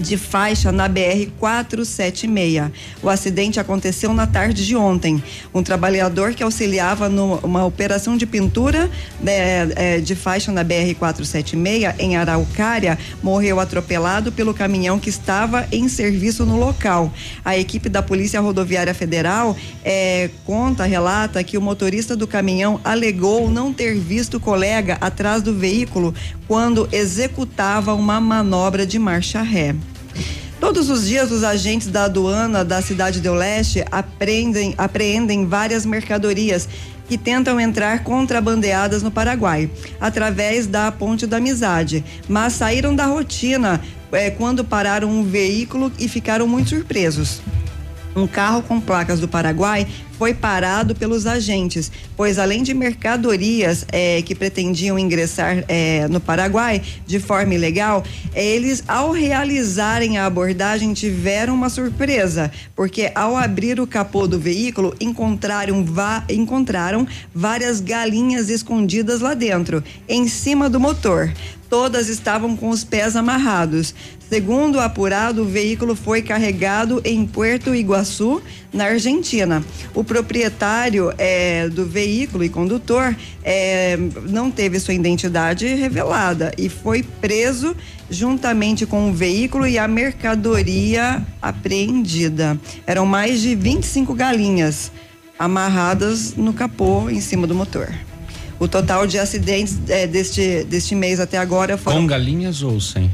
de 0.01 0.17
faixa 0.17 0.71
na 0.71 0.87
BR 0.87 1.29
476. 1.39 2.71
O 3.01 3.09
acidente 3.09 3.59
aconteceu 3.59 4.13
na 4.13 4.27
tarde 4.27 4.65
de 4.65 4.75
ontem. 4.75 5.23
Um 5.53 5.63
trabalhador 5.63 6.33
que 6.33 6.43
auxiliava 6.43 7.07
numa 7.07 7.65
operação 7.65 8.17
de 8.17 8.25
pintura 8.25 8.89
né, 9.19 9.71
é, 9.75 9.99
de 9.99 10.15
faixa 10.15 10.51
na 10.51 10.63
BR 10.63 10.95
476 10.97 11.95
em 11.99 12.17
Araucária 12.17 12.97
morreu 13.21 13.59
atropelado 13.59 14.31
pelo 14.31 14.53
caminhão 14.53 14.99
que 14.99 15.09
estava 15.09 15.67
em 15.71 15.87
serviço 15.87 16.45
no 16.45 16.57
local. 16.57 17.13
A 17.45 17.57
equipe 17.57 17.87
da 17.87 18.01
Polícia 18.01 18.41
Rodoviária 18.41 18.93
Federal 18.93 19.55
é, 19.83 20.29
conta, 20.45 20.83
relata 20.85 21.43
que 21.43 21.57
o 21.57 21.61
motorista 21.61 22.15
do 22.15 22.27
caminhão 22.27 22.79
alegou 22.83 23.49
não 23.49 23.71
ter 23.71 23.97
visto 23.97 24.37
o 24.37 24.39
colega 24.39 24.97
atrás 24.99 25.41
do 25.41 25.53
veículo 25.53 26.13
quando 26.47 26.89
executava 26.91 27.93
uma 27.93 28.19
manobra 28.19 28.85
de 28.85 28.99
marcha 28.99 29.41
ré. 29.41 29.75
Todos 30.59 30.89
os 30.89 31.07
dias, 31.07 31.31
os 31.31 31.43
agentes 31.43 31.87
da 31.87 32.03
aduana 32.03 32.63
da 32.63 32.81
cidade 32.81 33.19
do 33.19 33.33
Leste 33.33 33.83
apreendem, 33.91 34.75
apreendem 34.77 35.47
várias 35.47 35.85
mercadorias 35.85 36.69
que 37.07 37.17
tentam 37.17 37.59
entrar 37.59 38.03
contrabandeadas 38.03 39.03
no 39.03 39.11
Paraguai, 39.11 39.69
através 39.99 40.67
da 40.67 40.91
Ponte 40.91 41.27
da 41.27 41.37
Amizade, 41.37 42.05
mas 42.29 42.53
saíram 42.53 42.95
da 42.95 43.05
rotina 43.05 43.81
é, 44.11 44.29
quando 44.29 44.63
pararam 44.63 45.09
um 45.09 45.23
veículo 45.23 45.91
e 45.99 46.07
ficaram 46.07 46.47
muito 46.47 46.69
surpresos. 46.69 47.41
Um 48.15 48.27
carro 48.27 48.61
com 48.61 48.79
placas 48.79 49.19
do 49.19 49.27
Paraguai 49.27 49.87
foi 50.17 50.33
parado 50.33 50.93
pelos 50.93 51.25
agentes, 51.25 51.91
pois 52.15 52.37
além 52.37 52.61
de 52.61 52.73
mercadorias 52.73 53.85
eh, 53.91 54.21
que 54.21 54.35
pretendiam 54.35 54.99
ingressar 54.99 55.63
eh, 55.67 56.07
no 56.09 56.19
Paraguai 56.19 56.81
de 57.07 57.19
forma 57.19 57.55
ilegal, 57.55 58.03
eles, 58.35 58.83
ao 58.87 59.11
realizarem 59.11 60.17
a 60.17 60.25
abordagem, 60.25 60.93
tiveram 60.93 61.55
uma 61.55 61.69
surpresa, 61.69 62.51
porque 62.75 63.11
ao 63.15 63.35
abrir 63.35 63.79
o 63.79 63.87
capô 63.87 64.27
do 64.27 64.37
veículo, 64.39 64.93
encontraram, 64.99 65.83
encontraram 66.29 67.07
várias 67.33 67.79
galinhas 67.79 68.49
escondidas 68.49 69.21
lá 69.21 69.33
dentro, 69.33 69.83
em 70.07 70.27
cima 70.27 70.69
do 70.69 70.79
motor 70.79 71.31
todas 71.71 72.09
estavam 72.09 72.57
com 72.57 72.69
os 72.69 72.83
pés 72.83 73.15
amarrados. 73.15 73.95
Segundo 74.31 74.75
o 74.75 74.79
apurado, 74.79 75.41
o 75.41 75.45
veículo 75.45 75.93
foi 75.93 76.21
carregado 76.21 77.01
em 77.03 77.25
Puerto 77.25 77.75
Iguaçu, 77.75 78.41
na 78.71 78.85
Argentina. 78.85 79.61
O 79.93 80.05
proprietário 80.05 81.13
é, 81.17 81.67
do 81.67 81.85
veículo 81.85 82.41
e 82.41 82.47
condutor 82.47 83.13
é, 83.43 83.97
não 84.29 84.49
teve 84.49 84.79
sua 84.79 84.93
identidade 84.93 85.67
revelada 85.67 86.53
e 86.57 86.69
foi 86.69 87.03
preso 87.03 87.75
juntamente 88.09 88.85
com 88.85 89.09
o 89.09 89.13
veículo 89.13 89.67
e 89.67 89.77
a 89.77 89.85
mercadoria 89.85 91.21
apreendida. 91.41 92.57
Eram 92.87 93.05
mais 93.05 93.41
de 93.41 93.53
25 93.53 94.13
galinhas 94.13 94.93
amarradas 95.37 96.37
no 96.37 96.53
capô 96.53 97.09
em 97.09 97.19
cima 97.19 97.45
do 97.45 97.53
motor. 97.53 97.89
O 98.57 98.65
total 98.65 99.05
de 99.05 99.19
acidentes 99.19 99.77
é, 99.89 100.07
deste, 100.07 100.63
deste 100.63 100.95
mês 100.95 101.19
até 101.19 101.37
agora 101.37 101.77
foram. 101.77 101.97
Com 101.97 102.07
galinhas 102.07 102.63
ou 102.63 102.79
sem? 102.79 103.11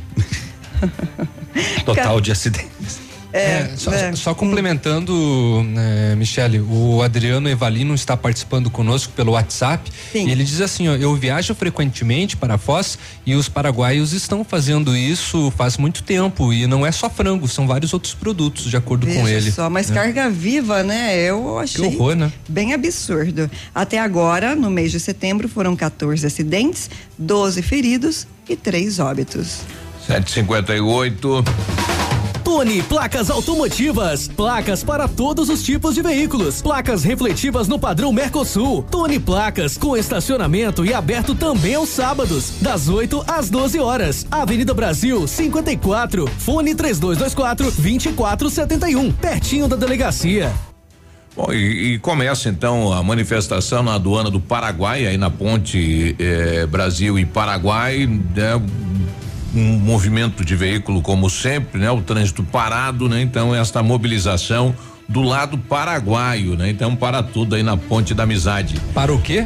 total 1.85 2.21
de 2.21 2.31
acidentes. 2.31 3.07
É, 3.33 3.39
é, 3.39 3.71
só, 3.75 3.91
é, 3.91 4.15
só, 4.15 4.33
complementando, 4.33 5.13
é, 5.77 6.15
Michele, 6.15 6.59
o 6.59 7.01
Adriano 7.01 7.49
Evalino 7.49 7.93
está 7.93 8.15
participando 8.15 8.69
conosco 8.69 9.11
pelo 9.13 9.33
WhatsApp. 9.33 9.91
Sim. 10.11 10.27
E 10.27 10.31
ele 10.31 10.43
diz 10.43 10.61
assim: 10.61 10.87
ó, 10.87 10.95
eu 10.95 11.13
viajo 11.15 11.53
frequentemente 11.53 12.37
para 12.37 12.57
Foz 12.57 12.97
e 13.25 13.35
os 13.35 13.49
paraguaios 13.49 14.13
estão 14.13 14.43
fazendo 14.43 14.95
isso 14.95 15.51
faz 15.57 15.77
muito 15.77 16.03
tempo. 16.03 16.53
E 16.53 16.65
não 16.67 16.85
é 16.85 16.91
só 16.91 17.09
frango, 17.09 17.47
são 17.47 17.67
vários 17.67 17.93
outros 17.93 18.13
produtos, 18.13 18.69
de 18.69 18.77
acordo 18.77 19.05
Veja 19.05 19.19
com 19.19 19.27
ele. 19.27 19.51
Só, 19.51 19.69
mas 19.69 19.89
né? 19.89 19.95
carga 19.95 20.29
viva, 20.29 20.81
né? 20.81 21.17
Eu 21.17 21.59
achei 21.59 21.89
que 21.89 21.95
horror, 21.95 22.15
né? 22.15 22.31
bem 22.47 22.73
absurdo. 22.73 23.51
Até 23.75 23.99
agora, 23.99 24.55
no 24.55 24.69
mês 24.69 24.91
de 24.91 24.99
setembro, 24.99 25.49
foram 25.49 25.75
14 25.75 26.25
acidentes, 26.25 26.89
12 27.17 27.61
feridos 27.61 28.25
e 28.47 28.55
3 28.55 28.99
óbitos. 28.99 29.59
758. 30.07 31.43
Tony 32.41 32.81
Placas 32.81 33.29
Automotivas. 33.29 34.29
Placas 34.29 34.81
para 34.81 35.05
todos 35.05 35.49
os 35.49 35.61
tipos 35.61 35.95
de 35.95 36.01
veículos. 36.01 36.61
Placas 36.61 37.03
refletivas 37.03 37.67
no 37.67 37.77
padrão 37.77 38.13
Mercosul. 38.13 38.83
Tony 38.89 39.19
Placas 39.19 39.77
com 39.77 39.97
estacionamento 39.97 40.85
e 40.85 40.93
aberto 40.93 41.35
também 41.35 41.75
aos 41.75 41.89
sábados, 41.89 42.53
das 42.61 42.87
8 42.87 43.25
às 43.27 43.49
12 43.49 43.79
horas. 43.79 44.25
Avenida 44.31 44.73
Brasil 44.73 45.27
54. 45.27 46.25
Fone 46.39 46.73
3224 46.73 47.65
2471. 47.65 49.11
Pertinho 49.11 49.67
da 49.67 49.75
delegacia. 49.75 50.53
Bom, 51.35 51.51
e, 51.51 51.95
e, 51.95 51.99
começa 51.99 52.47
então 52.47 52.93
a 52.93 53.03
manifestação 53.03 53.83
na 53.83 53.95
aduana 53.95 54.31
do 54.31 54.39
Paraguai, 54.39 55.05
aí 55.05 55.17
na 55.17 55.29
ponte 55.29 56.15
eh, 56.17 56.65
Brasil 56.65 57.19
e 57.19 57.25
Paraguai, 57.25 58.07
né, 58.07 58.59
um 59.55 59.79
movimento 59.79 60.43
de 60.43 60.55
veículo 60.55 61.01
como 61.01 61.29
sempre, 61.29 61.79
né? 61.79 61.89
O 61.91 62.01
trânsito 62.01 62.43
parado, 62.43 63.07
né? 63.07 63.21
Então 63.21 63.55
esta 63.55 63.81
mobilização 63.81 64.75
do 65.07 65.21
lado 65.21 65.57
paraguaio, 65.57 66.55
né? 66.55 66.69
Então 66.69 66.95
para 66.95 67.23
tudo 67.23 67.55
aí 67.55 67.63
na 67.63 67.77
Ponte 67.77 68.13
da 68.13 68.23
Amizade. 68.23 68.79
Para 68.93 69.13
o 69.13 69.21
quê? 69.21 69.45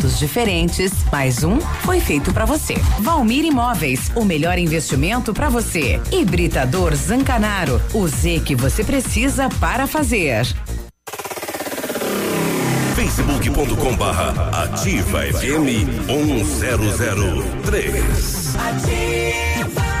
diferentes, 0.19 0.91
mais 1.11 1.43
um 1.43 1.59
foi 1.59 1.99
feito 1.99 2.33
para 2.33 2.45
você. 2.45 2.75
Valmir 2.99 3.45
Imóveis, 3.45 4.11
o 4.15 4.25
melhor 4.25 4.57
investimento 4.57 5.33
para 5.33 5.49
você. 5.49 6.01
Hibridador 6.11 6.95
Zancanaro, 6.95 7.79
o 7.93 8.07
Z 8.07 8.41
que 8.45 8.55
você 8.55 8.83
precisa 8.83 9.49
para 9.59 9.85
fazer. 9.87 10.45
facebook.com 12.95 13.95
barra 13.95 14.63
ativa 14.63 15.21
FM 15.21 16.07
1003. 16.07 18.55
Ativa. 18.55 20.00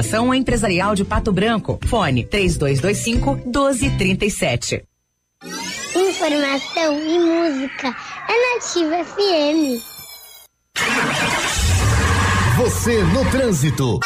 Empresarial 0.33 0.95
de 0.95 1.03
Pato 1.03 1.31
Branco. 1.31 1.79
Fone 1.85 2.23
3225 2.25 3.35
1237. 3.45 4.83
Informação 5.95 6.99
e 6.99 7.19
música 7.19 7.95
é 8.27 8.55
Nativa 8.55 9.03
FM. 9.03 9.81
Você 12.57 13.03
no 13.03 13.29
trânsito. 13.31 13.99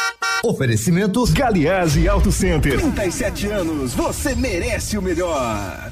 Oferecimento 0.43 1.26
Galiase 1.34 2.08
Auto 2.08 2.32
Center. 2.32 2.80
37 2.80 3.48
anos, 3.48 3.93
você 3.93 4.36
merece 4.36 4.98
o 4.98 5.02
melhor. 5.02 5.91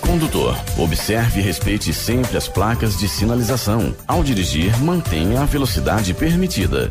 Condutor, 0.00 0.56
observe 0.78 1.40
e 1.40 1.42
respeite 1.42 1.92
sempre 1.92 2.36
as 2.36 2.48
placas 2.48 2.98
de 2.98 3.08
sinalização. 3.08 3.94
Ao 4.06 4.22
dirigir, 4.22 4.78
mantenha 4.82 5.42
a 5.42 5.44
velocidade 5.44 6.12
permitida. 6.14 6.90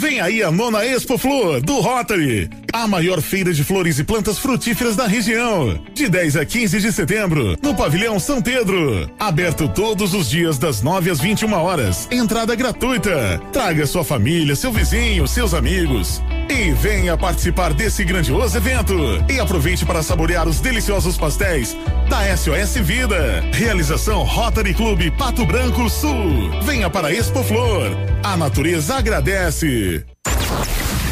Vem 0.00 0.18
aí 0.18 0.42
a 0.42 0.50
nona 0.50 0.82
Expo 0.82 1.18
Flor 1.18 1.60
do 1.60 1.78
Rotary, 1.78 2.48
a 2.72 2.88
maior 2.88 3.20
feira 3.20 3.52
de 3.52 3.62
flores 3.62 3.98
e 3.98 4.02
plantas 4.02 4.38
frutíferas 4.38 4.96
da 4.96 5.06
região. 5.06 5.78
De 5.92 6.08
10 6.08 6.36
a 6.36 6.46
15 6.46 6.80
de 6.80 6.90
setembro, 6.90 7.54
no 7.62 7.74
Pavilhão 7.74 8.18
São 8.18 8.40
Pedro. 8.40 9.10
Aberto 9.18 9.68
todos 9.68 10.14
os 10.14 10.30
dias 10.30 10.56
das 10.56 10.80
9 10.80 11.10
às 11.10 11.20
21 11.20 11.52
horas. 11.52 12.08
Entrada 12.10 12.54
gratuita. 12.54 13.38
Traga 13.52 13.86
sua 13.86 14.02
família, 14.02 14.56
seu 14.56 14.72
vizinho, 14.72 15.28
seus 15.28 15.52
amigos. 15.52 16.22
E 16.50 16.72
venha 16.72 17.16
participar 17.16 17.72
desse 17.72 18.04
grandioso 18.04 18.56
evento. 18.56 18.92
E 19.30 19.38
aproveite 19.38 19.86
para 19.86 20.02
saborear 20.02 20.48
os 20.48 20.58
deliciosos 20.58 21.16
pastéis 21.16 21.76
da 22.08 22.36
SOS 22.36 22.74
Vida. 22.82 23.40
Realização 23.52 24.24
Rotary 24.24 24.74
Clube 24.74 25.12
Pato 25.12 25.46
Branco 25.46 25.88
Sul. 25.88 26.50
Venha 26.64 26.90
para 26.90 27.14
Expo 27.14 27.44
Flor. 27.44 27.92
A 28.24 28.36
natureza 28.36 28.96
agradece. 28.96 30.04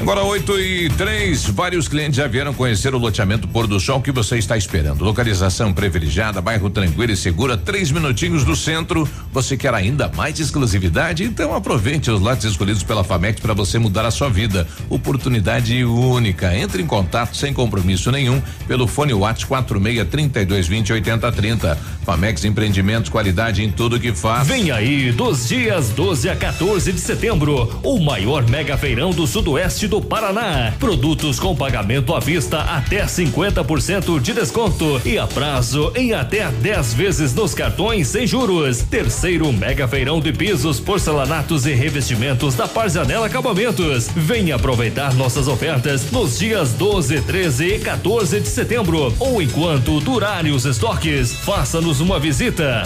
Agora 0.01 0.25
8 0.25 0.59
e 0.59 0.89
3, 0.91 1.45
vários 1.51 1.87
clientes 1.87 2.17
já 2.17 2.27
vieram 2.27 2.53
conhecer 2.53 2.93
o 2.93 2.99
loteamento 2.99 3.47
Pôr 3.47 3.69
do 3.69 3.79
Sol 3.79 4.01
que 4.01 4.11
você 4.11 4.37
está 4.37 4.57
esperando. 4.57 5.05
Localização 5.05 5.73
privilegiada, 5.73 6.41
bairro 6.41 6.69
tranquilo 6.69 7.13
e 7.13 7.17
segura, 7.17 7.57
três 7.57 7.93
minutinhos 7.93 8.45
do 8.45 8.57
centro. 8.57 9.09
Você 9.33 9.57
quer 9.57 9.73
ainda 9.75 10.11
mais 10.17 10.41
exclusividade? 10.41 11.23
Então 11.23 11.55
aproveite 11.55 12.11
os 12.11 12.21
lotes 12.21 12.45
escolhidos 12.45 12.83
pela 12.83 13.05
Famex 13.05 13.41
para 13.41 13.55
você 13.55 13.79
mudar 13.79 14.05
a 14.05 14.11
sua 14.11 14.29
vida. 14.29 14.67
Oportunidade 14.91 15.85
única. 15.85 16.57
Entre 16.57 16.83
em 16.83 16.87
contato 16.87 17.37
sem 17.37 17.53
compromisso 17.53 18.11
nenhum 18.11 18.43
pelo 18.67 18.89
fone 18.89 19.15
WhatsApp 19.15 19.49
46 19.49 20.09
32 20.09 20.67
20 20.67 20.93
80 20.95 21.33
30. 21.33 21.79
Famex 22.05 22.45
Empreendimentos, 22.45 23.09
qualidade 23.09 23.63
em 23.63 23.71
tudo 23.71 24.01
que 24.01 24.13
faz. 24.13 24.49
Vem 24.49 24.71
aí, 24.73 25.13
dos 25.13 25.49
dias 25.49 25.91
12 25.91 26.29
a 26.29 26.37
14 26.37 26.93
de 26.93 26.99
setembro, 26.99 27.81
o 27.83 28.01
maior 28.01 28.49
mega 28.49 28.77
feirão 28.77 29.11
do 29.11 29.27
sudoeste 29.27 29.82
do 29.87 30.01
Paraná. 30.01 30.73
Produtos 30.79 31.39
com 31.39 31.55
pagamento 31.55 32.15
à 32.15 32.21
vista 32.21 32.61
até 32.61 33.05
50% 33.05 34.21
de 34.21 34.33
desconto 34.33 35.01
e 35.05 35.19
a 35.19 35.27
prazo 35.27 35.93
em 35.95 36.13
até 36.13 36.49
10 36.51 36.95
vezes 36.95 37.35
nos 37.35 37.55
cartões 37.55 38.09
sem 38.09 38.27
juros. 38.27 38.83
Terceiro 38.83 39.53
mega 39.53 39.87
feirão 39.89 40.21
de 40.21 40.33
pisos, 40.33 40.81
porcelanatos 40.81 41.67
e 41.67 41.73
revestimentos 41.73 42.55
da 42.55 42.69
Parzanela 42.69 43.27
Acabamentos. 43.27 44.09
Venha 44.15 44.57
aproveitar 44.57 45.15
nossas 45.15 45.49
ofertas 45.49 46.11
nos 46.11 46.39
dias 46.39 46.73
12, 46.73 47.21
13 47.23 47.67
e 47.67 47.79
14 47.79 48.41
de 48.41 48.49
setembro 48.49 49.15
ou 49.19 49.43
enquanto 49.43 50.01
durarem 50.01 50.53
os 50.53 50.65
estoques. 50.65 51.33
Faça-nos 51.33 52.01
uma 52.01 52.19
visita. 52.19 52.83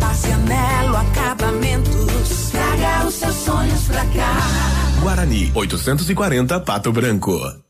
Marcianelo 0.00 0.96
Acabamentos. 0.96 2.50
Traga 2.50 3.06
os 3.06 3.14
seus 3.14 3.34
sonhos 3.34 3.82
pra 3.84 4.04
cá. 4.06 4.79
Guarani, 5.00 5.50
840 5.54 6.62
Pato 6.62 6.92
Branco. 6.92 7.69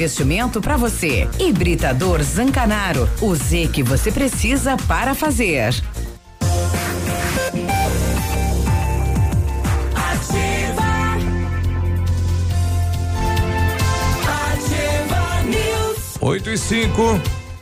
para 0.61 0.77
você. 0.77 1.29
Hibridador 1.39 2.21
Zancanaro. 2.23 3.09
O 3.21 3.35
Z 3.35 3.69
que 3.71 3.83
você 3.83 4.11
precisa 4.11 4.77
para 4.87 5.13
fazer. 5.13 5.73
Ativa. 9.95 10.91
Ativa 14.25 15.43
News. 15.45 16.17
8 16.19 16.49
e 16.49 16.57
5. 16.57 17.40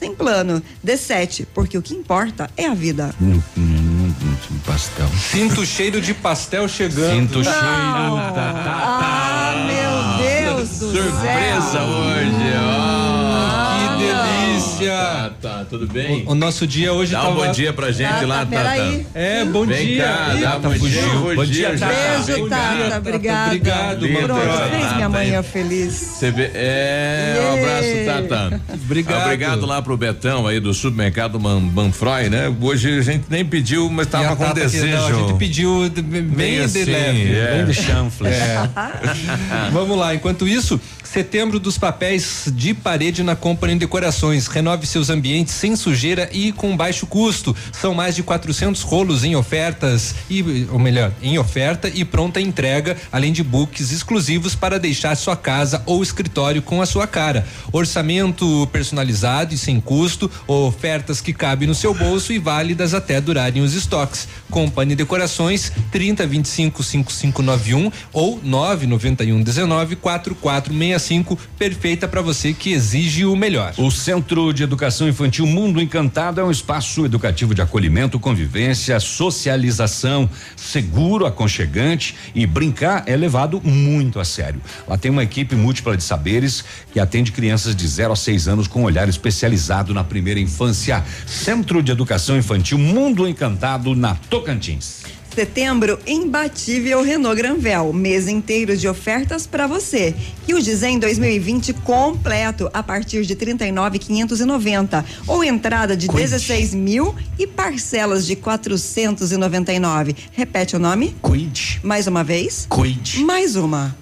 sem 0.00 0.14
plano. 0.14 0.62
D7, 0.84 1.46
porque 1.54 1.76
o 1.76 1.82
que 1.82 1.94
importa 1.94 2.48
é 2.56 2.66
a 2.66 2.74
vida. 2.74 3.14
Hum, 3.20 3.40
hum, 3.56 4.14
hum, 4.22 4.58
pastel. 4.66 5.06
Sinto 5.30 5.60
o 5.60 5.66
cheiro 5.66 6.00
de 6.00 6.14
pastel 6.14 6.66
chegando. 6.66 7.12
Sinto 7.12 7.40
o 7.40 7.44
cheiro. 7.44 7.58
Ah, 7.58 9.54
meu 9.66 10.16
Deus 10.24 10.70
do 10.78 10.90
Surpresa 10.90 11.70
céu. 11.70 11.82
hoje, 11.82 12.54
ó. 12.56 13.76
Que 13.76 13.88
delícia. 13.98 14.39
Tá, 14.88 15.30
tá, 15.40 15.66
tudo 15.68 15.86
bem? 15.86 16.24
O, 16.26 16.32
o 16.32 16.34
nosso 16.34 16.66
dia 16.66 16.92
hoje 16.92 17.12
Dá 17.12 17.20
um 17.22 17.34
tava- 17.34 17.46
bom 17.46 17.52
dia 17.52 17.72
pra 17.72 17.90
gente 17.92 18.08
Tata, 18.10 18.26
lá, 18.26 18.46
peraí. 18.46 18.98
Tata. 19.04 19.18
É, 19.18 19.44
bom 19.44 19.66
Vem 19.66 19.86
dia. 19.86 20.04
cá, 20.04 20.34
Ih, 20.36 20.40
Tata 20.42 20.58
bom 20.68 20.74
fugiu. 20.74 21.00
dia, 21.02 21.34
Bom 21.34 21.44
dia, 21.44 21.76
já. 21.76 21.86
Beijo, 21.88 22.48
Tata. 22.48 22.96
Obrigada. 22.98 23.46
Obrigado, 23.46 24.08
Pronto, 24.08 24.40
Tata, 24.46 24.68
fez 24.70 24.92
minha 24.94 25.08
manhã 25.08 25.42
feliz. 25.42 25.92
Você 25.92 26.30
vê, 26.30 26.50
é, 26.54 27.36
um 27.42 27.58
abraço, 27.58 28.28
Tata. 28.28 28.60
Obrigado. 28.74 29.22
Obrigado 29.24 29.66
lá 29.66 29.82
pro 29.82 29.96
Betão 29.96 30.46
aí 30.46 30.60
do 30.60 30.72
supermercado 30.74 31.38
Man, 31.40 31.60
Manfroy, 31.60 32.28
né? 32.28 32.52
Hoje 32.60 32.98
a 32.98 33.02
gente 33.02 33.24
nem 33.28 33.44
pediu, 33.44 33.88
mas 33.90 34.06
tava 34.06 34.32
a 34.32 34.36
com 34.36 34.44
Tata 34.44 34.54
que 34.60 34.66
desejo. 34.66 34.96
não, 34.96 35.06
a 35.06 35.12
gente 35.12 35.38
pediu 35.38 35.88
de- 35.88 36.02
bem, 36.02 36.22
Bem 36.22 36.54
de 36.58 36.62
assim, 36.64 36.84
leve. 36.84 37.34
é. 37.36 37.54
Bem 37.56 37.64
de 37.66 37.74
chanfles. 37.74 38.32
É. 38.32 38.68
Vamos 39.72 39.96
lá, 39.98 40.14
enquanto 40.14 40.46
isso, 40.46 40.80
setembro 41.12 41.58
dos 41.58 41.76
papéis 41.76 42.44
de 42.54 42.72
parede 42.72 43.24
na 43.24 43.34
Company 43.34 43.74
Decorações. 43.74 44.46
Renove 44.46 44.86
seus 44.86 45.10
ambientes 45.10 45.54
sem 45.54 45.74
sujeira 45.74 46.30
e 46.32 46.52
com 46.52 46.76
baixo 46.76 47.04
custo. 47.04 47.54
São 47.72 47.92
mais 47.92 48.14
de 48.14 48.22
400 48.22 48.82
rolos 48.82 49.24
em 49.24 49.34
ofertas 49.34 50.14
e, 50.30 50.68
ou 50.70 50.78
melhor, 50.78 51.12
em 51.20 51.36
oferta 51.36 51.90
e 51.92 52.04
pronta 52.04 52.40
entrega, 52.40 52.96
além 53.10 53.32
de 53.32 53.42
books 53.42 53.90
exclusivos 53.90 54.54
para 54.54 54.78
deixar 54.78 55.16
sua 55.16 55.36
casa 55.36 55.82
ou 55.84 56.00
escritório 56.00 56.62
com 56.62 56.80
a 56.80 56.86
sua 56.86 57.08
cara. 57.08 57.44
Orçamento 57.72 58.68
personalizado 58.72 59.52
e 59.52 59.58
sem 59.58 59.80
custo, 59.80 60.30
ofertas 60.46 61.20
que 61.20 61.32
cabem 61.32 61.66
no 61.66 61.74
seu 61.74 61.92
bolso 61.92 62.32
e 62.32 62.38
válidas 62.38 62.94
até 62.94 63.20
durarem 63.20 63.62
os 63.62 63.74
estoques. 63.74 64.28
Company 64.50 64.94
Decorações 64.94 65.72
30 65.90 66.26
25 66.26 66.82
5591 66.82 67.90
ou 68.12 68.40
991 68.42 69.42
19 69.42 69.96
4465, 69.96 71.38
perfeita 71.58 72.08
para 72.08 72.20
você 72.20 72.52
que 72.52 72.72
exige 72.72 73.24
o 73.24 73.36
melhor. 73.36 73.72
O 73.78 73.90
Centro 73.90 74.52
de 74.52 74.62
Educação 74.62 75.08
Infantil 75.08 75.46
Mundo 75.46 75.80
Encantado 75.80 76.40
é 76.40 76.44
um 76.44 76.50
espaço 76.50 77.04
educativo 77.04 77.54
de 77.54 77.62
acolhimento, 77.62 78.18
convivência, 78.18 78.98
socialização, 79.00 80.28
seguro, 80.56 81.26
aconchegante 81.26 82.14
e 82.34 82.46
brincar 82.46 83.04
é 83.06 83.16
levado 83.16 83.60
muito 83.62 84.18
a 84.18 84.24
sério. 84.24 84.60
Lá 84.86 84.98
tem 84.98 85.10
uma 85.10 85.22
equipe 85.22 85.54
múltipla 85.54 85.96
de 85.96 86.02
saberes 86.02 86.64
que 86.92 86.98
atende 86.98 87.32
crianças 87.32 87.74
de 87.74 87.86
0 87.86 88.12
a 88.12 88.16
6 88.16 88.48
anos 88.48 88.66
com 88.66 88.82
olhar 88.82 89.08
especializado 89.08 89.94
na 89.94 90.02
primeira 90.02 90.40
infância. 90.40 91.04
Centro 91.26 91.82
de 91.82 91.92
Educação 91.92 92.36
Infantil 92.36 92.78
Mundo 92.78 93.28
Encantado 93.28 93.94
na 93.94 94.14
Tocantins. 94.40 95.02
Setembro, 95.34 95.98
imbatível 96.06 97.02
Renault 97.02 97.36
Granvel. 97.36 97.92
Mês 97.92 98.26
inteiro 98.26 98.76
de 98.76 98.88
ofertas 98.88 99.46
para 99.46 99.66
você. 99.66 100.14
E 100.48 100.54
o 100.54 100.60
Dizem 100.60 100.98
2020 100.98 101.74
completo 101.74 102.68
a 102.72 102.82
partir 102.82 103.24
de 103.24 103.36
39,590 103.36 105.04
ou 105.26 105.44
entrada 105.44 105.96
de 105.96 106.08
16 106.08 106.74
mil 106.74 107.14
e 107.38 107.46
parcelas 107.46 108.26
de 108.26 108.34
499. 108.34 110.16
Repete 110.32 110.74
o 110.74 110.78
nome? 110.78 111.14
Quid. 111.22 111.80
Mais 111.84 112.06
uma 112.06 112.24
vez? 112.24 112.66
Quid. 112.68 113.22
Mais 113.22 113.56
uma. 113.56 113.94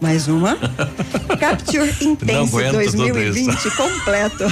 Mais 0.00 0.28
uma. 0.28 0.56
Capture 1.38 1.92
Intense 2.00 2.32
aguento 2.32 2.72
tudo 2.72 3.12
2020 3.12 3.76
completo. 3.76 4.44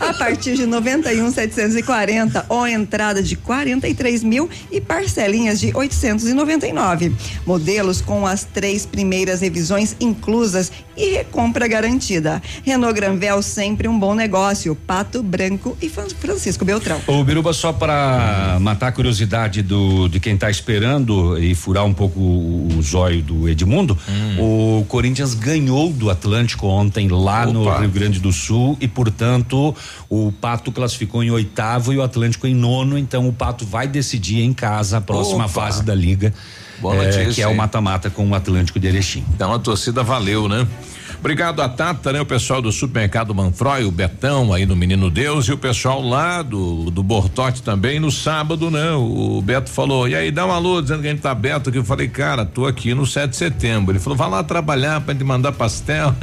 A 0.00 0.14
partir 0.14 0.54
de 0.54 0.66
91,740 0.66 2.46
ou 2.48 2.66
entrada 2.66 3.22
de 3.22 3.36
43 3.36 4.24
mil 4.24 4.48
e 4.70 4.80
parcelinhas 4.80 5.60
de 5.60 5.70
899. 5.74 7.14
Modelos 7.46 8.00
com 8.00 8.26
as 8.26 8.44
três 8.44 8.84
primeiras 8.84 9.40
revisões 9.40 9.96
inclusas 10.00 10.72
e 10.96 11.10
recompra 11.14 11.66
garantida. 11.68 12.42
Renault 12.64 12.94
Granvel 12.94 13.42
sempre 13.42 13.88
um 13.88 13.98
bom 13.98 14.14
negócio. 14.14 14.74
Pato 14.74 15.22
Branco 15.22 15.76
e 15.80 15.88
Fran- 15.88 16.08
Francisco 16.20 16.64
Beltrão. 16.64 17.00
Ô 17.06 17.22
Biruba, 17.24 17.52
só 17.52 17.72
para 17.72 18.58
matar 18.60 18.88
a 18.88 18.92
curiosidade 18.92 19.62
do 19.62 20.08
de 20.08 20.20
quem 20.20 20.36
tá 20.36 20.50
esperando 20.50 21.38
e 21.38 21.54
furar 21.54 21.84
um 21.84 21.94
pouco 21.94 22.20
o, 22.20 22.78
zóio 22.82 23.22
do 23.22 23.48
Edmundo, 23.48 23.96
o 24.38 24.84
Corinthians 24.88 25.34
ganhou 25.34 25.90
do 25.92 26.10
Atlântico 26.10 26.66
ontem 26.66 27.08
lá 27.08 27.46
no 27.46 27.62
Opa. 27.62 27.80
Rio 27.80 27.90
Grande 27.90 28.20
do 28.20 28.32
Sul 28.32 28.76
e, 28.80 28.86
portanto, 28.88 29.74
o 30.08 30.32
Pato 30.32 30.70
classificou 30.70 31.22
em 31.22 31.30
oitavo 31.30 31.92
e 31.92 31.96
o 31.96 32.02
Atlético 32.02 32.46
em 32.46 32.54
nono, 32.54 32.98
então 32.98 33.28
o 33.28 33.32
Pato 33.32 33.64
vai 33.64 33.86
decidir 33.88 34.40
em 34.42 34.52
casa 34.52 34.98
a 34.98 35.00
próxima 35.00 35.44
Opa. 35.44 35.48
fase 35.48 35.82
da 35.82 35.94
liga, 35.94 36.32
Boa 36.80 36.94
notícia, 36.94 37.26
que 37.32 37.42
é 37.42 37.48
o 37.48 37.54
mata-mata 37.54 38.10
com 38.10 38.28
o 38.28 38.34
Atlântico 38.34 38.78
de 38.78 38.86
Erechim. 38.86 39.24
Então 39.34 39.52
a 39.52 39.58
torcida 39.58 40.02
valeu, 40.02 40.48
né? 40.48 40.66
Obrigado 41.24 41.62
a 41.62 41.68
Tata, 41.70 42.12
né? 42.12 42.20
O 42.20 42.26
pessoal 42.26 42.60
do 42.60 42.70
supermercado 42.70 43.34
Manfroy, 43.34 43.84
o 43.84 43.90
Betão 43.90 44.52
aí 44.52 44.66
no 44.66 44.76
Menino 44.76 45.10
Deus 45.10 45.46
e 45.46 45.52
o 45.52 45.56
pessoal 45.56 46.02
lá 46.02 46.42
do, 46.42 46.90
do 46.90 47.02
Bortote 47.02 47.62
também 47.62 47.98
no 47.98 48.10
sábado, 48.10 48.70
né? 48.70 48.92
O, 48.92 49.40
Beto 49.40 49.70
falou, 49.70 50.06
e 50.06 50.14
aí 50.14 50.30
dá 50.30 50.44
uma 50.44 50.56
alô 50.56 50.82
dizendo 50.82 51.00
que 51.00 51.08
a 51.08 51.10
gente 51.10 51.22
tá 51.22 51.30
aberto 51.30 51.70
aqui. 51.70 51.78
Eu 51.78 51.84
falei, 51.84 52.08
cara, 52.08 52.44
tô 52.44 52.66
aqui 52.66 52.92
no 52.92 53.06
7 53.06 53.30
de 53.30 53.36
setembro. 53.36 53.92
Ele 53.92 53.98
falou, 53.98 54.18
vai 54.18 54.28
lá 54.28 54.44
trabalhar 54.44 55.00
pra 55.00 55.14
gente 55.14 55.24
mandar 55.24 55.52
pastel. 55.52 56.14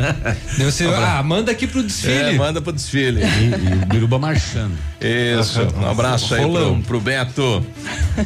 Deu 0.55 0.69
ah, 0.95 1.23
manda 1.23 1.51
aqui 1.51 1.65
pro 1.65 1.81
desfile. 1.81 2.13
É, 2.13 2.33
manda 2.33 2.61
pro 2.61 2.71
desfile. 2.71 3.21
E 3.23 3.83
o 3.83 3.87
Biruba 3.87 4.19
marchando. 4.19 4.77
Isso, 5.01 5.59
um 5.79 5.89
abraço 5.89 6.35
aí 6.35 6.47
pro, 6.47 6.81
pro 6.83 7.01
Beto. 7.01 7.65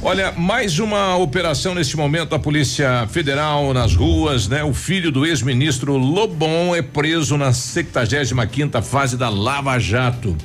Olha, 0.01 0.33
mais 0.33 0.77
uma 0.77 1.15
operação 1.15 1.73
neste 1.73 1.95
momento, 1.95 2.35
a 2.35 2.39
Polícia 2.39 3.07
Federal 3.07 3.73
nas 3.73 3.95
ruas, 3.95 4.49
né? 4.49 4.61
O 4.61 4.73
filho 4.73 5.09
do 5.09 5.25
ex-ministro 5.25 5.95
Lobon 5.95 6.75
é 6.75 6.81
preso 6.81 7.37
na 7.37 7.53
75 7.53 8.45
quinta 8.47 8.81
fase 8.81 9.15
da 9.15 9.29
Lava 9.29 9.79
Jato. 9.79 10.35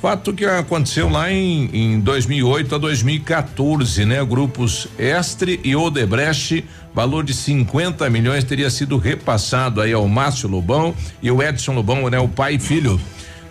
Fato 0.00 0.32
que 0.32 0.44
aconteceu 0.44 1.08
lá 1.08 1.32
em, 1.32 1.70
em 1.72 1.98
2008 1.98 2.74
a 2.74 2.78
2014, 2.78 4.04
né? 4.04 4.24
Grupos 4.24 4.86
Estre 4.96 5.58
e 5.64 5.74
Odebrecht, 5.74 6.64
valor 6.94 7.24
de 7.24 7.34
50 7.34 8.08
milhões 8.10 8.44
teria 8.44 8.70
sido 8.70 8.96
repassado 8.96 9.80
aí 9.80 9.92
ao 9.92 10.06
Márcio 10.06 10.48
Lobão 10.48 10.94
e 11.20 11.30
o 11.32 11.42
Edson 11.42 11.72
Lobão, 11.72 12.08
né? 12.08 12.20
O 12.20 12.28
pai 12.28 12.56
e 12.56 12.60
filho. 12.60 13.00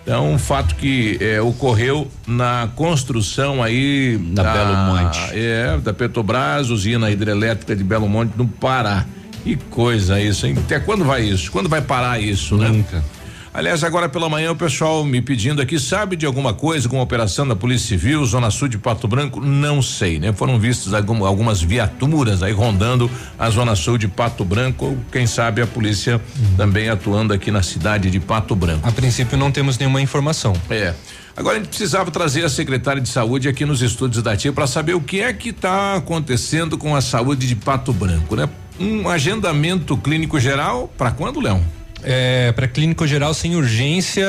Então, 0.04 0.34
um 0.34 0.38
fato 0.38 0.76
que 0.76 1.18
eh, 1.22 1.40
ocorreu 1.40 2.10
na 2.28 2.70
construção 2.76 3.64
aí 3.64 4.18
Da 4.34 4.44
Belo 4.44 4.76
Monte. 4.76 5.20
É, 5.32 5.78
da 5.78 5.94
Petrobras, 5.94 6.70
usina 6.70 7.10
hidrelétrica 7.10 7.74
de 7.74 7.84
Belo 7.86 8.08
Monte, 8.10 8.34
no 8.36 8.46
Pará. 8.46 9.06
Que 9.46 9.56
coisa 9.56 10.20
isso, 10.20 10.46
hein? 10.46 10.56
Até 10.58 10.80
quando 10.80 11.06
vai 11.06 11.24
isso? 11.24 11.50
Quando 11.52 11.70
vai 11.70 11.82
parar 11.82 12.20
isso, 12.20 12.58
né? 12.58 12.68
Nunca. 12.68 13.04
Aliás, 13.54 13.84
agora 13.84 14.10
pela 14.10 14.28
manhã 14.28 14.52
o 14.52 14.56
pessoal 14.56 15.06
me 15.06 15.22
pedindo 15.22 15.62
aqui, 15.62 15.78
sabe 15.80 16.16
de 16.16 16.26
alguma 16.26 16.56
coisa 16.56 16.90
com 16.90 17.00
a 17.00 17.04
operação 17.04 17.48
da 17.48 17.56
Polícia 17.56 17.90
Civil, 17.90 18.26
Zona 18.26 18.50
Sul 18.50 18.68
de 18.68 18.80
Pato 18.80 19.08
Branco? 19.08 19.40
Não 19.40 19.80
sei, 19.80 20.18
né? 20.20 20.34
Foram 20.34 20.58
vistas 20.58 20.92
algum- 20.92 21.24
algumas 21.24 21.62
viaturas 21.62 22.42
aí 22.42 22.52
rondando 22.52 23.10
a 23.38 23.48
Zona 23.52 23.76
Sul 23.76 24.00
de 24.00 24.08
Pato 24.08 24.44
Branco, 24.44 24.86
ou 24.86 24.98
quem 25.12 25.28
sabe 25.28 25.62
a 25.62 25.68
polícia 25.68 26.20
também 26.58 26.90
atuando 26.90 27.32
aqui 27.32 27.52
na 27.52 27.62
cidade 27.62 28.10
de 28.10 28.20
Pato 28.20 28.56
Branco. 28.56 28.88
A 28.90 28.92
princípio 28.92 29.38
não 29.38 29.52
temos 29.52 29.78
nenhuma 29.78 30.02
informação. 30.02 30.54
É. 30.68 30.96
Agora 31.38 31.58
a 31.58 31.60
gente 31.60 31.70
precisava 31.70 32.10
trazer 32.10 32.44
a 32.44 32.50
secretária 32.50 33.02
de 33.02 33.10
saúde 33.10 33.48
aqui 33.48 33.66
nos 33.66 33.84
estúdios 33.84 34.24
da 34.24 34.36
TIA 34.36 34.52
para 34.52 34.66
saber 34.66 34.96
o 34.96 35.02
que 35.02 35.22
é 35.22 35.32
que 35.32 35.50
está 35.50 35.96
acontecendo 35.96 36.76
com 36.76 36.96
a 36.96 37.02
saúde 37.02 37.48
de 37.48 37.56
Pato 37.56 37.94
Branco, 37.94 38.36
né? 38.36 38.50
Um 38.80 39.08
agendamento 39.08 39.96
clínico 39.96 40.40
geral 40.40 40.92
para 40.98 41.12
quando, 41.12 41.40
Leão? 41.40 41.64
É, 42.04 42.52
para 42.52 42.68
clínico 42.68 43.08
geral 43.08 43.34
sem 43.34 43.56
urgência 43.56 44.28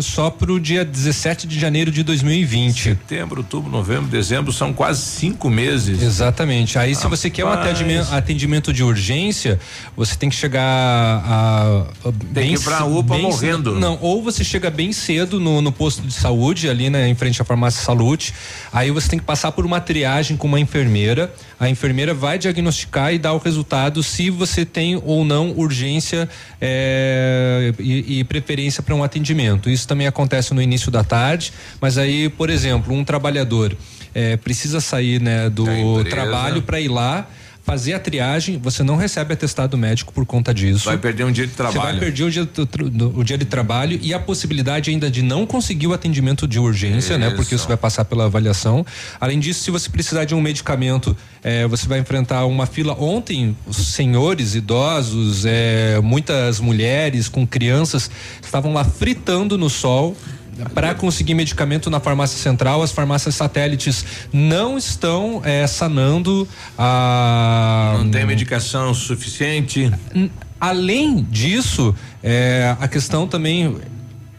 só 0.00 0.30
para 0.30 0.52
o 0.52 0.60
dia 0.60 0.84
17 0.84 1.46
de 1.46 1.58
janeiro 1.58 1.90
de 1.90 2.02
2020. 2.02 2.82
Setembro, 2.82 3.40
outubro, 3.40 3.70
novembro, 3.70 4.08
dezembro 4.08 4.52
são 4.52 4.72
quase 4.72 5.02
cinco 5.02 5.50
meses. 5.50 6.02
Exatamente. 6.02 6.78
Aí, 6.78 6.94
se 6.94 7.06
você 7.06 7.28
quer 7.28 7.44
um 7.44 7.48
atendimento, 7.48 8.12
atendimento 8.12 8.72
de 8.72 8.82
urgência, 8.82 9.58
você 9.96 10.16
tem 10.16 10.28
que 10.28 10.36
chegar 10.36 10.62
a. 10.62 11.86
a 12.04 12.12
tem 12.32 12.54
que 12.54 12.60
ir 12.60 12.64
pra 12.64 12.84
UPA 12.84 13.14
bem 13.14 13.22
morrendo. 13.22 13.78
Não, 13.78 13.98
ou 14.00 14.22
você 14.22 14.44
chega 14.44 14.70
bem 14.70 14.92
cedo 14.92 15.40
no, 15.40 15.60
no 15.60 15.72
posto 15.72 16.02
de 16.02 16.12
saúde, 16.12 16.68
ali 16.68 16.88
né, 16.88 17.08
em 17.08 17.14
frente 17.14 17.40
à 17.42 17.44
farmácia 17.44 17.82
Salute. 17.82 18.32
Aí 18.72 18.90
você 18.90 19.08
tem 19.08 19.18
que 19.18 19.24
passar 19.24 19.52
por 19.52 19.66
uma 19.66 19.80
triagem 19.80 20.36
com 20.36 20.46
uma 20.46 20.60
enfermeira. 20.60 21.32
A 21.58 21.68
enfermeira 21.68 22.12
vai 22.12 22.38
diagnosticar 22.38 23.14
e 23.14 23.18
dar 23.18 23.32
o 23.32 23.38
resultado 23.38 24.02
se 24.02 24.28
você 24.28 24.64
tem 24.64 25.00
ou 25.04 25.24
não 25.24 25.52
urgência. 25.56 26.28
É, 26.60 27.15
é, 27.16 27.74
e, 27.78 28.20
e, 28.20 28.24
preferência 28.24 28.82
para 28.82 28.94
um 28.94 29.02
atendimento. 29.02 29.70
Isso 29.70 29.88
também 29.88 30.06
acontece 30.06 30.52
no 30.52 30.60
início 30.60 30.90
da 30.90 31.02
tarde, 31.02 31.52
mas 31.80 31.98
aí, 31.98 32.28
por 32.28 32.50
exemplo, 32.50 32.94
um 32.94 33.04
trabalhador 33.04 33.76
é, 34.14 34.36
precisa 34.36 34.80
sair 34.80 35.20
né, 35.20 35.48
do 35.48 35.64
trabalho 36.04 36.62
para 36.62 36.80
ir 36.80 36.88
lá 36.88 37.28
fazer 37.66 37.94
a 37.94 37.98
triagem, 37.98 38.60
você 38.62 38.84
não 38.84 38.94
recebe 38.94 39.34
atestado 39.34 39.76
médico 39.76 40.12
por 40.12 40.24
conta 40.24 40.54
disso. 40.54 40.84
Vai 40.84 40.96
perder 40.96 41.24
um 41.24 41.32
dia 41.32 41.48
de 41.48 41.52
trabalho. 41.52 41.80
Você 41.80 41.90
vai 41.90 41.98
perder 41.98 42.22
o 42.22 42.30
dia, 42.30 42.48
o 43.16 43.24
dia 43.24 43.36
de 43.36 43.44
trabalho 43.44 43.98
e 44.00 44.14
a 44.14 44.20
possibilidade 44.20 44.88
ainda 44.88 45.10
de 45.10 45.20
não 45.20 45.44
conseguir 45.44 45.88
o 45.88 45.92
atendimento 45.92 46.46
de 46.46 46.60
urgência, 46.60 47.14
isso. 47.14 47.18
né? 47.18 47.30
Porque 47.30 47.58
você 47.58 47.66
vai 47.66 47.76
passar 47.76 48.04
pela 48.04 48.26
avaliação. 48.26 48.86
Além 49.20 49.40
disso, 49.40 49.64
se 49.64 49.72
você 49.72 49.90
precisar 49.90 50.24
de 50.24 50.32
um 50.32 50.40
medicamento, 50.40 51.16
eh, 51.42 51.66
você 51.66 51.88
vai 51.88 51.98
enfrentar 51.98 52.46
uma 52.46 52.66
fila. 52.66 52.96
Ontem, 53.00 53.56
os 53.66 53.78
senhores, 53.78 54.54
idosos, 54.54 55.44
eh, 55.44 55.98
muitas 56.04 56.60
mulheres 56.60 57.28
com 57.28 57.44
crianças 57.44 58.08
estavam 58.40 58.72
lá 58.72 58.84
fritando 58.84 59.58
no 59.58 59.68
sol 59.68 60.16
para 60.74 60.94
conseguir 60.94 61.34
medicamento 61.34 61.90
na 61.90 62.00
farmácia 62.00 62.38
central, 62.38 62.82
as 62.82 62.92
farmácias 62.92 63.34
satélites 63.34 64.04
não 64.32 64.78
estão 64.78 65.40
é, 65.44 65.66
sanando 65.66 66.48
a. 66.78 67.96
Não 67.98 68.10
tem 68.10 68.26
medicação 68.26 68.92
suficiente. 68.94 69.90
Além 70.58 71.22
disso, 71.22 71.94
é, 72.22 72.74
a 72.80 72.88
questão 72.88 73.26
também 73.26 73.76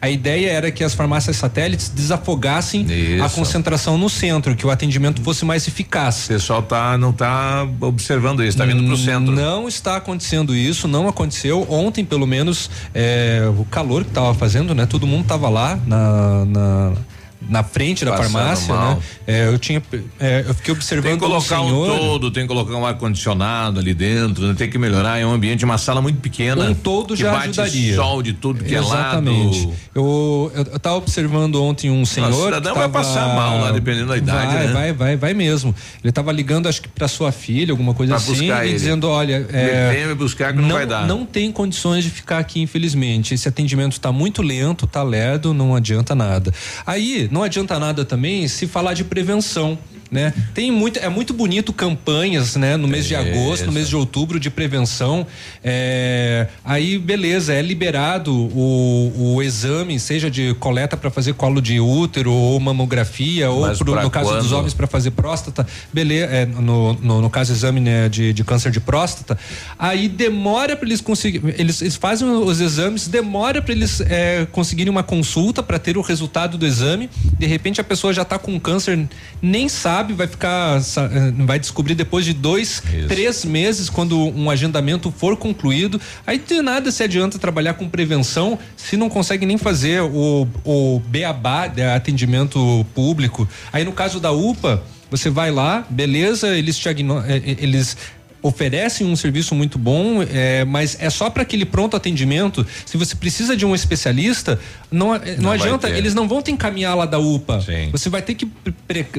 a 0.02 0.10
ideia 0.10 0.52
era 0.52 0.72
que 0.72 0.84
as 0.84 0.94
farmácias 0.94 1.36
satélites 1.38 1.90
desafogassem 1.90 2.86
Isso. 2.86 3.24
a 3.24 3.30
concentração 3.30 3.98
no 3.98 4.10
centro, 4.10 4.56
que 4.56 4.66
o 4.66 4.70
atendimento 4.70 5.22
fosse 5.22 5.44
mais 5.44 5.68
eficaz. 5.68 6.26
O 6.26 6.28
pessoal 6.28 6.62
tá, 6.62 6.98
não 6.98 7.10
está 7.10 7.68
observando 7.82 8.42
isso, 8.42 8.50
está 8.50 8.66
vindo 8.66 8.84
para 8.84 8.94
o 8.94 8.98
centro. 8.98 9.34
Não 9.34 9.68
está 9.68 9.98
acontecendo 9.98 10.56
isso, 10.56 10.88
não 10.88 11.08
aconteceu. 11.08 11.66
Ontem, 11.70 12.06
pelo 12.06 12.28
menos, 12.28 12.70
é, 12.94 13.42
o 13.58 13.66
calor 13.66 14.04
que 14.04 14.12
estava 14.12 14.34
fazendo, 14.34 14.76
né? 14.76 14.86
Todo 14.86 15.08
mundo 15.08 15.24
estava 15.24 15.50
lá 15.50 15.80
na, 15.88 16.46
na 16.46 16.94
na 17.42 17.64
frente 17.64 18.04
da 18.04 18.12
Passando 18.12 18.32
farmácia, 18.32 18.74
mal. 18.74 18.96
né? 18.96 19.02
É, 19.26 19.48
eu 19.48 19.60
tinha, 19.60 19.82
é, 20.20 20.46
eu 20.48 20.54
fiquei 20.54 20.74
observando 20.74 21.12
tem 21.12 21.20
que 21.20 21.26
colocar 21.26 21.62
um, 21.62 21.68
senhor, 21.68 21.92
um 21.92 21.98
todo, 21.98 22.32
tem 22.32 22.44
que 22.44 22.48
colocar 22.48 22.76
um 22.76 22.86
ar 22.86 22.96
condicionado 22.96 23.80
ali 23.80 23.94
dentro, 23.94 24.48
né? 24.48 24.56
tem 24.58 24.70
que 24.70 24.78
melhorar, 24.78 25.20
é 25.20 25.26
um 25.26 25.32
ambiente, 25.32 25.64
uma 25.64 25.78
sala 25.78 26.02
muito 26.02 26.20
pequena. 26.20 26.66
Um 26.66 26.74
todo 26.74 27.16
já 27.16 27.32
bate 27.32 27.60
ajudaria. 27.62 27.96
sol 27.96 28.22
de 28.22 28.34
tudo 28.34 28.64
que 28.64 28.74
Exatamente. 28.74 29.60
é 29.60 29.68
lado. 29.68 29.74
Eu 29.94 30.08
eu, 30.54 30.66
eu 30.74 30.80
tava 30.80 30.96
observando 30.96 31.62
ontem 31.62 31.90
um 31.90 32.06
senhor. 32.06 32.32
O 32.32 32.46
cidadão 32.46 32.76
vai 32.76 32.90
passar 32.90 33.28
mal 33.36 33.60
lá, 33.60 33.72
dependendo 33.72 34.08
da 34.08 34.18
idade, 34.18 34.54
vai, 34.54 34.68
né? 34.68 34.74
Vai, 34.74 34.94
vai, 34.94 35.16
vai 35.16 35.34
mesmo. 35.34 35.74
Ele 36.04 36.12
tava 36.12 36.32
ligando, 36.32 36.68
acho 36.68 36.82
que 36.82 36.88
para 36.88 37.08
sua 37.08 37.32
filha, 37.32 37.72
alguma 37.72 37.94
coisa 37.94 38.16
pra 38.16 38.24
assim, 38.24 38.52
e 38.52 38.74
dizendo, 38.74 39.08
olha, 39.08 39.48
é, 39.52 39.92
vem 39.94 40.08
me 40.08 40.16
buscar 40.16 40.54
que 40.54 40.60
não, 40.60 40.70
não 40.70 40.76
vai 40.76 40.86
dar. 40.86 41.08
Não 41.08 41.26
tem 41.26 41.52
condições 41.52 42.04
de 42.04 42.10
ficar 42.10 42.40
aqui, 42.40 42.62
infelizmente. 42.62 43.34
Esse 43.34 43.48
atendimento 43.48 43.94
está 43.94 44.12
muito 44.12 44.42
lento, 44.42 44.88
tá 44.88 45.04
lerdo, 45.04 45.54
não 45.54 45.76
adianta 45.76 46.16
nada. 46.16 46.54
Aí, 46.86 47.27
não 47.32 47.44
adianta 47.44 47.80
nada 47.80 48.06
também 48.06 48.48
se 48.48 48.68
falar 48.68 48.94
de 48.94 49.04
prevenção 49.04 49.78
né? 50.10 50.34
Tem 50.54 50.72
muito, 50.72 51.00
é 51.00 51.10
muito 51.10 51.34
bonito 51.34 51.74
campanhas, 51.74 52.56
né? 52.56 52.78
No 52.78 52.88
mês 52.88 53.06
de 53.06 53.16
agosto, 53.16 53.66
no 53.66 53.72
mês 53.72 53.90
de 53.90 53.96
outubro 53.96 54.40
de 54.40 54.50
prevenção. 54.50 55.26
É, 55.64 56.48
aí, 56.64 56.98
beleza, 56.98 57.54
é 57.54 57.62
liberado 57.62 58.34
o, 58.34 59.36
o 59.36 59.44
exame, 59.44 60.00
seja 60.00 60.30
de 60.30 60.54
coleta 60.56 60.96
para 60.96 61.10
fazer 61.10 61.34
colo 61.34 61.62
de 61.62 61.80
útero 61.80 62.32
ou 62.32 62.60
mamografia, 62.60 63.50
Mas 63.52 63.80
ou 63.80 63.86
pro, 63.86 64.02
no 64.02 64.10
caso 64.10 64.30
quando? 64.30 64.42
dos 64.42 64.52
homens 64.52 64.74
para 64.74 64.88
fazer 64.88 65.12
próstata, 65.12 65.68
beleza, 65.92 66.26
é, 66.26 66.46
no, 66.46 66.94
no, 66.94 67.22
no, 67.22 67.30
caso 67.30 67.52
exame 67.52 67.80
né, 67.80 68.10
de, 68.10 68.34
de 68.34 68.44
câncer 68.44 68.72
de 68.72 68.80
próstata. 68.80 69.38
Aí 69.78 70.08
demora 70.08 70.76
para 70.76 70.88
eles 70.88 71.02
conseguirem, 71.02 71.54
eles, 71.58 71.82
eles, 71.82 71.96
fazem 71.96 72.28
os 72.28 72.62
exames, 72.62 73.08
demora 73.08 73.62
para 73.62 73.74
eles 73.74 74.02
é, 74.02 74.48
conseguirem 74.52 74.90
uma 74.90 75.04
consulta 75.04 75.62
para 75.62 75.78
ter 75.78 75.98
o 75.98 76.02
resultado 76.02 76.58
do 76.58 76.66
exame. 76.66 77.10
De 77.38 77.46
repente 77.46 77.82
a 77.82 77.84
pessoa 77.84 78.14
já 78.14 78.22
está 78.22 78.40
com 78.40 78.58
câncer, 78.60 79.08
nem 79.42 79.68
sabe 79.68 79.97
sabe, 79.98 80.14
vai 80.14 80.28
ficar, 80.28 80.78
eh, 80.78 81.34
vai 81.46 81.60
descobrir 81.60 81.96
depois 81.96 82.24
de 82.24 82.34
dois, 82.34 82.84
Isso. 82.94 83.08
três 83.08 83.44
meses, 83.44 83.90
quando 83.90 84.18
um 84.18 84.50
agendamento 84.50 85.12
for 85.12 85.36
concluído. 85.36 86.00
Aí 86.26 86.38
de 86.38 86.62
nada 86.62 86.92
se 86.92 87.04
adianta 87.04 87.40
trabalhar 87.40 87.74
com 87.74 87.90
prevenção 87.90 88.60
se 88.76 88.96
não 88.96 89.10
consegue 89.10 89.46
nem 89.46 89.58
fazer 89.58 90.02
o, 90.02 90.48
o 90.64 91.02
beabá 91.08 91.68
de 91.68 91.82
atendimento 91.82 92.86
público. 92.94 93.48
Aí 93.74 93.84
no 93.84 93.92
caso 93.92 94.20
da 94.20 94.32
UPA, 94.32 94.84
você 95.10 95.30
vai 95.30 95.52
lá, 95.52 95.86
beleza, 95.90 96.56
eles 96.56 96.78
te 96.78 96.90
eh, 96.90 96.94
eh, 97.28 97.56
eles 97.60 97.98
oferecem 98.42 99.08
um 99.08 99.16
serviço 99.16 99.56
muito 99.56 99.78
bom, 99.78 100.22
é, 100.22 100.64
mas 100.64 100.98
é 101.00 101.10
só 101.10 101.30
para 101.30 101.42
aquele 101.42 101.66
pronto 101.66 101.96
atendimento. 101.96 102.66
Se 102.86 102.98
você 102.98 103.16
precisa 103.16 103.56
de 103.58 103.66
um 103.66 103.74
especialista, 103.74 104.60
não, 104.90 105.08
não, 105.08 105.20
não 105.40 105.52
adianta, 105.52 105.90
eles 105.90 106.14
não 106.14 106.28
vão 106.28 106.42
te 106.42 106.52
encaminhar 106.52 106.96
lá 106.96 107.06
da 107.06 107.20
UPA. 107.20 107.62
Sim. 107.62 107.90
Você 107.92 108.10
vai 108.10 108.22
ter 108.22 108.36
que 108.36 108.48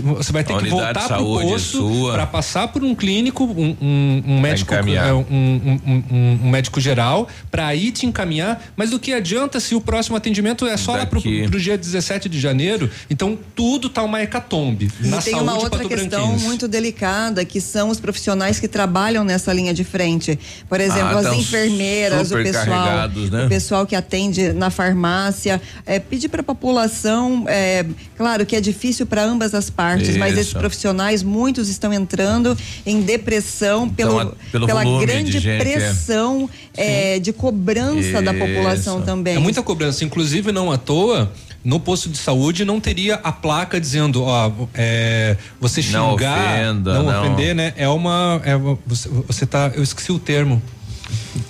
você 0.02 0.32
vai 0.32 0.42
ter 0.42 0.56
que 0.56 0.68
voltar 0.68 1.06
para 1.06 1.20
o 1.20 1.40
posto 1.40 2.10
para 2.12 2.26
passar 2.26 2.68
por 2.68 2.82
um 2.82 2.94
clínico, 2.94 3.44
um, 3.44 3.76
um, 3.80 4.22
um 4.26 4.40
médico, 4.40 4.72
é, 4.74 5.12
um, 5.12 6.38
um, 6.42 6.50
médico 6.50 6.80
geral, 6.80 7.28
para 7.50 7.66
aí 7.66 7.92
te 7.92 8.06
encaminhar. 8.06 8.62
Mas 8.76 8.90
do 8.90 8.98
que 8.98 9.12
adianta 9.12 9.60
se 9.60 9.74
o 9.74 9.80
próximo 9.80 10.16
atendimento 10.16 10.66
é 10.66 10.76
só 10.76 10.92
Daqui. 10.92 11.04
lá 11.04 11.06
pro, 11.06 11.50
pro 11.50 11.60
dia 11.60 11.76
17 11.76 12.28
de 12.28 12.40
janeiro? 12.40 12.90
Então 13.10 13.38
tudo 13.54 13.90
tá 13.90 14.02
uma 14.02 14.22
hecatombe. 14.22 14.90
E 15.00 15.08
na 15.08 15.20
tem 15.20 15.34
uma 15.34 15.54
outra 15.54 15.84
questão 15.84 16.38
muito 16.38 16.66
delicada 16.66 17.44
que 17.44 17.60
são 17.60 17.90
os 17.90 18.00
profissionais 18.00 18.58
que 18.58 18.68
trabalham 18.68 19.22
nessa 19.22 19.52
linha 19.52 19.74
de 19.74 19.84
frente. 19.84 20.38
Por 20.68 20.80
exemplo, 20.80 21.18
ah, 21.18 21.30
as 21.30 21.36
enfermeiras, 21.36 22.32
o 22.32 22.36
pessoal, 22.36 23.08
né? 23.08 23.44
o 23.44 23.48
pessoal 23.48 23.86
que 23.86 23.94
atende 23.94 24.52
na 24.52 24.70
farmácia, 24.70 25.57
é, 25.86 25.98
pedir 25.98 26.28
para 26.28 26.40
a 26.40 26.44
população, 26.44 27.44
é, 27.48 27.84
claro 28.16 28.44
que 28.46 28.56
é 28.56 28.60
difícil 28.60 29.06
para 29.06 29.24
ambas 29.24 29.54
as 29.54 29.70
partes, 29.70 30.10
Isso. 30.10 30.18
mas 30.18 30.36
esses 30.36 30.52
profissionais, 30.52 31.22
muitos 31.22 31.68
estão 31.68 31.92
entrando 31.92 32.56
em 32.84 33.00
depressão 33.00 33.88
pelo, 33.88 34.20
então, 34.20 34.34
pelo 34.50 34.66
pela 34.66 34.84
grande 35.00 35.40
de 35.40 35.48
é. 35.48 35.58
pressão 35.58 36.48
é, 36.76 37.18
de 37.18 37.32
cobrança 37.32 37.98
Isso. 38.00 38.22
da 38.22 38.34
população 38.34 39.02
também. 39.02 39.36
É 39.36 39.38
muita 39.38 39.62
cobrança, 39.62 40.04
inclusive 40.04 40.52
não 40.52 40.70
à 40.70 40.78
toa 40.78 41.30
no 41.64 41.80
posto 41.80 42.08
de 42.08 42.16
saúde 42.16 42.64
não 42.64 42.80
teria 42.80 43.16
a 43.16 43.32
placa 43.32 43.80
dizendo, 43.80 44.22
ó, 44.22 44.50
é, 44.74 45.36
você 45.60 45.82
xingar, 45.82 45.98
não, 45.98 46.14
ofenda, 46.14 46.94
não, 46.94 47.02
não, 47.02 47.20
ofender, 47.20 47.54
né? 47.54 47.74
É 47.76 47.88
uma, 47.88 48.40
é, 48.44 48.56
você, 48.86 49.08
você 49.26 49.44
tá, 49.44 49.72
eu 49.74 49.82
esqueci 49.82 50.12
o 50.12 50.18
termo. 50.18 50.62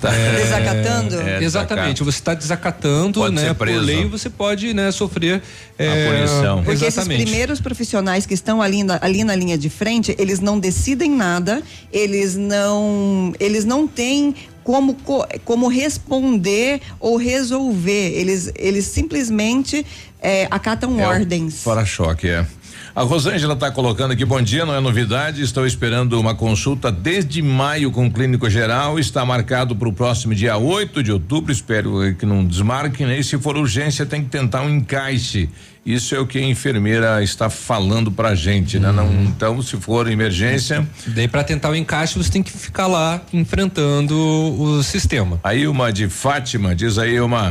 Tá. 0.01 0.15
É, 0.15 0.37
desacatando? 0.43 1.21
É, 1.21 1.43
exatamente, 1.43 2.05
você 2.05 2.19
está 2.19 2.35
desacatando, 2.35 3.21
pode 3.21 3.35
né? 3.35 3.53
Por 3.55 3.69
lei 3.69 4.05
você 4.07 4.31
pode, 4.31 4.73
né, 4.73 4.93
sofrer 4.93 5.43
é, 5.79 5.89
a 5.89 6.13
punição. 6.13 6.65
Porque 6.65 6.85
exatamente. 6.85 7.23
esses 7.23 7.31
primeiros 7.31 7.61
profissionais 7.61 8.25
que 8.25 8.35
estão 8.35 8.63
ali 8.63 8.85
na, 8.85 8.99
ali 9.03 9.25
na 9.25 9.35
linha 9.35 9.59
de 9.59 9.69
frente, 9.69 10.15
eles 10.19 10.41
não 10.41 10.59
decidem 10.59 11.11
nada, 11.11 11.63
eles 11.93 12.37
não, 12.37 13.33
eles 13.41 13.65
não 13.65 13.89
têm 13.89 14.35
como, 14.63 14.97
como 15.45 15.67
responder 15.67 16.81
ou 17.01 17.17
resolver. 17.17 18.13
Eles, 18.13 18.53
eles 18.55 18.85
simplesmente 18.85 19.85
é, 20.21 20.47
acatam 20.51 21.01
é 21.01 21.07
ordens. 21.07 21.63
Para 21.65 21.85
choque, 21.85 22.29
é. 22.29 22.47
A 22.99 23.03
Rosângela 23.05 23.55
está 23.55 23.71
colocando 23.71 24.11
aqui, 24.11 24.25
bom 24.25 24.43
dia, 24.43 24.67
não 24.67 24.75
é 24.75 24.81
novidade, 24.81 25.41
estou 25.41 25.65
esperando 25.65 26.19
uma 26.19 26.35
consulta 26.35 26.91
desde 26.91 27.41
maio 27.41 27.93
com 27.93 28.09
o 28.09 28.11
clínico 28.11 28.51
geral, 28.51 28.99
está 28.99 29.25
marcado 29.25 29.77
para 29.77 29.89
o 29.89 29.93
próximo 29.93 30.35
dia 30.35 30.57
8 30.57 31.01
de 31.01 31.13
outubro, 31.13 31.53
espero 31.53 32.13
que 32.17 32.27
não 32.27 32.45
desmarque, 32.45 33.05
né? 33.05 33.21
E 33.21 33.23
se 33.23 33.39
for 33.39 33.57
urgência 33.57 34.05
tem 34.05 34.25
que 34.25 34.29
tentar 34.29 34.63
um 34.63 34.69
encaixe 34.69 35.49
isso 35.95 36.15
é 36.15 36.19
o 36.19 36.27
que 36.27 36.39
a 36.39 36.43
enfermeira 36.43 37.23
está 37.23 37.49
falando 37.49 38.13
pra 38.13 38.35
gente, 38.35 38.79
né? 38.79 38.93
Não, 38.93 39.07
uhum. 39.07 39.25
então, 39.25 39.63
se 39.63 39.77
for 39.77 40.07
emergência. 40.11 40.87
Daí, 41.07 41.27
para 41.27 41.43
tentar 41.43 41.71
o 41.71 41.75
encaixe, 41.75 42.19
você 42.19 42.31
tem 42.31 42.43
que 42.43 42.53
ficar 42.53 42.87
lá 42.87 43.21
enfrentando 43.33 44.15
o 44.15 44.83
sistema. 44.83 45.41
Aí, 45.43 45.67
uma 45.67 45.93
de 45.93 46.09
Fátima, 46.09 46.75
diz 46.75 46.99
aí 46.99 47.19
uma. 47.21 47.51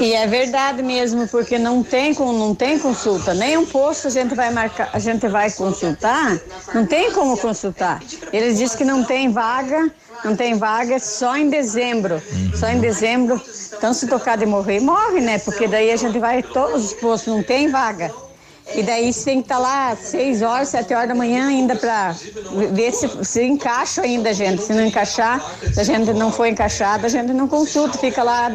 E, 0.00 0.04
e 0.06 0.14
é 0.14 0.26
verdade 0.26 0.82
mesmo, 0.82 1.28
porque 1.28 1.58
não 1.58 1.82
tem, 1.82 2.14
não 2.14 2.54
tem 2.54 2.78
consulta. 2.78 3.32
Nem 3.32 3.56
um 3.56 3.66
posto 3.66 4.08
a 4.08 4.10
gente 4.10 4.34
vai 4.34 4.52
marcar, 4.52 4.90
a 4.92 4.98
gente 4.98 5.28
vai 5.28 5.50
consultar, 5.52 6.40
não 6.74 6.84
tem 6.84 7.12
como 7.12 7.36
consultar. 7.38 8.02
Eles 8.32 8.58
dizem 8.58 8.78
que 8.78 8.84
não 8.84 9.04
tem 9.04 9.30
vaga, 9.30 9.90
não 10.24 10.36
tem 10.36 10.56
vaga 10.56 10.98
só 10.98 11.36
em 11.36 11.48
dezembro. 11.48 12.22
Só 12.54 12.68
em 12.68 12.80
dezembro. 12.80 13.40
Então 13.76 13.92
se 13.92 14.06
tocar 14.06 14.36
de 14.36 14.46
morrer, 14.46 14.80
morre, 14.80 15.20
né? 15.20 15.38
Porque 15.38 15.66
daí 15.66 15.90
a 15.90 15.96
gente 15.96 16.18
vai 16.18 16.42
todos 16.42 16.86
os 16.86 16.92
postos, 16.94 17.32
não 17.32 17.42
tem 17.42 17.68
vaga. 17.70 18.12
E 18.74 18.82
daí 18.82 19.12
você 19.12 19.24
tem 19.24 19.40
que 19.40 19.46
estar 19.46 19.56
tá 19.56 19.60
lá 19.60 19.96
seis 19.96 20.42
horas, 20.42 20.68
sete 20.68 20.92
horas 20.92 21.08
da 21.08 21.14
manhã 21.14 21.48
ainda 21.48 21.74
para 21.74 22.14
ver 22.72 22.92
se, 22.92 23.08
se 23.24 23.42
encaixa 23.42 24.02
ainda, 24.02 24.32
gente. 24.34 24.62
Se 24.62 24.74
não 24.74 24.84
encaixar, 24.84 25.42
se 25.72 25.80
a 25.80 25.84
gente 25.84 26.12
não 26.12 26.30
for 26.30 26.46
encaixada, 26.46 27.06
a 27.06 27.10
gente 27.10 27.32
não 27.32 27.48
consulta, 27.48 27.96
fica 27.96 28.22
lá, 28.22 28.50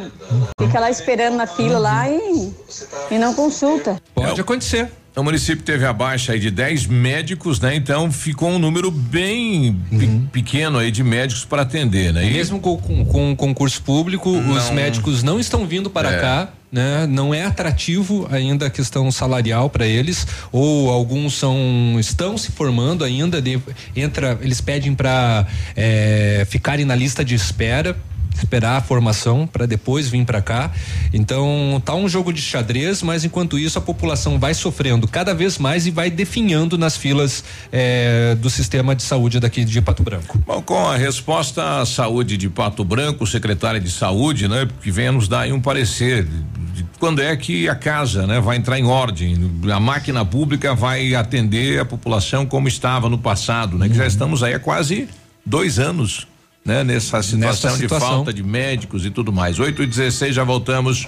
fica 0.59 0.79
lá 0.79 0.91
esperando 0.91 1.35
na 1.35 1.47
fila 1.47 1.79
lá 1.79 2.07
e, 2.09 2.53
e 3.09 3.17
não 3.17 3.33
consulta. 3.33 3.99
Pode 4.13 4.39
acontecer. 4.39 4.91
O 5.15 5.21
município 5.21 5.63
teve 5.63 5.85
a 5.85 5.93
baixa 5.93 6.33
aí 6.33 6.39
de 6.39 6.49
10 6.49 6.87
médicos, 6.87 7.59
né? 7.59 7.75
Então 7.75 8.11
ficou 8.11 8.49
um 8.49 8.57
número 8.57 8.89
bem 8.89 9.79
uhum. 9.91 10.27
pequeno 10.31 10.79
aí 10.79 10.89
de 10.89 11.03
médicos 11.03 11.45
para 11.45 11.61
atender, 11.61 12.11
né? 12.11 12.27
E 12.27 12.31
Mesmo 12.31 12.59
com, 12.59 12.75
com, 12.77 13.05
com 13.05 13.35
concurso 13.35 13.81
público, 13.83 14.31
não, 14.31 14.57
os 14.57 14.71
médicos 14.71 15.21
não 15.21 15.39
estão 15.39 15.67
vindo 15.67 15.89
para 15.89 16.13
é. 16.13 16.19
cá. 16.19 16.49
Né? 16.71 17.05
Não 17.05 17.31
é 17.31 17.43
atrativo 17.45 18.27
ainda 18.31 18.65
a 18.65 18.69
questão 18.71 19.11
salarial 19.11 19.69
para 19.69 19.85
eles, 19.85 20.25
ou 20.51 20.89
alguns 20.89 21.35
são 21.35 21.97
estão 21.99 22.35
se 22.35 22.51
formando 22.51 23.03
ainda, 23.03 23.39
de, 23.39 23.61
entra, 23.95 24.39
eles 24.41 24.59
pedem 24.59 24.95
para 24.95 25.45
é, 25.75 26.47
ficarem 26.49 26.83
na 26.83 26.95
lista 26.95 27.23
de 27.23 27.35
espera 27.35 27.95
esperar 28.37 28.77
a 28.77 28.81
formação 28.81 29.47
para 29.47 29.65
depois 29.65 30.07
vir 30.09 30.25
para 30.25 30.41
cá. 30.41 30.71
Então 31.13 31.81
tá 31.83 31.93
um 31.93 32.07
jogo 32.07 32.31
de 32.31 32.41
xadrez, 32.41 33.01
mas 33.01 33.23
enquanto 33.23 33.57
isso 33.57 33.77
a 33.77 33.81
população 33.81 34.39
vai 34.39 34.53
sofrendo 34.53 35.07
cada 35.07 35.33
vez 35.33 35.57
mais 35.57 35.85
e 35.85 35.91
vai 35.91 36.09
definhando 36.09 36.77
nas 36.77 36.97
filas 36.97 37.43
eh, 37.71 38.35
do 38.39 38.49
sistema 38.49 38.95
de 38.95 39.03
saúde 39.03 39.39
daqui 39.39 39.63
de 39.63 39.81
Pato 39.81 40.03
Branco. 40.03 40.37
Bom, 40.45 40.61
com 40.61 40.87
a 40.87 40.97
resposta 40.97 41.81
à 41.81 41.85
saúde 41.85 42.37
de 42.37 42.49
Pato 42.49 42.83
Branco, 42.83 43.25
secretária 43.25 43.79
de 43.79 43.91
saúde, 43.91 44.47
né, 44.47 44.67
que 44.81 44.91
venha 44.91 45.11
nos 45.11 45.27
dar 45.27 45.47
um 45.51 45.61
parecer 45.61 46.25
de 46.73 46.85
quando 46.99 47.21
é 47.21 47.35
que 47.35 47.67
a 47.67 47.75
casa, 47.75 48.25
né, 48.25 48.39
vai 48.39 48.57
entrar 48.57 48.79
em 48.79 48.85
ordem, 48.85 49.35
a 49.71 49.79
máquina 49.79 50.25
pública 50.25 50.73
vai 50.73 51.13
atender 51.13 51.79
a 51.79 51.85
população 51.85 52.45
como 52.45 52.67
estava 52.67 53.09
no 53.09 53.17
passado, 53.17 53.77
né, 53.77 53.85
uhum. 53.85 53.91
que 53.91 53.97
já 53.97 54.03
uhum. 54.03 54.07
estamos 54.07 54.43
aí 54.43 54.53
há 54.53 54.59
quase 54.59 55.07
dois 55.45 55.79
anos 55.79 56.27
né? 56.65 56.83
Nessa 56.83 57.21
situação, 57.21 57.39
Nessa 57.39 57.69
situação 57.71 58.09
de 58.09 58.15
falta 58.15 58.33
de 58.33 58.43
médicos 58.43 59.05
e 59.05 59.09
tudo 59.09 59.31
mais. 59.33 59.59
8 59.59 59.83
e 59.83 59.87
16 59.87 60.35
já 60.35 60.43
voltamos. 60.43 61.07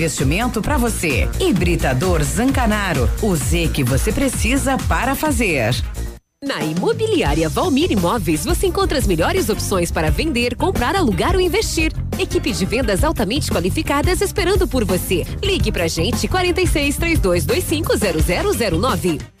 investimento 0.01 0.63
para 0.63 0.77
você. 0.79 1.29
Hibridador 1.39 2.23
Zancanaro, 2.23 3.07
o 3.21 3.35
Z 3.35 3.69
que 3.71 3.83
você 3.83 4.11
precisa 4.11 4.75
para 4.87 5.13
fazer. 5.13 5.75
Na 6.43 6.59
Imobiliária 6.63 7.47
Valmir 7.47 7.91
Imóveis, 7.91 8.43
você 8.43 8.65
encontra 8.65 8.97
as 8.97 9.05
melhores 9.05 9.47
opções 9.47 9.91
para 9.91 10.09
vender, 10.09 10.55
comprar, 10.55 10.95
alugar 10.95 11.35
ou 11.35 11.41
investir. 11.41 11.93
Equipe 12.17 12.51
de 12.51 12.65
vendas 12.65 13.03
altamente 13.03 13.51
qualificadas 13.51 14.21
esperando 14.21 14.67
por 14.67 14.83
você. 14.83 15.23
Ligue 15.43 15.71
pra 15.71 15.87
gente 15.87 16.27
46 16.27 16.97
3225 16.97 17.93
0009. 18.79 19.40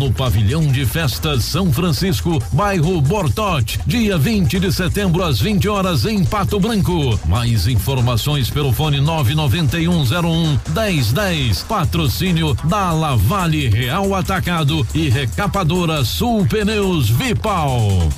no 0.01 0.11
Pavilhão 0.11 0.65
de 0.65 0.83
Festas 0.83 1.43
São 1.43 1.71
Francisco, 1.71 2.41
bairro 2.51 2.99
Bortote, 2.99 3.79
dia 3.85 4.17
20 4.17 4.59
de 4.59 4.73
setembro 4.73 5.23
às 5.23 5.39
20 5.39 5.69
horas 5.69 6.05
em 6.05 6.25
Pato 6.25 6.59
Branco. 6.59 7.19
Mais 7.27 7.67
informações 7.67 8.49
pelo 8.49 8.73
fone 8.73 8.99
99101 8.99 10.59
1010. 10.73 11.63
Patrocínio 11.63 12.55
da 12.63 12.91
Lavale 12.91 13.69
Real 13.69 14.15
Atacado 14.15 14.85
e 14.95 15.07
Recapadora 15.07 16.03
Sul 16.03 16.47
Pneus 16.47 17.07
Vipal. 17.07 18.09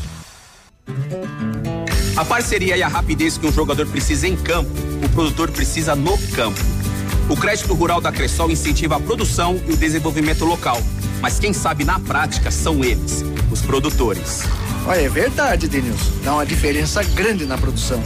A 2.15 2.23
parceria 2.23 2.77
e 2.77 2.84
a 2.84 2.88
rapidez 2.88 3.38
que 3.38 3.45
um 3.45 3.51
jogador 3.51 3.88
precisa 3.88 4.26
em 4.26 4.38
campo, 4.38 4.72
o 5.03 5.10
produtor 5.10 5.51
precisa 5.51 5.97
no 5.97 6.18
campo. 6.34 6.82
O 7.30 7.38
crédito 7.38 7.74
rural 7.74 8.02
da 8.02 8.12
Cressol 8.12 8.52
incentiva 8.52 8.98
a 8.98 9.00
produção 9.00 9.60
e 9.68 9.74
o 9.74 9.78
desenvolvimento 9.78 10.45
local 10.45 10.82
mas 11.24 11.40
quem 11.40 11.54
sabe 11.54 11.86
na 11.86 11.98
prática 12.02 12.52
são 12.52 12.84
eles, 12.84 13.24
os 13.50 13.62
produtores. 13.62 14.41
Olha, 14.86 15.00
é 15.00 15.08
verdade, 15.08 15.70
Denilson. 15.70 16.12
Dá 16.22 16.34
uma 16.34 16.45
diferença 16.45 17.02
grande 17.02 17.45
na 17.45 17.58
produção. 17.58 18.04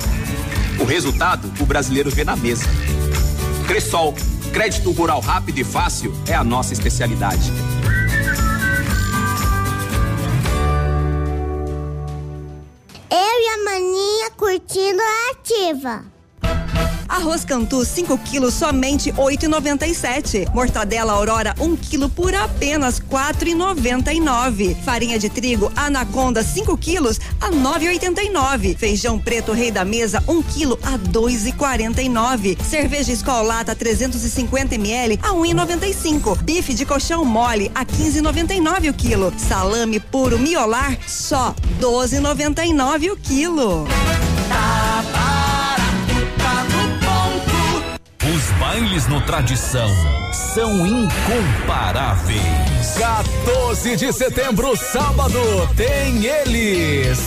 O 0.80 0.84
resultado, 0.84 1.52
o 1.60 1.66
brasileiro 1.66 2.12
vê 2.12 2.24
na 2.24 2.36
mesa. 2.36 2.70
Cressol, 3.66 4.14
crédito 4.54 4.92
rural 4.92 5.20
rápido 5.20 5.58
e 5.58 5.64
fácil 5.64 6.14
é 6.28 6.36
a 6.36 6.44
nossa 6.44 6.74
especialidade. 6.74 7.52
Eu 13.10 13.18
e 13.18 13.48
a 13.48 13.64
maninha 13.64 14.30
curtindo 14.38 15.02
a 15.02 15.32
ativa. 15.32 16.17
Arroz 17.08 17.46
Cantu 17.46 17.84
5 17.86 18.18
quilos 18.20 18.54
somente 18.54 19.12
8,97. 19.14 20.54
Mortadela 20.54 21.14
Aurora 21.14 21.56
1 21.60 21.64
um 21.64 21.76
quilo 21.76 22.10
por 22.10 22.34
apenas 22.36 23.00
4,99. 23.00 24.76
Farinha 24.84 25.18
de 25.18 25.30
trigo 25.30 25.72
Anaconda 25.76 26.44
5 26.44 26.78
quilos 26.78 27.20
a 27.40 27.50
9,89. 27.50 28.78
Feijão 28.78 29.18
preto 29.18 29.52
Rei 29.52 29.72
da 29.72 29.86
Mesa 29.86 30.24
1 30.28 30.32
um 30.32 30.42
quilo 30.42 30.78
a 30.84 30.98
2,49. 30.98 32.58
Cerveja 32.62 33.12
Escolata 33.12 33.76
350 33.76 34.76
ml 34.76 35.20
a 35.22 35.30
1,95. 35.30 36.42
Bife 36.44 36.74
de 36.74 36.86
colchão 36.86 37.24
mole 37.24 37.72
a 37.74 37.86
15,99 37.86 38.90
o 38.90 38.94
quilo. 38.94 39.34
Salame 39.38 40.00
puro 40.00 40.38
miolar 40.38 40.98
só 41.08 41.56
12,99 41.80 43.12
o 43.12 43.18
quilo. 43.18 43.86
Tá 44.50 45.04
os 45.32 45.37
bailes 48.78 49.08
no 49.08 49.20
Tradição 49.22 49.90
são 50.32 50.86
incomparáveis. 50.86 52.42
14 53.00 53.96
de 53.96 54.14
setembro, 54.14 54.78
sábado, 54.78 55.40
tem 55.76 56.24
eles. 56.24 57.18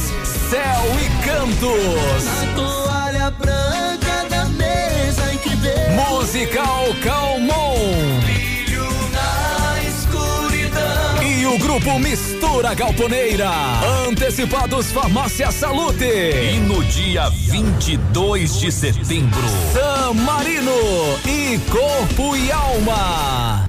Céu 0.48 0.84
e 1.00 1.08
Cantos. 1.24 2.28
A 2.28 2.54
toalha 2.54 3.30
branca 3.32 4.28
da 4.28 4.44
mesa 4.46 5.32
em 5.32 5.38
que 5.38 5.50
Musical 5.96 6.84
Calmon. 7.02 8.19
O 11.50 11.58
grupo 11.58 11.98
Mistura 11.98 12.74
Galponeira. 12.74 13.50
Antecipados 14.08 14.92
Farmácia 14.92 15.50
Salute. 15.50 16.04
E 16.04 16.58
no 16.60 16.82
dia 16.84 17.28
22 17.28 18.60
de 18.60 18.70
setembro, 18.70 19.42
San 19.72 20.14
Marino 20.14 20.70
e 21.26 21.58
Corpo 21.70 22.36
e 22.36 22.52
Alma. 22.52 23.68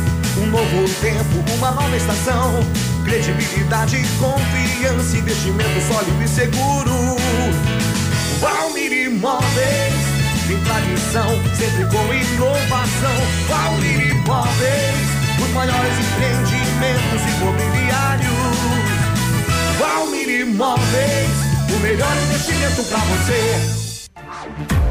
Novo 0.51 0.83
tempo, 0.99 1.53
uma 1.55 1.71
nova 1.71 1.95
estação. 1.95 2.59
Credibilidade, 3.05 4.05
confiança, 4.19 5.15
investimento 5.15 5.81
sólido 5.87 6.21
e 6.21 6.27
seguro. 6.27 7.15
Valmir 8.41 8.91
Imóveis, 8.91 9.93
tem 10.47 10.59
tradição, 10.59 11.29
sempre 11.55 11.85
com 11.85 12.13
inovação. 12.13 13.15
Valmir 13.47 14.11
Imóveis, 14.11 15.07
os 15.41 15.49
maiores 15.51 15.93
empreendimentos 15.99 17.21
imobiliários. 17.37 18.31
Valmir 19.79 20.41
Imóveis, 20.41 21.31
o 21.73 21.79
melhor 21.79 22.13
investimento 22.27 22.83
para 22.83 22.99
você. 22.99 24.90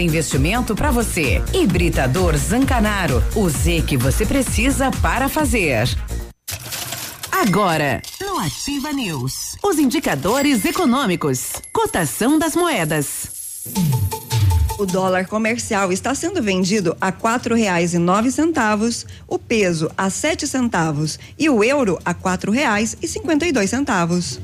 investimento 0.00 0.74
para 0.74 0.90
você. 0.90 1.42
Hibridador 1.54 2.36
Zancanaro. 2.36 3.22
O 3.34 3.48
Z 3.48 3.84
que 3.86 3.96
você 3.96 4.26
precisa 4.26 4.90
para 4.90 5.28
fazer. 5.28 5.88
Agora, 7.32 8.02
no 8.20 8.38
Ativa 8.38 8.92
News, 8.92 9.56
os 9.64 9.78
indicadores 9.78 10.64
econômicos, 10.66 11.52
cotação 11.72 12.38
das 12.38 12.54
moedas. 12.54 13.64
O 14.78 14.84
dólar 14.86 15.26
comercial 15.26 15.92
está 15.92 16.14
sendo 16.14 16.42
vendido 16.42 16.96
a 17.00 17.12
quatro 17.12 17.54
reais 17.54 17.94
e 17.94 17.98
nove 17.98 18.30
centavos, 18.30 19.06
o 19.26 19.38
peso 19.38 19.90
a 19.96 20.10
sete 20.10 20.46
centavos 20.46 21.18
e 21.38 21.48
o 21.48 21.62
euro 21.64 21.98
a 22.04 22.12
quatro 22.12 22.50
reais 22.50 22.96
e 23.00 23.08
cinquenta 23.08 23.46
e 23.46 23.52
dois 23.52 23.70
centavos. 23.70 24.40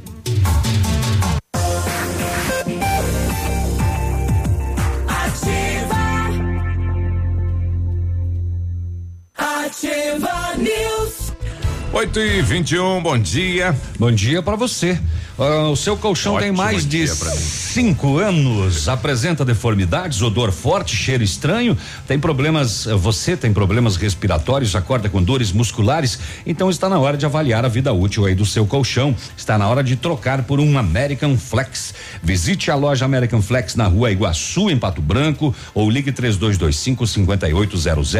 8 11.97 12.21
e 12.21 12.43
21 12.43 13.03
bom 13.03 13.19
dia. 13.19 13.75
Bom 13.99 14.13
dia 14.13 14.43
para 14.43 14.55
você. 14.55 15.01
Uh, 15.39 15.71
o 15.71 15.77
seu 15.77 15.99
colchão 15.99 16.33
Ótimo 16.33 16.49
tem 16.49 16.57
mais 16.57 16.87
de 16.87 17.07
cinco 17.07 18.17
anos, 18.17 18.89
apresenta 18.89 19.45
deformidades, 19.45 20.23
odor 20.23 20.51
forte, 20.51 20.97
cheiro 20.97 21.23
estranho, 21.23 21.77
tem 22.07 22.19
problemas, 22.19 22.87
você 22.87 23.37
tem 23.37 23.53
problemas 23.53 23.97
respiratórios, 23.97 24.75
acorda 24.75 25.11
com 25.11 25.23
dores 25.23 25.53
musculares, 25.53 26.19
então 26.47 26.71
está 26.71 26.89
na 26.89 26.99
hora 26.99 27.19
de 27.19 27.27
avaliar 27.27 27.67
a 27.67 27.69
vida 27.69 27.93
útil 27.93 28.25
aí 28.25 28.35
do 28.35 28.47
seu 28.47 28.67
colchão. 28.67 29.15
Está 29.37 29.59
na 29.59 29.69
hora 29.69 29.85
de 29.85 29.95
trocar 29.97 30.43
por 30.45 30.59
um 30.59 30.79
American 30.79 31.37
Flex. 31.37 31.93
Visite 32.23 32.71
a 32.71 32.75
loja 32.75 33.05
American 33.05 33.43
Flex 33.43 33.75
na 33.75 33.87
rua 33.87 34.11
Iguaçu, 34.11 34.71
em 34.71 34.79
Pato 34.79 35.03
Branco, 35.03 35.55
ou 35.75 35.91
ligue 35.91 36.13
3225 36.13 37.07
5800 37.07 38.17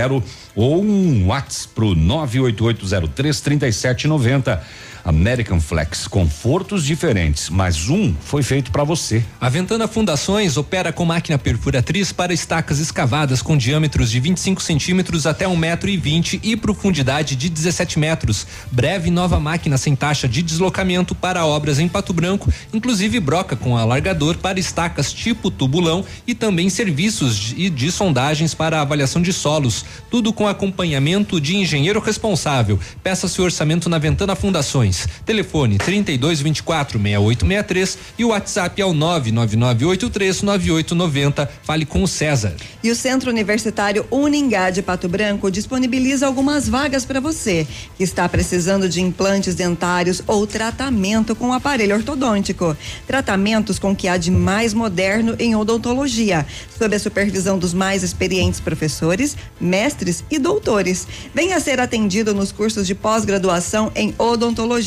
ou 0.55 0.83
um 0.83 1.29
WhatsApp 1.29 1.75
pro 1.75 1.95
98803 1.95 3.41
3790. 3.41 4.63
American 5.07 5.61
Flex, 5.61 6.09
confortos 6.09 6.85
diferentes, 6.85 7.49
mas 7.49 7.89
um 7.89 8.13
foi 8.21 8.43
feito 8.43 8.73
para 8.73 8.83
você. 8.83 9.23
A 9.41 9.49
Ventana 9.49 9.87
Fundações 9.87 10.57
opera 10.57 10.93
com 10.93 11.05
máquina 11.05 11.39
perfuratriz 11.39 12.11
para 12.11 12.35
estacas 12.35 12.81
escavadas 12.81 13.41
com 13.41 13.57
diâmetros 13.57 14.11
de 14.11 14.19
25 14.19 14.61
centímetros 14.61 15.25
até 15.25 15.47
um 15.47 15.57
metro 15.57 15.89
e 15.89 15.97
vinte 15.97 16.41
e 16.43 16.57
profundidade 16.57 17.37
de 17.37 17.49
17 17.49 18.01
metros. 18.01 18.49
Breve 18.73 19.09
nova 19.09 19.39
máquina 19.39 19.79
sem 19.79 19.95
taxa 19.95 20.27
de 20.27 20.43
deslocamento 20.43 21.15
para 21.15 21.47
obras 21.47 21.79
em 21.79 21.87
Pato 21.87 22.13
Branco, 22.13 22.53
inclusive 22.75 23.21
broca 23.21 23.55
com 23.55 23.77
alargador 23.79 24.39
para 24.39 24.59
estacas 24.59 25.13
tipo 25.13 25.53
tubulão 25.53 26.05
e 26.27 26.35
também 26.35 26.69
serviços 26.69 27.37
de, 27.37 27.71
de 27.71 27.93
sondagens 27.93 28.55
para 28.55 28.81
avaliação 28.81 29.23
de 29.23 29.33
solos. 29.33 29.85
Tudo 30.11 30.33
com 30.33 30.49
acompanhamento 30.49 31.41
de 31.41 31.55
engenheiro 31.55 32.01
responsável. 32.01 32.77
Peça 33.05 33.29
seu 33.29 33.45
orçamento 33.45 33.89
na 33.89 33.99
Ventana 33.99 34.35
Fundações. 34.35 34.96
Telefone 35.25 35.79
32 35.79 36.41
24 36.41 36.99
6863 36.99 37.99
e 38.19 38.25
o 38.25 38.29
WhatsApp 38.29 38.81
é 38.81 38.87
o 38.87 38.95
99983 38.95 40.43
9890. 40.43 41.51
Fale 41.63 41.85
com 41.85 42.03
o 42.03 42.09
César. 42.09 42.55
E 42.83 42.91
o 42.91 42.97
Centro 42.97 43.31
Universitário 43.31 44.07
Uningá 44.11 44.71
de 44.71 44.83
Pato 44.83 45.09
Branco 45.09 45.51
disponibiliza 45.51 46.27
algumas 46.27 46.69
vagas 46.69 47.05
para 47.05 47.21
você 47.21 47.67
que 47.97 48.05
está 48.05 48.29
precisando 48.29 48.89
de 48.89 49.01
implantes 49.01 49.55
dentários 49.55 50.23
ou 50.27 50.47
tratamento 50.47 51.35
com 51.35 51.53
aparelho 51.53 51.97
ortodôntico. 51.97 52.77
Tratamentos 53.07 53.79
com 53.79 53.93
o 53.93 53.97
que 53.97 54.09
há 54.09 54.17
de 54.17 54.31
mais 54.31 54.73
moderno 54.73 55.37
em 55.39 55.55
odontologia, 55.55 56.47
sob 56.79 56.95
a 56.95 57.01
supervisão 57.01 57.59
dos 57.59 57.75
mais 57.75 58.03
experientes 58.03 58.61
professores, 58.61 59.37
mestres 59.61 60.25
e 60.31 60.39
doutores. 60.39 61.07
Venha 61.35 61.59
ser 61.61 61.81
atendido 61.81 62.35
nos 62.35 62.53
cursos 62.53 62.87
de 62.87 62.95
pós-graduação 62.95 63.91
em 63.95 64.15
odontologia 64.19 64.86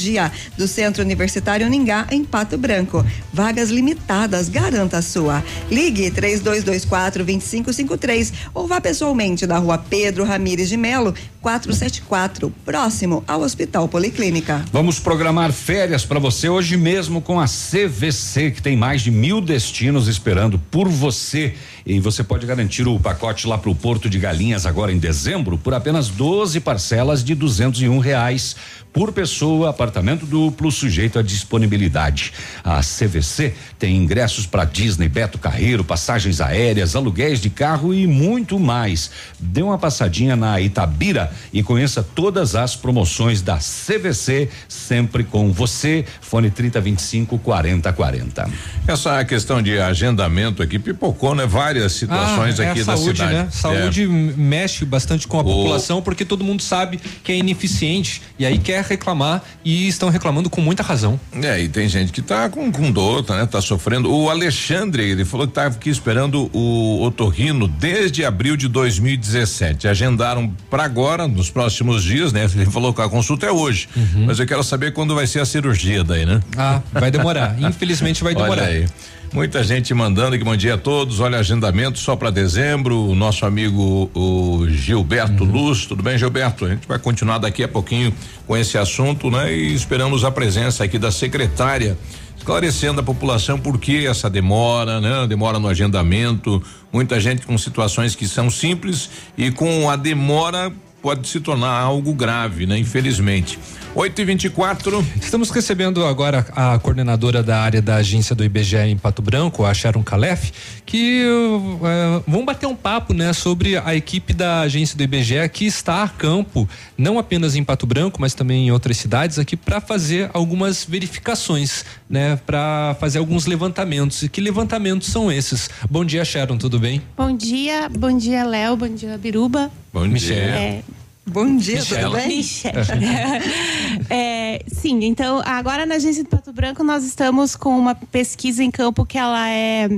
do 0.57 0.67
Centro 0.67 1.03
Universitário 1.03 1.65
Uningá 1.65 2.07
em 2.11 2.23
Pato 2.23 2.57
Branco. 2.57 3.05
Vagas 3.33 3.69
limitadas, 3.69 4.49
garanta 4.49 4.97
a 4.97 5.01
sua. 5.01 5.43
Ligue 5.69 6.09
3224 6.11 7.23
2553 7.23 8.33
ou 8.53 8.67
vá 8.67 8.79
pessoalmente 8.79 9.45
na 9.45 9.57
rua 9.57 9.77
Pedro 9.77 10.23
Ramires 10.23 10.69
de 10.69 10.77
Melo, 10.77 11.13
474, 11.41 12.51
próximo 12.65 13.23
ao 13.27 13.41
Hospital 13.41 13.87
Policlínica. 13.87 14.65
Vamos 14.71 14.99
programar 14.99 15.51
férias 15.51 16.05
para 16.05 16.19
você 16.19 16.49
hoje 16.49 16.75
mesmo 16.77 17.21
com 17.21 17.39
a 17.39 17.45
CVC, 17.45 18.51
que 18.51 18.61
tem 18.61 18.75
mais 18.75 19.01
de 19.01 19.11
mil 19.11 19.41
destinos 19.41 20.07
esperando 20.07 20.59
por 20.71 20.87
você. 20.87 21.53
E 21.85 21.99
você 21.99 22.23
pode 22.23 22.45
garantir 22.45 22.87
o 22.87 22.99
pacote 22.99 23.47
lá 23.47 23.57
para 23.57 23.69
o 23.69 23.75
Porto 23.75 24.09
de 24.09 24.19
Galinhas 24.19 24.65
agora 24.65 24.91
em 24.91 24.99
dezembro 24.99 25.57
por 25.57 25.73
apenas 25.73 26.09
12 26.09 26.59
parcelas 26.59 27.23
de 27.23 27.33
duzentos 27.33 27.81
e 27.81 27.87
um 27.87 27.99
reais 27.99 28.55
por 28.91 29.11
pessoa, 29.11 29.71
apartamento 29.89 30.25
duplo, 30.25 30.71
sujeito 30.71 31.17
à 31.17 31.23
disponibilidade. 31.23 32.31
A 32.63 32.79
CVC 32.81 33.53
tem 33.79 33.97
ingressos 33.97 34.45
para 34.45 34.63
Disney, 34.63 35.09
Beto 35.09 35.39
Carreiro, 35.39 35.83
passagens 35.83 36.39
aéreas, 36.39 36.95
aluguéis 36.95 37.41
de 37.41 37.49
carro 37.49 37.91
e 37.93 38.05
muito 38.05 38.59
mais. 38.59 39.09
Dê 39.39 39.63
uma 39.63 39.77
passadinha 39.79 40.35
na 40.35 40.61
Itabira 40.61 41.31
e 41.51 41.63
conheça 41.63 42.03
todas 42.03 42.55
as 42.55 42.75
promoções 42.75 43.41
da 43.41 43.57
CVC, 43.57 44.49
sempre 44.67 45.23
com 45.23 45.51
você. 45.51 46.05
Fone 46.21 46.51
3025 46.51 47.39
4040. 47.39 48.47
Essa 48.87 49.25
questão 49.25 49.61
de 49.61 49.79
agendamento 49.79 50.61
aqui 50.61 50.77
pipocou, 50.77 51.33
né? 51.33 51.45
Várias 51.47 51.93
situações 51.93 52.59
Ah, 52.59 52.63
é 52.65 52.69
aqui 52.69 52.81
a 52.81 52.83
da 52.83 52.95
saúde, 52.95 53.17
cidade. 53.17 53.33
Né? 53.33 53.47
Saúde 53.51 54.07
mexe 54.07 54.85
bastante 54.85 55.27
com 55.27 55.37
a 55.37 55.41
O- 55.41 55.45
população 55.45 56.01
porque 56.01 56.23
todo 56.23 56.43
mundo 56.43 56.61
sabe 56.61 56.99
que 57.23 57.31
é 57.31 57.37
ineficiente 57.37 58.21
e 58.37 58.45
aí 58.45 58.59
quer 58.59 58.83
reclamar 58.83 59.41
e 59.65 59.78
estão 59.87 60.09
reclamando 60.09 60.49
com 60.49 60.61
muita 60.61 60.83
razão. 60.83 61.19
É, 61.41 61.61
e 61.61 61.69
tem 61.69 61.87
gente 61.87 62.11
que 62.11 62.21
tá 62.21 62.49
com, 62.49 62.71
com 62.71 62.91
dor, 62.91 63.23
tá, 63.23 63.37
né? 63.37 63.45
Tá 63.45 63.61
sofrendo. 63.61 64.11
O 64.11 64.29
Alexandre, 64.29 65.03
ele 65.03 65.25
falou 65.25 65.47
que 65.47 65.53
tava 65.53 65.75
aqui 65.75 65.89
esperando 65.89 66.49
o 66.53 67.01
otorrino 67.03 67.67
desde 67.67 68.25
abril 68.25 68.55
de 68.57 68.67
2017. 68.67 69.87
Agendaram 69.87 70.53
para 70.69 70.83
agora, 70.83 71.27
nos 71.27 71.49
próximos 71.49 72.03
dias, 72.03 72.33
né? 72.33 72.47
Ele 72.53 72.65
falou 72.65 72.93
que 72.93 73.01
a 73.01 73.09
consulta 73.09 73.45
é 73.45 73.51
hoje. 73.51 73.87
Mas 74.25 74.39
eu 74.39 74.45
quero 74.45 74.63
saber 74.63 74.93
quando 74.93 75.15
vai 75.15 75.27
ser 75.27 75.39
a 75.39 75.45
cirurgia 75.45 76.03
daí, 76.03 76.25
né? 76.25 76.39
Ah, 76.57 76.81
vai 76.91 77.11
demorar. 77.11 77.55
Infelizmente 77.61 78.23
vai 78.23 78.33
Olha 78.33 78.43
demorar. 78.43 78.65
aí. 78.65 78.85
Muita 79.31 79.63
gente 79.63 79.93
mandando 79.93 80.35
que 80.37 80.43
bom 80.43 80.55
dia 80.55 80.73
a 80.73 80.77
todos. 80.77 81.19
Olha, 81.19 81.37
agendamento 81.37 81.99
só 81.99 82.15
para 82.15 82.31
dezembro. 82.31 82.99
O 83.05 83.13
nosso 83.13 83.45
amigo 83.45 84.09
o 84.13 84.67
Gilberto 84.67 85.43
uhum. 85.43 85.51
Luz. 85.51 85.85
Tudo 85.85 86.01
bem, 86.01 86.17
Gilberto? 86.17 86.65
A 86.65 86.69
gente 86.69 86.87
vai 86.87 86.97
continuar 86.97 87.37
daqui 87.37 87.63
a 87.63 87.67
pouquinho 87.67 88.11
com 88.47 88.57
esse 88.57 88.75
assunto, 88.75 89.29
né? 89.29 89.53
E 89.53 89.73
esperamos 89.73 90.23
a 90.23 90.31
presença 90.31 90.83
aqui 90.83 90.97
da 90.97 91.11
secretária 91.11 91.95
esclarecendo 92.35 93.01
a 93.01 93.03
população 93.03 93.59
por 93.59 93.77
que 93.77 94.07
essa 94.07 94.29
demora, 94.29 94.99
né? 94.99 95.27
Demora 95.27 95.59
no 95.59 95.67
agendamento, 95.67 96.63
muita 96.91 97.19
gente 97.19 97.45
com 97.45 97.55
situações 97.57 98.15
que 98.15 98.27
são 98.27 98.49
simples 98.49 99.09
e 99.37 99.51
com 99.51 99.89
a 99.89 99.95
demora 99.95 100.71
pode 101.01 101.27
se 101.27 101.39
tornar 101.39 101.79
algo 101.79 102.13
grave, 102.13 102.65
né? 102.65 102.79
Infelizmente. 102.79 103.59
8 103.95 104.21
e 104.21 104.25
24 104.25 105.05
Estamos 105.21 105.49
recebendo 105.49 106.05
agora 106.05 106.45
a 106.55 106.77
coordenadora 106.77 107.41
da 107.41 107.59
área 107.59 107.81
da 107.81 107.95
agência 107.95 108.35
do 108.35 108.43
IBGE 108.43 108.77
em 108.77 108.97
Pato 108.97 109.21
Branco, 109.21 109.65
a 109.65 109.73
Sharon 109.73 110.03
Calef, 110.03 110.51
que 110.85 111.25
uh, 111.25 112.23
vão 112.27 112.45
bater 112.45 112.67
um 112.67 112.75
papo, 112.75 113.13
né, 113.13 113.33
sobre 113.33 113.77
a 113.77 113.95
equipe 113.95 114.33
da 114.33 114.61
agência 114.61 114.95
do 114.95 115.03
IBGE 115.03 115.49
que 115.51 115.65
está 115.65 116.03
a 116.03 116.07
campo, 116.07 116.69
não 116.97 117.17
apenas 117.17 117.55
em 117.55 117.63
Pato 117.63 117.85
Branco, 117.87 118.21
mas 118.21 118.33
também 118.33 118.67
em 118.67 118.71
outras 118.71 118.97
cidades 118.97 119.39
aqui 119.39 119.57
para 119.57 119.81
fazer 119.81 120.29
algumas 120.33 120.85
verificações, 120.85 121.83
né, 122.09 122.35
para 122.45 122.95
fazer 122.99 123.19
alguns 123.19 123.45
levantamentos. 123.45 124.23
E 124.23 124.29
que 124.29 124.39
levantamentos 124.39 125.07
são 125.07 125.31
esses? 125.31 125.69
Bom 125.89 126.05
dia, 126.05 126.23
Sharon, 126.23 126.57
tudo 126.57 126.79
bem? 126.79 127.01
Bom 127.17 127.35
dia, 127.35 127.89
bom 127.89 128.15
dia, 128.15 128.43
Léo, 128.43 128.75
bom 128.75 128.89
dia, 128.89 129.17
Biruba. 129.17 129.71
Bom 129.91 130.07
dia. 130.07 130.35
É, 130.35 130.83
Bom 131.29 131.57
dia, 131.57 131.75
Michela. 131.75 132.19
tudo 132.19 132.27
bem? 132.27 132.41
é, 134.09 134.63
sim, 134.67 135.03
então 135.03 135.41
agora 135.45 135.85
na 135.85 135.95
agência 135.95 136.23
de 136.23 136.29
Pato 136.29 136.51
Branco 136.51 136.83
nós 136.83 137.03
estamos 137.03 137.55
com 137.55 137.77
uma 137.77 137.93
pesquisa 137.95 138.63
em 138.63 138.71
campo 138.71 139.05
que 139.05 139.17
ela 139.17 139.49
é 139.49 139.89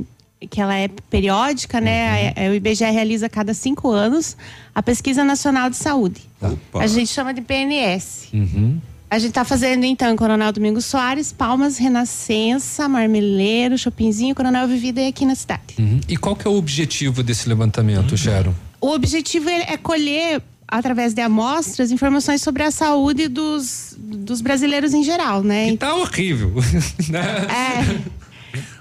que 0.50 0.60
ela 0.60 0.76
é 0.76 0.88
periódica, 1.10 1.80
né? 1.80 2.34
Uhum. 2.36 2.52
O 2.52 2.54
IBGE 2.56 2.86
realiza 2.86 3.28
a 3.28 3.30
cada 3.30 3.54
cinco 3.54 3.92
anos 3.92 4.36
a 4.74 4.82
pesquisa 4.82 5.24
nacional 5.24 5.70
de 5.70 5.76
saúde. 5.76 6.22
Opa. 6.42 6.84
A 6.84 6.88
gente 6.88 7.10
chama 7.10 7.34
de 7.34 7.42
PNS. 7.42 8.30
Uhum. 8.34 8.80
A 9.10 9.20
gente 9.20 9.30
está 9.30 9.44
fazendo 9.44 9.84
então 9.84 10.16
Coronel 10.16 10.52
Domingos 10.52 10.86
Soares, 10.86 11.32
Palmas, 11.32 11.78
Renascença, 11.78 12.88
Marmeleiro, 12.88 13.78
Chopinzinho, 13.78 14.34
Coronel 14.34 14.68
Vivida 14.68 15.02
e 15.02 15.08
aqui 15.08 15.26
na 15.26 15.36
cidade. 15.36 15.76
Uhum. 15.78 16.00
E 16.08 16.18
qual 16.18 16.36
que 16.36 16.48
é 16.48 16.50
o 16.50 16.56
objetivo 16.56 17.22
desse 17.22 17.48
levantamento, 17.48 18.18
Sharon? 18.18 18.54
O 18.80 18.92
objetivo 18.94 19.50
é, 19.50 19.74
é 19.74 19.78
colher 19.78 20.42
através 20.72 21.14
de 21.14 21.22
amostras, 21.22 21.92
informações 21.92 22.42
sobre 22.42 22.64
a 22.64 22.72
saúde 22.72 23.28
dos, 23.28 23.94
dos 24.00 24.40
brasileiros 24.40 24.94
em 24.94 25.04
geral, 25.04 25.44
né? 25.44 25.72
Que 25.72 25.78
tá 25.78 25.94
horrível. 25.94 26.54
é. 27.52 28.21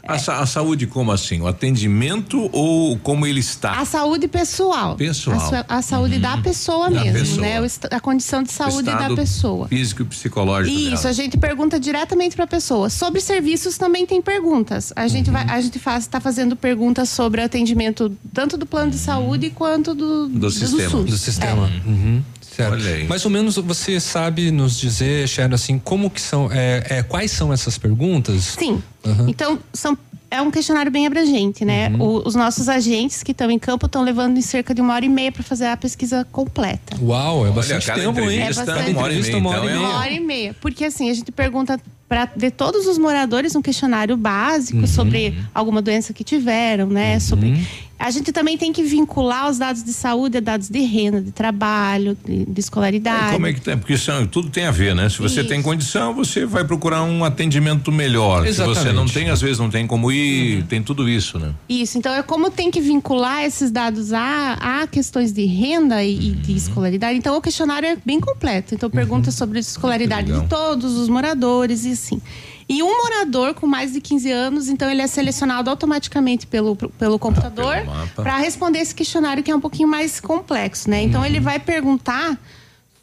A, 0.06 0.14
a, 0.14 0.46
saúde 0.46 0.86
como 0.86 1.12
assim? 1.12 1.40
O 1.40 1.46
atendimento 1.46 2.48
ou 2.52 2.98
como 2.98 3.26
ele 3.26 3.40
está? 3.40 3.72
A 3.72 3.84
saúde 3.84 4.26
pessoal. 4.28 4.96
Pessoal. 4.96 5.38
A, 5.68 5.78
a 5.78 5.82
saúde 5.82 6.16
uhum. 6.16 6.20
da 6.20 6.38
pessoa 6.38 6.90
da 6.90 7.04
mesmo, 7.04 7.18
pessoa. 7.18 7.40
né? 7.40 7.60
O, 7.60 7.66
a 7.94 8.00
condição 8.00 8.42
de 8.42 8.52
saúde 8.52 8.90
da 8.90 9.14
pessoa. 9.14 9.68
Físico 9.68 10.02
e 10.02 10.04
psicológico. 10.04 10.76
Isso, 10.76 10.96
dela. 10.96 11.08
a 11.08 11.12
gente 11.12 11.36
pergunta 11.36 11.78
diretamente 11.78 12.34
para 12.34 12.44
a 12.44 12.48
pessoa. 12.48 12.90
Sobre 12.90 13.20
serviços 13.20 13.78
também 13.78 14.06
tem 14.06 14.20
perguntas. 14.20 14.92
A 14.96 15.06
gente 15.06 15.28
uhum. 15.28 15.34
vai, 15.34 15.48
a 15.48 15.60
gente 15.60 15.78
faz, 15.78 16.04
está 16.04 16.20
fazendo 16.20 16.56
perguntas 16.56 17.08
sobre 17.08 17.42
atendimento 17.42 18.16
tanto 18.32 18.56
do 18.56 18.66
plano 18.66 18.90
de 18.90 18.98
saúde 18.98 19.50
quanto 19.50 19.94
do, 19.94 20.28
do, 20.28 20.38
do 20.40 20.50
sistema. 20.50 20.90
Do, 20.90 21.04
do 21.04 21.16
sistema. 21.16 21.68
É. 21.68 21.88
Uhum. 21.88 22.22
Certo. 22.68 23.08
Mais 23.08 23.24
ou 23.24 23.30
menos 23.30 23.56
você 23.56 23.98
sabe 23.98 24.50
nos 24.50 24.78
dizer, 24.78 25.28
Sharon, 25.28 25.54
assim, 25.54 25.78
como 25.78 26.10
que 26.10 26.20
são, 26.20 26.50
é, 26.52 26.84
é, 26.88 27.02
quais 27.02 27.30
são 27.30 27.52
essas 27.52 27.78
perguntas? 27.78 28.56
Sim. 28.58 28.82
Uhum. 29.04 29.28
Então, 29.28 29.58
são 29.72 29.96
é 30.30 30.40
um 30.40 30.50
questionário 30.50 30.92
bem 30.92 31.06
abrangente, 31.06 31.64
né? 31.64 31.88
Uhum. 31.88 32.02
O, 32.02 32.28
os 32.28 32.36
nossos 32.36 32.68
agentes 32.68 33.22
que 33.22 33.32
estão 33.32 33.50
em 33.50 33.58
campo 33.58 33.86
estão 33.86 34.02
levando 34.02 34.38
em 34.38 34.42
cerca 34.42 34.72
de 34.72 34.80
uma 34.80 34.94
hora 34.94 35.04
e 35.04 35.08
meia 35.08 35.32
para 35.32 35.42
fazer 35.42 35.66
a 35.66 35.76
pesquisa 35.76 36.24
completa. 36.30 36.96
Uau, 37.02 37.46
é 37.46 37.50
bastante 37.50 37.90
Olha, 37.90 38.00
tempo, 38.00 38.20
hein? 38.20 38.42
É 38.42 38.46
bastante 38.46 38.90
uma 38.92 39.02
hora 39.02 39.12
e 39.12 39.20
meia. 39.20 39.36
Uma 39.36 39.50
hora, 39.50 39.66
então, 39.66 39.68
é... 39.68 39.78
uma 39.78 39.98
hora 39.98 40.12
e 40.12 40.20
meia. 40.20 40.56
Porque 40.60 40.84
assim, 40.84 41.10
a 41.10 41.14
gente 41.14 41.32
pergunta 41.32 41.80
para 42.10 42.24
de 42.24 42.50
todos 42.50 42.88
os 42.88 42.98
moradores 42.98 43.54
um 43.54 43.62
questionário 43.62 44.16
básico 44.16 44.80
uhum. 44.80 44.86
sobre 44.88 45.38
alguma 45.54 45.80
doença 45.80 46.12
que 46.12 46.24
tiveram, 46.24 46.88
né? 46.88 47.14
Uhum. 47.14 47.20
Sobre 47.20 47.66
a 48.00 48.10
gente 48.10 48.32
também 48.32 48.56
tem 48.56 48.72
que 48.72 48.82
vincular 48.82 49.50
os 49.50 49.58
dados 49.58 49.84
de 49.84 49.92
saúde 49.92 50.38
a 50.38 50.40
dados 50.40 50.70
de 50.70 50.80
renda, 50.80 51.20
de 51.20 51.30
trabalho, 51.30 52.16
de, 52.24 52.46
de 52.46 52.60
escolaridade. 52.60 53.28
É, 53.28 53.32
como 53.32 53.46
é 53.46 53.52
que 53.52 53.60
tem? 53.60 53.76
Porque 53.76 53.98
são, 53.98 54.26
tudo 54.26 54.48
tem 54.48 54.64
a 54.64 54.70
ver, 54.70 54.94
né? 54.94 55.06
Se 55.10 55.18
você 55.18 55.40
Isso. 55.40 55.48
tem 55.50 55.60
condição, 55.60 56.14
você 56.14 56.46
vai 56.46 56.64
procurar 56.64 57.02
um 57.02 57.22
atendimento 57.22 57.92
melhor. 57.92 58.46
Exatamente. 58.46 58.78
Se 58.78 58.84
você 58.84 58.92
não 58.94 59.04
tem, 59.04 59.28
às 59.28 59.42
vezes 59.42 59.58
não 59.58 59.68
tem 59.68 59.86
como 59.86 60.10
ir, 60.10 60.60
uhum. 60.60 60.66
tem 60.66 60.82
tudo 60.82 61.06
isso, 61.06 61.38
né? 61.38 61.52
Isso, 61.68 61.98
então 61.98 62.14
é 62.14 62.22
como 62.22 62.50
tem 62.50 62.70
que 62.70 62.80
vincular 62.80 63.44
esses 63.44 63.70
dados 63.70 64.14
a, 64.14 64.54
a 64.54 64.86
questões 64.86 65.30
de 65.30 65.44
renda 65.44 66.02
e, 66.02 66.14
e 66.14 66.30
de 66.30 66.52
uhum. 66.52 66.56
escolaridade. 66.56 67.18
Então 67.18 67.36
o 67.36 67.40
questionário 67.42 67.86
é 67.86 67.98
bem 68.02 68.18
completo. 68.18 68.74
Então 68.74 68.88
pergunta 68.88 69.28
uhum. 69.28 69.36
sobre 69.36 69.58
a 69.58 69.60
escolaridade 69.60 70.32
de 70.32 70.46
todos 70.48 70.96
os 70.96 71.10
moradores 71.10 71.84
e 71.84 71.94
assim. 72.00 72.20
E 72.68 72.82
um 72.82 73.02
morador 73.02 73.54
com 73.54 73.66
mais 73.66 73.92
de 73.92 74.00
15 74.00 74.30
anos, 74.30 74.68
então 74.68 74.88
ele 74.88 75.02
é 75.02 75.06
selecionado 75.06 75.68
automaticamente 75.68 76.46
pelo, 76.46 76.76
pelo 76.76 77.18
computador 77.18 77.76
ah, 77.76 78.06
para 78.14 78.36
responder 78.38 78.78
esse 78.78 78.94
questionário 78.94 79.42
que 79.42 79.50
é 79.50 79.56
um 79.56 79.60
pouquinho 79.60 79.88
mais 79.88 80.20
complexo, 80.20 80.88
né? 80.88 81.02
Então 81.02 81.20
uhum. 81.20 81.26
ele 81.26 81.40
vai 81.40 81.58
perguntar 81.58 82.38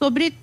sobre 0.02 0.34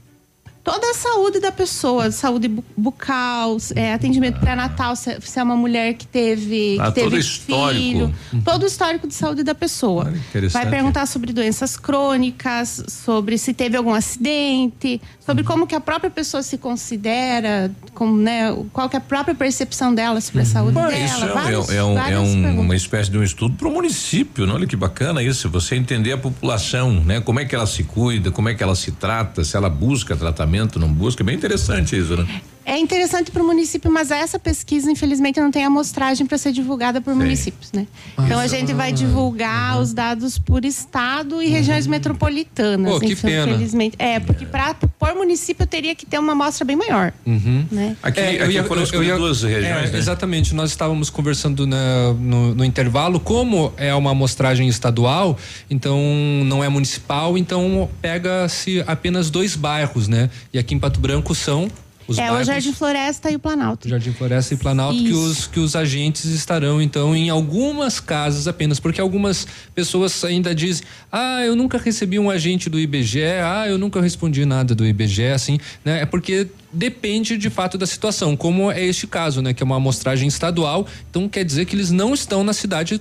toda 0.64 0.90
a 0.90 0.94
saúde 0.94 1.38
da 1.40 1.52
pessoa, 1.52 2.10
saúde 2.10 2.50
bucal, 2.74 3.58
é, 3.76 3.92
atendimento 3.92 4.40
pré-natal, 4.40 4.96
se, 4.96 5.10
é 5.36 5.42
uma 5.42 5.54
mulher 5.54 5.92
que 5.92 6.06
teve, 6.06 6.78
ah, 6.80 6.86
que 6.86 6.92
teve 6.92 7.10
todo 7.10 7.18
histórico. 7.18 7.82
filho, 7.82 8.14
todo 8.42 8.62
o 8.62 8.66
histórico 8.66 9.06
de 9.06 9.14
saúde 9.14 9.42
da 9.42 9.54
pessoa. 9.54 10.10
Vai 10.50 10.68
perguntar 10.68 11.04
sobre 11.04 11.34
doenças 11.34 11.76
crônicas, 11.76 12.82
sobre 12.88 13.36
se 13.36 13.52
teve 13.52 13.76
algum 13.76 13.92
acidente, 13.92 15.02
sobre 15.20 15.42
uhum. 15.42 15.48
como 15.48 15.66
que 15.66 15.74
a 15.74 15.80
própria 15.80 16.10
pessoa 16.10 16.42
se 16.42 16.56
considera, 16.56 17.70
como, 17.92 18.16
né, 18.16 18.56
qual 18.72 18.88
que 18.88 18.96
é 18.96 18.98
a 18.98 19.02
própria 19.02 19.34
percepção 19.34 19.94
dela 19.94 20.18
sobre 20.22 20.42
a 20.42 20.46
saúde 20.46 20.74
dela. 20.76 20.96
Isso 20.96 21.24
é, 21.24 21.28
vários, 21.28 21.68
é, 21.68 21.76
é, 21.76 21.84
um, 21.84 21.98
é 21.98 22.18
um, 22.18 22.60
uma 22.60 22.74
espécie 22.74 23.10
de 23.10 23.18
um 23.18 23.22
estudo 23.22 23.54
para 23.54 23.68
o 23.68 23.70
município, 23.70 24.46
não? 24.46 24.54
olha 24.54 24.66
que 24.66 24.76
bacana 24.76 25.22
isso, 25.22 25.50
você 25.50 25.76
entender 25.76 26.12
a 26.12 26.18
população, 26.18 27.04
né? 27.04 27.20
Como 27.20 27.38
é 27.38 27.44
que 27.44 27.54
ela 27.54 27.66
se 27.66 27.84
cuida, 27.84 28.30
como 28.30 28.48
é 28.48 28.54
que 28.54 28.62
ela 28.62 28.74
se 28.74 28.92
trata, 28.92 29.44
se 29.44 29.56
ela 29.56 29.68
busca 29.68 30.16
tratamento 30.16 30.53
não 30.78 30.92
busca. 30.92 31.22
É 31.22 31.24
bem 31.24 31.36
interessante 31.36 31.96
isso, 31.96 32.16
né? 32.16 32.42
É 32.66 32.78
interessante 32.78 33.30
para 33.30 33.42
o 33.42 33.46
município, 33.46 33.90
mas 33.90 34.10
essa 34.10 34.38
pesquisa, 34.38 34.90
infelizmente, 34.90 35.38
não 35.40 35.50
tem 35.50 35.64
amostragem 35.64 36.26
para 36.26 36.38
ser 36.38 36.52
divulgada 36.52 37.00
por 37.00 37.12
Sim. 37.12 37.18
municípios, 37.18 37.72
né? 37.72 37.86
Então 38.18 38.38
a 38.38 38.46
gente 38.46 38.72
vai 38.72 38.92
divulgar 38.92 39.76
uhum. 39.76 39.82
os 39.82 39.92
dados 39.92 40.38
por 40.38 40.64
estado 40.64 41.42
e 41.42 41.48
regiões 41.48 41.84
uhum. 41.84 41.90
metropolitanas. 41.90 42.92
Pô, 42.92 43.00
que 43.00 43.14
pena. 43.16 43.52
Infelizmente. 43.52 43.96
É, 43.98 44.18
porque 44.18 44.46
para 44.46 44.74
por 44.74 45.14
município 45.14 45.66
teria 45.66 45.94
que 45.94 46.06
ter 46.06 46.18
uma 46.18 46.32
amostra 46.32 46.64
bem 46.64 46.76
maior. 46.76 47.12
Uhum. 47.26 47.66
Né? 47.70 47.96
Aqui, 48.02 48.20
é, 48.20 48.42
aqui 48.42 48.52
ia, 48.54 48.64
foram 48.64 48.82
eu, 48.82 49.02
eu, 49.02 49.18
duas 49.18 49.42
regiões. 49.42 49.88
É, 49.88 49.92
né? 49.92 49.98
Exatamente. 49.98 50.54
Nós 50.54 50.70
estávamos 50.70 51.10
conversando 51.10 51.66
na, 51.66 52.12
no, 52.14 52.54
no 52.54 52.64
intervalo, 52.64 53.20
como 53.20 53.72
é 53.76 53.94
uma 53.94 54.10
amostragem 54.12 54.68
estadual, 54.68 55.38
então 55.68 56.00
não 56.44 56.64
é 56.64 56.68
municipal, 56.68 57.36
então 57.36 57.88
pega-se 58.00 58.82
apenas 58.86 59.30
dois 59.30 59.56
bairros, 59.56 60.08
né? 60.08 60.30
E 60.52 60.58
aqui 60.58 60.74
em 60.74 60.78
Pato 60.78 61.00
Branco 61.00 61.34
são 61.34 61.68
os 62.06 62.18
é 62.18 62.22
bairros, 62.22 62.40
o 62.40 62.44
Jardim 62.44 62.72
Floresta 62.72 63.30
e 63.30 63.36
o 63.36 63.38
Planalto. 63.38 63.88
Jardim 63.88 64.12
Floresta 64.12 64.54
e 64.54 64.56
Planalto 64.56 65.02
que 65.02 65.12
os, 65.12 65.46
que 65.46 65.60
os 65.60 65.74
agentes 65.74 66.24
estarão 66.26 66.80
então 66.80 67.14
em 67.14 67.30
algumas 67.30 68.00
casas 68.00 68.46
apenas, 68.46 68.78
porque 68.78 69.00
algumas 69.00 69.46
pessoas 69.74 70.24
ainda 70.24 70.54
dizem: 70.54 70.86
"Ah, 71.10 71.42
eu 71.44 71.56
nunca 71.56 71.78
recebi 71.78 72.18
um 72.18 72.30
agente 72.30 72.68
do 72.68 72.78
IBGE, 72.78 73.22
ah, 73.42 73.66
eu 73.66 73.78
nunca 73.78 74.00
respondi 74.00 74.44
nada 74.44 74.74
do 74.74 74.86
IBGE", 74.86 75.26
assim, 75.26 75.58
né? 75.84 76.02
É 76.02 76.06
porque 76.06 76.48
depende 76.72 77.38
de 77.38 77.48
fato 77.48 77.78
da 77.78 77.86
situação, 77.86 78.36
como 78.36 78.70
é 78.70 78.84
este 78.84 79.06
caso, 79.06 79.40
né, 79.40 79.54
que 79.54 79.62
é 79.62 79.66
uma 79.66 79.76
amostragem 79.76 80.26
estadual, 80.26 80.86
então 81.08 81.28
quer 81.28 81.44
dizer 81.44 81.64
que 81.66 81.76
eles 81.76 81.90
não 81.90 82.12
estão 82.12 82.42
na 82.42 82.52
cidade 82.52 82.98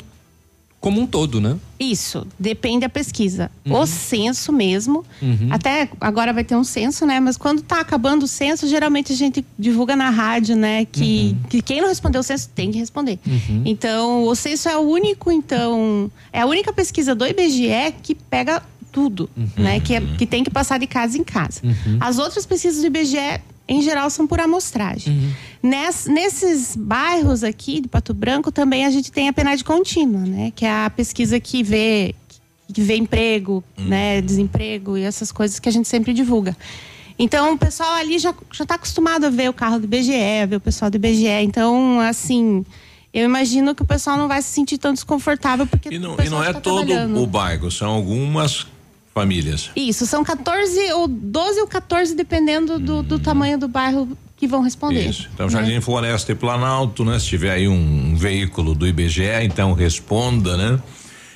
como 0.84 0.99
um 0.99 1.07
todo, 1.07 1.39
né? 1.39 1.55
Isso, 1.80 2.27
depende 2.38 2.81
da 2.81 2.89
pesquisa. 2.89 3.49
Uhum. 3.65 3.80
O 3.80 3.85
censo 3.85 4.51
mesmo, 4.51 5.05
uhum. 5.22 5.47
até 5.49 5.88
agora 5.99 6.34
vai 6.34 6.43
ter 6.43 6.57
um 6.57 6.64
censo, 6.65 7.05
né? 7.05 7.22
Mas 7.22 7.38
quando 7.38 7.61
tá 7.61 7.80
acabando 7.80 8.23
o 8.23 8.27
censo, 8.27 8.68
geralmente 8.68 9.14
a 9.14 9.15
gente 9.15 9.45
divulga 9.57 9.95
na 9.95 10.10
rádio, 10.10 10.57
né? 10.57 10.84
Que, 10.84 11.38
uhum. 11.41 11.49
que 11.49 11.61
quem 11.61 11.80
não 11.80 11.88
respondeu 11.88 12.19
o 12.19 12.23
censo 12.23 12.49
tem 12.53 12.69
que 12.69 12.77
responder. 12.77 13.18
Uhum. 13.26 13.61
Então, 13.64 14.26
o 14.26 14.35
censo 14.35 14.68
é 14.68 14.77
o 14.77 14.81
único, 14.81 15.31
então, 15.31 16.11
é 16.34 16.41
a 16.41 16.45
única 16.45 16.73
pesquisa 16.73 17.15
do 17.15 17.26
IBGE 17.26 17.95
que 18.03 18.14
pega 18.14 18.61
tudo, 18.91 19.30
uhum. 19.38 19.64
né? 19.64 19.80
Que, 19.80 19.95
é, 19.95 20.01
que 20.01 20.26
tem 20.26 20.43
que 20.43 20.49
passar 20.49 20.77
de 20.80 20.85
casa 20.85 21.18
em 21.18 21.23
casa. 21.23 21.61
Uhum. 21.64 21.97
As 22.01 22.19
outras 22.19 22.45
pesquisas 22.45 22.81
do 22.81 22.88
IBGE 22.88 23.39
em 23.68 23.81
geral 23.81 24.10
são 24.10 24.27
por 24.27 24.40
amostragem. 24.40 25.14
Uhum. 25.14 25.69
Ness, 25.69 26.06
nesses 26.06 26.76
bairros 26.76 27.44
aqui 27.44 27.80
de 27.80 27.88
Pato 27.88 28.14
Branco 28.14 28.52
também 28.52 28.85
a 28.85 28.90
gente 28.90 29.11
tem 29.11 29.30
a 29.30 29.34
penade 29.34 29.64
contínua, 29.64 30.22
né? 30.22 30.52
Que 30.56 30.65
é 30.65 30.85
a 30.85 30.90
pesquisa 30.90 31.40
que 31.40 31.64
vê 31.64 32.15
que 32.73 32.81
vê 32.81 32.95
emprego, 32.95 33.64
uhum. 33.77 33.85
né, 33.85 34.19
desemprego 34.19 34.98
e 34.98 35.03
essas 35.03 35.31
coisas 35.31 35.60
que 35.60 35.69
a 35.69 35.72
gente 35.72 35.88
sempre 35.88 36.11
divulga. 36.11 36.57
Então 37.19 37.53
o 37.53 37.57
pessoal 37.57 37.94
ali 37.94 38.18
já 38.18 38.34
já 38.52 38.64
está 38.64 38.76
acostumado 38.76 39.26
a 39.26 39.30
ver 39.30 39.49
o 39.49 39.53
carro 39.53 39.80
do 39.80 39.85
IBGE, 39.85 40.41
a 40.41 40.45
ver 40.45 40.56
o 40.56 40.60
pessoal 40.60 40.90
do 40.90 40.95
IBGE. 40.95 41.27
Então 41.27 41.99
assim 41.99 42.65
eu 43.14 43.26
imagino 43.26 43.76
que 43.76 43.84
o 43.84 43.85
pessoal 43.85 44.18
não 44.18 44.27
vai 44.27 44.41
se 44.41 44.49
sentir 44.49 44.77
tão 44.77 44.91
desconfortável 44.91 45.68
porque 45.68 45.90
e 45.90 45.99
não, 45.99 46.15
o 46.15 46.22
e 46.22 46.30
não 46.30 46.44
é 46.44 46.52
tá 46.52 46.60
todo 46.60 47.22
o 47.22 47.27
bairro, 47.27 47.69
são 47.69 47.91
algumas 47.91 48.65
famílias. 49.14 49.69
Isso, 49.76 50.06
são 50.06 50.23
14 50.23 50.91
ou 50.94 51.07
12 51.07 51.61
ou 51.61 51.68
14, 51.68 52.15
dependendo 52.15 52.80
do, 52.80 53.03
do 53.03 53.19
tamanho 53.19 53.57
do 53.57 53.68
bairro 53.68 54.18
que 54.35 54.48
vão 54.48 54.61
responder. 54.61 55.07
Isso. 55.07 55.30
Então, 55.34 55.49
Jardim 55.49 55.76
né? 55.76 55.81
Floresta 55.81 56.31
e 56.31 56.35
Planalto, 56.35 57.06
né? 57.06 57.19
Se 57.19 57.27
tiver 57.27 57.52
aí 57.52 57.68
um, 57.68 58.11
um 58.11 58.15
veículo 58.15 58.73
do 58.73 58.88
IBGE, 58.88 59.44
então 59.44 59.73
responda, 59.73 60.57
né? 60.57 60.80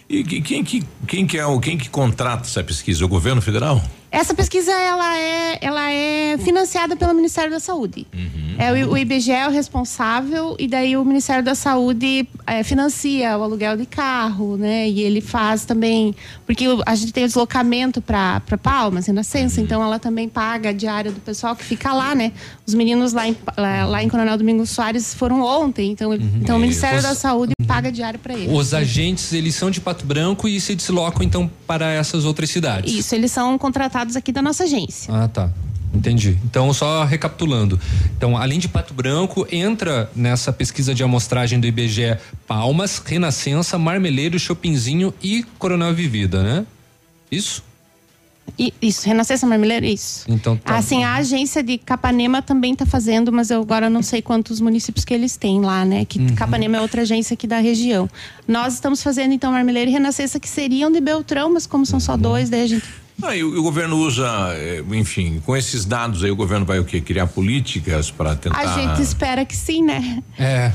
E 0.09 0.23
quem 0.23 0.63
que, 0.63 0.83
quem 1.05 1.27
que 1.27 1.37
é 1.37 1.45
o 1.45 1.59
quem 1.59 1.77
que 1.77 1.89
contrata 1.89 2.43
essa 2.43 2.63
pesquisa? 2.63 3.03
O 3.03 3.07
governo 3.07 3.41
federal? 3.41 3.83
Essa 4.09 4.33
pesquisa 4.33 4.71
ela 4.71 5.17
é, 5.17 5.57
ela 5.61 5.91
é 5.91 6.37
financiada 6.37 6.95
pelo 6.95 7.13
Ministério 7.13 7.51
da 7.51 7.59
Saúde. 7.59 8.07
Uhum. 8.13 8.55
É 8.57 8.71
o, 8.85 8.91
o, 8.91 8.97
IBGE 8.97 9.31
é 9.31 9.47
o 9.47 9.51
responsável 9.51 10.55
e 10.57 10.67
daí 10.67 10.95
o 10.95 11.03
Ministério 11.03 11.43
da 11.43 11.53
Saúde 11.53 12.27
é, 12.45 12.63
financia 12.63 13.37
o 13.37 13.43
aluguel 13.43 13.75
de 13.75 13.85
carro, 13.85 14.57
né? 14.57 14.89
E 14.89 15.01
ele 15.01 15.19
faz 15.19 15.65
também 15.65 16.15
porque 16.45 16.65
a 16.85 16.95
gente 16.95 17.11
tem 17.11 17.25
o 17.25 17.27
deslocamento 17.27 18.01
para 18.01 18.41
Palmas, 18.63 19.07
Renascença, 19.07 19.59
uhum. 19.59 19.65
então 19.65 19.83
ela 19.83 19.99
também 19.99 20.29
paga 20.29 20.69
a 20.69 20.73
diária 20.73 21.11
do 21.11 21.19
pessoal 21.19 21.55
que 21.55 21.63
fica 21.63 21.91
lá, 21.91 22.15
né? 22.15 22.31
Os 22.65 22.73
meninos 22.73 23.11
lá 23.11 23.27
em, 23.27 23.35
lá, 23.57 23.85
lá 23.85 24.03
em 24.03 24.07
Coronel 24.07 24.37
Domingos 24.37 24.69
Soares 24.69 25.13
foram 25.13 25.41
ontem, 25.41 25.91
então, 25.91 26.11
uhum. 26.11 26.31
então 26.41 26.55
o 26.55 26.59
Ministério 26.59 26.97
Os, 26.97 27.03
da 27.03 27.13
Saúde 27.13 27.53
uhum. 27.59 27.67
paga 27.67 27.89
a 27.89 27.91
diária 27.91 28.17
para 28.17 28.33
eles. 28.33 28.51
Os 28.51 28.73
agentes 28.73 29.33
eles 29.33 29.53
são 29.53 29.69
de 29.69 29.81
Pato 29.81 30.05
Branco 30.05 30.47
e 30.47 30.59
se 30.61 30.73
deslocam 30.73 31.21
então 31.21 31.51
para 31.67 31.91
essas 31.91 32.23
outras 32.23 32.49
cidades. 32.49 32.91
Isso, 32.91 33.13
eles 33.13 33.31
são 33.31 33.57
contratados 33.57 33.96
aqui 34.15 34.31
da 34.31 34.41
nossa 34.41 34.63
agência. 34.63 35.13
Ah, 35.13 35.27
tá. 35.27 35.49
Entendi. 35.93 36.37
Então, 36.43 36.71
só 36.73 37.03
recapitulando. 37.05 37.79
Então, 38.15 38.37
além 38.37 38.59
de 38.59 38.67
Pato 38.67 38.93
Branco, 38.93 39.47
entra 39.51 40.09
nessa 40.15 40.51
pesquisa 40.51 40.93
de 40.93 41.03
amostragem 41.03 41.59
do 41.59 41.65
IBGE 41.65 42.17
Palmas, 42.45 43.01
Renascença, 43.03 43.77
Marmeleiro, 43.77 44.37
Chopinzinho 44.37 45.13
e 45.23 45.43
Coronel 45.57 45.93
Vivida, 45.93 46.43
né? 46.43 46.65
Isso? 47.31 47.63
isso, 48.81 49.05
Renascença 49.05 49.45
Marmeleiro, 49.45 49.85
isso. 49.85 50.25
Então 50.27 50.55
tá. 50.55 50.77
Assim, 50.77 51.03
a 51.03 51.15
agência 51.15 51.61
de 51.61 51.77
Capanema 51.77 52.41
também 52.41 52.73
está 52.73 52.85
fazendo, 52.85 53.31
mas 53.31 53.51
eu 53.51 53.61
agora 53.61 53.89
não 53.89 54.01
sei 54.01 54.21
quantos 54.21 54.61
municípios 54.61 55.03
que 55.03 55.13
eles 55.13 55.35
têm 55.35 55.61
lá, 55.61 55.83
né? 55.83 56.05
Que 56.05 56.19
uhum. 56.19 56.35
Capanema 56.35 56.77
é 56.77 56.81
outra 56.81 57.01
agência 57.01 57.33
aqui 57.33 57.45
da 57.45 57.59
região. 57.59 58.09
Nós 58.47 58.75
estamos 58.75 59.03
fazendo, 59.03 59.33
então, 59.33 59.51
Marmeleiro 59.51 59.89
e 59.89 59.93
Renascença, 59.93 60.39
que 60.39 60.47
seriam 60.47 60.91
de 60.91 61.01
Beltrão, 61.01 61.51
mas 61.53 61.67
como 61.67 61.85
são 61.85 61.99
só 61.99 62.13
uhum. 62.13 62.19
dois, 62.19 62.49
daí 62.49 62.61
a 62.63 62.67
gente 62.67 62.85
ah, 63.21 63.35
e 63.35 63.43
o, 63.43 63.59
o, 63.59 63.63
governo 63.63 63.97
usa, 63.97 64.27
eh, 64.53 64.83
enfim, 64.91 65.41
com 65.45 65.55
esses 65.55 65.85
dados 65.85 66.23
aí 66.23 66.29
o 66.29 66.35
governo 66.35 66.65
vai 66.65 66.79
o 66.79 66.85
quê? 66.85 67.01
Criar 67.01 67.27
políticas 67.27 68.11
para 68.11 68.35
tentar. 68.35 68.59
A 68.59 68.79
gente 68.79 69.01
espera 69.01 69.43
que 69.43 69.55
sim, 69.55 69.83
né? 69.83 70.23
É. 70.37 70.71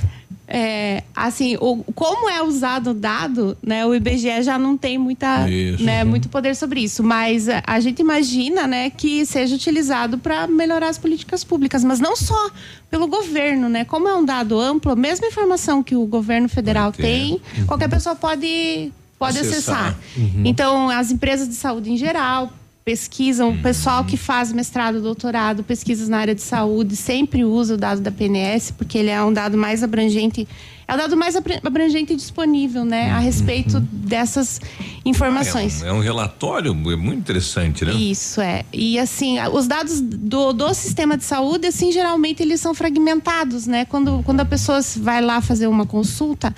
É, 0.55 1.02
assim, 1.16 1.56
o, 1.60 1.82
como 1.94 2.28
é 2.28 2.43
usado 2.43 2.90
o 2.90 2.94
dado, 2.94 3.56
né? 3.62 3.86
O 3.86 3.94
IBGE 3.94 4.43
já 4.43 4.59
não 4.59 4.77
tem 4.77 4.98
muita, 4.98 5.47
né, 5.81 6.05
muito 6.05 6.28
poder 6.28 6.55
sobre 6.55 6.81
isso, 6.81 7.02
mas 7.02 7.48
a, 7.48 7.62
a 7.66 7.81
gente 7.81 8.01
imagina, 8.01 8.66
né, 8.66 8.90
que 8.90 9.24
seja 9.24 9.55
utilizado 9.55 10.19
para 10.19 10.47
melhorar 10.47 10.89
as 10.89 10.98
políticas 10.98 11.43
públicas, 11.43 11.82
mas 11.82 12.01
não 12.01 12.14
só 12.14 12.51
pelo 12.90 13.06
governo, 13.06 13.70
né? 13.70 13.86
Como 13.86 14.06
é 14.06 14.14
um 14.14 14.24
dado 14.24 14.60
amplo, 14.60 14.93
a 14.93 14.97
mesma 14.97 15.27
informação 15.27 15.82
que 15.82 15.97
o 15.97 16.05
governo 16.05 16.51
federal 16.51 16.93
tem, 16.93 17.40
uhum. 17.56 17.66
qualquer 17.66 17.89
pessoa 17.89 18.14
pode 18.14 18.93
pode 19.27 19.39
acessar. 19.39 19.89
acessar. 19.89 19.99
Uhum. 20.16 20.43
Então, 20.44 20.89
as 20.90 21.11
empresas 21.11 21.49
de 21.49 21.55
saúde 21.55 21.90
em 21.90 21.97
geral 21.97 22.53
pesquisam, 22.85 23.51
o 23.51 23.62
pessoal 23.62 24.05
que 24.05 24.16
faz 24.16 24.53
mestrado, 24.53 25.01
doutorado, 25.01 25.62
pesquisas 25.62 26.09
na 26.09 26.19
área 26.19 26.35
de 26.35 26.43
saúde, 26.43 26.97
sempre 26.97 27.44
usa 27.44 27.74
o 27.74 27.77
dado 27.77 28.01
da 28.01 28.11
PNS, 28.11 28.73
porque 28.73 28.99
ele 28.99 29.09
é 29.09 29.23
um 29.23 29.32
dado 29.32 29.57
mais 29.57 29.85
abrangente, 29.85 30.49
é 30.89 30.94
o 30.94 30.97
dado 30.97 31.16
mais 31.16 31.36
abrangente 31.36 32.15
disponível, 32.16 32.85
né, 32.85 33.11
a 33.12 33.20
respeito 33.20 33.77
uhum. 33.77 33.86
dessas 33.93 34.61
informações. 35.05 35.81
É 35.81 35.86
um, 35.86 35.89
é 35.89 35.99
um, 35.99 36.01
relatório 36.01 36.73
é 36.73 36.97
muito 36.97 37.20
interessante, 37.20 37.85
né? 37.85 37.93
Isso 37.93 38.40
é. 38.40 38.65
E 38.73 38.99
assim, 38.99 39.36
os 39.53 39.69
dados 39.69 40.01
do, 40.01 40.53
do 40.53 40.74
sistema 40.74 41.16
de 41.16 41.23
saúde, 41.23 41.69
assim, 41.69 41.93
geralmente 41.93 42.43
eles 42.43 42.61
são 42.61 42.74
fragmentados, 42.74 43.66
né? 43.66 43.85
Quando, 43.85 44.24
quando 44.24 44.40
a 44.40 44.44
pessoa 44.44 44.81
vai 44.97 45.20
lá 45.20 45.40
fazer 45.40 45.69
uma 45.69 45.86
consulta, 45.86 46.53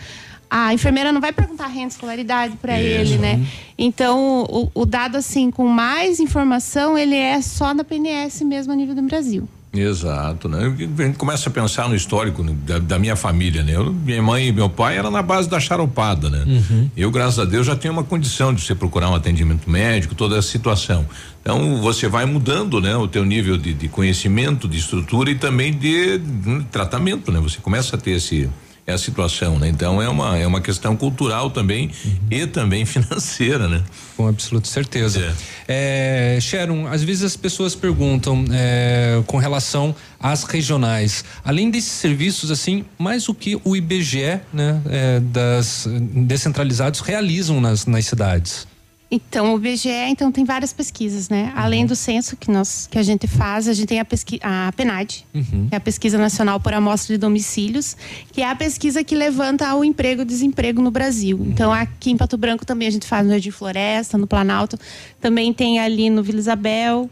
a 0.57 0.73
enfermeira 0.73 1.11
não 1.11 1.21
vai 1.21 1.33
perguntar 1.33 1.65
a 1.65 1.67
renda 1.67 1.89
escolaridade 1.89 2.57
para 2.63 2.81
ele, 2.81 3.19
né? 3.19 3.45
Então, 3.77 4.45
o, 4.49 4.71
o, 4.73 4.87
dado 4.87 5.17
assim 5.17 5.51
com 5.51 5.67
mais 5.67 6.21
informação, 6.21 6.97
ele 6.97 7.17
é 7.17 7.43
só 7.43 7.75
da 7.75 7.83
PNS 7.83 8.45
mesmo 8.45 8.73
a 8.73 8.77
nível 8.77 8.95
do 8.95 9.03
Brasil. 9.03 9.49
Exato, 9.73 10.49
né? 10.49 10.73
A 10.97 11.03
gente 11.03 11.19
começa 11.19 11.49
a 11.49 11.53
pensar 11.53 11.89
no 11.89 11.97
histórico 11.97 12.45
da, 12.45 12.79
da 12.79 13.01
minha 13.01 13.17
família, 13.17 13.65
né? 13.65 13.75
Eu, 13.75 13.93
minha 13.93 14.23
mãe 14.23 14.47
e 14.47 14.53
meu 14.53 14.71
pai 14.71 14.97
era 14.97 15.11
na 15.11 15.23
base 15.23 15.49
da 15.49 15.59
charopada, 15.59 16.31
né? 16.31 16.45
Uhum. 16.47 16.89
Eu, 16.97 17.11
graças 17.11 17.41
a 17.41 17.45
Deus, 17.45 17.67
já 17.67 17.75
tenho 17.75 17.93
uma 17.93 18.05
condição 18.05 18.55
de 18.55 18.63
você 18.63 18.77
procurar 18.77 19.11
um 19.11 19.15
atendimento 19.17 19.69
médico, 19.69 20.15
toda 20.15 20.39
essa 20.39 20.47
situação. 20.47 21.05
Então, 21.43 21.79
você 21.83 22.07
vai 22.07 22.27
mudando, 22.27 22.81
né? 22.81 22.97
O 22.97 23.09
teu 23.09 23.25
nível 23.25 23.57
de, 23.57 23.75
de 23.75 23.89
conhecimento, 23.89 24.69
de 24.69 24.79
estrutura 24.79 25.33
e 25.33 25.35
também 25.35 25.73
de, 25.73 26.19
de 26.19 26.65
tratamento, 26.71 27.33
né? 27.33 27.41
Você 27.41 27.59
começa 27.59 27.97
a 27.97 27.99
ter 27.99 28.13
esse 28.13 28.49
é 28.87 28.93
a 28.93 28.99
situação, 28.99 29.59
né? 29.59 29.69
Então 29.69 30.01
é 30.01 30.09
uma 30.09 30.37
é 30.37 30.47
uma 30.47 30.61
questão 30.61 30.97
cultural 30.97 31.51
também 31.51 31.91
uhum. 32.05 32.17
e 32.31 32.47
também 32.47 32.85
financeira, 32.87 33.69
né? 33.69 33.83
Com 34.17 34.29
absoluta 34.29 34.69
certeza. 34.69 35.35
É. 35.67 36.37
É, 36.37 36.41
Sharon, 36.41 36.87
às 36.87 37.03
vezes 37.03 37.23
as 37.23 37.37
pessoas 37.37 37.75
perguntam 37.75 38.45
é, 38.53 39.23
com 39.27 39.39
relação 39.39 39.95
às 40.21 40.45
regionais, 40.45 41.25
além 41.45 41.71
desses 41.71 41.93
serviços 41.93 42.51
assim, 42.51 42.85
mais 42.99 43.29
o 43.29 43.35
que 43.35 43.59
o 43.65 43.75
IBGE, 43.75 44.41
né, 44.53 44.81
é, 44.87 45.21
das 45.21 45.87
descentralizados 45.89 47.01
realizam 47.01 47.61
nas 47.61 47.87
nas 47.87 48.07
cidades? 48.07 48.67
Então, 49.15 49.55
o 49.55 49.59
IBGE 49.59 49.89
então 50.09 50.33
tem 50.33 50.45
várias 50.45 50.73
pesquisas, 50.73 51.29
né? 51.29 51.53
Uhum. 51.55 51.63
Além 51.63 51.87
do 51.87 51.95
censo 51.95 52.37
que 52.37 52.51
nós 52.51 52.89
que 52.91 52.99
a 52.99 53.03
gente 53.03 53.29
faz, 53.29 53.69
a 53.69 53.73
gente 53.73 53.87
tem 53.87 54.01
a 54.01 54.05
pesquisa 54.05 54.43
a 54.43 54.73
PNAD, 54.73 55.25
uhum. 55.33 55.69
que 55.69 55.75
é 55.75 55.77
a 55.77 55.81
pesquisa 55.81 56.19
nacional 56.19 56.59
por 56.59 56.75
amostra 56.75 57.15
de 57.15 57.19
domicílios, 57.19 57.97
que 58.33 58.43
é 58.43 58.51
a 58.51 58.57
pesquisa 58.57 59.05
que 59.05 59.15
levanta 59.15 59.73
o 59.77 59.85
emprego 59.85 60.23
e 60.23 60.25
desemprego 60.25 60.83
no 60.83 60.91
Brasil. 60.91 61.39
Uhum. 61.39 61.47
Então, 61.47 61.73
aqui 61.73 62.11
em 62.11 62.17
Pato 62.17 62.37
Branco 62.37 62.67
também 62.67 62.89
a 62.89 62.91
gente 62.91 63.07
faz 63.07 63.25
no 63.25 63.33
Jardim 63.33 63.53
Floresta, 63.53 64.19
no 64.19 64.27
Planalto, 64.27 64.77
também 65.21 65.53
tem 65.53 65.79
ali 65.79 66.11
no 66.11 66.23
Vila 66.23 66.41
Isabel, 66.41 67.09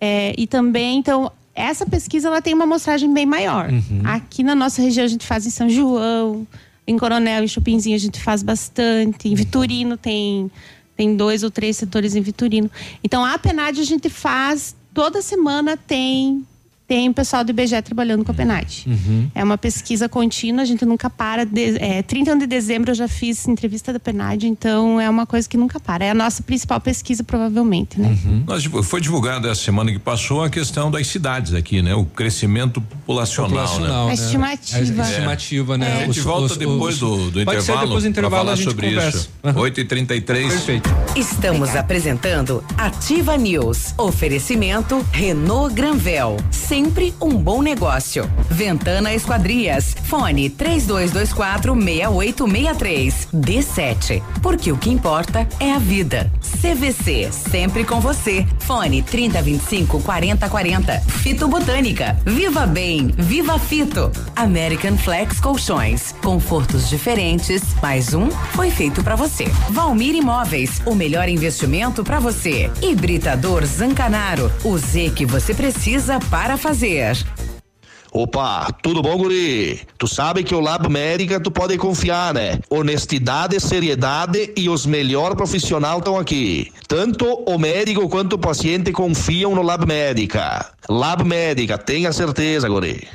é, 0.00 0.34
e 0.38 0.46
também 0.46 0.98
então 0.98 1.30
essa 1.54 1.84
pesquisa 1.84 2.28
ela 2.28 2.40
tem 2.40 2.54
uma 2.54 2.64
amostragem 2.64 3.12
bem 3.12 3.26
maior. 3.26 3.70
Uhum. 3.70 4.00
Aqui 4.04 4.42
na 4.42 4.54
nossa 4.54 4.80
região 4.80 5.04
a 5.04 5.08
gente 5.08 5.26
faz 5.26 5.46
em 5.46 5.50
São 5.50 5.68
João, 5.68 6.46
em 6.86 6.96
Coronel 6.98 7.44
e 7.44 7.48
Chupinzinho 7.48 7.94
a 7.94 7.98
gente 7.98 8.20
faz 8.20 8.42
bastante, 8.42 9.28
em 9.28 9.34
Vitorino 9.34 9.96
tem 9.96 10.50
tem 10.96 11.16
dois 11.16 11.42
ou 11.42 11.50
três 11.50 11.76
setores 11.76 12.14
em 12.14 12.20
Vitorino. 12.20 12.70
Então, 13.02 13.24
a 13.24 13.38
PNAD 13.38 13.80
a 13.80 13.84
gente 13.84 14.08
faz, 14.08 14.76
toda 14.92 15.20
semana 15.20 15.76
tem 15.76 16.46
tem 16.86 17.08
o 17.08 17.14
pessoal 17.14 17.42
do 17.42 17.50
IBGE 17.50 17.80
trabalhando 17.82 18.24
com 18.24 18.30
a 18.30 18.34
PNAD. 18.34 18.84
Uhum. 18.86 19.30
É 19.34 19.42
uma 19.42 19.56
pesquisa 19.56 20.08
contínua, 20.08 20.62
a 20.62 20.64
gente 20.64 20.84
nunca 20.84 21.08
para. 21.08 21.44
De, 21.44 21.78
é, 21.78 22.02
31 22.02 22.38
de 22.38 22.46
dezembro 22.46 22.90
eu 22.90 22.94
já 22.94 23.08
fiz 23.08 23.48
entrevista 23.48 23.92
da 23.92 23.98
PNAD, 23.98 24.46
então 24.46 25.00
é 25.00 25.08
uma 25.08 25.24
coisa 25.24 25.48
que 25.48 25.56
nunca 25.56 25.80
para. 25.80 26.04
É 26.04 26.10
a 26.10 26.14
nossa 26.14 26.42
principal 26.42 26.80
pesquisa, 26.80 27.24
provavelmente, 27.24 27.98
né? 27.98 28.16
Uhum. 28.24 28.82
Foi 28.82 29.00
divulgada 29.00 29.50
essa 29.50 29.62
semana 29.62 29.90
que 29.90 29.98
passou 29.98 30.42
a 30.42 30.50
questão 30.50 30.90
das 30.90 31.06
cidades 31.06 31.54
aqui, 31.54 31.80
né? 31.80 31.94
O 31.94 32.04
crescimento 32.04 32.80
populacional, 32.80 33.50
populacional 33.50 34.04
né? 34.06 34.10
A 34.10 34.14
estimativa. 34.14 35.02
A 35.02 35.10
estimativa, 35.10 35.78
né? 35.78 35.88
É. 35.88 36.02
A 36.02 36.06
gente 36.06 36.18
os, 36.18 36.24
volta 36.24 36.52
os, 36.52 36.56
depois 36.58 36.94
os, 36.94 37.00
do, 37.00 37.30
do 37.30 37.40
intervalo. 37.40 37.62
Ser 37.62 37.86
depois 37.86 38.02
do 38.04 38.08
intervalo 38.10 38.50
a 38.50 38.56
gente 38.56 38.64
sobre 38.68 38.88
conversa. 38.88 39.18
isso. 39.18 39.30
Uhum. 39.42 39.58
8 39.58 39.80
e 39.80 39.84
33 39.84 40.52
Perfeito. 40.52 40.90
Estamos 41.16 41.54
Obrigada. 41.60 41.80
apresentando 41.80 42.64
Ativa 42.76 43.36
News. 43.36 43.94
Oferecimento 43.96 45.04
Renault 45.12 45.74
Granvel 45.74 46.36
sempre 46.74 47.14
um 47.20 47.36
bom 47.36 47.62
negócio. 47.62 48.28
Ventana 48.50 49.14
Esquadrias. 49.14 49.94
Fone 50.06 50.50
3224 50.50 51.72
6863. 51.72 53.28
D7. 53.32 54.20
Porque 54.42 54.72
o 54.72 54.76
que 54.76 54.90
importa 54.90 55.48
é 55.60 55.72
a 55.72 55.78
vida. 55.78 56.32
CVC. 56.60 57.30
Sempre 57.30 57.84
com 57.84 58.00
você. 58.00 58.44
Fone 58.58 59.02
3025 59.02 60.00
4040. 60.02 61.00
Fito 61.00 61.46
Botânica. 61.46 62.18
Viva 62.26 62.66
Bem. 62.66 63.14
Viva 63.16 63.56
Fito. 63.56 64.10
American 64.34 64.96
Flex 64.98 65.38
Colchões. 65.38 66.12
Confortos 66.24 66.88
diferentes. 66.88 67.62
Mais 67.80 68.14
um 68.14 68.28
foi 68.52 68.72
feito 68.72 69.00
para 69.04 69.14
você. 69.14 69.44
Valmir 69.70 70.16
Imóveis. 70.16 70.82
O 70.84 70.94
melhor 70.96 71.28
investimento 71.28 72.02
para 72.02 72.18
você. 72.18 72.68
Hibridador 72.82 73.64
Zancanaro. 73.64 74.50
O 74.64 74.76
Z 74.76 75.12
que 75.14 75.24
você 75.24 75.54
precisa 75.54 76.18
para 76.18 76.56
fazer. 76.64 77.14
Opa, 78.10 78.72
tudo 78.80 79.02
bom, 79.02 79.18
guri? 79.18 79.80
Tu 79.98 80.08
sabe 80.08 80.42
que 80.42 80.54
o 80.54 80.60
Lab 80.60 80.88
Médica 80.88 81.38
tu 81.38 81.50
pode 81.50 81.76
confiar, 81.76 82.32
né? 82.32 82.58
Honestidade, 82.70 83.60
seriedade 83.60 84.50
e 84.56 84.70
os 84.70 84.86
melhores 84.86 85.36
profissionais 85.36 85.98
estão 85.98 86.16
aqui. 86.16 86.72
Tanto 86.88 87.26
o 87.26 87.58
médico 87.58 88.08
quanto 88.08 88.34
o 88.34 88.38
paciente 88.38 88.92
confiam 88.92 89.54
no 89.54 89.60
Lab 89.60 89.84
Médica. 89.84 90.64
Lab 90.88 91.22
Médica, 91.22 91.76
tenha 91.76 92.12
certeza, 92.12 92.66
guri. 92.66 93.06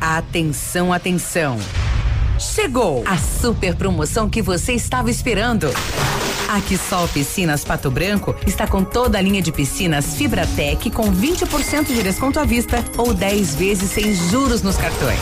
Atenção, 0.00 0.90
atenção. 0.90 1.58
Chegou 2.38 3.04
a 3.06 3.18
super 3.18 3.74
promoção 3.74 4.30
que 4.30 4.40
você 4.40 4.72
estava 4.72 5.10
esperando. 5.10 5.68
A 6.52 6.60
Quissol 6.60 7.08
Piscinas 7.08 7.64
Pato 7.64 7.90
Branco 7.90 8.36
está 8.46 8.66
com 8.66 8.84
toda 8.84 9.16
a 9.16 9.22
linha 9.22 9.40
de 9.40 9.50
piscinas 9.50 10.14
Fibratec 10.16 10.90
com 10.90 11.10
20% 11.10 11.86
de 11.86 12.02
desconto 12.02 12.38
à 12.38 12.44
vista 12.44 12.84
ou 12.98 13.14
10 13.14 13.54
vezes 13.54 13.90
sem 13.90 14.14
juros 14.14 14.60
nos 14.60 14.76
cartões. 14.76 15.18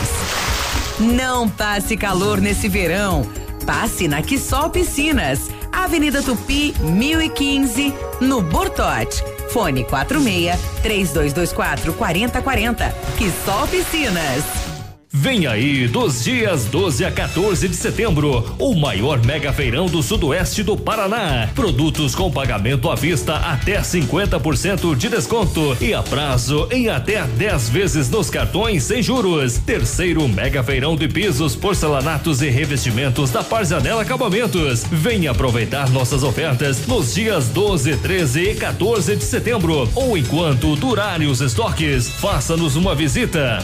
Não 0.99 1.47
passe 1.47 1.95
calor 1.95 2.41
nesse 2.41 2.67
verão. 2.67 3.25
Passe 3.65 4.09
na 4.09 4.21
Quissol 4.21 4.71
Piscinas, 4.71 5.49
Avenida 5.71 6.21
Tupi, 6.21 6.75
1015, 6.81 7.93
no 8.19 8.41
Bortote. 8.41 9.23
Fone 9.53 9.85
46 9.85 10.59
3224 10.83 11.93
4040. 11.93 12.89
Quissol 13.17 13.67
Piscinas. 13.69 14.70
Vem 15.13 15.45
aí, 15.45 15.89
dos 15.89 16.23
dias 16.23 16.63
12 16.65 17.03
a 17.03 17.11
14 17.11 17.67
de 17.67 17.75
setembro, 17.75 18.55
o 18.57 18.73
maior 18.73 19.21
mega 19.25 19.51
feirão 19.51 19.87
do 19.87 20.01
sudoeste 20.01 20.63
do 20.63 20.77
Paraná. 20.77 21.49
Produtos 21.53 22.15
com 22.15 22.31
pagamento 22.31 22.89
à 22.89 22.95
vista 22.95 23.35
até 23.35 23.81
50% 23.81 24.95
de 24.95 25.09
desconto 25.09 25.75
e 25.81 25.93
a 25.93 26.01
prazo 26.01 26.65
em 26.71 26.87
até 26.87 27.23
10 27.23 27.69
vezes 27.69 28.09
nos 28.09 28.29
cartões 28.29 28.83
sem 28.83 29.03
juros. 29.03 29.57
Terceiro 29.57 30.25
mega 30.29 30.63
feirão 30.63 30.95
de 30.95 31.09
pisos, 31.09 31.57
porcelanatos 31.57 32.41
e 32.41 32.49
revestimentos 32.49 33.31
da 33.31 33.43
Parzanela 33.43 34.03
Acabamentos. 34.03 34.85
Venha 34.89 35.31
aproveitar 35.31 35.89
nossas 35.89 36.23
ofertas 36.23 36.87
nos 36.87 37.13
dias 37.13 37.49
12, 37.49 37.97
13 37.97 38.41
e 38.43 38.55
14 38.55 39.17
de 39.17 39.25
setembro 39.25 39.89
ou 39.93 40.17
enquanto 40.17 40.73
durarem 40.77 41.27
os 41.27 41.41
estoques. 41.41 42.07
Faça-nos 42.07 42.77
uma 42.77 42.95
visita. 42.95 43.59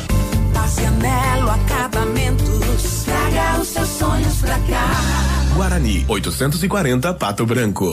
Marcianelo 0.68 1.49
Acabamentos. 1.49 3.06
Traga 3.06 3.61
os 3.61 3.69
seus 3.69 3.88
sonhos 3.88 4.41
pra 4.41 4.60
cá. 4.60 5.56
Guarani, 5.56 6.06
840 6.10 7.14
Pato 7.14 7.45
Branco. 7.45 7.89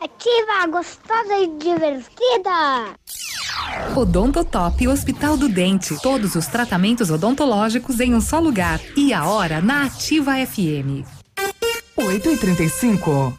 Ativa, 0.00 0.66
gostosa 0.68 1.36
e 1.38 1.56
divertida. 1.56 2.96
Odontotop 3.94 4.88
Hospital 4.88 5.36
do 5.36 5.48
Dente. 5.48 5.96
Todos 6.02 6.34
os 6.34 6.48
tratamentos 6.48 7.10
odontológicos 7.10 8.00
em 8.00 8.12
um 8.12 8.20
só 8.20 8.40
lugar. 8.40 8.80
E 8.96 9.14
a 9.14 9.24
hora 9.28 9.60
na 9.60 9.84
Ativa 9.84 10.32
FM. 10.44 11.06
8 11.96 12.28
e 12.28 12.36
35 12.36 13.38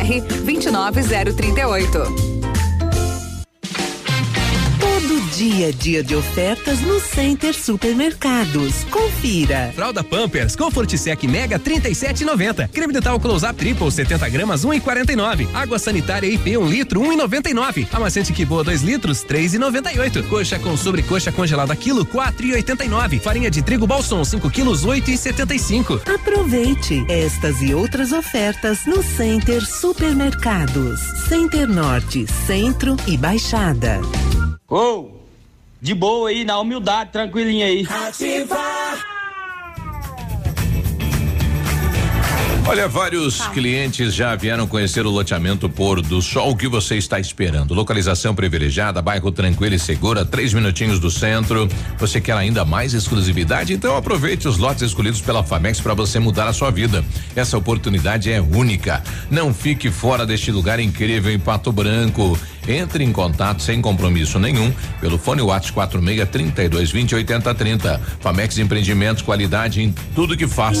29038. 0.01 2.30
Todo 5.01 5.19
dia 5.31 5.73
dia 5.73 6.03
de 6.03 6.15
ofertas 6.15 6.79
no 6.81 6.99
Center 6.99 7.55
Supermercados. 7.55 8.83
Confira. 8.83 9.71
Fralda 9.73 10.03
Pampers 10.03 10.55
Comfort 10.55 10.95
Sec 10.95 11.23
Mega 11.23 11.59
37,90. 11.59 12.69
Creme 12.69 12.93
dental 12.93 13.19
Close 13.19 13.43
Up 13.43 13.55
Triple 13.55 13.89
70 13.89 14.29
gramas 14.29 14.63
1,49. 14.63 15.47
Água 15.55 15.79
sanitária 15.79 16.27
IP 16.27 16.55
1 16.55 16.61
um 16.61 16.69
litro 16.69 17.01
1,99. 17.01 17.87
Amaciante 17.91 18.31
que 18.31 18.45
boa 18.45 18.63
2 18.63 18.83
litros 18.83 19.25
3,98. 19.25 20.27
Coxa 20.29 20.59
com 20.59 20.77
sobrecoxa 20.77 21.31
congelada 21.31 21.75
quilo 21.75 22.05
4,89. 22.05 23.19
Farinha 23.21 23.49
de 23.49 23.63
trigo 23.63 23.87
Balson 23.87 24.23
5 24.23 24.51
quilos 24.51 24.85
8,75. 24.85 26.13
Aproveite 26.13 27.03
estas 27.09 27.59
e 27.63 27.73
outras 27.73 28.11
ofertas 28.11 28.85
no 28.85 29.01
Center 29.01 29.65
Supermercados. 29.65 30.99
Center 31.27 31.67
Norte, 31.67 32.27
Centro 32.45 32.95
e 33.07 33.17
Baixada. 33.17 33.99
Ô, 34.71 34.77
oh, 34.77 35.09
de 35.81 35.93
boa 35.93 36.29
aí, 36.29 36.45
na 36.45 36.57
humildade, 36.57 37.11
tranquilinha 37.11 37.65
aí. 37.65 37.85
Ativar. 37.89 39.05
Olha, 42.65 42.87
vários 42.87 43.39
tá. 43.39 43.49
clientes 43.49 44.13
já 44.13 44.33
vieram 44.33 44.65
conhecer 44.65 45.05
o 45.05 45.09
loteamento 45.09 45.67
Pôr 45.67 46.01
do 46.01 46.21
Sol. 46.21 46.51
O 46.51 46.55
que 46.55 46.69
você 46.69 46.95
está 46.95 47.19
esperando? 47.19 47.73
Localização 47.73 48.33
privilegiada, 48.33 49.01
bairro 49.01 49.29
tranquilo 49.29 49.75
e 49.75 49.79
segura, 49.79 50.23
três 50.23 50.53
minutinhos 50.53 51.01
do 51.01 51.11
centro. 51.11 51.67
Você 51.97 52.21
quer 52.21 52.37
ainda 52.37 52.63
mais 52.63 52.93
exclusividade? 52.93 53.73
Então 53.73 53.97
aproveite 53.97 54.47
os 54.47 54.57
lotes 54.57 54.83
escolhidos 54.83 55.19
pela 55.19 55.43
Famex 55.43 55.81
para 55.81 55.93
você 55.93 56.17
mudar 56.17 56.47
a 56.47 56.53
sua 56.53 56.71
vida. 56.71 57.03
Essa 57.35 57.57
oportunidade 57.57 58.31
é 58.31 58.39
única. 58.39 59.03
Não 59.29 59.53
fique 59.53 59.91
fora 59.91 60.25
deste 60.25 60.49
lugar 60.49 60.79
incrível 60.79 61.29
em 61.29 61.39
Pato 61.39 61.73
Branco. 61.73 62.39
Entre 62.71 63.03
em 63.03 63.11
contato 63.11 63.61
sem 63.61 63.81
compromisso 63.81 64.39
nenhum 64.39 64.73
pelo 65.01 65.17
fone 65.17 65.41
WhatsApp 65.41 65.73
46 65.73 66.29
32 66.29 66.91
20 66.91 67.15
80 67.15 67.53
30. 67.53 68.01
Famex 68.21 68.57
Empreendimentos, 68.57 69.21
qualidade 69.21 69.81
em 69.81 69.93
tudo 70.15 70.37
que 70.37 70.47
faz. 70.47 70.79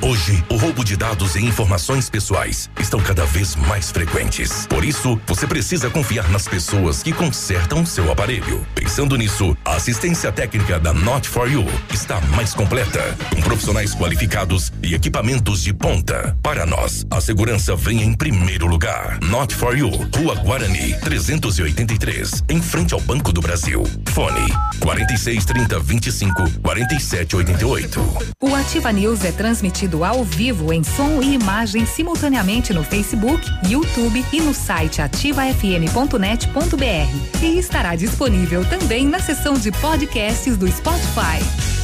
Hoje, 0.00 0.44
o 0.48 0.56
roubo 0.56 0.84
de 0.84 0.96
dados 0.96 1.34
e 1.34 1.44
informações 1.44 2.08
pessoais 2.08 2.70
estão 2.78 3.00
cada 3.00 3.24
vez 3.24 3.56
mais 3.56 3.90
frequentes. 3.90 4.66
Por 4.68 4.84
isso, 4.84 5.20
você 5.26 5.46
precisa 5.46 5.90
confiar 5.90 6.28
nas 6.30 6.46
pessoas 6.46 7.02
que 7.02 7.12
consertam 7.12 7.84
seu 7.84 8.12
aparelho. 8.12 8.64
Pensando 8.74 9.16
nisso, 9.16 9.56
a 9.64 9.74
assistência 9.74 10.30
técnica 10.30 10.78
da 10.78 10.92
Not 10.92 11.28
for 11.28 11.50
You 11.50 11.66
está 11.92 12.20
mais 12.36 12.54
completa, 12.54 13.16
com 13.34 13.42
profissionais 13.42 13.94
qualificados 13.94 14.72
e 14.82 14.94
equipamentos 14.94 15.62
de 15.62 15.72
ponta. 15.72 16.36
Para 16.40 16.64
nós, 16.64 17.04
a 17.10 17.20
segurança 17.20 17.74
vem 17.74 18.02
em 18.02 18.12
primeiro 18.12 18.66
lugar. 18.66 19.18
Not 19.22 19.54
for 19.54 19.76
You, 19.76 19.90
Rua 20.14 20.34
Guarani, 20.36 20.83
383, 20.92 22.44
em 22.48 22.60
frente 22.60 22.92
ao 22.92 23.00
Banco 23.00 23.32
do 23.32 23.40
Brasil. 23.40 23.84
Fone 24.12 24.52
46 24.80 25.44
30 25.44 25.80
25 25.80 26.60
47 26.60 27.36
88. 27.36 28.34
O 28.42 28.54
Ativa 28.54 28.92
News 28.92 29.24
é 29.24 29.32
transmitido 29.32 30.04
ao 30.04 30.24
vivo 30.24 30.72
em 30.72 30.82
som 30.82 31.22
e 31.22 31.34
imagem 31.34 31.86
simultaneamente 31.86 32.72
no 32.72 32.84
Facebook, 32.84 33.44
YouTube 33.68 34.24
e 34.32 34.40
no 34.40 34.52
site 34.52 35.00
ativafm.net.br. 35.00 37.42
E 37.42 37.58
estará 37.58 37.94
disponível 37.94 38.64
também 38.64 39.06
na 39.06 39.20
seção 39.20 39.54
de 39.54 39.70
podcasts 39.72 40.56
do 40.56 40.70
Spotify. 40.70 41.83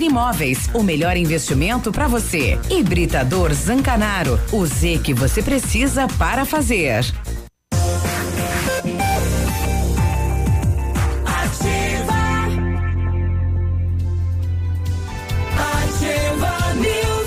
Imóveis. 0.00 0.70
O 0.72 0.82
melhor 0.82 1.16
investimento 1.16 1.92
para 1.92 2.08
você. 2.08 2.58
Hibridador 2.70 3.52
Zancanaro, 3.52 4.38
o 4.52 4.64
Z 4.64 5.00
que 5.04 5.12
você 5.12 5.42
precisa 5.42 6.06
para 6.18 6.44
fazer. 6.44 7.04
Ativa. 11.24 12.22
Ativa 15.56 16.74
News. 16.74 17.22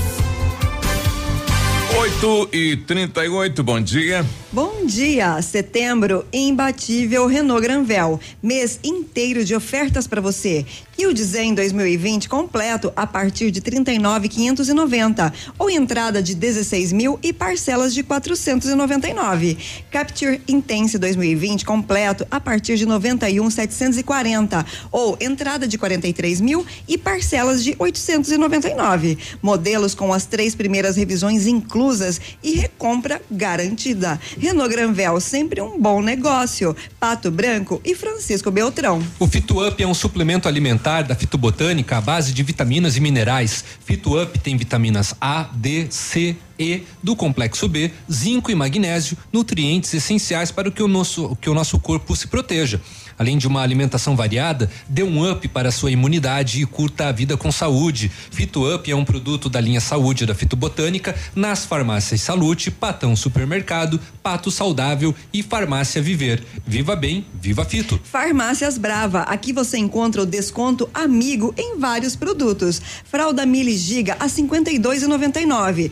Oito 1.99 2.49
e 2.51 2.77
trinta 2.77 3.25
e 3.25 3.29
oito, 3.29 3.63
bom 3.63 3.79
dia. 3.79 4.25
Bom 4.51 4.85
dia! 4.85 5.41
Setembro, 5.41 6.25
imbatível 6.31 7.27
Renault 7.27 7.61
Granvel. 7.61 8.19
Mês 8.41 8.79
inteiro 8.83 9.43
de 9.43 9.53
ofertas 9.53 10.07
para 10.07 10.21
você. 10.21 10.65
E 10.97 11.05
o 11.07 11.13
Dizen 11.13 11.53
2020 11.53 12.29
completo 12.29 12.91
a 12.95 13.05
partir 13.05 13.51
de 13.51 13.61
39.590 13.61 15.33
ou 15.59 15.69
entrada 15.69 16.23
de 16.23 16.33
16 16.33 16.93
mil 16.93 17.19
e 17.21 17.33
parcelas 17.33 17.93
de 17.93 18.01
499. 18.01 19.57
Capture 19.91 20.41
Intense 20.47 20.97
2020 20.97 21.65
completo 21.65 22.25
a 22.31 22.39
partir 22.39 22.77
de 22.77 22.87
91.740 22.87 24.65
ou 24.89 25.17
entrada 25.19 25.67
de 25.67 25.77
43 25.77 26.39
mil 26.39 26.65
e 26.87 26.97
parcelas 26.97 27.61
de 27.61 27.75
899. 27.77 29.17
Modelos 29.41 29.93
com 29.93 30.13
as 30.13 30.25
três 30.25 30.55
primeiras 30.55 30.95
revisões 30.95 31.45
inclusas 31.45 32.21
e 32.41 32.53
recompra 32.53 33.21
garantida. 33.29 34.17
Renault 34.39 34.73
Granvel 34.73 35.19
sempre 35.19 35.59
um 35.59 35.77
bom 35.77 36.01
negócio. 36.01 36.73
Pato 36.97 37.29
Branco 37.29 37.81
e 37.83 37.93
Francisco 37.93 38.49
Beltrão. 38.49 39.05
O 39.19 39.27
Fito 39.27 39.65
Up 39.65 39.83
é 39.83 39.85
um 39.85 39.93
suplemento 39.93 40.47
alimentar 40.47 40.84
da 40.85 41.15
fitobotânica 41.15 41.97
à 41.97 42.01
base 42.01 42.31
de 42.31 42.43
vitaminas 42.43 42.95
e 42.95 42.99
minerais. 42.99 43.65
Fito 43.83 44.21
Up 44.21 44.37
tem 44.39 44.55
vitaminas 44.55 45.15
A, 45.19 45.49
D, 45.51 45.87
C, 45.89 46.37
E 46.57 46.83
do 47.03 47.15
complexo 47.15 47.67
B, 47.67 47.91
zinco 48.11 48.51
e 48.51 48.55
magnésio, 48.55 49.17
nutrientes 49.31 49.93
essenciais 49.93 50.51
para 50.51 50.71
que 50.71 50.81
o 50.81 50.87
nosso, 50.87 51.35
que 51.41 51.49
o 51.49 51.53
nosso 51.53 51.79
corpo 51.79 52.15
se 52.15 52.27
proteja. 52.27 52.81
Além 53.17 53.37
de 53.37 53.47
uma 53.47 53.61
alimentação 53.61 54.15
variada, 54.15 54.69
dê 54.89 55.01
um 55.01 55.29
up 55.29 55.47
para 55.47 55.69
a 55.69 55.71
sua 55.71 55.91
imunidade 55.91 56.61
e 56.61 56.65
curta 56.65 57.07
a 57.07 57.11
vida 57.11 57.37
com 57.37 57.51
saúde. 57.51 58.11
Fito 58.31 58.73
Up 58.73 58.91
é 58.91 58.95
um 58.95 59.05
produto 59.05 59.49
da 59.49 59.61
linha 59.61 59.79
Saúde 59.79 60.25
da 60.25 60.35
Fitobotânica 60.35 61.15
nas 61.33 61.65
farmácias 61.65 62.21
Salute, 62.21 62.69
Patão 62.69 63.15
Supermercado, 63.15 63.99
Pato 64.21 64.51
Saudável 64.51 65.15
e 65.31 65.41
Farmácia 65.41 66.01
Viver. 66.01 66.43
Viva 66.65 66.95
bem, 66.95 67.25
viva 67.41 67.63
Fito. 67.63 67.99
Farmácias 68.03 68.77
Brava, 68.77 69.21
aqui 69.21 69.53
você 69.53 69.77
encontra 69.77 70.21
o 70.21 70.25
desconto 70.25 70.89
amigo 70.93 71.53
em 71.57 71.79
vários 71.79 72.15
produtos. 72.15 72.81
Fralda 73.05 73.45
Mili 73.45 73.77
Giga 73.77 74.17
a 74.19 74.27
52,99. 74.27 75.91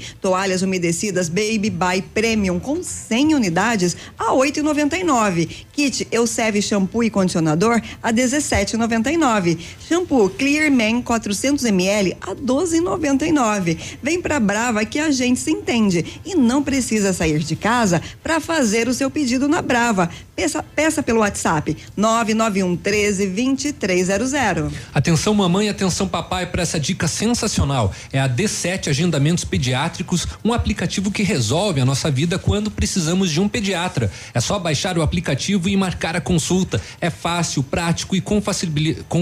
Toalhas 0.54 0.62
umedecidas 0.62 1.30
Baby 1.30 1.70
By 1.70 2.02
Premium 2.14 2.60
com 2.60 2.84
100 2.84 3.36
unidades 3.36 3.98
a 4.18 4.32
8,99. 4.34 5.50
Kit 5.74 6.08
Elseve 6.12 6.62
shampoo 6.62 7.04
e 7.04 7.10
condicionador 7.10 7.82
a 8.02 8.14
17,99. 8.14 9.58
Shampoo 9.88 10.30
Clear 10.30 10.72
Man 10.72 11.02
400 11.02 11.66
ml 11.66 12.16
a 12.22 12.36
12,99. 12.36 13.78
Vem 14.02 14.22
pra 14.22 14.40
Brava 14.40 14.86
que 14.86 15.00
a 15.00 15.10
gente 15.10 15.40
se 15.40 15.52
entende 15.52 16.22
e 16.24 16.36
não 16.36 16.62
precisa 16.62 17.12
sair 17.14 17.40
de 17.40 17.56
casa 17.56 18.02
para 18.22 18.40
fazer 18.40 18.88
o 18.88 18.94
seu 18.94 19.10
pedido 19.10 19.48
na 19.48 19.62
Brava. 19.62 20.10
Peça, 20.36 20.64
peça 20.64 21.04
pelo 21.04 21.20
WhatsApp 21.20 21.78
991 21.96 22.76
13 22.76 23.28
2300. 23.28 24.74
Atenção 24.94 25.34
mamãe, 25.34 25.70
atenção 25.70 26.08
papai 26.08 26.48
para 26.48 26.62
essa 26.64 26.80
dica 26.80 27.08
sensacional. 27.08 27.94
É 28.12 28.20
a 28.20 28.28
D7 28.28 28.90
Agendamentos 28.90 29.44
Pediátricos, 29.46 30.28
um 30.44 30.54
aplicativo 30.54 31.12
que 31.12 31.24
resolve 31.24 31.80
a 31.80 31.86
nossa 31.86 32.12
vida 32.12 32.38
quando 32.38 32.70
precisamos 32.70 33.32
de 33.32 33.40
um 33.40 33.48
pediatra. 33.48 34.12
É 34.34 34.40
só 34.40 34.60
baixar 34.60 34.98
o 34.98 35.02
aplicativo 35.02 35.70
e 35.70 35.78
marcar 35.78 36.16
a 36.16 36.22
consulta. 36.22 36.82
É 37.00 37.10
fácil, 37.10 37.64
prático 37.64 38.16
e 38.16 38.22
com, 38.22 38.42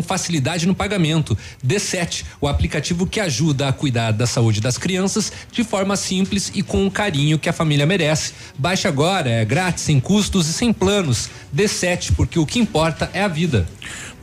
facilidade, 0.02 0.65
no 0.65 0.73
pagamento. 0.73 1.38
D7, 1.65 2.26
o 2.39 2.48
aplicativo 2.48 3.06
que 3.06 3.19
ajuda 3.19 3.68
a 3.68 3.73
cuidar 3.73 4.11
da 4.11 4.26
saúde 4.26 4.61
das 4.61 4.77
crianças 4.77 5.31
de 5.52 5.64
forma 5.64 5.95
simples 5.95 6.52
e 6.53 6.64
com 6.64 6.85
o 6.88 6.91
carinho 6.91 7.39
que 7.39 7.49
a 7.49 7.53
família 7.53 7.85
merece. 7.85 8.34
Baixe 8.57 8.88
agora, 8.88 9.30
é 9.30 9.45
grátis, 9.45 9.84
sem 9.84 9.99
custos 9.99 10.48
e 10.48 10.53
sem 10.53 10.73
planos. 10.73 11.30
D7, 11.56 12.14
porque 12.15 12.39
o 12.39 12.45
que 12.45 12.60
importa 12.60 13.10
é 13.14 13.22
a 13.22 13.27
vida. 13.27 13.68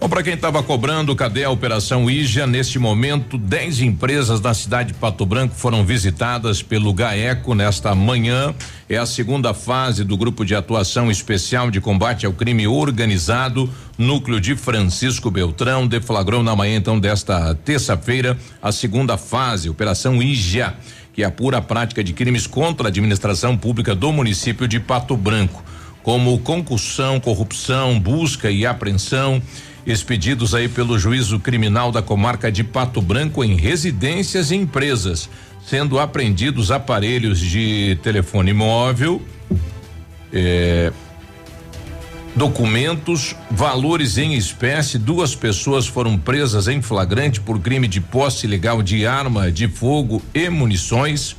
Bom, 0.00 0.08
para 0.08 0.22
quem 0.22 0.34
estava 0.34 0.62
cobrando, 0.62 1.14
cadê 1.16 1.42
a 1.42 1.50
Operação 1.50 2.08
IJA? 2.08 2.46
Neste 2.46 2.78
momento, 2.78 3.36
10 3.36 3.80
empresas 3.80 4.38
da 4.38 4.54
cidade 4.54 4.92
de 4.92 4.98
Pato 4.98 5.26
Branco 5.26 5.56
foram 5.56 5.84
visitadas 5.84 6.62
pelo 6.62 6.94
GAECO 6.94 7.52
nesta 7.52 7.92
manhã. 7.96 8.54
É 8.88 8.96
a 8.96 9.04
segunda 9.04 9.52
fase 9.52 10.04
do 10.04 10.16
Grupo 10.16 10.44
de 10.44 10.54
Atuação 10.54 11.10
Especial 11.10 11.68
de 11.68 11.80
Combate 11.80 12.26
ao 12.26 12.32
Crime 12.32 12.68
Organizado, 12.68 13.68
núcleo 13.98 14.40
de 14.40 14.54
Francisco 14.54 15.32
Beltrão, 15.32 15.84
deflagrou 15.84 16.44
na 16.44 16.54
manhã 16.54 16.76
então 16.76 17.00
desta 17.00 17.52
terça-feira 17.56 18.38
a 18.62 18.70
segunda 18.70 19.16
fase, 19.16 19.68
Operação 19.68 20.22
IJA, 20.22 20.74
que 21.12 21.24
apura 21.24 21.58
a 21.58 21.62
prática 21.62 22.04
de 22.04 22.12
crimes 22.12 22.46
contra 22.46 22.86
a 22.86 22.88
administração 22.88 23.56
pública 23.56 23.96
do 23.96 24.12
município 24.12 24.68
de 24.68 24.78
Pato 24.78 25.16
Branco, 25.16 25.60
como 26.04 26.38
concussão, 26.38 27.18
corrupção, 27.18 27.98
busca 27.98 28.48
e 28.48 28.64
apreensão 28.64 29.42
expedidos 29.88 30.54
aí 30.54 30.68
pelo 30.68 30.98
juízo 30.98 31.40
criminal 31.40 31.90
da 31.90 32.02
comarca 32.02 32.52
de 32.52 32.62
Pato 32.62 33.00
Branco 33.00 33.42
em 33.42 33.56
residências 33.56 34.50
e 34.50 34.56
empresas, 34.56 35.30
sendo 35.66 35.98
apreendidos 35.98 36.70
aparelhos 36.70 37.40
de 37.40 37.98
telefone 38.02 38.52
móvel, 38.52 39.22
eh, 40.30 40.92
documentos, 42.36 43.34
valores 43.50 44.18
em 44.18 44.34
espécie. 44.34 44.98
Duas 44.98 45.34
pessoas 45.34 45.86
foram 45.86 46.18
presas 46.18 46.68
em 46.68 46.82
flagrante 46.82 47.40
por 47.40 47.58
crime 47.58 47.88
de 47.88 48.00
posse 48.00 48.46
ilegal 48.46 48.82
de 48.82 49.06
arma 49.06 49.50
de 49.50 49.68
fogo 49.68 50.22
e 50.34 50.50
munições. 50.50 51.34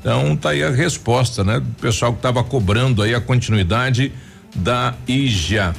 Então 0.00 0.36
tá 0.36 0.50
aí 0.50 0.62
a 0.62 0.70
resposta, 0.70 1.44
né? 1.44 1.60
Do 1.60 1.74
pessoal 1.80 2.12
que 2.12 2.18
estava 2.18 2.42
cobrando 2.42 3.02
aí 3.02 3.14
a 3.14 3.20
continuidade 3.20 4.12
da 4.54 4.94
IJA. 5.08 5.74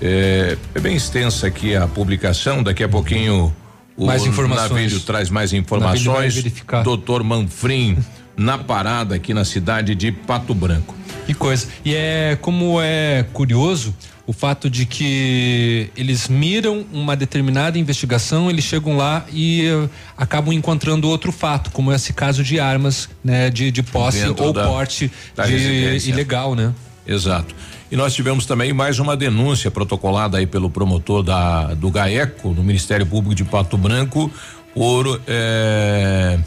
É, 0.00 0.56
é, 0.74 0.80
bem 0.80 0.96
extensa 0.96 1.46
aqui 1.46 1.76
a 1.76 1.86
publicação, 1.86 2.62
daqui 2.62 2.82
a 2.82 2.88
pouquinho 2.88 3.54
o 3.96 4.06
mais 4.06 4.24
informações. 4.24 5.02
Traz 5.04 5.28
mais 5.28 5.52
informações. 5.52 6.42
Doutor 6.82 7.22
Manfrim 7.22 7.98
na 8.36 8.56
parada 8.56 9.14
aqui 9.14 9.34
na 9.34 9.44
cidade 9.44 9.94
de 9.94 10.10
Pato 10.10 10.54
Branco. 10.54 10.94
Que 11.26 11.34
coisa. 11.34 11.68
E 11.84 11.94
é 11.94 12.38
como 12.40 12.80
é 12.80 13.24
curioso 13.32 13.94
o 14.26 14.32
fato 14.32 14.70
de 14.70 14.86
que 14.86 15.90
eles 15.96 16.28
miram 16.28 16.86
uma 16.92 17.16
determinada 17.16 17.78
investigação, 17.78 18.48
eles 18.48 18.64
chegam 18.64 18.96
lá 18.96 19.26
e 19.32 19.68
uh, 19.68 19.90
acabam 20.16 20.52
encontrando 20.52 21.08
outro 21.08 21.32
fato, 21.32 21.70
como 21.72 21.92
esse 21.92 22.12
caso 22.12 22.44
de 22.44 22.60
armas, 22.60 23.08
né, 23.24 23.50
de, 23.50 23.72
de 23.72 23.82
posse 23.82 24.20
Dentro 24.20 24.44
ou 24.44 24.52
da- 24.52 24.66
porte 24.66 25.10
da 25.34 25.46
de 25.46 26.08
ilegal, 26.08 26.54
né? 26.54 26.72
Exato. 27.06 27.54
E 27.90 27.96
nós 27.96 28.14
tivemos 28.14 28.46
também 28.46 28.72
mais 28.72 29.00
uma 29.00 29.16
denúncia 29.16 29.68
protocolada 29.68 30.38
aí 30.38 30.46
pelo 30.46 30.70
promotor 30.70 31.24
da 31.24 31.74
do 31.74 31.90
GAECO, 31.90 32.50
no 32.50 32.62
Ministério 32.62 33.04
Público 33.04 33.34
de 33.34 33.42
Pato 33.42 33.76
Branco, 33.76 34.30
por 34.72 35.20
é, 35.26 36.38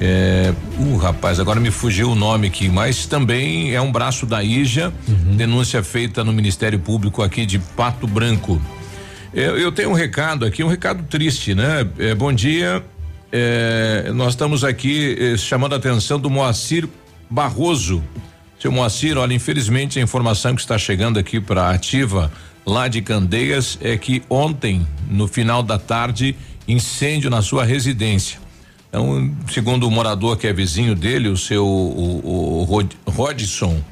é, 0.00 0.52
uh, 0.80 0.96
rapaz, 0.96 1.38
agora 1.38 1.60
me 1.60 1.70
fugiu 1.70 2.10
o 2.10 2.14
nome 2.16 2.48
aqui, 2.48 2.68
mas 2.68 3.06
também 3.06 3.72
é 3.72 3.80
um 3.80 3.92
braço 3.92 4.26
da 4.26 4.42
IJA, 4.42 4.92
denúncia 5.36 5.80
feita 5.84 6.24
no 6.24 6.32
Ministério 6.32 6.80
Público 6.80 7.22
aqui 7.22 7.46
de 7.46 7.60
Pato 7.60 8.08
Branco. 8.08 8.60
Eu, 9.32 9.56
eu 9.56 9.70
tenho 9.70 9.90
um 9.90 9.94
recado 9.94 10.44
aqui, 10.44 10.64
um 10.64 10.68
recado 10.68 11.04
triste, 11.04 11.54
né? 11.54 11.86
É, 11.98 12.14
bom 12.16 12.32
dia. 12.32 12.82
é, 13.30 14.10
nós 14.12 14.30
estamos 14.30 14.64
aqui 14.64 15.36
chamando 15.38 15.74
a 15.74 15.76
atenção 15.76 16.18
do 16.18 16.28
Moacir 16.28 16.88
Barroso. 17.30 18.02
Seu 18.58 18.72
Moacir, 18.72 19.18
olha, 19.18 19.34
infelizmente 19.34 19.98
a 19.98 20.02
informação 20.02 20.54
que 20.54 20.60
está 20.60 20.78
chegando 20.78 21.18
aqui 21.18 21.40
para 21.40 21.70
ativa 21.70 22.32
lá 22.64 22.88
de 22.88 23.02
Candeias 23.02 23.78
é 23.82 23.96
que 23.96 24.22
ontem, 24.30 24.86
no 25.08 25.28
final 25.28 25.62
da 25.62 25.78
tarde, 25.78 26.34
incêndio 26.66 27.30
na 27.30 27.42
sua 27.42 27.64
residência. 27.64 28.40
Então, 28.88 29.30
segundo 29.52 29.86
o 29.86 29.90
morador 29.90 30.36
que 30.36 30.46
é 30.46 30.52
vizinho 30.52 30.94
dele, 30.94 31.28
o 31.28 31.36
seu 31.36 31.66
o, 31.66 32.60
o 32.60 32.64
Rod, 32.64 32.92
Rodson 33.06 33.82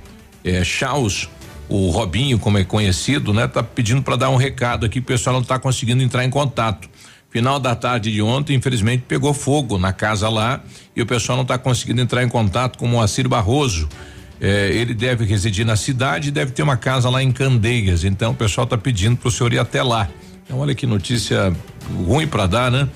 é, 0.42 0.64
Chaus, 0.64 1.28
o 1.68 1.90
Robinho, 1.90 2.38
como 2.38 2.58
é 2.58 2.64
conhecido, 2.64 3.32
né, 3.32 3.46
tá 3.46 3.62
pedindo 3.62 4.02
para 4.02 4.16
dar 4.16 4.30
um 4.30 4.36
recado 4.36 4.86
aqui, 4.86 4.98
o 4.98 5.02
pessoal 5.02 5.34
não 5.34 5.42
está 5.42 5.58
conseguindo 5.58 6.02
entrar 6.02 6.24
em 6.24 6.30
contato. 6.30 6.88
Final 7.30 7.58
da 7.58 7.74
tarde 7.74 8.12
de 8.12 8.22
ontem, 8.22 8.54
infelizmente, 8.54 9.04
pegou 9.08 9.34
fogo 9.34 9.76
na 9.76 9.92
casa 9.92 10.28
lá 10.28 10.62
e 10.94 11.02
o 11.02 11.06
pessoal 11.06 11.36
não 11.36 11.42
está 11.42 11.58
conseguindo 11.58 12.00
entrar 12.00 12.22
em 12.22 12.28
contato 12.28 12.78
com 12.78 12.86
o 12.86 12.88
Moacir 12.88 13.28
Barroso. 13.28 13.88
É, 14.46 14.68
ele 14.74 14.92
deve 14.92 15.24
residir 15.24 15.64
na 15.64 15.74
cidade 15.76 16.28
e 16.28 16.30
deve 16.30 16.52
ter 16.52 16.62
uma 16.62 16.76
casa 16.76 17.08
lá 17.08 17.22
em 17.22 17.32
Candeias. 17.32 18.04
Então 18.04 18.32
o 18.32 18.34
pessoal 18.34 18.64
está 18.64 18.76
pedindo 18.76 19.16
para 19.16 19.28
o 19.28 19.30
senhor 19.30 19.52
ir 19.52 19.58
até 19.58 19.82
lá. 19.82 20.08
Então, 20.44 20.58
olha 20.58 20.74
que 20.74 20.86
notícia 20.86 21.50
ruim 22.06 22.26
para 22.26 22.46
dar, 22.46 22.70
né? 22.70 22.86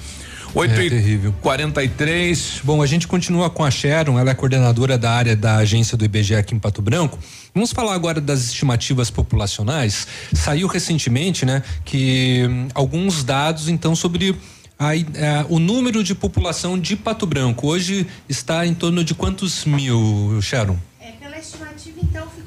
8 0.55 0.75
É 0.81 0.87
e 0.87 0.91
terrível. 0.91 1.35
43. 1.41 2.61
Bom, 2.65 2.83
a 2.83 2.87
gente 2.87 3.07
continua 3.07 3.49
com 3.51 3.65
a 3.65 3.71
Sharon, 3.71 4.19
ela 4.19 4.31
é 4.31 4.35
coordenadora 4.35 4.97
da 4.99 5.11
área 5.13 5.37
da 5.37 5.57
agência 5.57 5.97
do 5.97 6.05
IBGE 6.05 6.35
aqui 6.35 6.55
em 6.55 6.59
Pato 6.59 6.83
Branco. 6.83 7.19
Vamos 7.55 7.71
falar 7.73 7.95
agora 7.95 8.21
das 8.21 8.45
estimativas 8.45 9.11
populacionais. 9.11 10.07
Saiu 10.35 10.67
recentemente, 10.69 11.45
né, 11.47 11.63
que 11.85 12.47
hum, 12.49 12.69
alguns 12.75 13.23
dados 13.25 13.69
então 13.69 13.95
sobre 13.95 14.35
a 14.79 14.95
i- 14.97 15.07
eh, 15.15 15.45
o 15.49 15.59
número 15.59 16.03
de 16.05 16.15
população 16.15 16.79
de 16.79 16.97
Pato 16.97 17.27
Branco. 17.27 17.67
Hoje 17.67 18.07
está 18.29 18.67
em 18.67 18.75
torno 18.75 19.03
de 19.05 19.15
quantos 19.15 19.65
mil, 19.65 20.39
Sharon? 20.41 20.77
Estimativa 21.49 22.01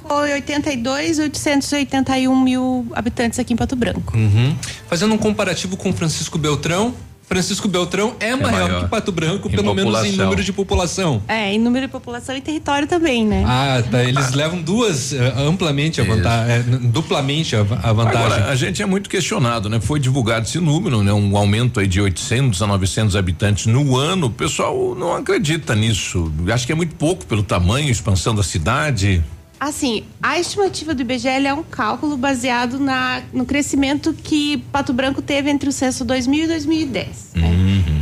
Foi 0.08 0.34
82, 0.34 1.20
881 1.20 2.40
mil 2.40 2.88
habitantes 2.94 3.40
aqui 3.40 3.54
em 3.54 3.58
Pato 3.58 3.76
Branco. 3.76 4.16
Uhum. 4.16 4.56
Fazendo 4.88 5.14
um 5.16 5.18
comparativo 5.18 5.76
com 5.76 5.92
Francisco 5.92 6.38
Beltrão, 6.38 6.94
Francisco 7.32 7.66
Beltrão 7.70 8.14
é, 8.20 8.36
maior, 8.36 8.52
maior. 8.52 8.84
que 8.84 8.90
Pato 8.90 9.10
Branco, 9.10 9.48
Em 9.48 9.52
pelo 9.52 9.74
menos 9.74 9.94
em 9.94 10.02
população. 10.02 10.26
número 10.26 10.44
de 10.44 10.52
população. 10.52 11.24
É, 11.30 11.54
em 11.54 11.58
número 11.58 11.86
de 11.86 11.92
população 11.92 12.36
e 12.36 12.42
território 12.42 12.86
também, 12.90 13.26
né? 13.26 13.46
Ah, 13.48 13.82
tá. 13.90 14.04
Eles 14.04 14.34
levam 14.34 14.62
duas 14.62 15.14
eh, 15.14 15.34
amplamente 15.38 16.02
a 16.02 16.04
vantagem, 16.04 16.56
eh, 16.58 16.64
duplamente 16.82 17.56
a, 17.56 17.62
a 17.62 17.94
vantagem. 17.94 18.22
Agora, 18.22 18.50
a 18.50 18.56
gente 18.56 18.82
é 18.82 18.86
muito 18.86 19.10
questionado, 19.10 19.70
né? 19.70 19.80
Foi 19.80 19.98
divulgado 19.98 20.46
esse 20.46 20.60
número, 20.60 21.02
né? 21.02 21.14
Um 21.14 21.38
aumento 21.38 21.80
aí 21.80 21.88
de 21.88 22.02
800 22.02 22.62
a 22.62 22.68
900 22.68 23.16
habitantes 23.16 23.66
no 23.66 23.96
ano. 23.96 24.28
O 24.28 24.32
pessoal 24.32 24.94
não 24.94 25.16
acredita 25.16 25.74
nisso. 25.74 26.30
Acho 26.54 26.66
que 26.66 26.74
é 26.74 26.76
muito 26.76 26.96
pouco 26.96 27.26
pelo 27.26 27.44
tamanho, 27.44 27.90
expansão 27.90 28.36
da 28.36 28.44
cidade. 28.44 29.24
Assim, 29.62 30.06
a 30.20 30.40
estimativa 30.40 30.92
do 30.92 31.04
IBGE 31.04 31.28
é 31.28 31.54
um 31.54 31.62
cálculo 31.62 32.18
baseado 32.18 32.80
na, 32.80 33.22
no 33.32 33.46
crescimento 33.46 34.12
que 34.12 34.58
Pato 34.72 34.92
Branco 34.92 35.22
teve 35.22 35.52
entre 35.52 35.70
o 35.70 35.72
censo 35.72 36.04
2000 36.04 36.46
e 36.46 36.48
2010. 36.48 37.32
né? 37.36 37.52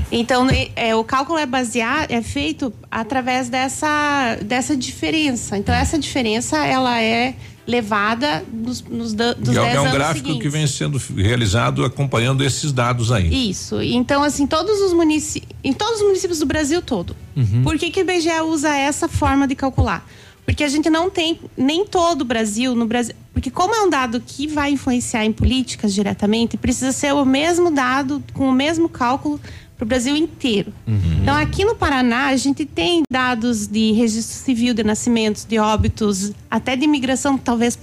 Então, 0.09 0.47
é, 0.73 0.95
o 0.95 1.03
cálculo 1.03 1.37
é 1.37 1.45
baseado, 1.45 2.11
é 2.11 2.21
feito 2.21 2.71
através 2.89 3.49
dessa, 3.49 4.37
dessa 4.41 4.73
diferença. 4.73 5.57
Então, 5.57 5.75
essa 5.75 5.99
diferença 5.99 6.65
ela 6.65 7.01
é 7.01 7.35
levada 7.67 8.41
nos, 8.53 8.81
nos 8.81 9.13
dos 9.13 9.53
E 9.53 9.57
é 9.57 9.61
10 9.61 9.75
é 9.75 9.81
um 9.81 9.91
gráfico 9.91 10.27
seguintes. 10.27 10.41
que 10.41 10.49
vem 10.49 10.65
sendo 10.65 10.97
realizado 11.17 11.83
acompanhando 11.83 12.41
esses 12.41 12.71
dados 12.71 13.11
aí. 13.11 13.49
Isso. 13.49 13.81
Então, 13.81 14.23
assim, 14.23 14.47
todos 14.47 14.79
os 14.79 14.93
municípios. 14.93 15.51
Em 15.61 15.73
todos 15.73 15.99
os 15.99 16.03
municípios 16.07 16.39
do 16.39 16.45
Brasil 16.45 16.81
todo. 16.81 17.13
Uhum. 17.35 17.63
Por 17.63 17.77
que, 17.77 17.91
que 17.91 17.99
o 17.99 18.03
IBGE 18.09 18.29
usa 18.47 18.73
essa 18.73 19.09
forma 19.09 19.45
de 19.45 19.55
calcular? 19.55 20.07
Porque 20.49 20.63
a 20.63 20.67
gente 20.67 20.89
não 20.89 21.11
tem 21.11 21.39
nem 21.55 21.85
todo 21.85 22.21
o 22.21 22.25
Brasil 22.25 22.73
no 22.73 22.87
Brasil. 22.87 23.13
Porque, 23.31 23.51
como 23.51 23.75
é 23.75 23.81
um 23.83 23.89
dado 23.89 24.19
que 24.19 24.47
vai 24.47 24.71
influenciar 24.71 25.23
em 25.23 25.31
políticas 25.31 25.93
diretamente, 25.93 26.57
precisa 26.57 26.91
ser 26.91 27.13
o 27.13 27.23
mesmo 27.23 27.69
dado, 27.69 28.23
com 28.33 28.49
o 28.49 28.51
mesmo 28.51 28.89
cálculo 28.89 29.39
para 29.77 29.85
o 29.85 29.87
Brasil 29.87 30.15
inteiro. 30.15 30.73
Então, 31.21 31.35
aqui 31.35 31.63
no 31.63 31.75
Paraná, 31.75 32.29
a 32.29 32.35
gente 32.35 32.65
tem 32.65 33.03
dados 33.11 33.67
de 33.67 33.91
registro 33.91 34.43
civil 34.43 34.73
de 34.73 34.83
nascimentos, 34.83 35.45
de 35.45 35.59
óbitos, 35.59 36.31
até 36.49 36.75
de 36.75 36.83
imigração, 36.83 37.37
que 37.37 37.43
talvez 37.43 37.77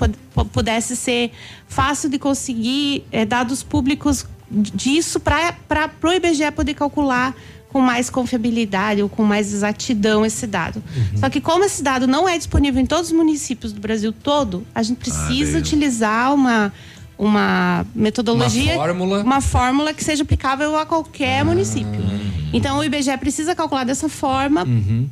pudesse 0.52 0.96
ser 0.96 1.30
fácil 1.68 2.10
de 2.10 2.18
conseguir 2.18 3.04
eh, 3.12 3.24
dados 3.24 3.62
públicos 3.62 4.26
disso 4.50 5.20
para 5.20 5.54
o 6.02 6.12
IBGE 6.12 6.50
poder 6.50 6.74
calcular 6.74 7.32
com 7.72 7.80
mais 7.80 8.08
confiabilidade 8.08 9.02
ou 9.02 9.08
com 9.08 9.22
mais 9.24 9.52
exatidão 9.52 10.24
esse 10.24 10.46
dado. 10.46 10.82
Só 11.16 11.28
que 11.28 11.40
como 11.40 11.64
esse 11.64 11.82
dado 11.82 12.06
não 12.06 12.28
é 12.28 12.36
disponível 12.38 12.80
em 12.80 12.86
todos 12.86 13.06
os 13.10 13.12
municípios 13.16 13.72
do 13.72 13.80
Brasil 13.80 14.12
todo, 14.12 14.66
a 14.74 14.82
gente 14.82 14.96
precisa 14.98 15.52
daí- 15.52 15.60
utilizar 15.60 16.32
uma 16.34 16.72
uma 17.18 17.84
metodologia, 17.94 18.74
Uma 18.74 18.84
fórmula. 18.84 19.22
uma 19.22 19.40
fórmula 19.40 19.94
que 19.94 20.04
seja 20.04 20.22
aplicável 20.22 20.76
a 20.78 20.84
qualquer 20.86 21.44
município. 21.44 22.04
Então 22.52 22.78
o 22.78 22.84
IBGE 22.84 23.14
precisa 23.18 23.54
calcular 23.56 23.84
dessa 23.84 24.08
forma, 24.08 24.64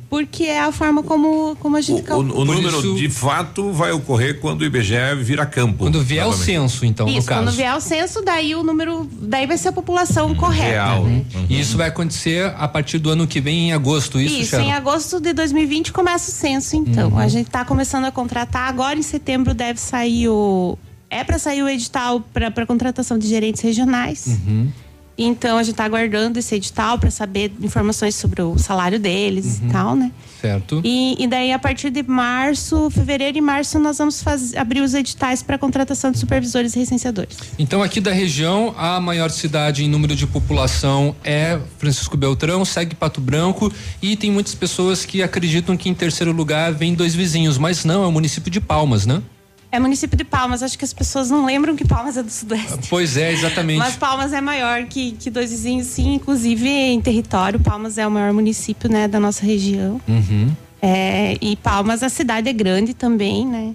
porque 0.09 0.45
é 0.45 0.61
a 0.61 0.71
forma 0.71 1.03
como, 1.03 1.55
como 1.59 1.75
a 1.75 1.81
gente 1.81 2.01
O, 2.01 2.03
calcula. 2.03 2.33
o 2.41 2.45
número 2.45 2.95
de 2.95 3.09
fato 3.09 3.71
vai 3.71 3.91
ocorrer 3.91 4.39
quando 4.39 4.61
o 4.61 4.65
IBGE 4.65 4.95
vira 5.21 5.45
campo. 5.45 5.79
Quando 5.79 6.01
vier 6.01 6.23
o 6.25 6.29
novamente. 6.29 6.45
censo, 6.45 6.85
então, 6.85 7.07
Isso, 7.07 7.17
no 7.19 7.23
caso. 7.25 7.41
quando 7.43 7.51
vier 7.55 7.75
o 7.75 7.81
censo, 7.81 8.21
daí 8.23 8.55
o 8.55 8.63
número. 8.63 9.07
Daí 9.21 9.45
vai 9.45 9.57
ser 9.57 9.67
a 9.67 9.71
população 9.73 10.33
correta. 10.33 10.69
Real. 10.71 11.03
Né? 11.03 11.23
E 11.49 11.59
isso 11.59 11.77
vai 11.77 11.89
acontecer 11.89 12.51
a 12.57 12.67
partir 12.67 12.97
do 12.99 13.09
ano 13.09 13.27
que 13.27 13.41
vem, 13.41 13.69
em 13.69 13.73
agosto, 13.73 14.19
isso, 14.19 14.35
Isso, 14.41 14.51
Sharon? 14.51 14.63
em 14.65 14.73
agosto 14.73 15.19
de 15.19 15.33
2020 15.33 15.91
começa 15.91 16.31
o 16.31 16.33
censo, 16.33 16.75
então. 16.77 17.09
Uhum. 17.09 17.19
A 17.19 17.27
gente 17.27 17.47
está 17.47 17.65
começando 17.65 18.05
a 18.05 18.11
contratar. 18.11 18.69
Agora, 18.69 18.97
em 18.97 19.03
setembro, 19.03 19.53
deve 19.53 19.79
sair 19.79 20.29
o. 20.29 20.77
É 21.09 21.23
para 21.23 21.37
sair 21.39 21.61
o 21.63 21.69
edital 21.69 22.21
para 22.33 22.65
contratação 22.65 23.17
de 23.17 23.27
gerentes 23.27 23.61
regionais. 23.61 24.25
Uhum. 24.27 24.69
Então, 25.17 25.57
a 25.57 25.63
gente 25.63 25.71
está 25.75 25.85
aguardando 25.85 26.37
esse 26.37 26.53
edital 26.55 26.99
para 26.99 27.09
saber 27.09 27.49
informações 27.61 28.15
sobre 28.15 28.41
o 28.41 28.57
salário 28.57 28.99
deles 28.99 29.61
Uhum. 29.61 29.69
e 29.69 29.71
tal, 29.71 29.95
né? 29.95 30.11
Certo. 30.41 30.81
E, 30.83 31.15
e 31.17 31.25
daí, 31.25 31.53
a 31.53 31.57
partir 31.57 31.89
de 31.89 32.03
março, 32.03 32.89
fevereiro 32.89 33.37
e 33.37 33.41
março, 33.41 33.79
nós 33.79 33.97
vamos 33.97 34.21
faz, 34.21 34.53
abrir 34.55 34.81
os 34.81 34.93
editais 34.93 35.41
para 35.41 35.57
contratação 35.57 36.11
de 36.11 36.19
supervisores 36.19 36.75
e 36.75 36.79
licenciadores. 36.79 37.37
Então, 37.57 37.81
aqui 37.81 38.01
da 38.01 38.11
região, 38.11 38.75
a 38.77 38.99
maior 38.99 39.31
cidade 39.31 39.85
em 39.85 39.89
número 39.89 40.17
de 40.17 40.27
população 40.27 41.15
é 41.23 41.57
Francisco 41.77 42.17
Beltrão, 42.17 42.65
segue 42.65 42.93
Pato 42.93 43.21
Branco 43.21 43.71
e 44.01 44.17
tem 44.17 44.29
muitas 44.29 44.53
pessoas 44.53 45.05
que 45.05 45.23
acreditam 45.23 45.77
que 45.77 45.87
em 45.87 45.93
terceiro 45.93 46.33
lugar 46.33 46.73
vem 46.73 46.93
dois 46.93 47.15
vizinhos, 47.15 47.57
mas 47.57 47.85
não, 47.85 48.03
é 48.03 48.07
o 48.07 48.11
município 48.11 48.51
de 48.51 48.59
Palmas, 48.59 49.05
né? 49.05 49.21
É 49.71 49.79
município 49.79 50.17
de 50.17 50.23
Palmas. 50.23 50.63
Acho 50.63 50.77
que 50.77 50.85
as 50.85 50.93
pessoas 50.93 51.29
não 51.29 51.45
lembram 51.45 51.75
que 51.75 51.85
Palmas 51.85 52.17
é 52.17 52.23
do 52.23 52.31
Sudeste. 52.31 52.87
Pois 52.89 53.17
é, 53.17 53.31
exatamente. 53.31 53.77
Mas 53.77 53.95
Palmas 53.95 54.33
é 54.33 54.41
maior 54.41 54.85
que, 54.85 55.11
que 55.13 55.29
dois 55.29 55.51
vizinhos, 55.51 55.87
sim. 55.87 56.13
Inclusive, 56.15 56.67
em 56.67 57.01
território, 57.01 57.59
Palmas 57.59 57.97
é 57.97 58.07
o 58.07 58.11
maior 58.11 58.33
município, 58.33 58.89
né, 58.89 59.07
da 59.07 59.19
nossa 59.19 59.45
região. 59.45 59.99
Uhum. 60.07 60.51
É, 60.81 61.37
e 61.41 61.55
Palmas, 61.55 62.03
a 62.03 62.09
cidade 62.09 62.47
é 62.47 62.53
grande 62.53 62.93
também, 62.93 63.45
né? 63.45 63.73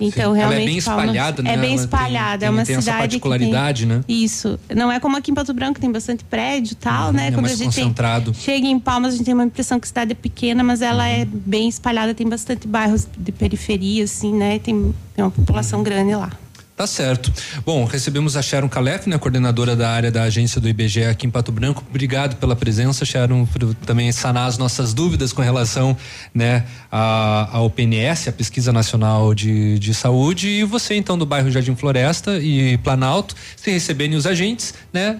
Então, 0.00 0.32
Sim. 0.32 0.38
Ela 0.40 0.52
é 0.52 0.56
realmente. 0.56 0.66
bem 0.66 0.76
espalhada, 0.78 1.42
né? 1.42 1.52
É 1.52 1.56
bem 1.56 1.70
tem- 1.70 1.74
espalhada. 1.74 2.38
tem- 2.38 2.46
é 2.46 2.50
uma 2.50 2.64
tem 2.64 2.74
essa 2.76 2.82
cidade. 2.82 2.98
particularidade, 2.98 3.82
que 3.82 3.88
tem... 3.88 3.98
né? 3.98 4.04
Isso. 4.08 4.58
Não 4.74 4.92
é 4.92 5.00
como 5.00 5.16
aqui 5.16 5.30
em 5.32 5.34
Pato 5.34 5.52
Branco, 5.52 5.80
tem 5.80 5.90
bastante 5.90 6.22
prédio 6.24 6.72
e 6.72 6.76
tal, 6.76 7.12
né? 7.12 7.28
é 7.28 7.30
Quando 7.32 7.46
a 7.46 7.48
gente 7.48 7.58
tem- 7.58 7.66
concentrado. 7.84 8.32
chega 8.32 8.66
em 8.66 8.78
Palmas, 8.78 9.14
a 9.14 9.16
gente 9.16 9.24
tem 9.26 9.34
uma 9.34 9.44
impressão 9.44 9.80
que 9.80 9.86
a 9.86 9.88
cidade 9.88 10.12
é 10.12 10.14
pequena, 10.14 10.62
mas 10.62 10.82
ela 10.82 11.08
é 11.08 11.24
bem 11.24 11.68
espalhada, 11.68 12.14
tem 12.14 12.28
bastante 12.28 12.68
bairros 12.68 13.08
de 13.18 13.32
periferia, 13.32 14.04
assim, 14.04 14.32
né? 14.32 14.60
Tem, 14.60 14.94
tem 15.16 15.24
uma 15.24 15.30
população 15.32 15.82
grande 15.82 16.14
lá. 16.14 16.30
Tá 16.78 16.86
certo. 16.86 17.32
Bom, 17.66 17.84
recebemos 17.84 18.36
a 18.36 18.40
Sharon 18.42 18.68
Calef, 18.68 19.08
né, 19.08 19.18
coordenadora 19.18 19.74
da 19.74 19.90
área 19.90 20.12
da 20.12 20.22
agência 20.22 20.60
do 20.60 20.68
IBGE 20.68 21.02
aqui 21.06 21.26
em 21.26 21.30
Pato 21.30 21.50
Branco. 21.50 21.82
Obrigado 21.90 22.36
pela 22.36 22.54
presença, 22.54 23.04
Sharon, 23.04 23.44
por 23.46 23.74
também 23.84 24.12
sanar 24.12 24.46
as 24.46 24.58
nossas 24.58 24.94
dúvidas 24.94 25.32
com 25.32 25.42
relação, 25.42 25.96
né, 26.32 26.64
à- 26.88 27.48
ao 27.50 27.68
PNS, 27.68 28.28
a 28.28 28.32
Pesquisa 28.32 28.72
Nacional 28.72 29.34
de, 29.34 29.76
de 29.80 29.92
Saúde. 29.92 30.46
E 30.46 30.62
você, 30.62 30.94
então, 30.94 31.18
do 31.18 31.26
bairro 31.26 31.50
Jardim 31.50 31.74
Floresta 31.74 32.38
e 32.38 32.78
Planalto, 32.78 33.34
se 33.56 33.72
receberem 33.72 34.16
os 34.16 34.24
agentes, 34.24 34.72
né, 34.92 35.18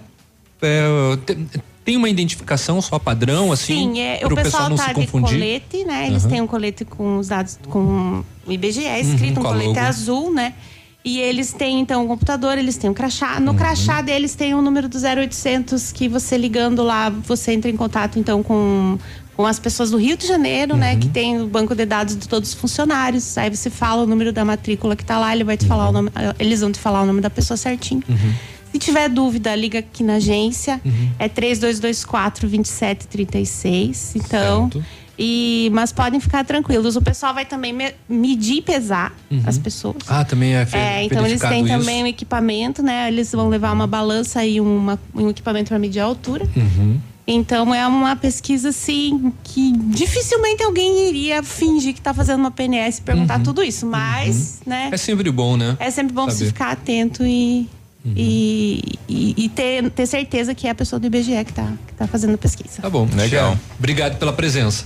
é, 0.63 0.87
tem, 1.27 1.47
tem 1.85 1.97
uma 1.97 2.09
identificação 2.09 2.81
só 2.81 3.01
padrão, 3.01 3.51
assim, 3.51 3.95
Sim, 3.95 4.01
é, 4.01 4.21
o 4.25 4.33
pessoal 4.33 4.71
não 4.71 4.77
tá 4.77 4.85
se 4.85 4.89
de 4.91 4.95
confundir? 4.95 5.33
colete, 5.39 5.85
né? 5.85 6.07
Eles 6.07 6.23
Aham. 6.23 6.31
têm 6.33 6.41
um 6.41 6.47
colete 6.47 6.85
com 6.85 7.19
os 7.19 7.29
dados 7.29 7.59
com 7.69 8.23
o 8.47 8.53
IBGE 8.53 8.83
escrito, 9.01 9.39
Uhum, 9.39 9.43
com 9.43 9.49
um 9.49 9.51
a 9.51 9.55
colete 9.55 9.79
azul, 9.81 10.33
né? 10.33 10.55
E 11.05 11.20
eles 11.20 11.53
têm, 11.53 11.81
então, 11.81 12.05
um 12.05 12.09
computador, 12.09 12.59
eles 12.59 12.77
têm 12.77 12.91
um 12.91 12.95
crachá. 12.95 13.35
Uhum. 13.35 13.41
No 13.41 13.55
crachá 13.55 14.03
deles 14.03 14.35
tem 14.35 14.55
o 14.55 14.61
número 14.61 14.89
do 14.89 14.99
0800 14.99 15.93
que 15.93 16.09
você 16.09 16.37
ligando 16.37 16.83
lá, 16.83 17.09
você 17.09 17.53
entra 17.53 17.70
em 17.70 17.77
contato, 17.77 18.19
então, 18.19 18.43
com, 18.43 18.99
com 19.37 19.47
as 19.47 19.59
pessoas 19.59 19.91
do 19.91 19.97
Rio 19.97 20.16
de 20.16 20.27
Janeiro, 20.27 20.77
né? 20.77 20.95
Uhum. 20.95 21.01
Que 21.01 21.09
tem 21.09 21.41
o 21.41 21.47
banco 21.47 21.75
de 21.75 21.87
dados 21.87 22.16
de 22.16 22.29
todos 22.29 22.51
os 22.51 22.55
funcionários. 22.55 23.39
Aí 23.39 23.49
você 23.49 23.70
fala 23.70 24.03
o 24.03 24.07
número 24.07 24.33
da 24.33 24.45
matrícula 24.45 24.97
que 24.97 25.05
tá 25.05 25.19
lá, 25.19 25.35
ele 25.35 25.45
vai 25.45 25.57
te 25.57 25.66
falar 25.66 25.89
o 25.89 25.93
nome, 25.93 26.11
eles 26.39 26.61
vão 26.61 26.73
te 26.73 26.79
falar 26.79 27.03
o 27.03 27.07
nome 27.07 27.20
da 27.20 27.31
pessoa 27.31 27.57
certinho. 27.57 28.03
Uhum. 28.09 28.35
Se 28.73 28.79
tiver 28.79 29.09
dúvida, 29.09 29.55
liga 29.55 29.79
aqui 29.79 30.03
na 30.03 30.16
agência. 30.16 30.81
É 31.19 31.27
3224 31.29 32.49
2736. 32.49 34.16
Então. 34.16 34.70
Certo. 34.70 35.08
E, 35.19 35.69
mas 35.73 35.90
podem 35.90 36.20
ficar 36.20 36.45
tranquilos. 36.45 36.95
O 36.95 37.03
pessoal 37.03 37.35
vai 37.35 37.45
também 37.45 37.73
me- 37.73 37.95
medir 38.09 38.59
e 38.59 38.62
pesar 38.62 39.12
Uhum. 39.31 39.43
as 39.47 39.59
pessoas. 39.59 39.97
Ah, 40.07 40.24
também 40.24 40.55
é, 40.55 40.65
fe- 40.65 40.77
É, 40.77 41.03
então 41.05 41.27
eles 41.27 41.40
têm 41.40 41.65
isso. 41.65 41.77
também 41.77 42.05
um 42.05 42.07
equipamento, 42.07 42.82
né? 42.82 43.09
Eles 43.09 43.32
vão 43.32 43.49
levar 43.49 43.73
uma 43.73 43.86
balança 43.86 44.45
e 44.45 44.61
uma, 44.61 44.99
um 45.15 45.28
equipamento 45.28 45.70
para 45.70 45.78
medir 45.78 45.99
a 46.01 46.05
altura. 46.05 46.47
Uhum. 46.57 47.01
Então 47.27 47.74
é 47.74 47.86
uma 47.86 48.16
pesquisa 48.16 48.70
assim 48.70 49.32
que 49.45 49.73
dificilmente 49.73 50.62
alguém 50.62 51.09
iria 51.09 51.43
fingir 51.43 51.93
que 51.93 52.01
está 52.01 52.15
fazendo 52.15 52.39
uma 52.39 52.51
PNS 52.51 53.01
e 53.01 53.03
perguntar 53.03 53.40
tudo 53.43 53.62
isso, 53.62 53.85
mas, 53.86 54.61
né? 54.65 54.89
É 54.93 54.97
sempre 54.97 55.31
bom, 55.31 55.57
né? 55.57 55.77
É 55.81 55.90
sempre 55.90 56.15
bom 56.15 56.24
você 56.24 56.31
Saber. 56.31 56.45
Uhum. 56.45 56.53
ficar 56.53 56.70
atento 56.70 57.23
e, 57.27 57.69
e, 58.16 58.82
e, 59.09 59.35
e 59.45 59.49
ter, 59.51 59.90
ter 59.90 60.07
certeza 60.07 60.55
que 60.55 60.66
é 60.66 60.70
a 60.70 60.74
pessoa 60.74 60.99
do 60.99 61.07
IBGE 61.07 61.45
que 61.45 61.51
está 61.51 61.73
que 61.86 61.93
tá 61.95 62.07
fazendo 62.07 62.35
a 62.35 62.39
pesquisa. 62.39 62.81
Tá 62.81 62.89
bom, 62.89 63.07
Legal. 63.15 63.59
Obrigado 63.78 64.16
pela 64.19 64.32
presença. 64.32 64.85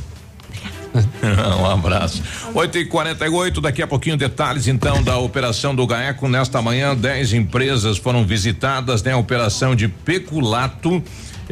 um 1.61 1.67
abraço. 1.67 2.23
8 2.55 2.79
e 2.79 2.85
48 2.85 3.61
daqui 3.61 3.83
a 3.83 3.87
pouquinho 3.87 4.17
detalhes 4.17 4.67
então 4.67 5.03
da 5.03 5.19
operação 5.19 5.75
do 5.75 5.87
GAECO. 5.87 6.29
Nesta 6.29 6.61
manhã, 6.61 6.95
10 6.95 7.33
empresas 7.33 7.99
foram 7.99 8.25
visitadas, 8.25 9.03
né? 9.03 9.15
Operação 9.15 9.75
de 9.75 9.89
peculato. 9.89 11.03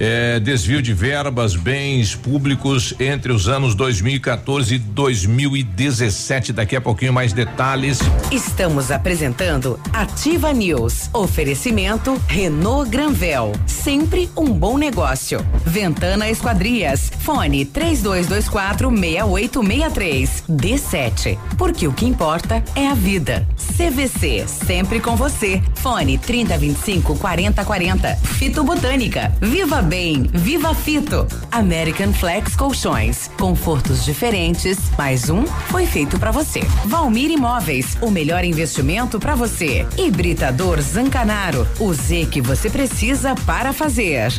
Eh, 0.01 0.41
desvio 0.41 0.81
de 0.81 0.95
verbas, 0.95 1.55
bens 1.55 2.15
públicos 2.15 2.95
entre 2.99 3.33
os 3.33 3.49
anos 3.49 3.75
2014 3.75 4.77
e 4.77 4.79
2017. 4.79 6.55
Daqui 6.55 6.75
a 6.75 6.81
pouquinho 6.81 7.13
mais 7.13 7.35
detalhes. 7.35 7.99
Estamos 8.33 8.91
apresentando 8.91 9.79
Ativa 9.93 10.53
News. 10.55 11.11
Oferecimento 11.13 12.21
Renault 12.27 12.91
Granvel. 12.91 13.53
Sempre 13.67 14.31
um 14.35 14.47
bom 14.47 14.79
negócio. 14.79 15.45
Ventana 15.67 16.31
Esquadrias. 16.31 17.13
Fone 17.21 17.67
3224 17.67 18.89
6863. 18.91 20.45
D7. 20.49 21.39
Porque 21.59 21.87
o 21.87 21.93
que 21.93 22.07
importa 22.07 22.65
é 22.75 22.89
a 22.89 22.95
vida. 22.95 23.47
CVC. 23.77 24.47
Sempre 24.47 24.99
com 24.99 25.15
você. 25.15 25.63
Fone 25.75 26.17
3025 26.17 27.17
4040. 27.17 28.17
Fito 28.17 28.65
Botânica. 28.65 29.31
Viva 29.41 29.83
Bem. 29.91 30.23
Viva 30.33 30.73
Fito. 30.73 31.27
American 31.51 32.13
Flex 32.13 32.55
Colchões. 32.55 33.29
Confortos 33.37 34.05
diferentes. 34.05 34.79
Mais 34.97 35.29
um 35.29 35.45
foi 35.45 35.85
feito 35.85 36.17
para 36.17 36.31
você. 36.31 36.61
Valmir 36.87 37.29
Imóveis. 37.33 37.99
O 38.01 38.09
melhor 38.09 38.45
investimento 38.45 39.19
para 39.19 39.35
você. 39.35 39.85
Hibridador 39.99 40.81
Zancanaro. 40.81 41.67
O 41.81 41.93
Z 41.93 42.29
que 42.31 42.41
você 42.41 42.71
precisa 42.71 43.35
para 43.45 43.73
fazer. 43.73 44.33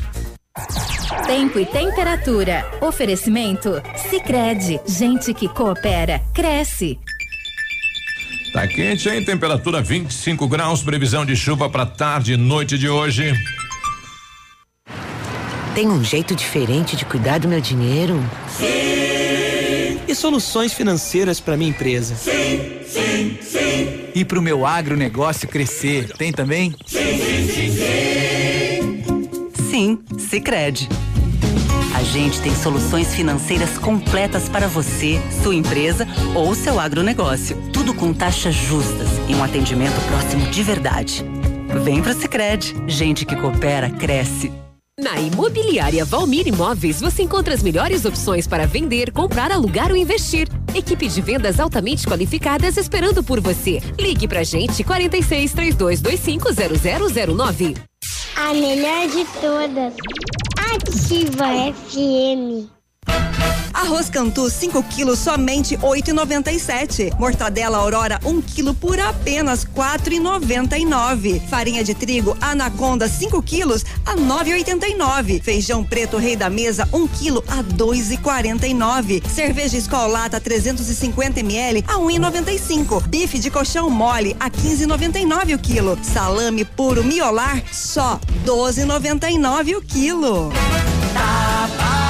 Tempo 1.27 1.59
e 1.59 1.65
temperatura. 1.65 2.65
Oferecimento? 2.79 3.73
Sicredi 4.09 4.79
Gente 4.87 5.33
que 5.33 5.49
coopera, 5.49 6.21
cresce. 6.33 6.97
Tá 8.53 8.65
quente, 8.67 9.09
hein? 9.09 9.23
Temperatura 9.25 9.81
25 9.81 10.47
graus, 10.47 10.81
previsão 10.81 11.25
de 11.25 11.35
chuva 11.35 11.69
para 11.69 11.85
tarde 11.85 12.33
e 12.33 12.37
noite 12.37 12.77
de 12.77 12.87
hoje. 12.87 13.33
Tem 15.73 15.87
um 15.87 16.03
jeito 16.03 16.35
diferente 16.35 16.97
de 16.97 17.05
cuidar 17.05 17.39
do 17.39 17.47
meu 17.47 17.61
dinheiro? 17.61 18.21
Sim! 18.49 20.01
E 20.05 20.13
soluções 20.13 20.73
financeiras 20.73 21.39
para 21.39 21.55
minha 21.55 21.69
empresa? 21.69 22.13
Sim, 22.15 22.79
sim, 22.85 23.37
sim. 23.41 24.09
E 24.13 24.25
para 24.25 24.37
o 24.37 24.41
meu 24.41 24.65
agronegócio 24.65 25.47
crescer? 25.47 26.11
Tem 26.17 26.33
também? 26.33 26.75
Sim, 26.85 27.17
sim, 27.17 27.47
sim, 27.47 27.71
sim. 27.71 29.69
Sim, 29.69 29.99
Sicredi. 30.19 30.89
A 31.95 32.03
gente 32.03 32.41
tem 32.41 32.53
soluções 32.53 33.15
financeiras 33.15 33.77
completas 33.77 34.49
para 34.49 34.67
você, 34.67 35.21
sua 35.41 35.55
empresa 35.55 36.05
ou 36.35 36.53
seu 36.53 36.81
agronegócio. 36.81 37.55
Tudo 37.71 37.93
com 37.93 38.13
taxas 38.13 38.55
justas 38.55 39.07
e 39.29 39.35
um 39.35 39.41
atendimento 39.41 39.99
próximo 40.07 40.49
de 40.51 40.63
verdade. 40.63 41.23
Vem 41.85 42.01
pro 42.01 42.13
Sicredi. 42.13 42.75
Gente 42.87 43.25
que 43.25 43.37
coopera 43.37 43.89
cresce. 43.89 44.51
Na 45.01 45.19
Imobiliária 45.19 46.05
Valmir 46.05 46.47
Imóveis, 46.47 47.01
você 47.01 47.23
encontra 47.23 47.55
as 47.55 47.63
melhores 47.63 48.05
opções 48.05 48.45
para 48.45 48.67
vender, 48.67 49.11
comprar, 49.11 49.51
alugar 49.51 49.89
ou 49.89 49.97
investir. 49.97 50.47
Equipe 50.75 51.07
de 51.07 51.19
vendas 51.21 51.59
altamente 51.59 52.05
qualificadas 52.05 52.77
esperando 52.77 53.23
por 53.23 53.39
você. 53.39 53.81
Ligue 53.99 54.27
pra 54.27 54.43
gente 54.43 54.83
46 54.83 55.53
3225 55.53 56.49
0009. 57.35 57.75
A 58.35 58.53
melhor 58.53 59.07
de 59.07 59.25
todas. 59.41 59.93
Ativa 60.71 61.47
FM. 61.73 62.80
Arroz 63.81 64.11
Cantu 64.11 64.47
5 64.47 64.83
quilos 64.83 65.19
somente 65.19 65.75
8,97. 65.75 67.17
Mortadela 67.17 67.79
Aurora 67.79 68.19
1 68.23 68.29
um 68.29 68.41
quilo 68.41 68.75
por 68.75 68.99
apenas 68.99 69.65
4,99. 69.65 71.41
Farinha 71.47 71.83
de 71.83 71.95
trigo 71.95 72.37
Anaconda 72.39 73.09
5 73.09 73.41
quilos 73.41 73.83
a 74.05 74.15
9,89. 74.15 75.41
Feijão 75.41 75.83
preto 75.83 76.17
Rei 76.17 76.35
da 76.35 76.49
Mesa 76.49 76.87
1 76.93 76.97
um 76.97 77.07
quilo 77.07 77.43
a 77.47 77.63
2,49. 77.63 79.27
Cerveja 79.27 79.77
Escolata 79.77 80.39
350 80.39 81.39
ml 81.39 81.83
a 81.87 81.95
1,95. 81.95 83.07
Bife 83.07 83.39
de 83.39 83.49
colchão 83.49 83.89
mole 83.89 84.37
a 84.39 84.49
15,99 84.49 85.55
o 85.55 85.59
quilo. 85.59 85.97
Salame 86.03 86.63
puro 86.63 87.03
miolar 87.03 87.63
só 87.73 88.19
12,99 88.45 89.77
o 89.77 89.81
quilo. 89.81 90.51
Tá 91.13 92.00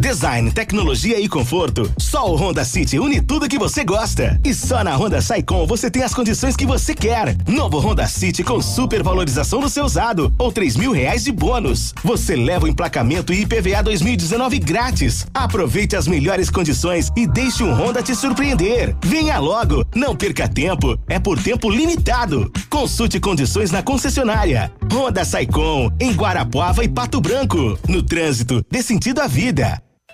Design, 0.00 0.50
tecnologia 0.50 1.20
e 1.20 1.28
conforto. 1.28 1.92
Só 1.98 2.32
o 2.32 2.34
Honda 2.34 2.64
City 2.64 2.98
une 2.98 3.20
tudo 3.20 3.46
que 3.46 3.58
você 3.58 3.84
gosta. 3.84 4.40
E 4.42 4.54
só 4.54 4.82
na 4.82 4.96
Honda 4.96 5.20
Saicom 5.20 5.66
você 5.66 5.90
tem 5.90 6.02
as 6.02 6.14
condições 6.14 6.56
que 6.56 6.64
você 6.64 6.94
quer. 6.94 7.36
Novo 7.46 7.78
Honda 7.78 8.06
City 8.06 8.42
com 8.42 8.62
super 8.62 9.02
valorização 9.02 9.60
do 9.60 9.68
seu 9.68 9.84
usado 9.84 10.32
ou 10.38 10.50
três 10.50 10.74
mil 10.74 10.90
reais 10.90 11.24
de 11.24 11.30
bônus. 11.30 11.92
Você 12.02 12.34
leva 12.34 12.64
o 12.64 12.68
emplacamento 12.68 13.30
e 13.30 13.42
IPVA 13.42 13.82
2019 13.82 14.58
grátis. 14.58 15.26
Aproveite 15.34 15.94
as 15.94 16.08
melhores 16.08 16.48
condições 16.48 17.10
e 17.14 17.26
deixe 17.26 17.62
um 17.62 17.74
Honda 17.74 18.02
te 18.02 18.14
surpreender. 18.14 18.96
Venha 19.04 19.38
logo, 19.38 19.84
não 19.94 20.16
perca 20.16 20.48
tempo. 20.48 20.98
É 21.10 21.18
por 21.18 21.38
tempo 21.38 21.68
limitado. 21.68 22.50
Consulte 22.70 23.20
condições 23.20 23.70
na 23.70 23.82
concessionária. 23.82 24.72
Honda 24.90 25.26
Saicom 25.26 25.90
em 26.00 26.12
Guarapuava 26.14 26.82
e 26.82 26.88
Pato 26.88 27.20
Branco. 27.20 27.78
No 27.86 28.02
trânsito, 28.02 28.64
dê 28.70 28.82
sentido 28.82 29.20
à 29.20 29.26
vida. 29.26 29.78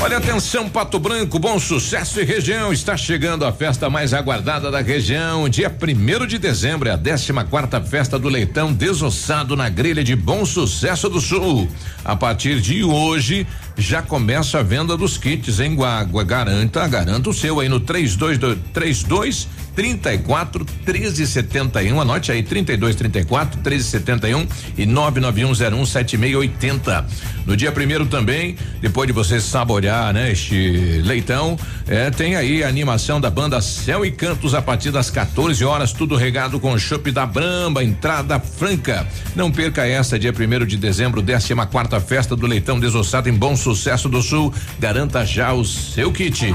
Olha 0.00 0.18
atenção, 0.18 0.68
Pato 0.68 0.96
Branco, 1.00 1.40
bom 1.40 1.58
sucesso 1.58 2.20
e 2.20 2.24
região. 2.24 2.72
Está 2.72 2.96
chegando 2.96 3.44
a 3.44 3.52
festa 3.52 3.90
mais 3.90 4.14
aguardada 4.14 4.70
da 4.70 4.80
região. 4.80 5.48
Dia 5.48 5.68
1 5.68 6.24
de 6.24 6.38
dezembro 6.38 6.88
é 6.88 6.92
a 6.92 6.96
14 6.96 7.32
quarta 7.50 7.80
festa 7.80 8.16
do 8.16 8.28
leitão 8.28 8.72
desossado 8.72 9.56
na 9.56 9.68
grelha 9.68 10.04
de 10.04 10.14
Bom 10.14 10.46
Sucesso 10.46 11.08
do 11.08 11.20
Sul. 11.20 11.68
A 12.04 12.14
partir 12.14 12.60
de 12.60 12.84
hoje 12.84 13.44
já 13.78 14.02
começa 14.02 14.58
a 14.58 14.62
venda 14.62 14.96
dos 14.96 15.16
kits 15.16 15.60
em 15.60 15.76
Guagua. 15.76 16.24
Garanta, 16.24 16.86
garanta 16.88 17.30
o 17.30 17.32
seu 17.32 17.60
aí 17.60 17.68
no 17.68 17.78
32 17.78 18.36
32 18.74 19.48
34 19.74 20.66
1371. 20.84 22.00
Anote 22.00 22.32
aí 22.32 22.42
32 22.42 22.96
34 22.96 23.60
1371 23.60 24.48
e 24.76 24.84
99101 24.84 25.86
7680. 25.86 27.06
No 27.46 27.56
dia 27.56 27.70
primeiro 27.70 28.04
também, 28.04 28.56
depois 28.80 29.06
de 29.06 29.12
você 29.12 29.40
saborear, 29.40 30.12
né, 30.12 30.32
este 30.32 31.00
leitão, 31.04 31.56
é, 31.86 32.10
tem 32.10 32.34
aí 32.34 32.62
a 32.62 32.68
animação 32.68 33.20
da 33.20 33.30
banda 33.30 33.60
Céu 33.60 34.04
e 34.04 34.10
Cantos 34.10 34.54
a 34.54 34.60
partir 34.60 34.90
das 34.90 35.08
14 35.08 35.64
horas, 35.64 35.92
tudo 35.92 36.16
regado 36.16 36.58
com 36.60 36.76
chopp 36.76 37.10
da 37.10 37.24
Bramba, 37.24 37.82
entrada 37.82 38.38
franca. 38.40 39.06
Não 39.34 39.50
perca 39.50 39.86
essa 39.86 40.18
dia 40.18 40.32
primeiro 40.32 40.66
de 40.66 40.76
dezembro, 40.76 41.22
14 41.22 41.54
quarta 41.70 42.00
festa 42.00 42.34
do 42.34 42.46
leitão 42.46 42.78
desossado 42.78 43.28
em 43.28 43.32
Bom 43.32 43.56
Sucesso 43.56 43.67
do 44.08 44.22
Sul. 44.22 44.52
Garanta 44.78 45.24
já 45.24 45.52
o 45.52 45.64
seu 45.64 46.12
kit. 46.12 46.54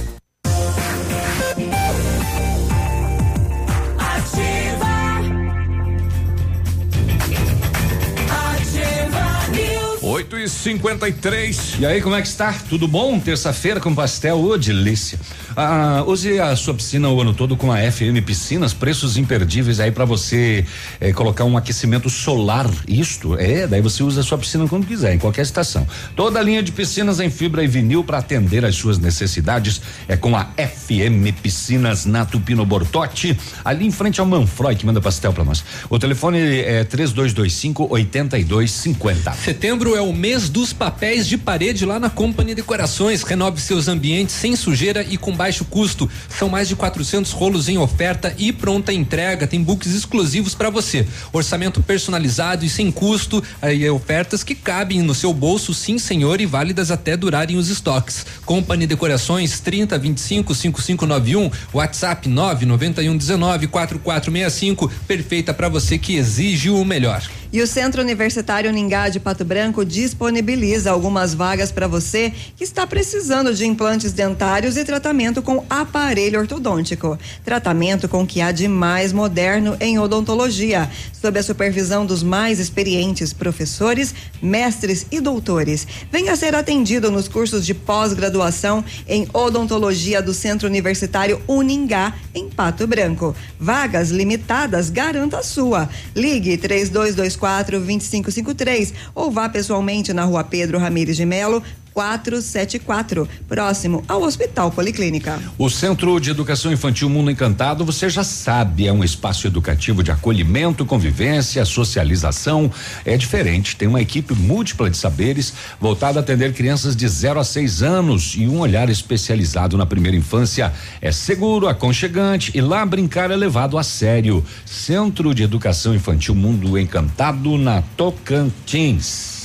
53 10.61 11.77
E 11.79 11.85
aí, 11.87 12.01
como 12.01 12.15
é 12.15 12.21
que 12.21 12.27
está? 12.27 12.53
Tudo 12.69 12.87
bom? 12.87 13.19
Terça-feira 13.19 13.79
com 13.79 13.95
pastel, 13.95 14.39
ô 14.39 14.55
delícia. 14.55 15.19
Ah, 15.57 16.03
use 16.05 16.39
a 16.39 16.55
sua 16.55 16.75
piscina 16.75 17.09
o 17.09 17.19
ano 17.19 17.33
todo 17.33 17.57
com 17.57 17.71
a 17.71 17.77
FM 17.91 18.23
Piscinas, 18.23 18.71
preços 18.71 19.17
imperdíveis 19.17 19.79
aí 19.79 19.91
para 19.91 20.05
você 20.05 20.63
eh, 20.99 21.11
colocar 21.13 21.45
um 21.45 21.57
aquecimento 21.57 22.11
solar. 22.11 22.69
Isto 22.87 23.35
é, 23.39 23.65
daí 23.65 23.81
você 23.81 24.03
usa 24.03 24.21
a 24.21 24.23
sua 24.23 24.37
piscina 24.37 24.67
quando 24.67 24.85
quiser, 24.85 25.15
em 25.15 25.17
qualquer 25.17 25.41
estação. 25.41 25.87
Toda 26.15 26.39
a 26.39 26.43
linha 26.43 26.61
de 26.61 26.71
piscinas 26.71 27.19
em 27.19 27.31
fibra 27.31 27.63
e 27.63 27.67
vinil 27.67 28.03
para 28.03 28.19
atender 28.19 28.63
às 28.63 28.75
suas 28.75 28.99
necessidades 28.99 29.81
é 30.07 30.15
com 30.15 30.35
a 30.37 30.45
FM 30.57 31.41
Piscinas 31.41 32.05
na 32.05 32.23
Tupino 32.23 32.63
Bortote, 32.67 33.35
ali 33.65 33.87
em 33.87 33.91
frente 33.91 34.19
ao 34.19 34.27
Manfroy 34.27 34.75
que 34.75 34.85
manda 34.85 35.01
pastel 35.01 35.33
para 35.33 35.43
nós. 35.43 35.63
O 35.89 35.97
telefone 35.97 36.39
é 36.39 36.83
3225 36.83 37.87
8250. 37.89 39.33
Setembro 39.33 39.95
é 39.95 40.01
o 40.01 40.13
mês 40.13 40.50
dos 40.51 40.73
papéis 40.73 41.25
de 41.25 41.37
parede 41.37 41.85
lá 41.85 41.99
na 41.99 42.09
Company 42.09 42.53
Decorações. 42.53 43.23
Renove 43.23 43.61
seus 43.61 43.87
ambientes 43.87 44.35
sem 44.35 44.55
sujeira 44.55 45.03
e 45.09 45.17
com 45.17 45.33
baixo 45.33 45.63
custo. 45.63 46.09
São 46.37 46.49
mais 46.49 46.67
de 46.67 46.75
400 46.75 47.31
rolos 47.31 47.69
em 47.69 47.77
oferta 47.77 48.35
e 48.37 48.51
pronta 48.51 48.91
entrega. 48.91 49.47
Tem 49.47 49.63
books 49.63 49.93
exclusivos 49.93 50.53
para 50.53 50.69
você. 50.69 51.07
Orçamento 51.31 51.81
personalizado 51.81 52.65
e 52.65 52.69
sem 52.69 52.91
custo. 52.91 53.41
Aí 53.61 53.89
ofertas 53.89 54.43
que 54.43 54.53
cabem 54.53 55.01
no 55.01 55.15
seu 55.15 55.33
bolso, 55.33 55.73
sim, 55.73 55.97
senhor, 55.97 56.41
e 56.41 56.45
válidas 56.45 56.91
até 56.91 57.15
durarem 57.15 57.55
os 57.57 57.69
estoques. 57.69 58.25
Company 58.45 58.85
Decorações 58.85 59.59
30 59.61 59.97
25 59.97 60.53
5591, 60.53 61.49
WhatsApp 61.73 62.27
991 62.27 63.17
19 63.17 63.67
4465. 63.67 64.91
Perfeita 65.07 65.53
para 65.53 65.69
você 65.69 65.97
que 65.97 66.15
exige 66.15 66.69
o 66.69 66.83
melhor. 66.83 67.21
E 67.53 67.61
o 67.61 67.67
Centro 67.67 68.01
Universitário 68.01 68.71
Ningá 68.71 69.09
de 69.09 69.19
Pato 69.19 69.43
Branco 69.43 69.83
disponibiliza 69.83 70.89
algumas 70.89 71.33
vagas 71.33 71.69
para 71.69 71.85
você 71.85 72.31
que 72.55 72.63
está 72.63 72.87
precisando 72.87 73.53
de 73.53 73.65
implantes 73.65 74.13
dentários 74.13 74.77
e 74.77 74.85
tratamento 74.85 75.41
com 75.41 75.65
aparelho 75.69 76.39
ortodôntico. 76.39 77.19
Tratamento 77.43 78.07
com 78.07 78.23
o 78.23 78.25
que 78.25 78.39
há 78.39 78.53
de 78.53 78.69
mais 78.69 79.11
moderno 79.11 79.75
em 79.81 79.99
odontologia, 79.99 80.89
sob 81.11 81.37
a 81.37 81.43
supervisão 81.43 82.05
dos 82.05 82.23
mais 82.23 82.57
experientes 82.57 83.33
professores, 83.33 84.15
mestres 84.41 85.05
e 85.11 85.19
doutores. 85.19 85.85
Venha 86.09 86.37
ser 86.37 86.55
atendido 86.55 87.11
nos 87.11 87.27
cursos 87.27 87.65
de 87.65 87.73
pós-graduação 87.73 88.81
em 89.05 89.27
odontologia 89.33 90.21
do 90.21 90.33
Centro 90.33 90.69
Universitário 90.69 91.41
Uningá, 91.49 92.13
em 92.33 92.49
Pato 92.49 92.87
Branco. 92.87 93.35
Vagas 93.59 94.09
limitadas, 94.09 94.89
garanta 94.89 95.39
a 95.39 95.43
sua. 95.43 95.89
Ligue 96.15 96.55
3224 96.55 97.40
2553 97.79 98.93
ou 99.15 99.31
vá 99.31 99.49
pessoalmente 99.49 100.13
na 100.13 100.23
rua 100.23 100.43
Pedro 100.43 100.77
Ramires 100.77 101.17
de 101.17 101.25
Melo, 101.25 101.63
474, 101.93 103.27
próximo 103.47 104.03
ao 104.07 104.23
Hospital 104.23 104.71
Policlínica. 104.71 105.39
O 105.57 105.69
Centro 105.69 106.19
de 106.19 106.29
Educação 106.29 106.71
Infantil 106.71 107.09
Mundo 107.09 107.31
Encantado, 107.31 107.83
você 107.83 108.09
já 108.09 108.23
sabe, 108.23 108.87
é 108.87 108.93
um 108.93 109.03
espaço 109.03 109.47
educativo 109.47 110.03
de 110.03 110.11
acolhimento, 110.11 110.85
convivência, 110.85 111.63
socialização. 111.65 112.71
É 113.05 113.17
diferente, 113.17 113.75
tem 113.75 113.87
uma 113.87 114.01
equipe 114.01 114.33
múltipla 114.33 114.89
de 114.89 114.97
saberes 114.97 115.53
voltada 115.79 116.19
a 116.19 116.21
atender 116.21 116.53
crianças 116.53 116.95
de 116.95 117.07
0 117.07 117.39
a 117.39 117.43
6 117.43 117.83
anos 117.83 118.33
e 118.37 118.47
um 118.47 118.59
olhar 118.59 118.89
especializado 118.89 119.77
na 119.77 119.85
primeira 119.85 120.17
infância. 120.17 120.71
É 121.01 121.11
seguro, 121.11 121.67
aconchegante 121.67 122.51
e 122.55 122.61
lá 122.61 122.85
brincar 122.85 123.31
é 123.31 123.35
levado 123.35 123.77
a 123.77 123.83
sério. 123.83 124.43
Centro 124.65 125.33
de 125.33 125.43
Educação 125.43 125.93
Infantil 125.93 126.35
Mundo 126.35 126.77
Encantado 126.77 127.57
na 127.57 127.81
Tocantins. 127.97 129.40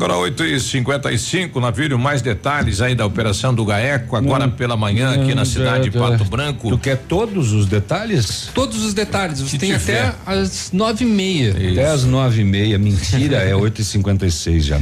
Agora 0.00 0.16
8 0.16 0.44
e 0.46 0.58
55 0.58 1.60
Navírio, 1.60 1.98
mais 1.98 2.22
detalhes 2.22 2.80
aí 2.80 2.94
da 2.94 3.04
operação 3.04 3.52
do 3.52 3.66
Gaeco, 3.66 4.16
agora 4.16 4.46
não, 4.46 4.52
pela 4.54 4.74
manhã 4.74 5.12
aqui 5.12 5.34
na 5.34 5.44
cidade 5.44 5.90
de 5.90 5.98
Pato 5.98 6.24
Branco. 6.24 6.70
Tu 6.70 6.78
quer 6.78 6.96
todos 6.96 7.52
os 7.52 7.66
detalhes? 7.66 8.48
Todos 8.54 8.82
os 8.82 8.94
detalhes. 8.94 9.42
Você 9.42 9.58
tem 9.58 9.76
tiver. 9.76 10.06
até 10.06 10.14
às 10.24 10.72
nove 10.72 11.04
e 11.04 11.06
meia. 11.06 11.50
Isso. 11.50 11.72
Até 11.72 11.90
às 11.90 12.04
nove 12.04 12.40
e 12.40 12.44
meia, 12.44 12.78
mentira, 12.78 13.42
é 13.42 13.54
8 13.54 13.82
e 13.82 13.84
56 13.84 14.64
já. 14.64 14.80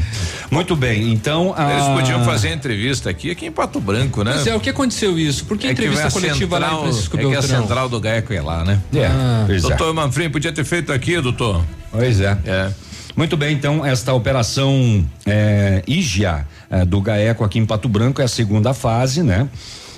Muito 0.53 0.77
bem, 0.77 1.12
então. 1.12 1.53
A... 1.57 1.73
Eles 1.73 1.89
podiam 1.89 2.24
fazer 2.24 2.53
entrevista 2.53 3.11
aqui, 3.11 3.32
aqui 3.32 3.47
em 3.47 3.51
Pato 3.51 3.81
Branco, 3.81 4.23
né? 4.23 4.35
Pois 4.35 4.47
é, 4.47 4.55
o 4.55 4.61
que 4.61 4.70
aconteceu 4.70 5.19
isso? 5.19 5.45
Por 5.47 5.59
que 5.59 5.66
é 5.66 5.73
entrevista 5.73 6.12
coletiva 6.12 6.59
central, 6.59 6.61
lá 6.61 6.78
em 6.78 6.82
Francisco 6.85 7.16
é 7.16 7.19
Beltrão? 7.19 7.43
que 7.43 7.53
a 7.53 7.59
central 7.59 7.89
do 7.89 7.99
Gaeco 8.01 8.32
é 8.32 8.40
lá, 8.40 8.65
né? 8.65 8.81
É. 8.95 9.07
Ah. 9.07 9.47
Doutor 9.62 9.90
é. 9.90 9.93
Manfrim, 9.95 10.31
podia 10.31 10.53
ter 10.53 10.65
feito 10.65 10.93
aqui, 10.93 11.20
doutor. 11.20 11.65
Pois 11.90 12.20
é. 12.20 12.39
É. 12.47 12.70
Muito 13.19 13.36
bem, 13.36 13.53
então, 13.53 13.85
esta 13.85 14.15
operação 14.15 15.05
é, 15.27 15.82
IGIA 15.89 16.47
é, 16.70 16.85
do 16.85 17.01
GAECO 17.01 17.43
aqui 17.43 17.59
em 17.59 17.66
Pato 17.66 17.89
Branco 17.89 18.23
é 18.23 18.24
a 18.24 18.28
segunda 18.28 18.73
fase, 18.73 19.24
né? 19.24 19.49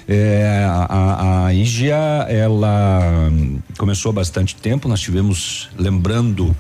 É, 0.09 0.65
a, 0.67 1.45
a 1.45 1.53
IGIA, 1.53 2.27
ela 2.31 3.31
começou 3.77 4.09
há 4.09 4.15
bastante 4.15 4.57
tempo, 4.57 4.89
nós 4.89 5.01
tivemos, 5.01 5.69
lembrando, 5.79 6.57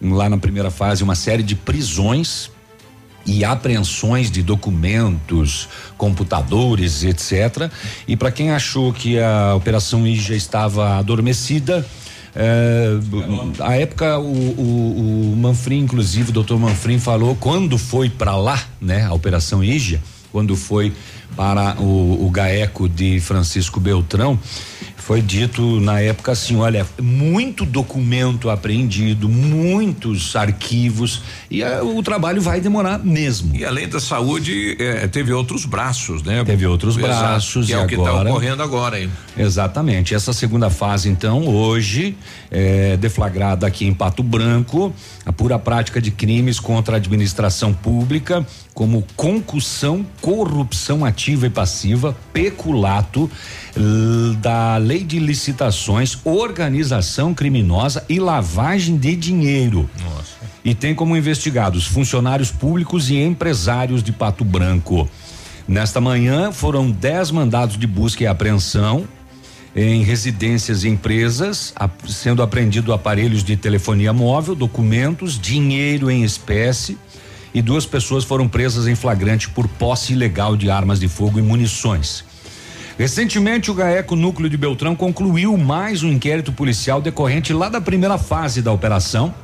lá 0.00 0.28
na 0.28 0.38
primeira 0.38 0.70
fase, 0.70 1.02
uma 1.02 1.16
série 1.16 1.42
de 1.42 1.56
prisões 1.56 2.52
e 3.26 3.44
apreensões 3.44 4.30
de 4.30 4.44
documentos, 4.44 5.68
computadores, 5.98 7.02
etc. 7.02 7.68
E 8.06 8.16
para 8.16 8.30
quem 8.30 8.52
achou 8.52 8.92
que 8.92 9.18
a 9.18 9.56
operação 9.56 10.06
IGIA 10.06 10.36
estava 10.36 10.98
adormecida, 10.98 11.84
é, 12.36 12.90
a 13.60 13.76
época 13.76 14.18
o, 14.18 14.24
o, 14.24 15.32
o 15.32 15.36
Manfrim, 15.36 15.78
inclusive 15.78 16.28
o 16.28 16.32
doutor 16.32 16.58
Manfrim 16.58 16.98
falou 16.98 17.34
quando 17.34 17.78
foi 17.78 18.10
para 18.10 18.36
lá, 18.36 18.62
né, 18.78 19.06
a 19.06 19.14
Operação 19.14 19.64
Ígia, 19.64 20.02
quando 20.30 20.54
foi 20.54 20.92
para 21.34 21.80
o, 21.80 22.26
o 22.26 22.30
GAECO 22.30 22.88
de 22.88 23.20
Francisco 23.20 23.80
Beltrão, 23.80 24.38
foi 25.06 25.22
dito 25.22 25.80
na 25.80 26.00
época 26.00 26.32
assim, 26.32 26.56
olha, 26.56 26.84
muito 27.00 27.64
documento 27.64 28.50
apreendido, 28.50 29.28
muitos 29.28 30.34
arquivos 30.34 31.22
e 31.48 31.62
a, 31.62 31.80
o 31.84 32.02
trabalho 32.02 32.42
vai 32.42 32.60
demorar 32.60 32.98
mesmo. 32.98 33.54
E 33.54 33.64
além 33.64 33.88
da 33.88 34.00
saúde, 34.00 34.76
eh, 34.80 35.06
teve 35.06 35.32
outros 35.32 35.64
braços, 35.64 36.24
né? 36.24 36.42
Teve 36.44 36.66
outros 36.66 36.98
Exato, 36.98 37.20
braços 37.20 37.66
que 37.68 37.72
é 37.72 37.78
o 37.78 37.86
que 37.86 37.94
está 37.94 38.20
ocorrendo 38.20 38.64
agora 38.64 38.96
aí. 38.96 39.08
Exatamente. 39.38 40.12
Essa 40.12 40.32
segunda 40.32 40.70
fase, 40.70 41.08
então, 41.08 41.46
hoje, 41.46 42.16
é, 42.50 42.96
deflagrada 42.96 43.64
aqui 43.64 43.86
em 43.86 43.94
Pato 43.94 44.24
Branco, 44.24 44.92
a 45.26 45.32
pura 45.32 45.58
prática 45.58 46.00
de 46.00 46.12
crimes 46.12 46.60
contra 46.60 46.94
a 46.94 46.98
administração 46.98 47.74
pública, 47.74 48.46
como 48.72 49.04
concussão, 49.16 50.06
corrupção 50.20 51.04
ativa 51.04 51.48
e 51.48 51.50
passiva, 51.50 52.16
peculato 52.32 53.28
da 54.40 54.76
lei 54.76 55.02
de 55.02 55.18
licitações, 55.18 56.16
organização 56.24 57.34
criminosa 57.34 58.04
e 58.08 58.20
lavagem 58.20 58.96
de 58.96 59.16
dinheiro. 59.16 59.90
Nossa. 60.00 60.36
E 60.64 60.74
tem 60.74 60.94
como 60.94 61.16
investigados 61.16 61.86
funcionários 61.86 62.52
públicos 62.52 63.10
e 63.10 63.16
empresários 63.16 64.04
de 64.04 64.12
Pato 64.12 64.44
Branco. 64.44 65.08
Nesta 65.66 66.00
manhã 66.00 66.52
foram 66.52 66.88
10 66.88 67.32
mandados 67.32 67.76
de 67.76 67.86
busca 67.88 68.22
e 68.22 68.26
apreensão 68.28 69.08
em 69.76 70.02
residências 70.02 70.84
e 70.84 70.88
empresas, 70.88 71.74
sendo 72.08 72.42
apreendido 72.42 72.94
aparelhos 72.94 73.44
de 73.44 73.58
telefonia 73.58 74.10
móvel, 74.10 74.54
documentos, 74.54 75.38
dinheiro 75.38 76.10
em 76.10 76.24
espécie 76.24 76.96
e 77.52 77.60
duas 77.60 77.84
pessoas 77.84 78.24
foram 78.24 78.48
presas 78.48 78.86
em 78.86 78.94
flagrante 78.94 79.50
por 79.50 79.68
posse 79.68 80.14
ilegal 80.14 80.56
de 80.56 80.70
armas 80.70 80.98
de 80.98 81.08
fogo 81.08 81.38
e 81.38 81.42
munições. 81.42 82.24
Recentemente, 82.98 83.70
o 83.70 83.74
GAECO 83.74 84.16
Núcleo 84.16 84.48
de 84.48 84.56
Beltrão 84.56 84.96
concluiu 84.96 85.54
mais 85.58 86.02
um 86.02 86.10
inquérito 86.10 86.52
policial 86.52 87.02
decorrente 87.02 87.52
lá 87.52 87.68
da 87.68 87.80
primeira 87.80 88.16
fase 88.16 88.62
da 88.62 88.72
operação 88.72 89.34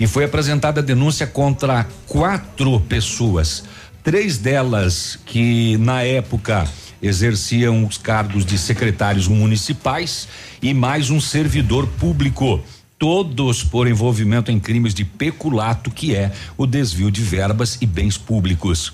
e 0.00 0.06
foi 0.08 0.24
apresentada 0.24 0.82
denúncia 0.82 1.28
contra 1.28 1.86
quatro 2.08 2.80
pessoas. 2.80 3.62
Três 4.02 4.38
delas 4.38 5.16
que, 5.24 5.76
na 5.76 6.02
época, 6.02 6.66
exerciam 7.02 7.84
os 7.84 7.98
cargos 7.98 8.46
de 8.46 8.56
secretários 8.56 9.26
municipais 9.26 10.28
e 10.62 10.72
mais 10.72 11.10
um 11.10 11.20
servidor 11.20 11.86
público. 11.86 12.62
todos 12.98 13.64
por 13.64 13.88
envolvimento 13.88 14.52
em 14.52 14.60
crimes 14.60 14.94
de 14.94 15.04
peculato, 15.04 15.90
que 15.90 16.14
é 16.14 16.30
o 16.56 16.68
desvio 16.68 17.10
de 17.10 17.20
verbas 17.20 17.76
e 17.80 17.84
bens 17.84 18.16
públicos. 18.16 18.92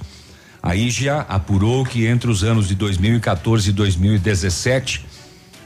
A 0.62 0.74
IGA 0.74 1.26
apurou 1.28 1.84
que 1.84 2.06
entre 2.06 2.30
os 2.30 2.42
anos 2.42 2.68
de 2.68 2.74
2014 2.74 3.68
e 3.68 3.72
2017, 3.74 5.04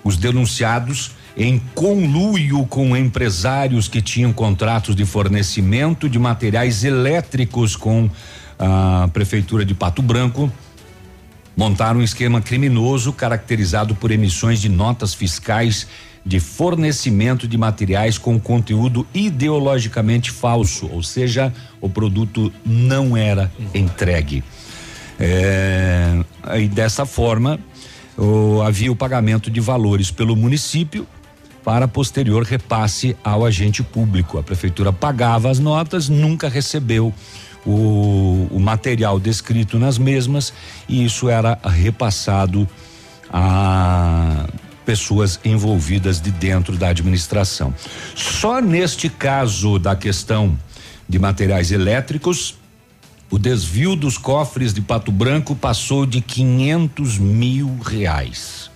os 0.02 0.16
denunciados 0.16 1.12
em 1.36 1.60
conluio 1.74 2.66
com 2.66 2.96
empresários 2.96 3.86
que 3.86 4.02
tinham 4.02 4.32
contratos 4.32 4.96
de 4.96 5.04
fornecimento 5.04 6.08
de 6.08 6.18
materiais 6.18 6.82
elétricos 6.82 7.76
com 7.76 8.10
a 8.58 9.08
prefeitura 9.12 9.64
de 9.64 9.74
Pato 9.74 10.02
Branco, 10.02 10.52
montaram 11.56 12.00
um 12.00 12.02
esquema 12.02 12.40
criminoso 12.40 13.12
caracterizado 13.12 13.94
por 13.94 14.10
emissões 14.10 14.60
de 14.60 14.68
notas 14.68 15.14
fiscais 15.14 15.86
de 16.24 16.38
fornecimento 16.38 17.48
de 17.48 17.58
materiais 17.58 18.16
com 18.16 18.38
conteúdo 18.38 19.06
ideologicamente 19.12 20.30
falso, 20.30 20.88
ou 20.92 21.02
seja, 21.02 21.52
o 21.80 21.88
produto 21.88 22.52
não 22.64 23.16
era 23.16 23.50
entregue. 23.74 24.44
É, 25.18 26.24
e 26.58 26.68
dessa 26.68 27.04
forma, 27.04 27.58
o, 28.16 28.62
havia 28.62 28.90
o 28.90 28.96
pagamento 28.96 29.50
de 29.50 29.60
valores 29.60 30.10
pelo 30.10 30.36
município 30.36 31.06
para 31.64 31.86
posterior 31.86 32.42
repasse 32.42 33.16
ao 33.22 33.44
agente 33.44 33.82
público. 33.82 34.38
A 34.38 34.42
prefeitura 34.42 34.92
pagava 34.92 35.50
as 35.50 35.58
notas, 35.58 36.08
nunca 36.08 36.48
recebeu 36.48 37.12
o, 37.64 38.48
o 38.50 38.60
material 38.60 39.18
descrito 39.20 39.78
nas 39.78 39.98
mesmas 39.98 40.52
e 40.88 41.04
isso 41.04 41.28
era 41.28 41.58
repassado 41.64 42.68
a 43.32 44.46
pessoas 44.84 45.38
envolvidas 45.44 46.20
de 46.20 46.30
dentro 46.30 46.76
da 46.76 46.88
administração. 46.88 47.74
Só 48.14 48.60
neste 48.60 49.08
caso 49.08 49.78
da 49.78 49.94
questão 49.94 50.58
de 51.08 51.18
materiais 51.18 51.70
elétricos, 51.70 52.56
o 53.30 53.38
desvio 53.38 53.96
dos 53.96 54.18
cofres 54.18 54.74
de 54.74 54.80
Pato 54.80 55.10
Branco 55.10 55.54
passou 55.54 56.04
de 56.04 56.20
500 56.20 57.18
mil 57.18 57.78
reais. 57.78 58.70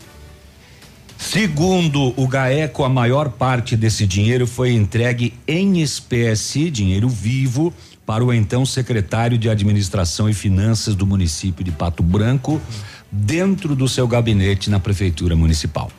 Segundo 1.18 2.14
o 2.16 2.26
GAECO, 2.28 2.84
a 2.84 2.88
maior 2.88 3.30
parte 3.30 3.76
desse 3.76 4.06
dinheiro 4.06 4.46
foi 4.46 4.72
entregue 4.72 5.34
em 5.46 5.80
espécie, 5.80 6.70
dinheiro 6.70 7.08
vivo, 7.08 7.72
para 8.06 8.24
o 8.24 8.32
então 8.32 8.64
secretário 8.64 9.36
de 9.36 9.50
Administração 9.50 10.30
e 10.30 10.32
Finanças 10.32 10.94
do 10.94 11.04
município 11.04 11.64
de 11.64 11.72
Pato 11.72 12.04
Branco, 12.04 12.62
dentro 13.10 13.74
do 13.74 13.88
seu 13.88 14.06
gabinete 14.06 14.70
na 14.70 14.78
Prefeitura 14.78 15.34
Municipal. 15.34 15.90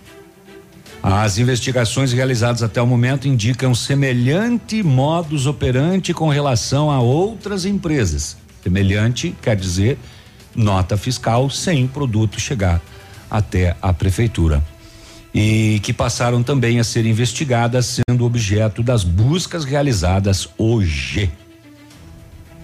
As 1.03 1.37
investigações 1.37 2.11
realizadas 2.11 2.63
até 2.63 2.81
o 2.81 2.87
momento 2.87 3.27
indicam 3.27 3.75
semelhante 3.75 4.81
modus 4.81 5.45
operandi 5.45 6.13
com 6.13 6.29
relação 6.29 6.89
a 6.89 6.99
outras 6.99 7.65
empresas. 7.65 8.37
Semelhante 8.63 9.35
quer 9.41 9.55
dizer 9.55 9.99
nota 10.55 10.97
fiscal 10.97 11.49
sem 11.49 11.87
produto 11.87 12.39
chegar 12.39 12.81
até 13.29 13.75
a 13.81 13.93
prefeitura. 13.93 14.63
E 15.33 15.79
que 15.83 15.93
passaram 15.93 16.41
também 16.41 16.79
a 16.79 16.83
ser 16.83 17.05
investigadas, 17.05 17.99
sendo 18.09 18.25
objeto 18.25 18.81
das 18.81 19.03
buscas 19.03 19.63
realizadas 19.63 20.49
hoje. 20.57 21.31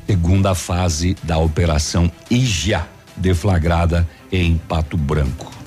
Segunda 0.06 0.54
fase 0.54 1.16
da 1.24 1.38
Operação 1.38 2.12
IJA, 2.30 2.88
deflagrada 3.16 4.08
em 4.32 4.58
Pato 4.58 4.98
Branco. 4.98 5.63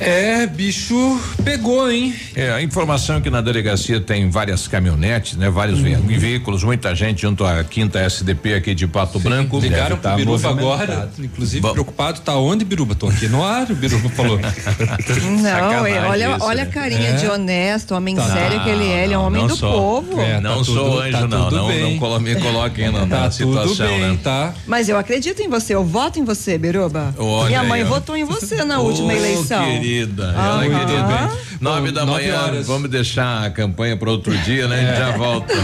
É, 0.00 0.46
bicho 0.46 1.18
pegou, 1.42 1.90
hein? 1.90 2.14
É, 2.34 2.50
a 2.50 2.62
informação 2.62 3.16
é 3.16 3.20
que 3.20 3.30
na 3.30 3.40
delegacia 3.40 4.00
tem 4.00 4.28
várias 4.28 4.68
caminhonetes, 4.68 5.36
né? 5.36 5.48
Vários 5.48 5.80
uhum. 5.80 6.06
veículos, 6.06 6.62
muita 6.62 6.94
gente 6.94 7.22
junto 7.22 7.44
à 7.44 7.64
quinta 7.64 7.98
SDP 8.00 8.54
aqui 8.54 8.74
de 8.74 8.86
Pato 8.86 9.18
Sim, 9.18 9.24
Branco. 9.24 9.58
Ligaram 9.58 9.96
pro 9.96 10.10
tá 10.10 10.16
Biruba 10.16 10.50
agora, 10.50 11.10
inclusive 11.18 11.60
Bom. 11.60 11.72
preocupado, 11.72 12.20
tá 12.20 12.36
onde, 12.36 12.64
Biruba? 12.64 12.94
Tô 12.94 13.08
aqui 13.08 13.26
no 13.28 13.42
ar, 13.42 13.70
o 13.70 13.74
Biruba 13.74 14.08
falou. 14.10 14.38
não, 15.42 15.86
é, 15.86 16.06
olha, 16.08 16.36
isso, 16.36 16.44
olha 16.44 16.62
a 16.64 16.66
carinha 16.66 17.10
é? 17.10 17.12
de 17.12 17.26
honesto, 17.26 17.94
homem 17.94 18.16
tá. 18.16 18.24
sério 18.24 18.62
que 18.62 18.68
ele 18.68 18.84
é, 18.84 19.04
ele 19.04 19.14
é 19.14 19.18
um 19.18 19.24
homem 19.24 19.42
não 19.42 19.48
do 19.48 19.56
sou, 19.56 19.72
povo. 19.72 20.20
É, 20.20 20.40
não 20.40 20.58
tá 20.58 20.64
sou 20.64 20.90
tudo, 20.90 21.00
anjo, 21.00 21.12
tá 21.12 21.28
não, 21.28 21.50
não, 21.50 21.68
bem. 21.68 21.98
não 21.98 22.20
me 22.20 22.36
coloquem 22.36 22.90
na, 22.90 23.06
tá 23.06 23.30
situação, 23.30 23.86
bem, 23.86 24.00
né? 24.00 24.18
Tá. 24.22 24.52
Mas 24.66 24.88
eu 24.88 24.98
acredito 24.98 25.40
em 25.40 25.48
você, 25.48 25.74
eu 25.74 25.84
voto 25.84 26.18
em 26.18 26.24
você, 26.24 26.58
Biruba. 26.58 27.14
Olha 27.16 27.48
Minha 27.48 27.64
mãe 27.64 27.82
aí, 27.82 27.88
votou 27.88 28.16
em 28.16 28.24
você 28.24 28.64
na 28.64 28.80
última 28.80 29.14
eleição. 29.14 29.64
Querido 29.64 29.85
querida. 29.86 30.34
Ela 30.36 30.62
querida. 30.62 31.02
Bem. 31.02 31.38
Nove 31.60 31.92
da 31.92 32.04
nove 32.04 32.22
manhã. 32.22 32.42
Horas. 32.42 32.66
Vamos 32.66 32.90
deixar 32.90 33.44
a 33.44 33.50
campanha 33.50 33.96
para 33.96 34.10
outro 34.10 34.36
dia, 34.38 34.66
né? 34.66 34.76
A 34.76 34.86
gente 34.86 34.98
já 34.98 35.08
é. 35.08 35.18
volta. 35.18 35.54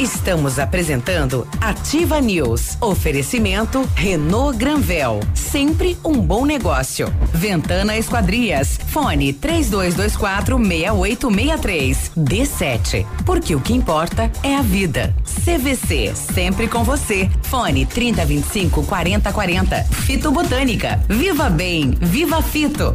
Estamos 0.00 0.58
apresentando 0.58 1.46
Ativa 1.60 2.22
News. 2.22 2.78
Oferecimento 2.80 3.86
Renault 3.94 4.56
Granvel. 4.56 5.20
Sempre 5.34 5.98
um 6.02 6.14
bom 6.14 6.46
negócio. 6.46 7.12
Ventana 7.34 7.98
Esquadrias. 7.98 8.80
Fone 8.88 9.34
3224 9.34 10.56
6863. 10.56 12.12
D7. 12.16 13.06
Porque 13.26 13.54
o 13.54 13.60
que 13.60 13.74
importa 13.74 14.32
é 14.42 14.56
a 14.56 14.62
vida. 14.62 15.14
CVC. 15.44 16.14
Sempre 16.14 16.66
com 16.66 16.82
você. 16.82 17.28
Fone 17.42 17.84
3025 17.84 18.82
4040. 18.84 19.84
Fito 19.84 20.30
Botânica. 20.30 20.98
Viva 21.10 21.50
Bem. 21.50 21.90
Viva 22.00 22.40
Fito. 22.40 22.94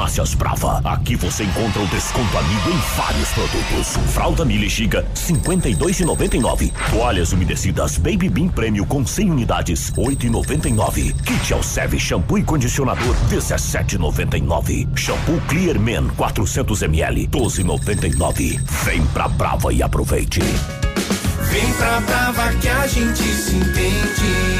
Farmácias 0.00 0.34
Brava. 0.34 0.80
Aqui 0.84 1.14
você 1.14 1.44
encontra 1.44 1.82
o 1.82 1.86
desconto 1.88 2.38
amigo 2.38 2.70
em 2.70 2.96
vários 2.96 3.28
produtos. 3.30 3.96
Fralda 4.12 4.44
Mili 4.44 4.68
Giga, 4.68 5.06
52,99. 5.14 6.72
Toalhas 6.90 7.32
umedecidas 7.32 7.98
Baby 7.98 8.28
Bean 8.28 8.48
Prêmio 8.48 8.84
com 8.86 9.06
100 9.06 9.30
unidades, 9.30 9.92
8,99. 9.92 11.14
Kit 11.22 11.52
Alceve 11.52 11.98
shampoo 11.98 12.38
e 12.38 12.42
condicionador, 12.42 13.14
17,99. 13.30 14.88
Shampoo 14.96 15.40
Clear 15.48 15.78
Men 15.78 16.08
400 16.16 16.82
ml, 16.82 17.26
12,99. 17.28 18.60
Vem 18.84 19.04
pra 19.06 19.28
Brava 19.28 19.72
e 19.72 19.82
aproveite. 19.82 20.40
Vem 20.40 21.72
pra 21.74 22.00
Brava 22.00 22.52
que 22.54 22.68
a 22.68 22.86
gente 22.86 23.22
se 23.22 23.56
entende. 23.56 24.59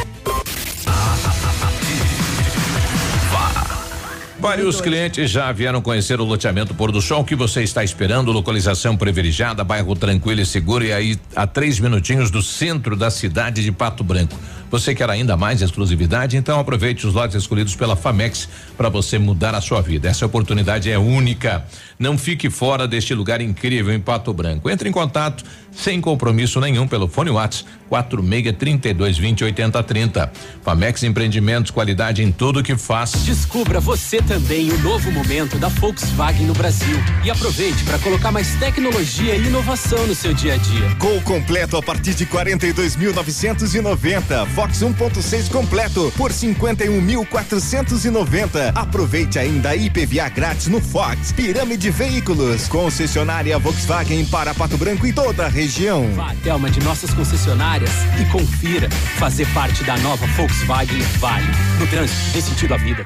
Vários 4.41 4.81
clientes 4.81 5.29
já 5.29 5.51
vieram 5.51 5.83
conhecer 5.83 6.19
o 6.19 6.25
loteamento 6.25 6.73
Pôr 6.73 6.91
do 6.91 6.99
Sol. 6.99 7.21
O 7.21 7.23
que 7.23 7.35
você 7.35 7.61
está 7.61 7.83
esperando? 7.83 8.31
Localização 8.31 8.97
privilegiada, 8.97 9.63
bairro 9.63 9.95
tranquilo 9.95 10.41
e 10.41 10.45
seguro 10.47 10.83
e 10.83 10.91
aí 10.91 11.19
a 11.35 11.45
três 11.45 11.79
minutinhos 11.79 12.31
do 12.31 12.41
centro 12.41 12.95
da 12.95 13.11
cidade 13.11 13.63
de 13.63 13.71
Pato 13.71 14.03
Branco. 14.03 14.35
Você 14.71 14.95
quer 14.95 15.09
ainda 15.09 15.37
mais 15.37 15.61
exclusividade? 15.61 16.37
Então 16.37 16.59
aproveite 16.59 17.05
os 17.05 17.13
lotes 17.13 17.35
escolhidos 17.35 17.75
pela 17.75 17.95
Famex 17.95 18.49
para 18.75 18.89
você 18.89 19.19
mudar 19.19 19.53
a 19.53 19.61
sua 19.61 19.81
vida. 19.81 20.07
Essa 20.07 20.25
oportunidade 20.25 20.89
é 20.89 20.97
única. 20.97 21.63
Não 21.99 22.17
fique 22.17 22.49
fora 22.49 22.87
deste 22.87 23.13
lugar 23.13 23.41
incrível 23.41 23.93
em 23.93 23.99
Pato 23.99 24.33
Branco. 24.33 24.69
Entre 24.69 24.89
em 24.89 24.91
contato 24.91 25.43
sem 25.71 26.01
compromisso 26.01 26.59
nenhum 26.59 26.87
pelo 26.87 27.07
fone 27.07 27.29
Whats 27.29 27.65
46 27.89 28.55
32 28.57 29.17
20 29.17 29.43
80 29.43 29.83
30. 29.83 30.31
Famex 30.63 31.03
Empreendimentos, 31.03 31.71
qualidade 31.71 32.23
em 32.23 32.31
tudo 32.31 32.63
que 32.63 32.75
faz. 32.77 33.11
Descubra 33.23 33.79
você 33.79 34.21
também 34.31 34.71
o 34.71 34.79
novo 34.79 35.11
momento 35.11 35.59
da 35.59 35.67
Volkswagen 35.67 36.45
no 36.45 36.53
Brasil 36.53 36.97
e 37.21 37.29
aproveite 37.29 37.83
para 37.83 37.99
colocar 37.99 38.31
mais 38.31 38.55
tecnologia 38.55 39.35
e 39.35 39.45
inovação 39.45 40.07
no 40.07 40.15
seu 40.15 40.33
dia 40.33 40.53
a 40.53 40.57
dia. 40.57 40.87
Gol 40.97 41.19
completo 41.23 41.75
a 41.75 41.83
partir 41.83 42.13
de 42.13 42.25
42.990. 42.25 44.47
Fox 44.55 44.79
1.6 44.79 45.51
completo 45.51 46.13
por 46.15 46.31
51.490. 46.31 48.71
Aproveite 48.73 49.37
ainda 49.37 49.71
a 49.71 49.75
IPVA 49.75 50.29
grátis 50.29 50.67
no 50.67 50.79
Fox. 50.79 51.33
Pirâmide 51.33 51.89
Veículos, 51.89 52.69
concessionária 52.69 53.59
Volkswagen 53.59 54.25
para 54.27 54.53
Pato 54.53 54.77
Branco 54.77 55.05
e 55.05 55.11
toda 55.11 55.47
a 55.47 55.49
região. 55.49 56.09
Vá 56.15 56.31
até 56.31 56.53
uma 56.53 56.71
de 56.71 56.79
nossas 56.79 57.13
concessionárias 57.13 57.91
e 58.17 58.23
confira. 58.31 58.89
Fazer 59.19 59.45
parte 59.47 59.83
da 59.83 59.97
nova 59.97 60.25
Volkswagen 60.27 61.01
vale. 61.19 61.47
No 61.77 61.85
trânsito, 61.87 62.31
dê 62.31 62.41
sentido 62.41 62.73
à 62.73 62.77
vida. 62.77 63.05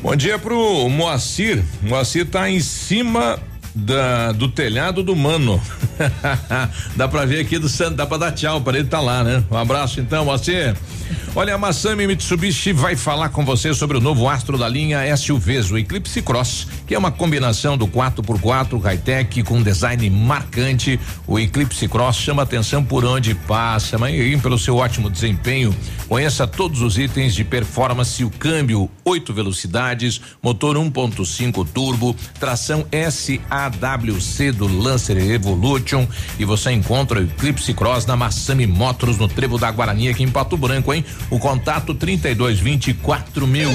Bom 0.00 0.14
dia 0.14 0.38
pro 0.38 0.88
Moacir. 0.88 1.62
Moacir 1.82 2.24
tá 2.26 2.48
em 2.48 2.60
cima 2.60 3.36
da, 3.74 4.30
do 4.30 4.48
telhado 4.48 5.02
do 5.02 5.16
mano. 5.16 5.60
dá 6.94 7.08
pra 7.08 7.24
ver 7.24 7.40
aqui 7.40 7.58
do 7.58 7.68
Santo, 7.68 7.96
dá 7.96 8.06
pra 8.06 8.16
dar 8.16 8.32
tchau 8.32 8.60
para 8.60 8.78
ele 8.78 8.86
tá 8.86 9.00
lá, 9.00 9.24
né? 9.24 9.42
Um 9.50 9.56
abraço 9.56 10.00
então, 10.00 10.24
Moacir. 10.24 10.76
Olha, 11.34 11.54
a 11.54 11.58
Massami 11.58 12.06
Mitsubishi 12.06 12.72
vai 12.72 12.96
falar 12.96 13.28
com 13.28 13.44
você 13.44 13.72
sobre 13.74 13.96
o 13.96 14.00
novo 14.00 14.28
astro 14.28 14.58
da 14.58 14.68
linha 14.68 15.16
SUVs, 15.16 15.70
o 15.70 15.78
Eclipse 15.78 16.20
Cross, 16.22 16.66
que 16.86 16.94
é 16.94 16.98
uma 16.98 17.10
combinação 17.10 17.76
do 17.76 17.86
4x4 17.86 18.80
high-tech 18.80 19.42
com 19.42 19.62
design 19.62 20.08
marcante. 20.10 20.98
O 21.26 21.38
Eclipse 21.38 21.86
Cross 21.86 22.16
chama 22.16 22.42
atenção 22.42 22.84
por 22.84 23.04
onde 23.04 23.34
passa, 23.34 23.98
mas 23.98 24.40
pelo 24.40 24.58
seu 24.58 24.76
ótimo 24.76 25.08
desempenho. 25.10 25.74
Conheça 26.08 26.46
todos 26.46 26.82
os 26.82 26.98
itens 26.98 27.34
de 27.34 27.44
performance, 27.44 28.24
o 28.24 28.30
câmbio, 28.30 28.90
oito 29.08 29.32
velocidades, 29.32 30.20
motor 30.42 30.76
1.5 30.76 31.66
turbo, 31.72 32.14
tração 32.38 32.86
SAWC 32.92 34.52
do 34.52 34.66
Lancer 34.66 35.16
Evolution 35.16 36.06
e 36.38 36.44
você 36.44 36.72
encontra 36.72 37.18
o 37.18 37.22
Eclipse 37.24 37.72
Cross 37.72 38.04
na 38.04 38.16
Massami 38.16 38.66
Motors 38.66 39.16
no 39.16 39.26
Trevo 39.26 39.58
da 39.58 39.70
Guarani 39.70 40.10
aqui 40.10 40.22
em 40.22 40.30
Pato 40.30 40.56
Branco, 40.58 40.92
hein? 40.92 41.04
O 41.30 41.38
contato 41.38 41.94
3224 41.94 43.46
mil. 43.46 43.70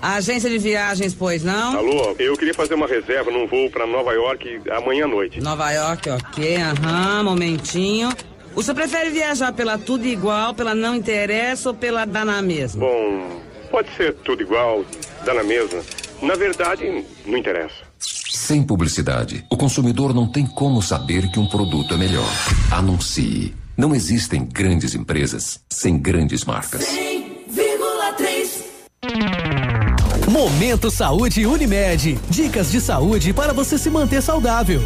Agência 0.00 0.50
de 0.50 0.58
viagens, 0.58 1.14
pois 1.14 1.44
não? 1.44 1.76
Alô, 1.78 2.16
eu 2.18 2.36
queria 2.36 2.52
fazer 2.52 2.74
uma 2.74 2.88
reserva 2.88 3.30
num 3.30 3.46
voo 3.46 3.70
para 3.70 3.86
Nova 3.86 4.12
York 4.12 4.62
amanhã 4.72 5.04
à 5.04 5.08
noite. 5.08 5.40
Nova 5.40 5.70
York, 5.70 6.10
ok, 6.10 6.56
aham, 6.56 7.22
momentinho. 7.22 8.12
O 8.54 8.62
senhor 8.64 8.74
prefere 8.74 9.10
viajar 9.10 9.52
pela 9.52 9.78
tudo 9.78 10.04
igual, 10.04 10.54
pela 10.54 10.74
não 10.74 10.96
interessa 10.96 11.68
ou 11.68 11.74
pela 11.74 12.04
dá 12.04 12.24
na 12.24 12.42
mesma? 12.42 12.84
Bom, 12.84 13.42
pode 13.72 13.88
ser 13.96 14.14
tudo 14.16 14.42
igual, 14.42 14.84
dá 15.24 15.32
na 15.32 15.42
mesma. 15.42 15.80
Na 16.20 16.34
verdade, 16.34 17.04
não 17.26 17.38
interessa. 17.38 17.74
Sem 17.98 18.62
publicidade, 18.62 19.44
o 19.50 19.56
consumidor 19.56 20.14
não 20.14 20.30
tem 20.30 20.46
como 20.46 20.82
saber 20.82 21.30
que 21.30 21.40
um 21.40 21.48
produto 21.48 21.94
é 21.94 21.96
melhor. 21.96 22.28
Anuncie. 22.70 23.54
Não 23.74 23.94
existem 23.94 24.44
grandes 24.44 24.94
empresas 24.94 25.60
sem 25.70 25.98
grandes 25.98 26.44
marcas. 26.44 26.84
100,3 26.84 27.22
Momento 30.28 30.90
Saúde 30.90 31.46
Unimed. 31.46 32.18
Dicas 32.28 32.70
de 32.70 32.80
saúde 32.80 33.32
para 33.32 33.54
você 33.54 33.78
se 33.78 33.88
manter 33.88 34.22
saudável. 34.22 34.82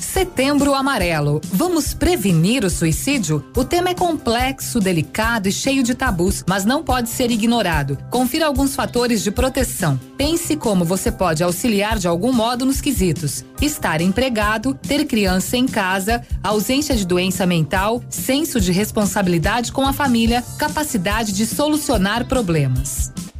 Setembro 0.00 0.74
Amarelo. 0.74 1.40
Vamos 1.52 1.94
prevenir 1.94 2.64
o 2.64 2.70
suicídio? 2.70 3.44
O 3.56 3.64
tema 3.64 3.90
é 3.90 3.94
complexo, 3.94 4.80
delicado 4.80 5.48
e 5.48 5.52
cheio 5.52 5.82
de 5.82 5.94
tabus, 5.94 6.44
mas 6.48 6.64
não 6.64 6.82
pode 6.82 7.08
ser 7.08 7.30
ignorado. 7.30 7.98
Confira 8.10 8.46
alguns 8.46 8.74
fatores 8.74 9.22
de 9.22 9.30
proteção. 9.30 10.00
Pense 10.16 10.56
como 10.56 10.84
você 10.84 11.10
pode 11.12 11.42
auxiliar 11.42 11.98
de 11.98 12.08
algum 12.08 12.32
modo 12.32 12.64
nos 12.64 12.80
quesitos: 12.80 13.44
estar 13.60 14.00
empregado, 14.00 14.74
ter 14.74 15.04
criança 15.04 15.56
em 15.56 15.66
casa, 15.66 16.22
ausência 16.42 16.96
de 16.96 17.06
doença 17.06 17.46
mental, 17.46 18.02
senso 18.08 18.60
de 18.60 18.72
responsabilidade 18.72 19.72
com 19.72 19.86
a 19.86 19.92
família, 19.92 20.42
capacidade 20.58 21.32
de 21.32 21.46
solucionar 21.46 22.26
problemas. 22.26 23.12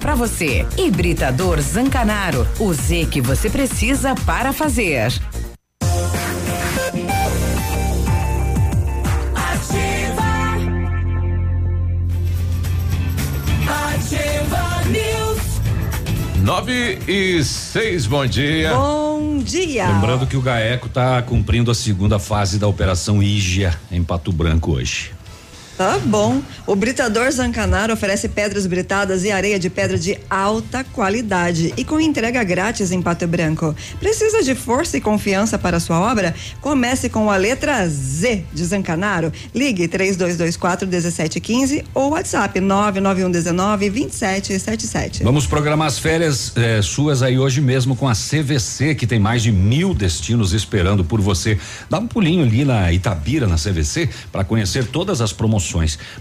para 0.00 0.14
você. 0.14 0.66
Hibridador 0.76 1.60
Zancanaro. 1.60 2.46
O 2.58 2.72
Z 2.72 3.06
que 3.10 3.20
você 3.20 3.48
precisa 3.48 4.14
para 4.26 4.52
fazer. 4.52 5.12
Ativa 13.66 14.82
News. 14.88 16.42
Nove 16.42 16.98
e 17.06 17.44
seis, 17.44 18.06
bom 18.06 18.26
dia. 18.26 18.74
Bom 18.74 19.38
dia. 19.38 19.86
Lembrando 19.88 20.26
que 20.26 20.36
o 20.36 20.40
GAECO 20.42 20.88
está 20.88 21.22
cumprindo 21.22 21.70
a 21.70 21.74
segunda 21.74 22.18
fase 22.18 22.58
da 22.58 22.66
Operação 22.66 23.22
Ígia 23.22 23.78
em 23.90 24.02
Pato 24.02 24.32
Branco 24.32 24.72
hoje. 24.72 25.17
Tá 25.78 25.96
bom. 25.96 26.42
O 26.66 26.74
Britador 26.74 27.30
Zancanaro 27.30 27.92
oferece 27.92 28.28
pedras 28.28 28.66
britadas 28.66 29.22
e 29.22 29.30
areia 29.30 29.60
de 29.60 29.70
pedra 29.70 29.96
de 29.96 30.18
alta 30.28 30.82
qualidade 30.82 31.72
e 31.76 31.84
com 31.84 32.00
entrega 32.00 32.42
grátis 32.42 32.90
em 32.90 33.00
Pato 33.00 33.28
Branco. 33.28 33.76
Precisa 34.00 34.42
de 34.42 34.56
força 34.56 34.96
e 34.96 35.00
confiança 35.00 35.56
para 35.56 35.78
sua 35.78 36.00
obra? 36.00 36.34
Comece 36.60 37.08
com 37.08 37.30
a 37.30 37.36
letra 37.36 37.88
Z 37.88 38.44
de 38.52 38.64
Zancanaro. 38.64 39.32
Ligue 39.54 39.86
3224 39.86 40.88
1715 40.88 41.84
ou 41.94 42.10
WhatsApp 42.10 42.58
99119 42.58 43.88
2777. 43.88 45.22
Vamos 45.22 45.46
programar 45.46 45.86
as 45.86 45.96
férias 46.00 46.54
eh, 46.56 46.82
suas 46.82 47.22
aí 47.22 47.38
hoje 47.38 47.60
mesmo 47.60 47.94
com 47.94 48.08
a 48.08 48.14
CVC, 48.14 48.96
que 48.96 49.06
tem 49.06 49.20
mais 49.20 49.44
de 49.44 49.52
mil 49.52 49.94
destinos 49.94 50.52
esperando 50.52 51.04
por 51.04 51.20
você. 51.20 51.56
Dá 51.88 52.00
um 52.00 52.08
pulinho 52.08 52.42
ali 52.42 52.64
na 52.64 52.92
Itabira, 52.92 53.46
na 53.46 53.54
CVC, 53.54 54.08
para 54.32 54.42
conhecer 54.42 54.84
todas 54.84 55.20
as 55.20 55.32
promoções. 55.32 55.67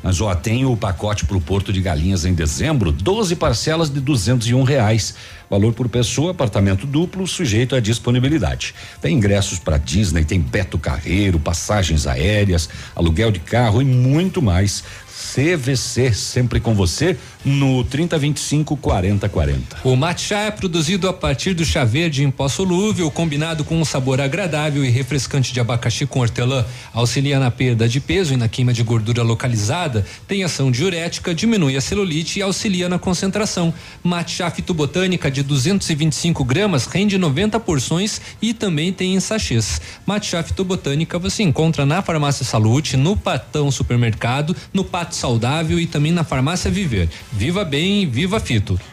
Mas 0.03 0.19
ó, 0.19 0.33
tem 0.35 0.65
o 0.65 0.75
pacote 0.75 1.25
para 1.25 1.37
o 1.37 1.41
Porto 1.41 1.71
de 1.71 1.81
Galinhas 1.81 2.25
em 2.25 2.33
dezembro, 2.33 2.91
12 2.91 3.35
parcelas 3.35 3.89
de 3.89 3.99
duzentos 3.99 4.47
e 4.47 4.53
um 4.53 4.63
reais. 4.63 5.15
Valor 5.49 5.73
por 5.73 5.87
pessoa, 5.87 6.31
apartamento 6.31 6.85
duplo, 6.85 7.25
sujeito 7.25 7.75
à 7.75 7.79
disponibilidade. 7.79 8.75
Tem 9.01 9.15
ingressos 9.15 9.59
para 9.59 9.77
Disney, 9.77 10.25
tem 10.25 10.41
Beto 10.41 10.77
Carreiro, 10.77 11.39
passagens 11.39 12.05
aéreas, 12.05 12.67
aluguel 12.93 13.31
de 13.31 13.39
carro 13.39 13.81
e 13.81 13.85
muito 13.85 14.41
mais. 14.41 14.83
CVC, 15.17 16.13
sempre 16.13 16.59
com 16.59 16.75
você, 16.75 17.17
no 17.43 17.83
3025 17.83 18.77
4040. 18.77 19.77
O 19.83 19.95
matcha 19.95 20.35
é 20.35 20.51
produzido 20.51 21.09
a 21.09 21.13
partir 21.13 21.55
do 21.55 21.65
chá 21.65 21.83
verde 21.83 22.23
em 22.23 22.29
pó 22.29 22.47
solúvel, 22.47 23.09
combinado 23.09 23.63
com 23.63 23.79
um 23.79 23.85
sabor 23.85 24.21
agradável 24.21 24.85
e 24.85 24.89
refrescante 24.89 25.51
de 25.51 25.59
abacaxi 25.59 26.05
com 26.05 26.19
hortelã. 26.19 26.63
Auxilia 26.93 27.39
na 27.39 27.49
perda 27.49 27.89
de 27.89 27.99
peso 27.99 28.33
e 28.33 28.37
na 28.37 28.47
queima 28.47 28.71
de 28.71 28.83
gordura 28.83 29.23
localizada, 29.23 30.05
tem 30.27 30.43
ação 30.43 30.69
diurética, 30.69 31.33
diminui 31.33 31.75
a 31.75 31.81
celulite 31.81 32.37
e 32.39 32.41
auxilia 32.43 32.87
na 32.87 32.99
concentração. 32.99 33.73
Matcha 34.03 34.49
fitobotânica 34.51 35.31
de 35.31 35.41
225 35.41 36.43
gramas 36.43 36.85
rende 36.85 37.17
90 37.17 37.59
porções 37.59 38.21
e 38.39 38.53
também 38.53 38.93
tem 38.93 39.15
em 39.15 39.19
sachês. 39.19 39.81
Matcha 40.05 40.43
fitobotânica 40.43 41.17
você 41.17 41.41
encontra 41.41 41.85
na 41.85 42.01
Farmácia 42.03 42.45
Salute, 42.45 42.95
no 42.95 43.17
Patão 43.17 43.71
Supermercado, 43.71 44.55
no 44.71 44.83
Saudável 45.15 45.79
e 45.79 45.87
também 45.87 46.11
na 46.11 46.23
Farmácia 46.23 46.69
Viver. 46.71 47.09
Viva 47.31 47.63
bem, 47.63 48.07
viva 48.09 48.39
fito. 48.39 48.79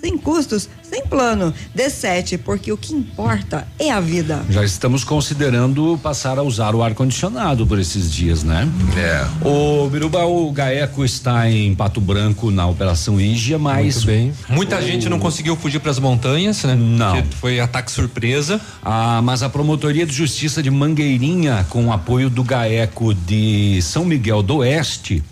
sem 0.00 0.16
custos, 0.16 0.68
sem 0.82 1.04
plano. 1.06 1.52
D7, 1.76 2.38
porque 2.38 2.72
o 2.72 2.76
que 2.76 2.94
importa 2.94 3.66
é 3.78 3.90
a 3.90 4.00
vida. 4.00 4.44
Já 4.50 4.64
estamos 4.64 5.04
considerando 5.04 5.98
passar 6.02 6.38
a 6.38 6.42
usar 6.42 6.74
o 6.74 6.82
ar-condicionado 6.82 7.66
por 7.66 7.78
esses 7.78 8.10
dias, 8.12 8.42
né? 8.42 8.68
É. 8.96 9.26
O 9.46 9.88
Biruba, 9.88 10.24
o 10.24 10.50
Gaeco 10.52 11.04
está 11.04 11.50
em 11.50 11.74
Pato 11.74 12.00
Branco 12.00 12.50
na 12.50 12.66
Operação 12.66 13.20
Ígia, 13.20 13.58
mas. 13.58 13.96
Muito 13.96 14.06
bem. 14.06 14.32
Muita 14.48 14.78
o- 14.78 14.82
gente 14.82 15.08
não 15.08 15.18
conseguiu 15.18 15.56
fugir 15.56 15.80
para 15.80 15.90
as 15.90 15.98
montanhas, 15.98 16.62
né? 16.64 16.74
Não. 16.74 17.16
Porque 17.22 17.36
Foi 17.36 17.60
ataque 17.60 17.90
surpresa. 17.90 18.60
Ah, 18.82 19.20
mas 19.22 19.42
a 19.42 19.48
Promotoria 19.48 20.06
de 20.06 20.12
Justiça 20.12 20.62
de 20.62 20.70
Mangueirinha, 20.70 21.66
com 21.68 21.86
o 21.86 21.92
apoio 21.92 22.28
do 22.30 22.42
GAECO 22.42 23.14
de 23.14 23.80
São 23.82 24.04
Miguel 24.04 24.42
do 24.42 24.56
Oeste, 24.58 25.22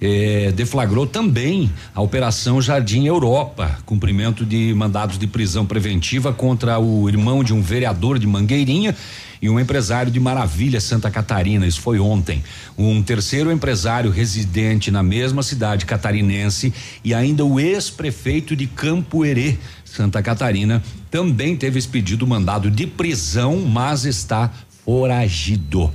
eh, 0.00 0.52
deflagrou 0.54 1.06
também 1.06 1.70
a 1.94 2.00
Operação 2.00 2.60
Jardim 2.62 3.06
Europa, 3.06 3.78
cumprimento 3.84 4.44
de 4.44 4.72
mandados 4.74 5.18
de 5.18 5.26
prisão 5.26 5.66
preventiva 5.66 6.32
contra 6.32 6.78
o 6.78 7.08
irmão 7.08 7.42
de 7.42 7.52
um 7.52 7.60
vereador 7.60 8.18
de 8.18 8.26
Mangueirinha 8.26 8.94
e 9.40 9.48
um 9.48 9.58
empresário 9.58 10.10
de 10.10 10.20
Maravilha, 10.20 10.80
Santa 10.80 11.10
Catarina. 11.10 11.66
Isso 11.66 11.80
foi 11.80 11.98
ontem. 11.98 12.42
Um 12.76 13.02
terceiro 13.02 13.50
empresário 13.50 14.10
residente 14.10 14.90
na 14.90 15.02
mesma 15.02 15.42
cidade 15.42 15.86
catarinense 15.86 16.72
e 17.04 17.14
ainda 17.14 17.44
o 17.44 17.58
ex-prefeito 17.58 18.54
de 18.54 18.66
Campo 18.66 19.24
Herê, 19.24 19.56
Santa 19.84 20.22
Catarina, 20.22 20.82
também 21.10 21.56
teve 21.56 21.78
expedido 21.78 22.26
mandado 22.26 22.70
de 22.70 22.86
prisão, 22.86 23.58
mas 23.58 24.04
está 24.04 24.50
foragido. 24.84 25.90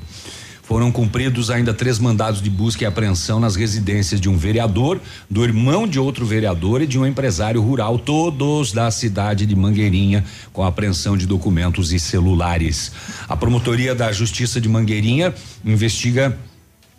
Foram 0.74 0.92
cumpridos 0.92 1.52
ainda 1.52 1.72
três 1.72 2.00
mandados 2.00 2.42
de 2.42 2.50
busca 2.50 2.84
e 2.84 2.88
apreensão 2.88 3.40
nas 3.40 3.56
residências 3.56 4.20
de 4.20 4.28
um 4.28 4.36
vereador, 4.36 5.00
do 5.30 5.44
irmão 5.44 5.88
de 5.88 6.00
outro 6.00 6.26
vereador 6.26 6.82
e 6.82 6.88
de 6.88 6.98
um 6.98 7.06
empresário 7.06 7.62
rural, 7.62 8.00
todos 8.00 8.72
da 8.72 8.90
cidade 8.90 9.46
de 9.46 9.56
Mangueirinha, 9.56 10.26
com 10.52 10.64
apreensão 10.64 11.16
de 11.16 11.28
documentos 11.28 11.94
e 11.94 12.00
celulares. 12.00 12.92
A 13.30 13.38
promotoria 13.38 13.94
da 13.94 14.12
Justiça 14.12 14.60
de 14.60 14.68
Mangueirinha 14.68 15.32
investiga 15.64 16.36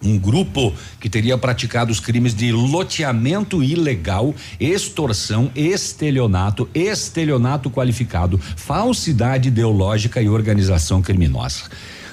um 0.01 0.17
grupo 0.17 0.73
que 1.01 1.11
teria 1.11 1.37
praticado 1.37 1.91
os 1.91 1.99
crimes 1.99 2.33
de 2.33 2.53
loteamento 2.53 3.61
ilegal, 3.61 4.33
extorsão, 4.61 5.51
estelionato, 5.53 6.69
estelionato 6.73 7.69
qualificado, 7.69 8.39
falsidade 8.39 9.49
ideológica 9.49 10.23
e 10.23 10.29
organização 10.29 11.03
criminosa. 11.03 11.65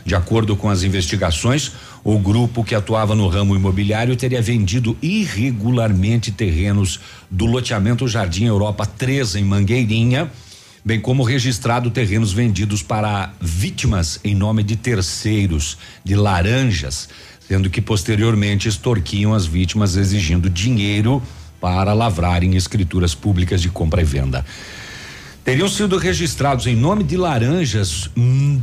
De 0.06 0.16
acordo 0.16 0.56
com 0.56 0.70
as 0.70 0.84
investigações, 0.84 1.72
o 2.04 2.18
grupo 2.18 2.64
que 2.64 2.74
atuava 2.74 3.16
no 3.16 3.28
ramo 3.28 3.56
imobiliário 3.56 4.16
teria 4.16 4.42
vendido 4.42 4.98
irregularmente 5.02 6.32
terrenos 6.32 7.00
do 7.30 7.46
loteamento 7.46 8.08
Jardim 8.08 8.46
Europa 8.46 8.86
3 8.86 9.36
em 9.36 9.44
Mangueirinha, 9.44 10.32
bem 10.84 11.00
como 11.00 11.24
registrado 11.24 11.92
terrenos 11.92 12.34
vendidos 12.34 12.82
para 12.82 13.32
vítimas 13.40 14.20
em 14.24 14.34
nome 14.34 14.64
de 14.64 14.76
terceiros, 14.76 15.78
de 16.04 16.16
laranjas, 16.16 17.08
sendo 17.48 17.70
que 17.70 17.82
posteriormente 17.82 18.68
extorquiam 18.68 19.34
as 19.34 19.46
vítimas 19.46 19.96
exigindo 19.96 20.50
dinheiro 20.50 21.22
para 21.60 21.94
lavrarem 21.94 22.56
escrituras 22.56 23.14
públicas 23.14 23.62
de 23.62 23.70
compra 23.70 24.02
e 24.02 24.06
venda. 24.06 24.44
Teriam 25.44 25.68
sido 25.68 25.98
registrados 25.98 26.68
em 26.68 26.76
nome 26.76 27.04
de 27.04 27.18
laranjas 27.18 28.12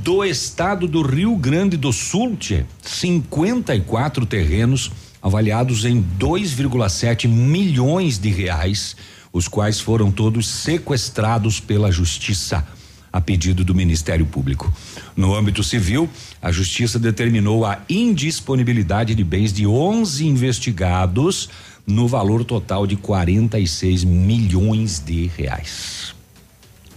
do 0.00 0.24
estado 0.24 0.86
do 0.86 1.02
Rio 1.02 1.34
Grande 1.34 1.76
do 1.76 1.92
Sul, 1.92 2.36
tchê, 2.36 2.64
54 2.80 4.24
terrenos 4.24 4.92
avaliados 5.20 5.84
em 5.84 6.00
2,7 6.20 7.28
milhões 7.28 8.16
de 8.16 8.28
reais, 8.30 8.94
os 9.32 9.48
quais 9.48 9.80
foram 9.80 10.12
todos 10.12 10.46
sequestrados 10.46 11.58
pela 11.58 11.90
justiça 11.90 12.64
a 13.12 13.20
pedido 13.20 13.64
do 13.64 13.74
Ministério 13.74 14.24
Público. 14.24 14.72
No 15.16 15.34
âmbito 15.34 15.64
civil, 15.64 16.08
a 16.40 16.52
justiça 16.52 16.96
determinou 16.96 17.66
a 17.66 17.80
indisponibilidade 17.88 19.16
de 19.16 19.24
bens 19.24 19.52
de 19.52 19.66
11 19.66 20.24
investigados 20.24 21.50
no 21.84 22.06
valor 22.06 22.44
total 22.44 22.86
de 22.86 22.94
46 22.94 24.04
milhões 24.04 25.00
de 25.00 25.26
reais. 25.36 26.07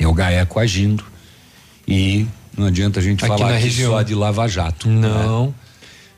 É 0.01 0.07
o 0.07 0.13
GAECO 0.13 0.59
agindo 0.59 1.03
e 1.87 2.25
não 2.57 2.67
adianta 2.67 2.99
a 2.99 3.03
gente 3.03 3.23
Aqui 3.23 3.37
falar 3.37 3.51
na 3.51 3.57
região. 3.57 3.91
só 3.91 4.01
de 4.01 4.15
Lava 4.15 4.47
Jato. 4.47 4.89
Não. 4.89 5.47
né? 5.47 5.53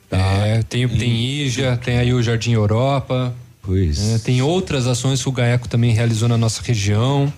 Tá. 0.09 0.17
É, 0.17 0.63
tem, 0.63 0.87
tem 0.87 1.11
IJA, 1.41 1.75
tem 1.77 1.97
aí 1.97 2.13
o 2.13 2.21
Jardim 2.21 2.51
Europa. 2.53 3.33
Pois. 3.61 4.13
É, 4.13 4.17
tem 4.19 4.41
outras 4.41 4.85
ações 4.87 5.21
que 5.21 5.29
o 5.29 5.31
Gaeco 5.31 5.67
também 5.67 5.91
realizou 5.93 6.27
na 6.29 6.37
nossa 6.37 6.61
região. 6.63 7.31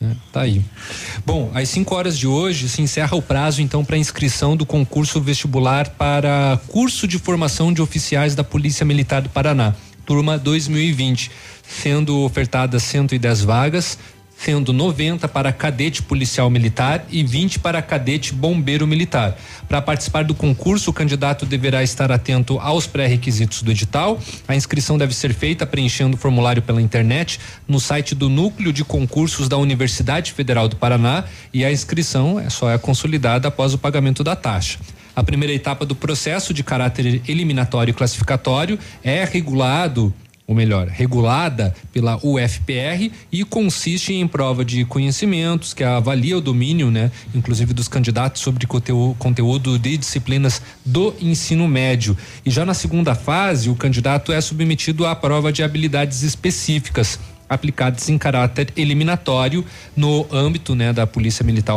né? 0.00 0.16
Tá 0.32 0.42
aí. 0.42 0.60
Bom, 1.24 1.50
às 1.54 1.68
5 1.70 1.94
horas 1.94 2.18
de 2.18 2.26
hoje 2.26 2.68
se 2.68 2.82
encerra 2.82 3.16
o 3.16 3.22
prazo 3.22 3.62
então 3.62 3.84
para 3.84 3.96
inscrição 3.96 4.56
do 4.56 4.66
concurso 4.66 5.20
vestibular 5.20 5.88
para 5.90 6.60
curso 6.68 7.06
de 7.06 7.18
formação 7.18 7.72
de 7.72 7.80
oficiais 7.80 8.34
da 8.34 8.44
Polícia 8.44 8.84
Militar 8.84 9.22
do 9.22 9.28
Paraná, 9.28 9.74
turma 10.04 10.36
2020, 10.36 11.30
sendo 11.66 12.18
ofertadas 12.24 12.82
110 12.82 13.42
vagas, 13.42 13.96
sendo 14.44 14.72
90 14.72 15.28
para 15.28 15.52
cadete 15.52 16.02
policial 16.02 16.50
militar 16.50 17.06
e 17.08 17.22
20 17.22 17.60
para 17.60 17.80
cadete 17.80 18.34
bombeiro 18.34 18.86
militar. 18.86 19.38
Para 19.68 19.80
participar 19.80 20.24
do 20.24 20.34
concurso, 20.34 20.90
o 20.90 20.92
candidato 20.92 21.46
deverá 21.46 21.82
estar 21.82 22.10
atento 22.10 22.58
aos 22.58 22.86
pré-requisitos 22.86 23.62
do 23.62 23.70
edital. 23.70 24.20
A 24.48 24.56
inscrição 24.56 24.98
deve 24.98 25.14
ser 25.14 25.32
feita 25.32 25.64
preenchendo 25.64 26.16
o 26.16 26.18
formulário 26.18 26.60
pela 26.60 26.82
internet 26.82 27.38
no 27.68 27.78
site 27.78 28.14
do 28.16 28.28
Núcleo 28.28 28.72
de 28.72 28.84
Concursos 28.84 29.48
da 29.48 29.56
Universidade 29.56 30.32
Federal 30.32 30.68
do 30.68 30.74
Paraná 30.74 31.24
e 31.52 31.64
a 31.64 31.70
inscrição 31.70 32.40
é 32.40 32.50
só 32.50 32.68
é 32.70 32.76
consolidada 32.78 33.46
após 33.46 33.72
o 33.72 33.78
pagamento 33.78 34.24
da 34.24 34.34
taxa. 34.34 34.78
A 35.14 35.22
primeira 35.22 35.52
etapa 35.52 35.86
do 35.86 35.94
processo 35.94 36.52
de 36.52 36.64
caráter 36.64 37.20
eliminatório 37.28 37.92
e 37.92 37.94
classificatório 37.94 38.78
é 39.04 39.24
regulado 39.24 40.12
ou 40.46 40.54
melhor, 40.54 40.88
regulada 40.88 41.74
pela 41.92 42.18
UFPR 42.22 43.10
e 43.30 43.44
consiste 43.44 44.12
em 44.12 44.26
prova 44.26 44.64
de 44.64 44.84
conhecimentos 44.84 45.72
que 45.72 45.84
avalia 45.84 46.36
o 46.36 46.40
domínio, 46.40 46.90
né, 46.90 47.10
inclusive 47.34 47.72
dos 47.72 47.88
candidatos 47.88 48.42
sobre 48.42 48.66
conteúdo, 48.66 49.78
de 49.78 49.96
disciplinas 49.96 50.60
do 50.84 51.14
ensino 51.20 51.66
médio. 51.68 52.16
E 52.44 52.50
já 52.50 52.64
na 52.64 52.74
segunda 52.74 53.14
fase, 53.14 53.70
o 53.70 53.74
candidato 53.74 54.32
é 54.32 54.40
submetido 54.40 55.06
à 55.06 55.14
prova 55.14 55.52
de 55.52 55.62
habilidades 55.62 56.22
específicas 56.22 57.18
aplicadas 57.48 58.08
em 58.08 58.16
caráter 58.16 58.68
eliminatório 58.76 59.64
no 59.94 60.26
âmbito, 60.32 60.74
né, 60.74 60.92
da 60.92 61.06
Polícia 61.06 61.44
Militar 61.44 61.76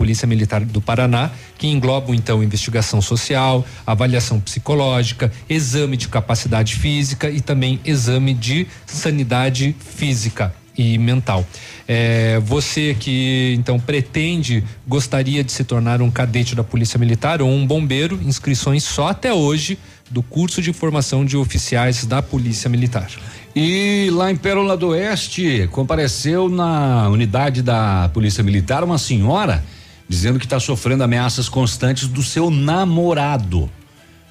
Polícia 0.00 0.26
Militar 0.26 0.64
do 0.64 0.80
Paraná, 0.80 1.30
que 1.58 1.66
englobam 1.66 2.14
então 2.14 2.42
investigação 2.42 3.02
social, 3.02 3.66
avaliação 3.86 4.40
psicológica, 4.40 5.30
exame 5.46 5.94
de 5.94 6.08
capacidade 6.08 6.76
física 6.76 7.28
e 7.28 7.38
também 7.38 7.78
exame 7.84 8.32
de 8.32 8.66
sanidade 8.86 9.76
física 9.78 10.54
e 10.74 10.96
mental. 10.96 11.46
É, 11.86 12.40
você 12.40 12.96
que 12.98 13.54
então 13.58 13.78
pretende, 13.78 14.64
gostaria 14.88 15.44
de 15.44 15.52
se 15.52 15.64
tornar 15.64 16.00
um 16.00 16.10
cadete 16.10 16.54
da 16.54 16.64
Polícia 16.64 16.98
Militar 16.98 17.42
ou 17.42 17.50
um 17.50 17.66
bombeiro, 17.66 18.18
inscrições 18.24 18.82
só 18.82 19.08
até 19.08 19.34
hoje 19.34 19.78
do 20.10 20.22
curso 20.22 20.62
de 20.62 20.72
formação 20.72 21.26
de 21.26 21.36
oficiais 21.36 22.06
da 22.06 22.22
Polícia 22.22 22.70
Militar. 22.70 23.10
E 23.54 24.08
lá 24.12 24.30
em 24.30 24.36
Pérola 24.36 24.78
do 24.78 24.88
Oeste, 24.88 25.68
compareceu 25.70 26.48
na 26.48 27.06
unidade 27.10 27.60
da 27.60 28.08
Polícia 28.14 28.42
Militar 28.42 28.82
uma 28.82 28.96
senhora 28.96 29.62
dizendo 30.10 30.40
que 30.40 30.44
está 30.44 30.58
sofrendo 30.58 31.04
ameaças 31.04 31.48
constantes 31.48 32.08
do 32.08 32.20
seu 32.20 32.50
namorado. 32.50 33.70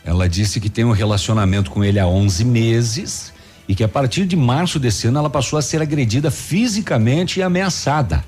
Ela 0.04 0.28
disse 0.28 0.60
que 0.60 0.70
tem 0.70 0.84
um 0.84 0.92
relacionamento 0.92 1.72
com 1.72 1.82
ele 1.82 1.98
há 1.98 2.06
11 2.06 2.44
meses 2.44 3.32
e 3.66 3.74
que 3.74 3.82
a 3.82 3.88
partir 3.88 4.26
de 4.26 4.36
março 4.36 4.78
desse 4.78 5.08
ano 5.08 5.20
ela 5.20 5.30
passou 5.30 5.58
a 5.58 5.62
ser 5.62 5.82
agredida 5.82 6.30
fisicamente 6.30 7.40
e 7.40 7.44
ameaçada. 7.44 8.26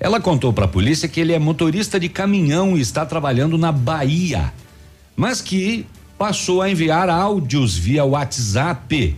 Ela 0.00 0.20
contou 0.20 0.52
para 0.52 0.64
a 0.64 0.68
polícia 0.68 1.08
que 1.08 1.20
ele 1.20 1.32
é 1.32 1.38
motorista 1.38 2.00
de 2.00 2.08
caminhão 2.08 2.76
e 2.76 2.80
está 2.80 3.06
trabalhando 3.06 3.56
na 3.56 3.70
Bahia, 3.70 4.52
mas 5.14 5.40
que 5.40 5.86
passou 6.18 6.60
a 6.60 6.68
enviar 6.68 7.08
áudios 7.08 7.76
via 7.76 8.04
WhatsApp 8.04 9.16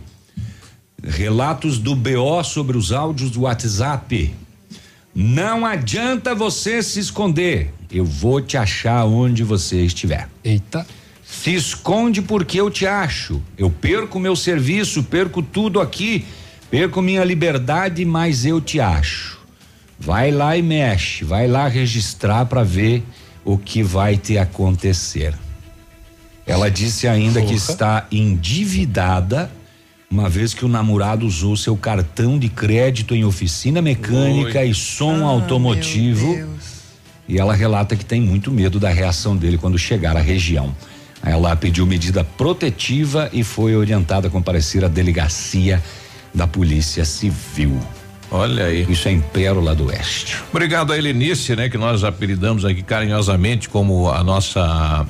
Relatos 1.06 1.78
do 1.78 1.94
BO 1.94 2.42
sobre 2.42 2.78
os 2.78 2.90
áudios 2.90 3.30
do 3.30 3.42
WhatsApp. 3.42 4.34
Não 5.14 5.64
adianta 5.64 6.34
você 6.34 6.82
se 6.82 6.98
esconder. 6.98 7.72
Eu 7.90 8.04
vou 8.04 8.40
te 8.40 8.56
achar 8.56 9.04
onde 9.04 9.44
você 9.44 9.82
estiver. 9.82 10.28
Eita. 10.42 10.84
Se 11.24 11.54
esconde 11.54 12.20
porque 12.20 12.60
eu 12.60 12.70
te 12.70 12.86
acho. 12.86 13.40
Eu 13.56 13.70
perco 13.70 14.18
meu 14.18 14.34
serviço, 14.34 15.04
perco 15.04 15.40
tudo 15.40 15.80
aqui, 15.80 16.24
perco 16.70 17.00
minha 17.00 17.22
liberdade, 17.22 18.04
mas 18.04 18.44
eu 18.44 18.60
te 18.60 18.80
acho. 18.80 19.38
Vai 19.98 20.32
lá 20.32 20.56
e 20.56 20.62
mexe, 20.62 21.24
vai 21.24 21.46
lá 21.46 21.68
registrar 21.68 22.46
para 22.46 22.64
ver 22.64 23.04
o 23.44 23.56
que 23.56 23.82
vai 23.82 24.16
te 24.16 24.36
acontecer. 24.36 25.34
Ela 26.46 26.70
disse 26.70 27.06
ainda 27.06 27.40
Porra. 27.40 27.52
que 27.52 27.56
está 27.56 28.06
endividada 28.10 29.50
uma 30.14 30.28
vez 30.28 30.54
que 30.54 30.64
o 30.64 30.68
namorado 30.68 31.26
usou 31.26 31.56
seu 31.56 31.76
cartão 31.76 32.38
de 32.38 32.48
crédito 32.48 33.16
em 33.16 33.24
oficina 33.24 33.82
mecânica 33.82 34.60
Oi. 34.60 34.70
e 34.70 34.74
som 34.74 35.26
ah, 35.26 35.30
automotivo. 35.30 36.48
E 37.26 37.36
ela 37.36 37.52
relata 37.52 37.96
que 37.96 38.04
tem 38.04 38.20
muito 38.20 38.52
medo 38.52 38.78
da 38.78 38.90
reação 38.90 39.36
dele 39.36 39.58
quando 39.58 39.76
chegar 39.76 40.16
à 40.16 40.20
região. 40.20 40.72
Ela 41.20 41.56
pediu 41.56 41.84
medida 41.84 42.22
protetiva 42.22 43.28
e 43.32 43.42
foi 43.42 43.74
orientada 43.74 44.28
a 44.28 44.30
comparecer 44.30 44.84
à 44.84 44.88
delegacia 44.88 45.82
da 46.32 46.46
Polícia 46.46 47.04
Civil. 47.04 47.80
Olha 48.30 48.66
aí. 48.66 48.86
Isso 48.88 49.08
é 49.08 49.12
em 49.12 49.20
Pérola 49.20 49.74
do 49.74 49.86
Oeste. 49.86 50.36
Obrigado 50.50 50.92
a 50.92 50.98
Helenice, 50.98 51.56
né? 51.56 51.68
Que 51.68 51.78
nós 51.78 52.04
apelidamos 52.04 52.64
aqui 52.64 52.82
carinhosamente 52.82 53.68
como 53.68 54.08
a 54.10 54.22
nossa 54.22 55.06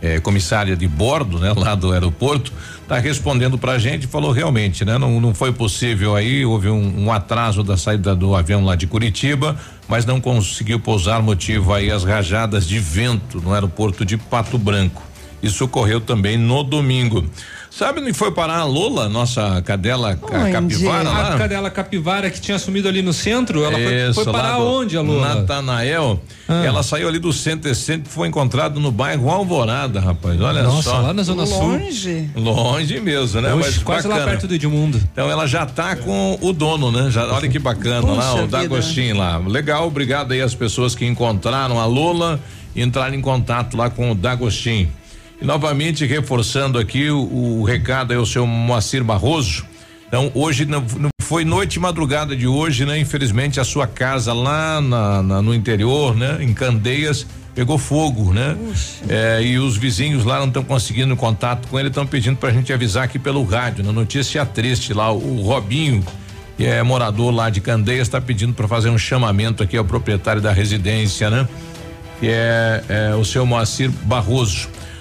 eh, 0.00 0.18
comissária 0.20 0.74
de 0.76 0.88
bordo, 0.88 1.38
né? 1.38 1.52
Lá 1.54 1.74
do 1.74 1.92
aeroporto 1.92 2.52
está 2.86 2.98
respondendo 2.98 3.58
para 3.58 3.72
a 3.72 3.78
gente, 3.80 4.06
falou 4.06 4.30
realmente, 4.30 4.84
né? 4.84 4.96
Não, 4.96 5.20
não 5.20 5.34
foi 5.34 5.52
possível 5.52 6.14
aí, 6.14 6.46
houve 6.46 6.68
um, 6.68 7.06
um, 7.06 7.12
atraso 7.12 7.64
da 7.64 7.76
saída 7.76 8.14
do 8.14 8.34
avião 8.36 8.64
lá 8.64 8.76
de 8.76 8.86
Curitiba, 8.86 9.56
mas 9.88 10.06
não 10.06 10.20
conseguiu 10.20 10.78
pousar, 10.78 11.20
motivo 11.20 11.74
aí 11.74 11.90
as 11.90 12.04
rajadas 12.04 12.66
de 12.66 12.78
vento 12.78 13.40
no 13.40 13.52
aeroporto 13.52 14.04
de 14.04 14.16
Pato 14.16 14.56
Branco. 14.56 15.02
Isso 15.42 15.64
ocorreu 15.64 16.00
também 16.00 16.38
no 16.38 16.62
domingo. 16.62 17.28
Sabe 17.76 18.00
onde 18.00 18.14
foi 18.14 18.30
parar 18.30 18.60
a 18.60 18.64
Lola, 18.64 19.06
nossa 19.06 19.60
cadela 19.60 20.18
onde? 20.22 20.50
capivara 20.50 21.10
lá? 21.10 21.34
A 21.34 21.36
cadela 21.36 21.70
capivara 21.70 22.30
que 22.30 22.40
tinha 22.40 22.58
sumido 22.58 22.88
ali 22.88 23.02
no 23.02 23.12
centro, 23.12 23.62
ela 23.62 23.78
Isso, 23.78 24.14
foi, 24.14 24.24
foi 24.24 24.32
parar 24.32 24.60
onde 24.60 24.96
a 24.96 25.02
Lola? 25.02 25.34
Natanael, 25.34 26.18
ah. 26.48 26.64
ela 26.64 26.82
saiu 26.82 27.06
ali 27.06 27.18
do 27.18 27.34
centro 27.34 27.70
e 27.70 27.74
centro 27.74 28.08
foi 28.10 28.28
encontrada 28.28 28.80
no 28.80 28.90
bairro 28.90 29.28
Alvorada, 29.28 30.00
rapaz, 30.00 30.40
olha 30.40 30.62
Nossa, 30.62 30.88
só. 30.88 31.00
lá 31.02 31.12
na 31.12 31.22
zona 31.22 31.44
Longe. 31.44 32.30
sul. 32.32 32.42
Longe 32.42 32.98
mesmo, 32.98 33.42
né? 33.42 33.52
Oxe, 33.52 33.66
Mas 33.66 33.78
quase 33.82 34.08
bacana. 34.08 34.24
lá 34.24 34.30
perto 34.30 34.48
do 34.48 34.54
Edmundo. 34.54 34.98
Então 35.12 35.30
ela 35.30 35.46
já 35.46 35.66
tá 35.66 35.96
com 35.96 36.38
o 36.40 36.54
dono, 36.54 36.90
né? 36.90 37.10
Já, 37.10 37.30
olha 37.30 37.46
que 37.46 37.58
bacana 37.58 38.00
Puxa 38.00 38.14
lá, 38.14 38.42
o 38.42 38.46
Dagostinho 38.46 39.18
lá. 39.18 39.36
Legal, 39.36 39.86
obrigado 39.86 40.32
aí 40.32 40.40
às 40.40 40.54
pessoas 40.54 40.94
que 40.94 41.04
encontraram 41.04 41.78
a 41.78 41.84
Lola 41.84 42.40
e 42.74 42.80
entraram 42.80 43.14
em 43.14 43.20
contato 43.20 43.76
lá 43.76 43.90
com 43.90 44.12
o 44.12 44.14
Dagostinho. 44.14 44.90
E 45.40 45.44
novamente 45.44 46.04
reforçando 46.06 46.78
aqui 46.78 47.10
o, 47.10 47.60
o 47.60 47.64
recado 47.64 48.12
é 48.12 48.18
o 48.18 48.26
seu 48.26 48.46
Moacir 48.46 49.04
Barroso. 49.04 49.64
Então, 50.08 50.30
hoje 50.34 50.64
não, 50.64 50.80
não, 50.98 51.10
foi 51.20 51.44
noite 51.44 51.74
e 51.74 51.80
madrugada 51.80 52.36
de 52.36 52.46
hoje, 52.46 52.86
né? 52.86 52.98
Infelizmente, 52.98 53.58
a 53.58 53.64
sua 53.64 53.86
casa 53.86 54.32
lá 54.32 54.80
na, 54.80 55.22
na, 55.22 55.42
no 55.42 55.52
interior, 55.52 56.16
né? 56.16 56.38
Em 56.40 56.54
Candeias, 56.54 57.26
pegou 57.54 57.76
fogo, 57.76 58.32
né? 58.32 58.56
É, 59.08 59.42
e 59.42 59.58
os 59.58 59.76
vizinhos 59.76 60.24
lá 60.24 60.38
não 60.38 60.46
estão 60.46 60.62
conseguindo 60.62 61.16
contato 61.16 61.66
com 61.68 61.78
ele, 61.78 61.88
estão 61.88 62.06
pedindo 62.06 62.36
pra 62.36 62.50
gente 62.50 62.72
avisar 62.72 63.04
aqui 63.04 63.18
pelo 63.18 63.42
rádio. 63.44 63.84
Na 63.84 63.92
notícia 63.92 64.46
triste 64.46 64.94
lá, 64.94 65.10
o, 65.10 65.40
o 65.40 65.42
Robinho, 65.42 66.04
que 66.56 66.64
é 66.64 66.82
morador 66.82 67.34
lá 67.34 67.50
de 67.50 67.60
Candeias, 67.60 68.06
está 68.06 68.20
pedindo 68.20 68.54
para 68.54 68.68
fazer 68.68 68.88
um 68.88 68.98
chamamento 68.98 69.62
aqui 69.62 69.76
ao 69.76 69.84
proprietário 69.84 70.40
da 70.40 70.52
residência, 70.52 71.28
né? 71.28 71.48
Que 72.20 72.28
é, 72.28 72.84
é 72.88 73.14
o 73.16 73.24
seu 73.24 73.44
Moacir 73.44 73.90
Barroso. 73.90 74.68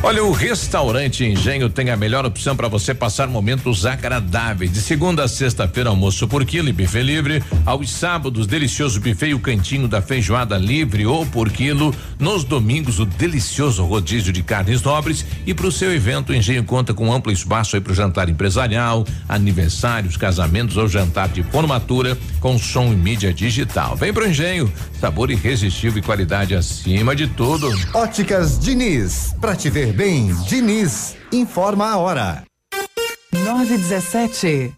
Olha, 0.00 0.22
o 0.22 0.30
restaurante 0.30 1.24
Engenho 1.24 1.68
tem 1.68 1.90
a 1.90 1.96
melhor 1.96 2.24
opção 2.24 2.54
para 2.54 2.68
você 2.68 2.94
passar 2.94 3.26
momentos 3.26 3.84
agradáveis. 3.84 4.72
De 4.72 4.80
segunda 4.80 5.24
a 5.24 5.28
sexta-feira, 5.28 5.90
almoço 5.90 6.28
por 6.28 6.44
quilo 6.44 6.68
e 6.68 6.72
buffet 6.72 7.02
livre. 7.02 7.42
Aos 7.66 7.90
sábados, 7.90 8.46
delicioso 8.46 9.00
buffet 9.00 9.30
e 9.30 9.34
o 9.34 9.40
cantinho 9.40 9.88
da 9.88 10.00
feijoada 10.00 10.56
livre 10.56 11.04
ou 11.04 11.26
por 11.26 11.50
quilo. 11.50 11.92
Nos 12.16 12.44
domingos, 12.44 13.00
o 13.00 13.04
delicioso 13.04 13.84
rodízio 13.84 14.32
de 14.32 14.40
carnes 14.40 14.82
nobres. 14.82 15.26
E 15.44 15.52
para 15.52 15.66
o 15.66 15.72
seu 15.72 15.92
evento, 15.92 16.30
o 16.30 16.34
Engenho 16.34 16.62
conta 16.62 16.94
com 16.94 17.12
amplo 17.12 17.32
espaço 17.32 17.74
aí 17.74 17.82
para 17.82 17.92
o 17.92 17.96
jantar 17.96 18.28
empresarial, 18.28 19.04
aniversários, 19.28 20.16
casamentos 20.16 20.76
ou 20.76 20.86
jantar 20.86 21.28
de 21.28 21.42
formatura 21.42 22.16
com 22.38 22.56
som 22.56 22.92
e 22.92 22.96
mídia 22.96 23.34
digital. 23.34 23.96
Vem 23.96 24.12
pro 24.12 24.28
Engenho, 24.28 24.72
sabor 25.00 25.28
irresistível 25.28 25.98
e 25.98 26.02
qualidade 26.02 26.54
acima 26.54 27.16
de 27.16 27.26
tudo. 27.26 27.68
Óticas 27.92 28.60
Diniz, 28.60 29.34
pra 29.40 29.56
te 29.56 29.68
ver 29.68 29.87
bem, 29.92 30.34
Diniz, 30.48 31.16
informa 31.32 31.90
a 31.90 31.98
hora. 31.98 32.44
917 33.32 34.77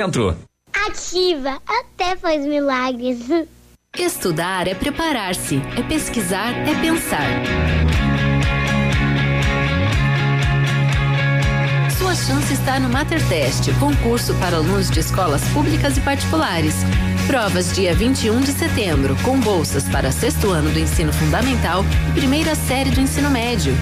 Centro. 0.00 0.34
Ativa, 0.72 1.60
até 1.66 2.16
faz 2.16 2.46
milagres. 2.46 3.18
Estudar 3.98 4.66
é 4.66 4.74
preparar-se, 4.74 5.60
é 5.76 5.82
pesquisar, 5.82 6.54
é 6.66 6.74
pensar. 6.80 7.26
Sua 11.98 12.14
chance 12.14 12.54
está 12.54 12.80
no 12.80 12.88
Mater 12.88 13.20
Test, 13.28 13.68
concurso 13.78 14.32
para 14.36 14.56
alunos 14.56 14.90
de 14.90 15.00
escolas 15.00 15.46
públicas 15.48 15.98
e 15.98 16.00
particulares. 16.00 16.76
Provas 17.30 17.72
dia 17.72 17.94
21 17.94 18.40
de 18.40 18.50
setembro, 18.50 19.14
com 19.22 19.38
bolsas 19.38 19.84
para 19.84 20.10
sexto 20.10 20.50
ano 20.50 20.68
do 20.72 20.80
ensino 20.80 21.12
fundamental 21.12 21.84
e 22.08 22.12
primeira 22.18 22.56
série 22.56 22.90
do 22.90 23.00
ensino 23.00 23.30
médio. 23.30 23.72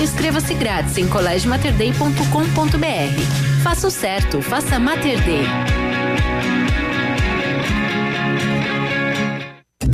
Inscreva-se 0.00 0.52
grátis 0.54 0.98
em 0.98 1.06
colégiomaterday.com.br. 1.06 3.62
Faça 3.62 3.86
o 3.86 3.92
certo, 3.92 4.42
faça 4.42 4.80
Mater 4.80 5.22
Day. 5.22 5.95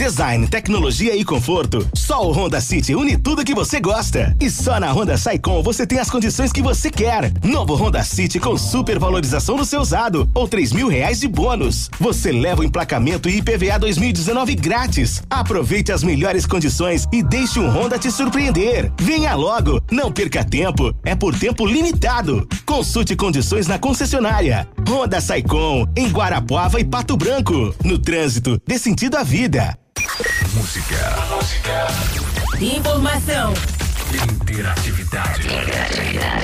Design, 0.03 0.49
tecnologia 0.49 1.15
e 1.15 1.25
conforto. 1.25 1.89
Só 1.95 2.27
o 2.27 2.33
Honda 2.33 2.61
City 2.61 2.93
une 2.93 3.17
tudo 3.17 3.45
que 3.45 3.55
você 3.55 3.79
gosta. 3.79 4.37
E 4.41 4.51
só 4.51 4.81
na 4.81 4.91
Honda 4.91 5.17
Saicom 5.17 5.63
você 5.63 5.87
tem 5.87 6.01
as 6.01 6.11
condições 6.11 6.51
que 6.51 6.61
você 6.61 6.91
quer. 6.91 7.33
Novo 7.41 7.77
Honda 7.77 8.03
City 8.03 8.41
com 8.41 8.59
super 8.59 8.99
valorização 8.99 9.57
no 9.57 9.65
seu 9.65 9.81
usado 9.81 10.29
ou 10.35 10.49
três 10.49 10.73
mil 10.73 10.89
reais 10.89 11.21
de 11.21 11.29
bônus. 11.29 11.89
Você 12.01 12.33
leva 12.33 12.63
o 12.63 12.65
emplacamento 12.65 13.29
e 13.29 13.37
IPVA 13.39 13.79
2019 13.79 14.57
grátis. 14.57 15.23
Aproveite 15.31 15.93
as 15.93 16.03
melhores 16.03 16.47
condições 16.47 17.07
e 17.13 17.23
deixe 17.23 17.61
um 17.61 17.71
Honda 17.71 17.97
te 17.97 18.11
surpreender. 18.11 18.93
Venha 19.01 19.37
logo, 19.37 19.81
não 19.89 20.11
perca 20.11 20.43
tempo. 20.43 20.93
É 21.05 21.15
por 21.15 21.39
tempo 21.39 21.65
limitado. 21.65 22.45
Consulte 22.67 23.15
condições 23.15 23.69
na 23.69 23.79
concessionária. 23.79 24.67
Honda 24.85 25.21
Saicom 25.21 25.87
em 25.97 26.09
Guarapuava 26.09 26.81
e 26.81 26.85
Pato 26.85 27.17
Branco. 27.17 27.73
No 27.85 28.01
trânsito, 28.01 28.61
dê 28.67 28.81
sentido 28.81 29.17
à 29.17 29.23
vida. 29.23 29.79
Música. 30.55 30.97
Música. 31.31 31.87
Informação 32.61 33.55
Interatividade. 34.45 35.49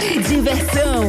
e 0.03 0.19
diversão. 0.23 1.07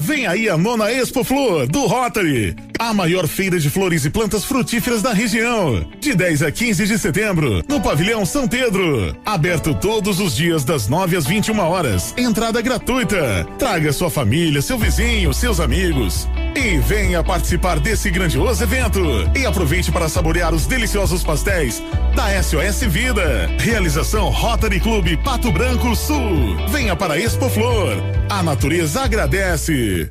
Vem 0.00 0.26
aí 0.26 0.48
a 0.48 0.56
nona 0.56 0.90
Expo 0.90 1.22
Flor 1.22 1.66
do 1.68 1.86
Rotary, 1.86 2.56
a 2.78 2.94
maior 2.94 3.26
feira 3.26 3.58
de 3.58 3.68
flores 3.68 4.04
e 4.04 4.10
plantas 4.10 4.44
frutíferas 4.44 5.02
da 5.02 5.12
região. 5.12 5.84
De 6.00 6.14
10 6.14 6.42
a 6.42 6.52
15 6.52 6.86
de 6.86 6.98
setembro, 6.98 7.62
no 7.68 7.80
Pavilhão 7.80 8.24
São 8.24 8.46
Pedro. 8.46 9.16
Aberto 9.26 9.74
todos 9.74 10.20
os 10.20 10.36
dias 10.36 10.64
das 10.64 10.88
9 10.88 11.16
às 11.16 11.26
21 11.26 11.58
horas. 11.58 12.14
Entrada 12.16 12.60
gratuita. 12.62 13.46
Traga 13.58 13.92
sua 13.92 14.10
família, 14.10 14.62
seu 14.62 14.78
vizinho, 14.78 15.34
seus 15.34 15.60
amigos. 15.60 16.28
E 16.54 16.78
venha 16.78 17.22
participar 17.22 17.80
desse 17.80 18.10
grandioso 18.10 18.62
evento. 18.62 19.00
E 19.36 19.44
aproveite 19.44 19.90
para 19.90 20.08
saborear 20.08 20.54
os 20.54 20.66
deliciosos 20.66 21.22
pastéis 21.22 21.82
da 22.14 22.42
SOS 22.42 22.80
Vida. 22.88 23.48
Realização 23.58 24.30
Rotary 24.30 24.80
Clube 24.80 25.16
Pato 25.18 25.52
Branco 25.52 25.94
Sul. 25.94 26.56
Venha 26.68 26.94
para 26.96 27.14
a 27.14 27.18
Expo 27.18 27.48
Flor. 27.48 27.96
A 28.28 28.42
natureza 28.42 29.02
agradece. 29.02 30.10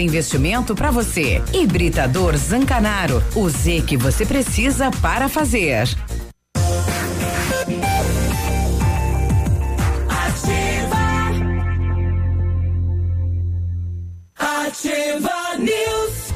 investimento 0.00 0.74
para 0.74 0.90
você. 0.90 1.42
Hibridador 1.54 2.36
Zancanaro. 2.36 3.22
O 3.34 3.48
Z 3.48 3.82
que 3.86 3.96
você 3.96 4.26
precisa 4.26 4.90
para 4.90 5.28
fazer. 5.28 5.88
Ativa 14.36 15.56
News. 15.58 16.34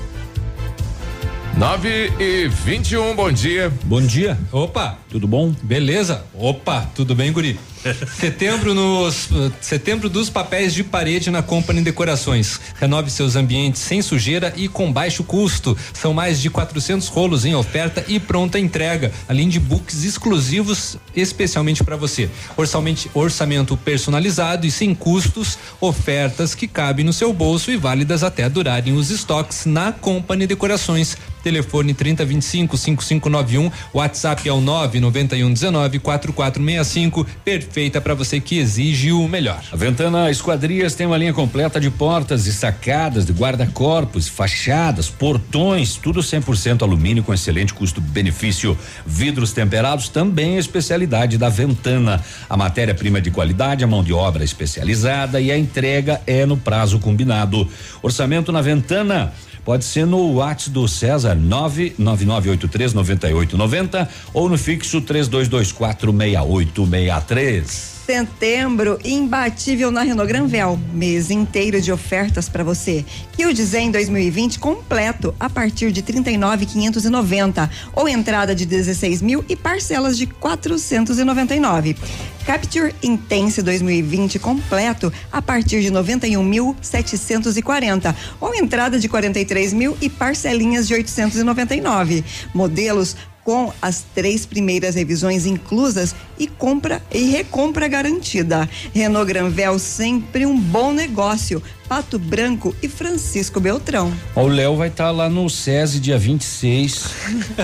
9 1.56 2.12
e 2.18 2.48
21, 2.48 3.14
bom 3.14 3.30
dia. 3.30 3.72
Bom 3.84 4.00
dia. 4.00 4.36
Opa. 4.50 4.98
Tudo 5.08 5.28
bom? 5.28 5.54
Beleza. 5.62 6.24
Opa, 6.34 6.90
tudo 6.94 7.14
bem, 7.14 7.32
guri? 7.32 7.58
setembro 8.18 8.74
nos 8.74 9.28
setembro 9.60 10.08
dos 10.08 10.30
papéis 10.30 10.74
de 10.74 10.82
parede 10.82 11.30
na 11.30 11.42
Company 11.42 11.82
Decorações. 11.82 12.60
Renove 12.80 13.10
seus 13.10 13.36
ambientes 13.36 13.82
sem 13.82 14.02
sujeira 14.02 14.52
e 14.56 14.68
com 14.68 14.92
baixo 14.92 15.24
custo. 15.24 15.76
São 15.92 16.12
mais 16.14 16.40
de 16.40 16.50
400 16.50 17.08
rolos 17.08 17.44
em 17.44 17.54
oferta 17.54 18.04
e 18.08 18.18
pronta 18.18 18.58
entrega, 18.58 19.12
além 19.28 19.48
de 19.48 19.60
books 19.60 20.04
exclusivos 20.04 20.96
especialmente 21.14 21.84
para 21.84 21.96
você. 21.96 22.28
Orçamento, 22.56 23.10
orçamento 23.14 23.76
personalizado 23.76 24.66
e 24.66 24.70
sem 24.70 24.94
custos, 24.94 25.58
ofertas 25.80 26.54
que 26.54 26.66
cabem 26.66 27.04
no 27.04 27.12
seu 27.12 27.32
bolso 27.32 27.70
e 27.70 27.76
válidas 27.76 28.22
até 28.22 28.48
durarem 28.48 28.94
os 28.94 29.10
estoques 29.10 29.66
na 29.66 29.92
Company 29.92 30.46
Decorações. 30.46 31.16
Telefone 31.44 31.92
3025 31.92 32.76
5591, 32.78 33.70
WhatsApp 33.92 34.48
é 34.48 34.52
o 34.52 34.62
99119 34.62 35.98
4465. 35.98 37.26
Perfeita 37.74 38.00
para 38.00 38.14
você 38.14 38.38
que 38.38 38.56
exige 38.56 39.10
o 39.10 39.26
melhor. 39.26 39.60
A 39.72 39.74
Ventana 39.74 40.30
Esquadrias 40.30 40.94
tem 40.94 41.08
uma 41.08 41.18
linha 41.18 41.34
completa 41.34 41.80
de 41.80 41.90
portas 41.90 42.46
e 42.46 42.52
sacadas, 42.52 43.26
de 43.26 43.32
guarda-corpos, 43.32 44.28
fachadas, 44.28 45.10
portões, 45.10 45.96
tudo 45.96 46.20
100% 46.20 46.82
alumínio 46.82 47.24
com 47.24 47.34
excelente 47.34 47.74
custo-benefício. 47.74 48.78
Vidros 49.04 49.52
temperados 49.52 50.08
também 50.08 50.54
é 50.54 50.60
especialidade 50.60 51.36
da 51.36 51.48
Ventana. 51.48 52.22
A 52.48 52.56
matéria-prima 52.56 53.20
de 53.20 53.32
qualidade, 53.32 53.82
a 53.82 53.88
mão 53.88 54.04
de 54.04 54.12
obra 54.12 54.44
especializada 54.44 55.40
e 55.40 55.50
a 55.50 55.58
entrega 55.58 56.20
é 56.28 56.46
no 56.46 56.56
prazo 56.56 57.00
combinado. 57.00 57.68
Orçamento 58.00 58.52
na 58.52 58.62
Ventana 58.62 59.32
Pode 59.64 59.84
ser 59.84 60.06
no 60.06 60.34
WhatsApp 60.34 60.70
do 60.70 60.86
César 60.86 61.36
999839890 61.36 64.08
ou 64.32 64.48
no 64.48 64.56
fixo 64.58 65.02
32246863. 65.02 67.93
Setembro 68.06 68.98
imbatível 69.02 69.90
na 69.90 70.02
Renault 70.02 70.28
Granvel. 70.28 70.78
Mês 70.92 71.30
inteiro 71.30 71.80
de 71.80 71.90
ofertas 71.90 72.50
para 72.50 72.62
você. 72.62 73.02
Que 73.32 73.46
o 73.46 73.56
Zen 73.56 73.90
2020 73.90 74.58
completo 74.58 75.34
a 75.40 75.48
partir 75.48 75.90
de 75.90 76.02
39.590 76.02 77.70
ou 77.94 78.06
entrada 78.06 78.54
de 78.54 78.66
16 78.66 79.22
mil 79.22 79.42
e 79.48 79.56
parcelas 79.56 80.18
de 80.18 80.26
499. 80.26 81.96
Capture 82.44 82.94
Intense 83.02 83.62
2020 83.62 84.38
completo 84.38 85.10
a 85.32 85.40
partir 85.40 85.80
de 85.80 85.90
91.740 85.90 88.14
ou 88.38 88.54
entrada 88.54 88.98
de 88.98 89.08
43 89.08 89.72
mil 89.72 89.96
e 90.02 90.10
parcelinhas 90.10 90.86
de 90.86 90.92
899. 90.92 92.22
Modelos 92.52 93.16
com 93.44 93.72
as 93.80 94.02
três 94.14 94.46
primeiras 94.46 94.94
revisões 94.94 95.44
inclusas 95.44 96.14
e 96.38 96.46
compra 96.46 97.02
e 97.12 97.30
recompra 97.30 97.86
garantida. 97.86 98.68
Renault 98.92 99.28
Granvel 99.28 99.78
sempre 99.78 100.46
um 100.46 100.58
bom 100.58 100.92
negócio. 100.92 101.62
Pato 101.86 102.18
Branco 102.18 102.74
e 102.82 102.88
Francisco 102.88 103.60
Beltrão. 103.60 104.10
Ó, 104.34 104.44
O 104.44 104.48
Léo 104.48 104.74
vai 104.74 104.88
estar 104.88 105.10
lá 105.10 105.28
no 105.28 105.48
SESI 105.50 106.00
dia 106.00 106.18
26 106.18 107.10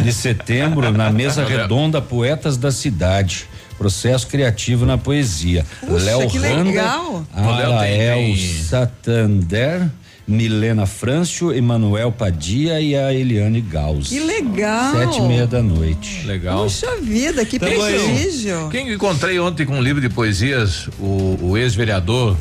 de 0.02 0.12
setembro, 0.12 0.92
na 0.92 1.10
mesa 1.10 1.42
redonda 1.48 2.02
Poetas 2.02 2.58
da 2.58 2.70
Cidade. 2.70 3.48
Processo 3.78 4.26
criativo 4.26 4.84
na 4.84 4.98
poesia. 4.98 5.64
Léo 5.82 6.28
que 6.28 6.36
Randa, 6.36 7.00
Léo 7.34 7.72
Arael 7.72 8.36
Satander, 8.68 9.90
Milena 10.30 10.86
Frâncio, 10.86 11.52
Emanuel 11.52 12.12
Padia 12.12 12.80
e 12.80 12.94
a 12.94 13.12
Eliane 13.12 13.60
Gauss. 13.60 14.08
Que 14.08 14.20
legal. 14.20 14.92
Sete 14.94 15.18
e 15.18 15.22
meia 15.22 15.46
da 15.46 15.60
noite. 15.60 16.24
Legal. 16.24 16.62
Puxa 16.64 16.86
vida, 17.02 17.44
que 17.44 17.58
prestígio. 17.58 18.68
Quem 18.70 18.92
encontrei 18.92 19.38
ontem 19.40 19.66
com 19.66 19.76
um 19.76 19.82
livro 19.82 20.00
de 20.00 20.08
poesias, 20.08 20.88
o, 21.00 21.36
o 21.42 21.58
ex-vereador, 21.58 22.36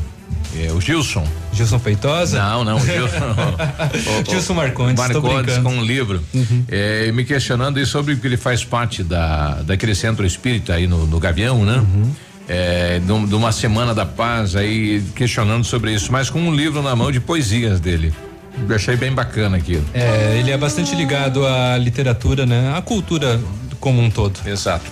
eh, 0.56 0.70
o 0.72 0.80
Gilson. 0.80 1.26
Gilson 1.52 1.80
Feitosa? 1.80 2.38
Não, 2.40 2.62
não, 2.64 2.76
o 2.76 2.80
Gilson. 2.80 3.34
o- 4.24 4.30
Gilson 4.30 4.54
Marcondes, 4.54 4.96
Marcondes 4.96 5.58
com 5.58 5.70
um 5.74 5.82
livro. 5.84 6.22
eh, 6.68 7.10
me 7.12 7.24
questionando 7.24 7.78
aí 7.78 7.86
sobre 7.86 8.14
que 8.14 8.26
ele 8.26 8.36
faz 8.36 8.62
parte 8.64 9.02
da, 9.02 9.62
daquele 9.62 9.96
centro 9.96 10.24
espírita 10.24 10.74
aí 10.74 10.86
no, 10.86 11.06
no 11.06 11.18
Gavião, 11.18 11.64
né? 11.64 11.82
Eh, 11.82 12.29
de, 13.04 13.12
um- 13.12 13.26
de 13.26 13.34
uma 13.34 13.52
semana 13.52 13.94
da 13.94 14.04
paz 14.06 14.56
aí, 14.56 15.02
questionando 15.14 15.64
sobre 15.64 15.92
isso, 15.94 16.10
mas 16.10 16.28
com 16.30 16.40
um 16.40 16.54
livro 16.54 16.82
na 16.82 16.94
mão 16.96 17.10
de 17.12 17.20
poesias 17.20 17.78
dele. 17.80 18.12
Eu 18.68 18.74
achei 18.76 18.96
bem 18.96 19.12
bacana 19.12 19.56
aquilo. 19.56 19.84
É, 19.94 20.36
ele 20.38 20.50
é 20.50 20.56
bastante 20.58 20.94
ligado 20.94 21.46
à 21.46 21.78
literatura, 21.78 22.44
né? 22.44 22.74
À 22.76 22.82
cultura 22.82 23.40
como 23.78 24.02
um 24.02 24.10
todo. 24.10 24.38
Exato. 24.44 24.84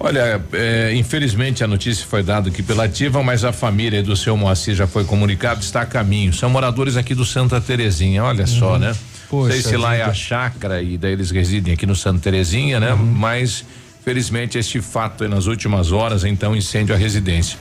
Olha, 0.00 0.40
é, 0.52 0.92
infelizmente 0.94 1.62
a 1.62 1.66
notícia 1.68 2.04
foi 2.04 2.22
dada 2.24 2.48
aqui 2.48 2.62
pela 2.62 2.84
Ativa, 2.84 3.22
mas 3.22 3.44
a 3.44 3.52
família 3.52 4.02
do 4.02 4.16
seu 4.16 4.36
Moacir 4.36 4.74
já 4.74 4.86
foi 4.86 5.04
comunicado, 5.04 5.60
está 5.60 5.82
a 5.82 5.86
caminho. 5.86 6.32
São 6.32 6.50
moradores 6.50 6.96
aqui 6.96 7.14
do 7.14 7.24
Santa 7.24 7.60
Terezinha, 7.60 8.24
olha 8.24 8.46
só, 8.46 8.78
né? 8.78 8.88
Não 8.88 8.94
sei 8.94 9.02
Poxa 9.28 9.68
se 9.68 9.76
lá 9.76 9.94
é 9.94 10.02
a 10.02 10.06
vida. 10.06 10.14
chácara 10.16 10.82
e 10.82 10.98
daí 10.98 11.12
eles 11.12 11.30
residem 11.30 11.72
aqui 11.74 11.86
no 11.86 11.94
Santa 11.94 12.18
Terezinha, 12.18 12.80
né? 12.80 12.94
Mas, 12.94 13.64
felizmente, 14.04 14.58
este 14.58 14.80
fato 14.80 15.28
nas 15.28 15.46
últimas 15.46 15.92
horas, 15.92 16.24
então, 16.24 16.54
incêndio 16.54 16.94
à 16.94 16.98
residência. 16.98 17.58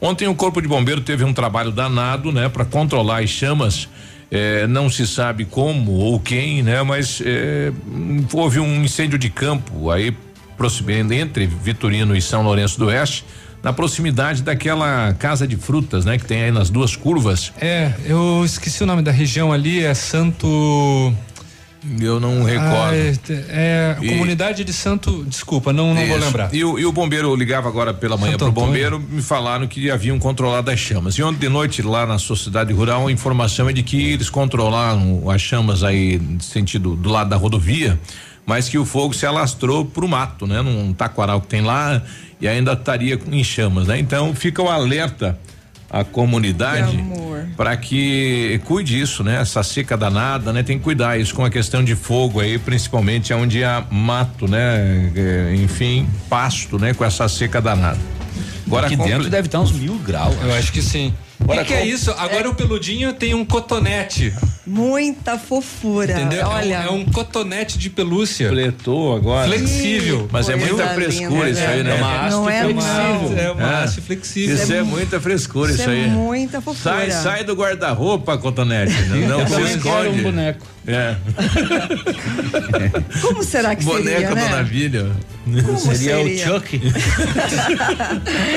Ontem 0.00 0.28
o 0.28 0.34
Corpo 0.34 0.60
de 0.60 0.68
Bombeiro 0.68 1.00
teve 1.00 1.24
um 1.24 1.32
trabalho 1.32 1.70
danado, 1.70 2.30
né? 2.30 2.48
Para 2.48 2.64
controlar 2.64 3.22
as 3.22 3.30
chamas. 3.30 3.88
É, 4.30 4.66
não 4.66 4.90
se 4.90 5.06
sabe 5.06 5.44
como 5.44 5.92
ou 5.92 6.18
quem, 6.18 6.62
né? 6.62 6.82
Mas 6.82 7.22
é, 7.24 7.72
houve 8.32 8.58
um 8.58 8.84
incêndio 8.84 9.18
de 9.18 9.30
campo 9.30 9.90
aí 9.90 10.14
entre 11.12 11.46
Vitorino 11.46 12.16
e 12.16 12.22
São 12.22 12.42
Lourenço 12.42 12.78
do 12.78 12.86
Oeste, 12.86 13.24
na 13.62 13.72
proximidade 13.72 14.42
daquela 14.42 15.12
casa 15.14 15.46
de 15.46 15.56
frutas, 15.56 16.04
né? 16.04 16.18
Que 16.18 16.24
tem 16.24 16.44
aí 16.44 16.50
nas 16.50 16.70
duas 16.70 16.96
curvas. 16.96 17.52
É, 17.60 17.92
eu 18.04 18.42
esqueci 18.44 18.82
o 18.82 18.86
nome 18.86 19.02
da 19.02 19.10
região 19.10 19.52
ali, 19.52 19.82
é 19.82 19.94
Santo. 19.94 21.12
Eu 22.00 22.18
não 22.18 22.42
recordo. 22.44 22.72
Ah, 22.72 22.94
é, 22.96 23.12
é 23.48 23.96
E- 24.00 24.08
comunidade 24.08 24.64
de 24.64 24.72
Santo. 24.72 25.24
Desculpa, 25.24 25.72
não, 25.72 25.94
não 25.94 26.06
vou 26.06 26.16
lembrar. 26.16 26.54
E 26.54 26.64
o, 26.64 26.78
e 26.78 26.86
o 26.86 26.92
bombeiro 26.92 27.28
eu 27.28 27.36
ligava 27.36 27.68
agora 27.68 27.92
pela 27.92 28.16
manhã 28.16 28.36
pro 28.36 28.46
Antônio. 28.48 28.66
bombeiro, 28.68 28.98
me 29.00 29.20
falaram 29.22 29.66
que 29.66 29.90
haviam 29.90 30.18
controlado 30.18 30.70
as 30.70 30.78
chamas. 30.78 31.14
E 31.14 31.22
ontem 31.22 31.40
de 31.40 31.48
noite 31.48 31.82
lá 31.82 32.06
na 32.06 32.18
sociedade 32.18 32.72
rural 32.72 33.06
a 33.06 33.12
informação 33.12 33.68
é 33.68 33.72
de 33.72 33.82
que 33.82 34.12
eles 34.12 34.30
controlaram 34.30 35.28
as 35.30 35.40
chamas 35.42 35.82
aí 35.84 36.20
sentido 36.40 36.96
do 36.96 37.08
lado 37.10 37.28
da 37.30 37.36
rodovia, 37.36 37.98
mas 38.46 38.68
que 38.68 38.78
o 38.78 38.84
fogo 38.84 39.14
se 39.14 39.26
alastrou 39.26 39.84
pro 39.84 40.08
mato, 40.08 40.46
né? 40.46 40.62
Num 40.62 40.92
taquaral 40.92 41.40
que 41.40 41.48
tem 41.48 41.60
lá 41.62 42.02
e 42.40 42.48
ainda 42.48 42.72
estaria 42.72 43.18
em 43.30 43.44
chamas, 43.44 43.86
né? 43.88 43.98
Então 43.98 44.34
fica 44.34 44.62
o 44.62 44.68
alerta 44.68 45.38
à 45.94 46.02
comunidade 46.02 47.04
para 47.56 47.76
que 47.76 48.60
cuide 48.64 49.00
isso, 49.00 49.22
né? 49.22 49.40
Essa 49.40 49.62
seca 49.62 49.96
danada, 49.96 50.52
né? 50.52 50.64
Tem 50.64 50.76
que 50.76 50.82
cuidar 50.82 51.18
isso 51.18 51.32
com 51.32 51.44
a 51.44 51.50
questão 51.50 51.84
de 51.84 51.94
fogo 51.94 52.40
aí, 52.40 52.58
principalmente 52.58 53.32
onde 53.32 53.62
há 53.62 53.84
mato, 53.88 54.48
né? 54.48 55.12
É, 55.14 55.54
enfim, 55.54 56.08
pasto, 56.28 56.80
né? 56.80 56.92
Com 56.92 57.04
essa 57.04 57.28
seca 57.28 57.60
danada. 57.60 58.00
Agora 58.66 58.86
Aqui 58.86 58.96
dentro 58.96 59.28
deve 59.28 59.46
estar 59.48 59.60
uns 59.60 59.72
mil 59.72 59.94
graus. 59.98 60.34
Eu 60.42 60.52
acho 60.54 60.72
que 60.72 60.80
sim. 60.82 61.12
O 61.40 61.48
que, 61.48 61.64
que 61.64 61.74
é 61.74 61.84
isso? 61.86 62.10
Agora 62.12 62.48
o 62.48 62.54
peludinho 62.54 63.12
tem 63.12 63.34
um 63.34 63.44
cotonete. 63.44 64.32
Muita 64.66 65.36
fofura. 65.36 66.12
Entendeu? 66.12 66.40
É 66.40 66.46
um- 66.46 66.48
Olha. 66.50 66.74
É, 66.74 66.90
um, 66.90 67.04
cotonete 67.04 67.76
de 67.78 67.90
pelúcia. 67.90 68.48
Fletou 68.48 69.14
agora. 69.14 69.46
Flexível. 69.48 70.26
Mas 70.32 70.48
é 70.48 70.56
muita 70.56 70.86
frescura 70.94 71.48
linda, 71.48 71.50
isso 71.50 71.60
aí, 71.68 71.82
né? 71.82 71.90
né? 72.00 72.26
É, 72.26 72.30
não 72.30 72.48
é 72.48 72.62
flexível. 72.62 73.36
É 73.38 73.50
uma 73.50 73.62
Ah, 73.62 73.82
haste 73.82 74.00
flexível. 74.00 74.54
Isso 74.56 74.72
é 74.72 74.82
muita 74.82 75.20
frescura 75.20 75.70
Isso 75.70 75.82
isso, 75.82 75.90
é 75.90 75.92
aí. 75.92 76.08
muita 76.08 76.62
fofura. 76.62 76.94
Sai, 76.96 77.10
sai 77.10 77.44
do 77.44 77.54
guarda-roupa, 77.54 78.38
cotonete. 78.38 78.94
Não, 79.10 79.18
não 79.28 79.40
Eu 79.44 79.48
se 79.66 79.76
esconde. 79.76 80.08
um 80.08 80.22
boneco. 80.22 80.66
É. 80.86 81.16
Como 83.22 83.42
será 83.42 83.74
que 83.74 83.84
Boneco 83.84 84.06
seria, 84.08 84.28
do 84.28 84.34
né? 84.34 84.48
navilho. 84.50 85.16
Como 85.64 85.78
Seria, 85.78 86.16
seria? 86.16 86.44
o 86.46 86.54
Chuck. 86.60 86.80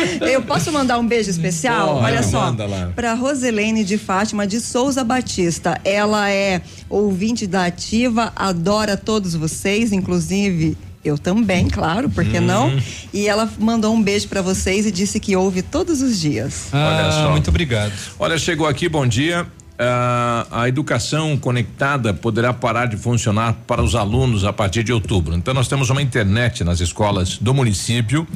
Eu 0.22 0.42
posso 0.42 0.72
mandar 0.72 0.98
um 1.00 1.08
beijo 1.08 1.30
especial? 1.30 1.96
Olha 1.98 2.24
só. 2.24 2.54
Para 2.96 3.14
Roselene 3.14 3.84
de 3.84 3.98
Fátima 3.98 4.46
de 4.48 4.60
Souza 4.60 5.04
Batista. 5.04 5.80
Ela 5.84 6.30
é 6.32 6.62
ouvinte 6.90 7.46
da 7.48 7.66
Ativa, 7.66 8.32
adora 8.36 8.96
todos 8.98 9.34
vocês, 9.36 9.92
inclusive 9.92 10.78
eu 11.06 11.18
também, 11.18 11.68
claro, 11.70 12.10
por 12.10 12.26
que 12.26 12.38
Uhum. 12.38 12.46
não? 12.46 12.82
E 13.14 13.28
ela 13.28 13.50
mandou 13.60 13.94
um 13.94 14.02
beijo 14.02 14.28
para 14.28 14.42
vocês 14.42 14.86
e 14.86 14.92
disse 14.92 15.20
que 15.22 15.36
ouve 15.38 15.62
todos 15.62 16.02
os 16.02 16.20
dias. 16.20 16.68
Olha 16.74 17.08
Ah, 17.08 17.12
só. 17.12 17.32
muito 17.32 17.50
obrigado. 17.50 17.94
Olha, 18.20 18.38
chegou 18.38 18.68
aqui, 18.68 18.90
bom 18.90 19.08
dia. 19.08 19.48
Ah, 19.80 20.46
a 20.52 20.68
educação 20.68 21.38
conectada 21.38 22.14
poderá 22.14 22.52
parar 22.52 22.88
de 22.88 22.98
funcionar 22.98 23.54
para 23.68 23.82
os 23.82 23.96
alunos 23.96 24.44
a 24.44 24.52
partir 24.52 24.84
de 24.84 24.92
outubro. 24.92 25.34
Então, 25.36 25.54
nós 25.54 25.68
temos 25.70 25.90
uma 25.90 26.02
internet 26.02 26.64
nas 26.64 26.80
escolas 26.82 27.38
do 27.38 27.54
município. 27.54 28.28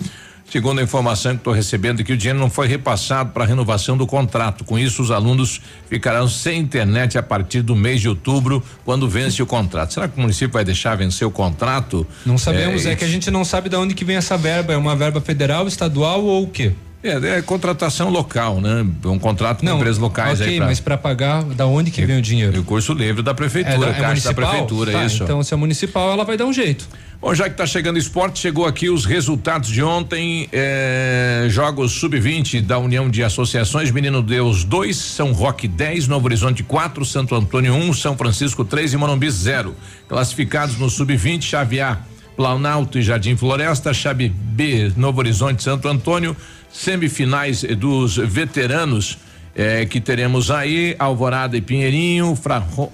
Segundo 0.52 0.80
a 0.80 0.84
informação 0.84 1.32
que 1.32 1.38
estou 1.38 1.54
recebendo, 1.54 2.04
que 2.04 2.12
o 2.12 2.18
dinheiro 2.18 2.38
não 2.38 2.50
foi 2.50 2.68
repassado 2.68 3.32
para 3.32 3.46
a 3.46 3.48
renovação 3.48 3.96
do 3.96 4.06
contrato. 4.06 4.66
Com 4.66 4.78
isso, 4.78 5.02
os 5.02 5.10
alunos 5.10 5.62
ficarão 5.88 6.28
sem 6.28 6.60
internet 6.60 7.18
a 7.18 7.24
partir 7.24 7.62
do 7.62 7.74
mês 7.74 8.02
de 8.02 8.10
outubro, 8.10 8.62
quando 8.84 9.08
vence 9.08 9.42
o 9.42 9.46
contrato. 9.46 9.94
Será 9.94 10.10
que 10.10 10.18
o 10.18 10.20
município 10.20 10.52
vai 10.52 10.66
deixar 10.66 10.96
vencer 10.96 11.26
o 11.26 11.32
contrato? 11.32 12.06
Não 12.26 12.38
sabemos, 12.38 12.86
é, 12.86 12.98
que 12.98 13.06
a 13.06 13.08
gente 13.08 13.32
não 13.32 13.46
sabe 13.46 13.70
de 13.70 13.78
onde 13.78 13.94
que 13.94 14.04
vem 14.04 14.18
essa 14.18 14.36
verba. 14.36 14.74
É 14.74 14.78
uma 14.78 14.94
verba 14.94 15.22
federal, 15.22 15.70
estadual 15.70 16.22
ou 16.22 16.44
o 16.44 16.48
quê? 16.48 16.74
É, 17.04 17.38
é 17.38 17.42
contratação 17.42 18.10
local, 18.10 18.62
né? 18.62 18.86
É 19.04 19.08
um 19.08 19.18
contrato 19.18 19.62
com 19.62 19.66
Não, 19.66 19.78
empresas 19.78 19.98
locais 19.98 20.40
ok, 20.40 20.52
aí 20.54 20.58
pra- 20.58 20.68
mas 20.68 20.80
para 20.80 20.98
pagar, 20.98 21.44
da 21.44 21.66
onde 21.66 21.90
que 21.90 22.06
vem 22.06 22.20
o 22.20 22.22
dinheiro? 22.22 22.52
Recurso 22.54 22.94
livre 22.94 23.24
da 23.24 23.34
prefeitura, 23.34 23.88
da- 23.92 23.94
caixa 24.00 24.30
da 24.30 24.34
prefeitura, 24.36 24.92
Tá, 24.92 25.06
isso. 25.06 25.24
Então, 25.24 25.42
se 25.42 25.52
é 25.52 25.58
municipal, 25.58 26.12
ela 26.12 26.24
vai 26.24 26.38
dar 26.38 26.46
um 26.46 26.54
jeito. 26.54 26.88
Bom, 27.20 27.34
já 27.34 27.46
que 27.46 27.52
está 27.52 27.66
chegando 27.66 27.96
o 27.96 28.00
esporte, 28.00 28.40
chegou 28.40 28.66
aqui 28.68 28.90
os 28.90 29.06
resultados 29.06 29.70
de 29.70 29.82
ontem. 29.82 30.48
eh, 30.52 31.48
jogos 31.50 31.92
sub-20 31.94 32.62
da 32.62 32.78
União 32.78 33.10
de 33.10 33.24
Associações. 33.24 33.90
Menino 33.92 34.22
Deus 34.22 34.64
2, 34.64 34.96
São 34.96 35.32
Roque 35.32 35.68
10, 35.68 36.08
Novo 36.08 36.26
Horizonte 36.26 36.62
4, 36.64 37.04
Santo 37.06 37.34
Antônio 37.36 37.74
1, 37.74 37.94
São 37.94 38.16
Francisco 38.16 38.64
3 38.64 38.94
e 38.94 38.98
Morumbi 38.98 39.30
0. 39.30 39.76
Classificados 40.08 40.78
no 40.78 40.90
sub-20, 40.90 41.44
chave 41.44 41.80
A, 41.82 41.98
Planalto 42.36 42.98
e 42.98 43.02
Jardim 43.02 43.36
Floresta, 43.36 43.94
chave 43.94 44.30
B, 44.30 44.92
Novo 44.98 45.20
Horizonte 45.20 45.62
Santo 45.64 45.88
Antônio. 45.88 46.36
Semifinais 46.72 47.64
dos 47.64 48.18
veteranos. 48.18 49.18
eh, 49.54 49.86
que 49.86 50.00
teremos 50.00 50.50
aí 50.50 50.96
Alvorada 50.98 51.58
e 51.58 51.62
Pinheirinho, 51.62 52.38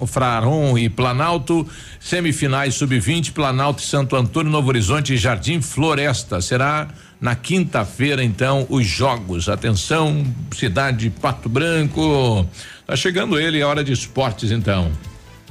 Fraron, 0.06 0.76
e 0.76 0.88
Planalto, 0.88 1.66
semifinais 2.00 2.74
sub-20, 2.74 3.32
Planalto 3.32 3.80
e 3.80 3.86
Santo 3.86 4.16
Antônio, 4.16 4.50
Novo 4.50 4.68
Horizonte 4.68 5.14
e 5.14 5.16
Jardim 5.16 5.60
Floresta. 5.60 6.40
Será 6.40 6.88
na 7.20 7.34
quinta-feira, 7.34 8.22
então, 8.22 8.66
os 8.68 8.86
jogos. 8.86 9.48
Atenção, 9.48 10.24
cidade 10.54 10.98
de 10.98 11.10
Pato 11.10 11.48
Branco. 11.48 12.46
Tá 12.86 12.96
chegando 12.96 13.38
ele, 13.38 13.60
é 13.60 13.64
hora 13.64 13.82
de 13.84 13.92
esportes, 13.92 14.50
então. 14.50 14.90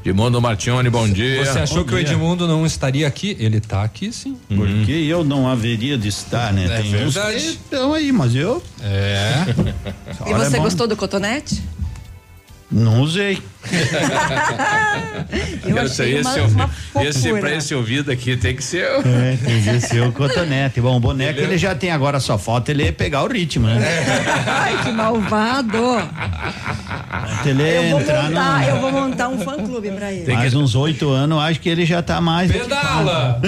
Edmundo 0.06 0.42
Martione, 0.42 0.90
bom 0.90 1.08
dia. 1.08 1.44
Você 1.46 1.60
achou 1.60 1.80
Bom 1.80 1.90
que 1.90 1.96
o 1.96 2.04
dia. 2.04 2.14
Edmundo 2.14 2.48
não 2.48 2.66
estaria 2.66 3.08
aqui? 3.08 3.36
Ele 3.40 3.60
tá 3.60 3.84
aqui 3.84 4.12
sim. 4.14 4.38
Porque 4.48 4.92
eu 4.92 5.24
não 5.24 5.48
haveria 5.50 5.98
de 5.98 6.08
estar, 6.08 6.54
né? 6.54 6.66
É 6.66 6.82
Tem 6.82 6.96
uns 7.06 7.14
verdade. 7.14 7.36
que 7.38 7.48
estão 7.48 7.94
aí, 7.94 8.12
mas 8.12 8.36
eu. 8.36 8.64
É. 8.82 9.34
E 10.26 10.34
você 10.34 10.58
gostou 10.60 10.88
do 10.88 10.96
cotonete? 10.96 11.62
Não 12.70 13.02
usei. 13.02 13.42
Eu 15.66 15.74
Quero 15.74 15.86
achei 15.88 16.22
saber 16.22 16.22
uma- 16.22 16.38
esse, 16.38 16.54
uma 16.54 16.70
esse 17.06 17.34
pra 17.40 17.56
esse 17.56 17.76
ouvido 17.76 18.12
aqui 18.12 18.36
tem 18.38 18.56
que 18.56 18.64
ser. 18.64 18.86
o- 18.86 19.08
É, 19.08 19.38
tem 19.44 19.62
que 19.64 19.82
ser 19.82 20.02
o 20.04 20.12
cotonete. 20.14 20.80
Bom, 20.82 20.96
o 20.98 21.00
boneco 21.00 21.40
ele 21.40 21.58
já 21.58 21.74
tem 21.76 21.92
agora, 21.92 22.20
só 22.20 22.38
falta 22.38 22.72
ele 22.72 22.92
pegar 22.92 23.24
o 23.24 23.28
ritmo, 23.28 23.68
né? 23.68 23.80
Ai, 24.48 24.84
que 24.84 24.92
malvado. 24.92 25.78
Ele 27.46 27.64
Eu 27.64 27.90
vou 27.92 28.02
entrar 28.02 28.24
montar, 28.30 28.60
no. 28.62 28.68
eu 28.68 28.82
vou 28.82 28.92
montar 28.92 29.28
um 29.30 29.38
fã 29.40 29.56
clube 29.58 29.92
pra 29.92 30.12
ele. 30.12 30.34
Mais 30.34 30.54
uns 30.54 30.76
oito 30.76 31.10
anos, 31.10 31.40
acho 31.44 31.60
que 31.60 31.70
ele 31.70 31.86
já 31.86 32.02
tá 32.02 32.20
mais. 32.22 32.52
Pedala! 32.52 33.40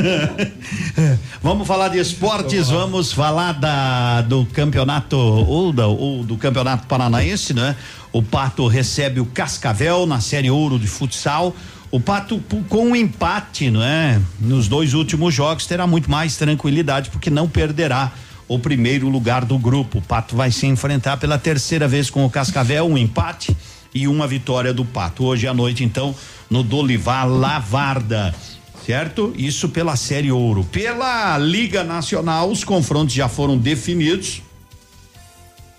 vamos 1.43 1.67
falar 1.67 1.89
de 1.89 1.99
esportes, 1.99 2.69
vamos 2.69 3.11
falar 3.13 3.53
da, 3.53 4.21
do 4.21 4.45
campeonato, 4.45 5.17
ou, 5.17 5.71
da, 5.73 5.87
ou 5.87 6.23
do 6.23 6.37
campeonato 6.37 6.87
paranaense, 6.87 7.53
né? 7.53 7.75
O 8.11 8.23
Pato 8.23 8.67
recebe 8.67 9.19
o 9.19 9.25
Cascavel 9.25 10.05
na 10.05 10.19
Série 10.19 10.49
Ouro 10.49 10.79
de 10.79 10.87
futsal. 10.87 11.55
O 11.91 11.99
Pato, 11.99 12.43
com 12.67 12.87
um 12.87 12.95
empate, 12.95 13.69
não 13.69 13.83
é? 13.83 14.19
Nos 14.39 14.67
dois 14.67 14.93
últimos 14.93 15.33
jogos, 15.33 15.65
terá 15.65 15.85
muito 15.85 16.09
mais 16.09 16.35
tranquilidade, 16.35 17.09
porque 17.09 17.29
não 17.29 17.47
perderá 17.47 18.11
o 18.47 18.57
primeiro 18.57 19.07
lugar 19.09 19.45
do 19.45 19.57
grupo. 19.59 19.99
O 19.99 20.01
Pato 20.01 20.35
vai 20.35 20.51
se 20.51 20.65
enfrentar 20.65 21.17
pela 21.17 21.37
terceira 21.37 21.87
vez 21.87 22.09
com 22.09 22.25
o 22.25 22.29
Cascavel, 22.29 22.85
um 22.85 22.97
empate 22.97 23.55
e 23.93 24.07
uma 24.07 24.27
vitória 24.27 24.73
do 24.73 24.83
Pato. 24.83 25.25
Hoje 25.25 25.47
à 25.47 25.53
noite, 25.53 25.83
então, 25.83 26.15
no 26.49 26.63
Dolivar 26.63 27.27
Lavarda. 27.27 28.33
Certo? 28.85 29.33
Isso 29.37 29.69
pela 29.69 29.95
Série 29.95 30.31
Ouro. 30.31 30.63
Pela 30.63 31.37
Liga 31.37 31.83
Nacional, 31.83 32.49
os 32.49 32.63
confrontos 32.63 33.13
já 33.13 33.29
foram 33.29 33.55
definidos. 33.55 34.41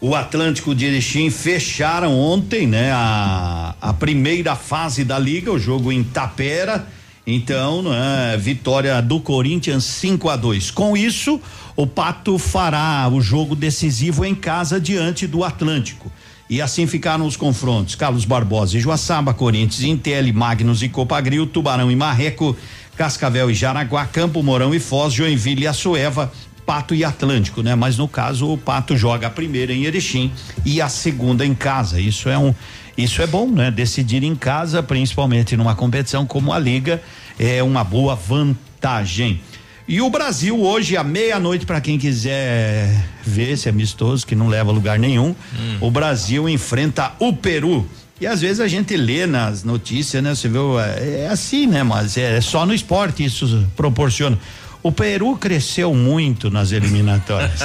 O 0.00 0.14
Atlântico 0.14 0.74
de 0.74 0.86
Erechim 0.86 1.28
fecharam 1.28 2.18
ontem, 2.18 2.66
né? 2.66 2.90
A, 2.90 3.74
a 3.78 3.92
primeira 3.92 4.56
fase 4.56 5.04
da 5.04 5.18
liga, 5.18 5.52
o 5.52 5.58
jogo 5.58 5.92
em 5.92 6.02
Tapera. 6.02 6.86
Então, 7.26 7.82
né, 7.82 8.34
vitória 8.38 9.02
do 9.02 9.20
Corinthians 9.20 9.84
5 9.84 10.30
a 10.30 10.36
2. 10.36 10.70
Com 10.70 10.96
isso, 10.96 11.38
o 11.76 11.86
Pato 11.86 12.38
fará 12.38 13.06
o 13.12 13.20
jogo 13.20 13.54
decisivo 13.54 14.24
em 14.24 14.34
casa 14.34 14.80
diante 14.80 15.26
do 15.26 15.44
Atlântico. 15.44 16.10
E 16.48 16.62
assim 16.62 16.86
ficaram 16.86 17.26
os 17.26 17.36
confrontos: 17.36 17.94
Carlos 17.94 18.24
Barbosa 18.24 18.78
e 18.78 18.80
Joaçaba, 18.80 19.34
Corinthians, 19.34 19.84
Intel, 19.84 20.32
Magnus 20.32 20.82
e 20.82 20.88
Copagril, 20.88 21.46
Tubarão 21.46 21.90
e 21.90 21.94
Marreco, 21.94 22.56
Cascavel 22.96 23.50
e 23.50 23.54
Jaraguá, 23.54 24.06
Campo 24.06 24.42
Mourão 24.42 24.74
e 24.74 24.80
Foz, 24.80 25.12
Joinville 25.12 25.64
e 25.64 25.66
Açoeva, 25.66 26.32
Pato 26.70 26.94
e 26.94 27.04
Atlântico, 27.04 27.64
né? 27.64 27.74
Mas 27.74 27.98
no 27.98 28.06
caso 28.06 28.48
o 28.48 28.56
Pato 28.56 28.96
joga 28.96 29.26
a 29.26 29.30
primeira 29.30 29.72
em 29.72 29.86
Erechim 29.86 30.30
e 30.64 30.80
a 30.80 30.88
segunda 30.88 31.44
em 31.44 31.52
casa. 31.52 32.00
Isso 32.00 32.28
é 32.28 32.38
um 32.38 32.54
isso 32.96 33.20
é 33.20 33.26
bom, 33.26 33.50
né? 33.50 33.72
Decidir 33.72 34.22
em 34.22 34.36
casa, 34.36 34.80
principalmente 34.80 35.56
numa 35.56 35.74
competição 35.74 36.24
como 36.24 36.52
a 36.52 36.60
Liga, 36.60 37.02
é 37.40 37.60
uma 37.60 37.82
boa 37.82 38.14
vantagem. 38.14 39.40
E 39.88 40.00
o 40.00 40.08
Brasil 40.08 40.62
hoje 40.62 40.96
à 40.96 41.02
meia-noite 41.02 41.66
para 41.66 41.80
quem 41.80 41.98
quiser 41.98 43.04
ver 43.24 43.50
esse 43.50 43.68
amistoso 43.68 44.24
que 44.24 44.36
não 44.36 44.46
leva 44.46 44.70
a 44.70 44.72
lugar 44.72 44.96
nenhum, 44.96 45.34
o 45.80 45.90
Brasil 45.90 46.48
enfrenta 46.48 47.14
o 47.18 47.32
Peru. 47.32 47.84
E 48.20 48.28
às 48.28 48.42
vezes 48.42 48.60
a 48.60 48.68
gente 48.68 48.96
lê 48.96 49.26
nas 49.26 49.64
notícias, 49.64 50.22
né? 50.22 50.36
Você 50.36 50.46
vê, 50.46 50.58
é, 50.58 51.22
é 51.22 51.28
assim, 51.28 51.66
né? 51.66 51.82
Mas 51.82 52.16
é 52.16 52.40
só 52.40 52.64
no 52.64 52.72
esporte 52.72 53.24
isso 53.24 53.66
proporciona. 53.74 54.38
O 54.82 54.90
Peru 54.90 55.36
cresceu 55.36 55.94
muito 55.94 56.50
nas 56.50 56.72
eliminatórias. 56.72 57.60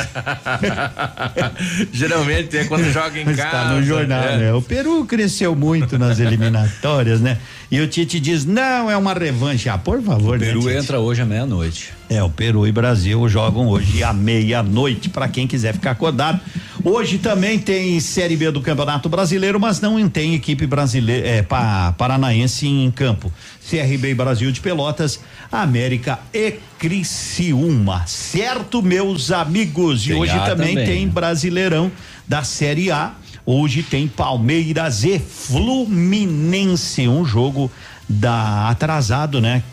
Geralmente 1.94 2.58
é 2.58 2.66
quando 2.66 2.92
joga 2.92 3.20
em 3.20 3.24
casa. 3.26 3.44
Está 3.44 3.74
no 3.74 3.84
jornal, 3.84 4.24
é. 4.24 4.38
né? 4.38 4.54
O 4.54 4.62
Peru 4.62 5.06
cresceu 5.06 5.56
muito 5.56 5.98
nas 5.98 6.20
eliminatórias, 6.20 7.22
né? 7.22 7.38
E 7.72 7.80
o 7.80 7.88
Tite 7.88 8.20
diz: 8.20 8.44
não, 8.44 8.92
é 8.92 8.98
uma 8.98 9.14
revanche. 9.14 9.70
Ah, 9.70 9.78
por 9.78 10.02
favor, 10.02 10.36
O 10.36 10.40
Peru 10.40 10.64
né, 10.66 10.78
entra 10.78 11.00
hoje 11.00 11.22
à 11.22 11.26
meia-noite. 11.26 11.94
É, 12.10 12.22
o 12.22 12.30
Peru 12.30 12.68
e 12.68 12.72
Brasil 12.72 13.28
jogam 13.28 13.68
hoje 13.68 14.04
à 14.04 14.14
meia-noite, 14.14 15.10
para 15.10 15.28
quem 15.28 15.48
quiser 15.48 15.74
ficar 15.74 15.92
acordado. 15.92 16.40
Hoje 16.84 17.18
também 17.18 17.58
tem 17.58 18.00
Série 18.00 18.36
B 18.36 18.52
do 18.52 18.62
Campeonato 18.62 19.10
Brasileiro, 19.10 19.60
mas 19.60 19.82
não 19.82 20.08
tem 20.08 20.36
equipe 20.36 20.68
brasileira, 20.68 21.28
é, 21.28 21.42
pa, 21.42 21.94
paranaense 21.98 22.68
em 22.68 22.92
campo. 22.92 23.34
CRB 23.70 24.14
Brasil 24.14 24.52
de 24.52 24.62
Pelotas, 24.62 25.20
América 25.52 26.20
e 26.34 26.56
Criciúma. 26.78 28.06
Certo, 28.08 28.82
meus 28.82 29.32
amigos? 29.32 30.06
E 30.06 30.10
Tem 30.10 30.18
hoje 30.18 30.34
também, 30.46 30.76
também, 30.76 30.86
tem 30.86 31.06
né? 31.06 31.12
Brasileirão 31.12 31.92
da 32.28 32.44
Série 32.44 32.92
A. 32.92 33.14
Hoje 33.46 33.84
tem 33.84 34.08
Palmeiras 34.08 35.04
e 35.04 35.20
Fluminense, 35.20 37.08
um 37.08 37.24
jogo 37.24 37.72
da 38.08 38.70
atrasado, 38.70 39.40
né? 39.40 39.64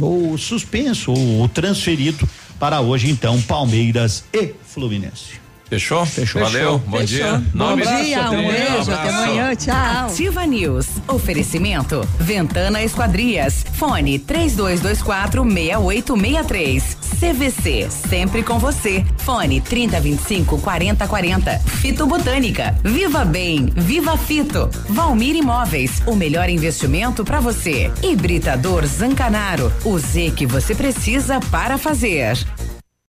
ou 0.00 0.38
suspenso, 0.38 1.12
ou 1.12 1.48
transferido 1.48 2.28
para 2.58 2.80
hoje, 2.80 3.10
então, 3.10 3.40
Palmeiras 3.42 4.24
e 4.32 4.54
Fluminense. 4.64 5.41
Fechou? 5.72 6.04
Fechou. 6.04 6.42
Valeu, 6.42 6.78
bom 6.80 6.98
Fechou. 6.98 7.06
dia. 7.06 7.42
Bom 7.54 7.64
Nome- 7.70 7.82
dia, 7.82 8.30
um 8.30 8.46
beijo, 8.46 8.92
até 8.92 9.08
amanhã, 9.08 9.54
tchau. 9.54 10.06
Ativa 10.06 10.44
News. 10.44 10.86
Oferecimento. 11.08 12.06
Ventana 12.20 12.82
Esquadrias. 12.82 13.64
Fone 13.72 14.18
3224 14.18 15.42
6863. 15.42 16.96
CVC. 17.18 17.88
Sempre 17.90 18.42
com 18.42 18.58
você. 18.58 19.02
Fone 19.18 19.62
3025 19.62 20.58
4040. 20.58 21.58
Fito 21.60 22.06
Botânica. 22.06 22.76
Viva 22.84 23.24
Bem. 23.24 23.72
Viva 23.74 24.18
Fito. 24.18 24.68
Valmir 24.90 25.36
Imóveis. 25.36 26.02
O 26.06 26.14
melhor 26.14 26.50
investimento 26.50 27.24
para 27.24 27.40
você. 27.40 27.90
Hibridador 28.02 28.84
Zancanaro. 28.84 29.72
O 29.86 29.98
Z 29.98 30.32
que 30.36 30.44
você 30.44 30.74
precisa 30.74 31.40
para 31.50 31.78
fazer. 31.78 32.36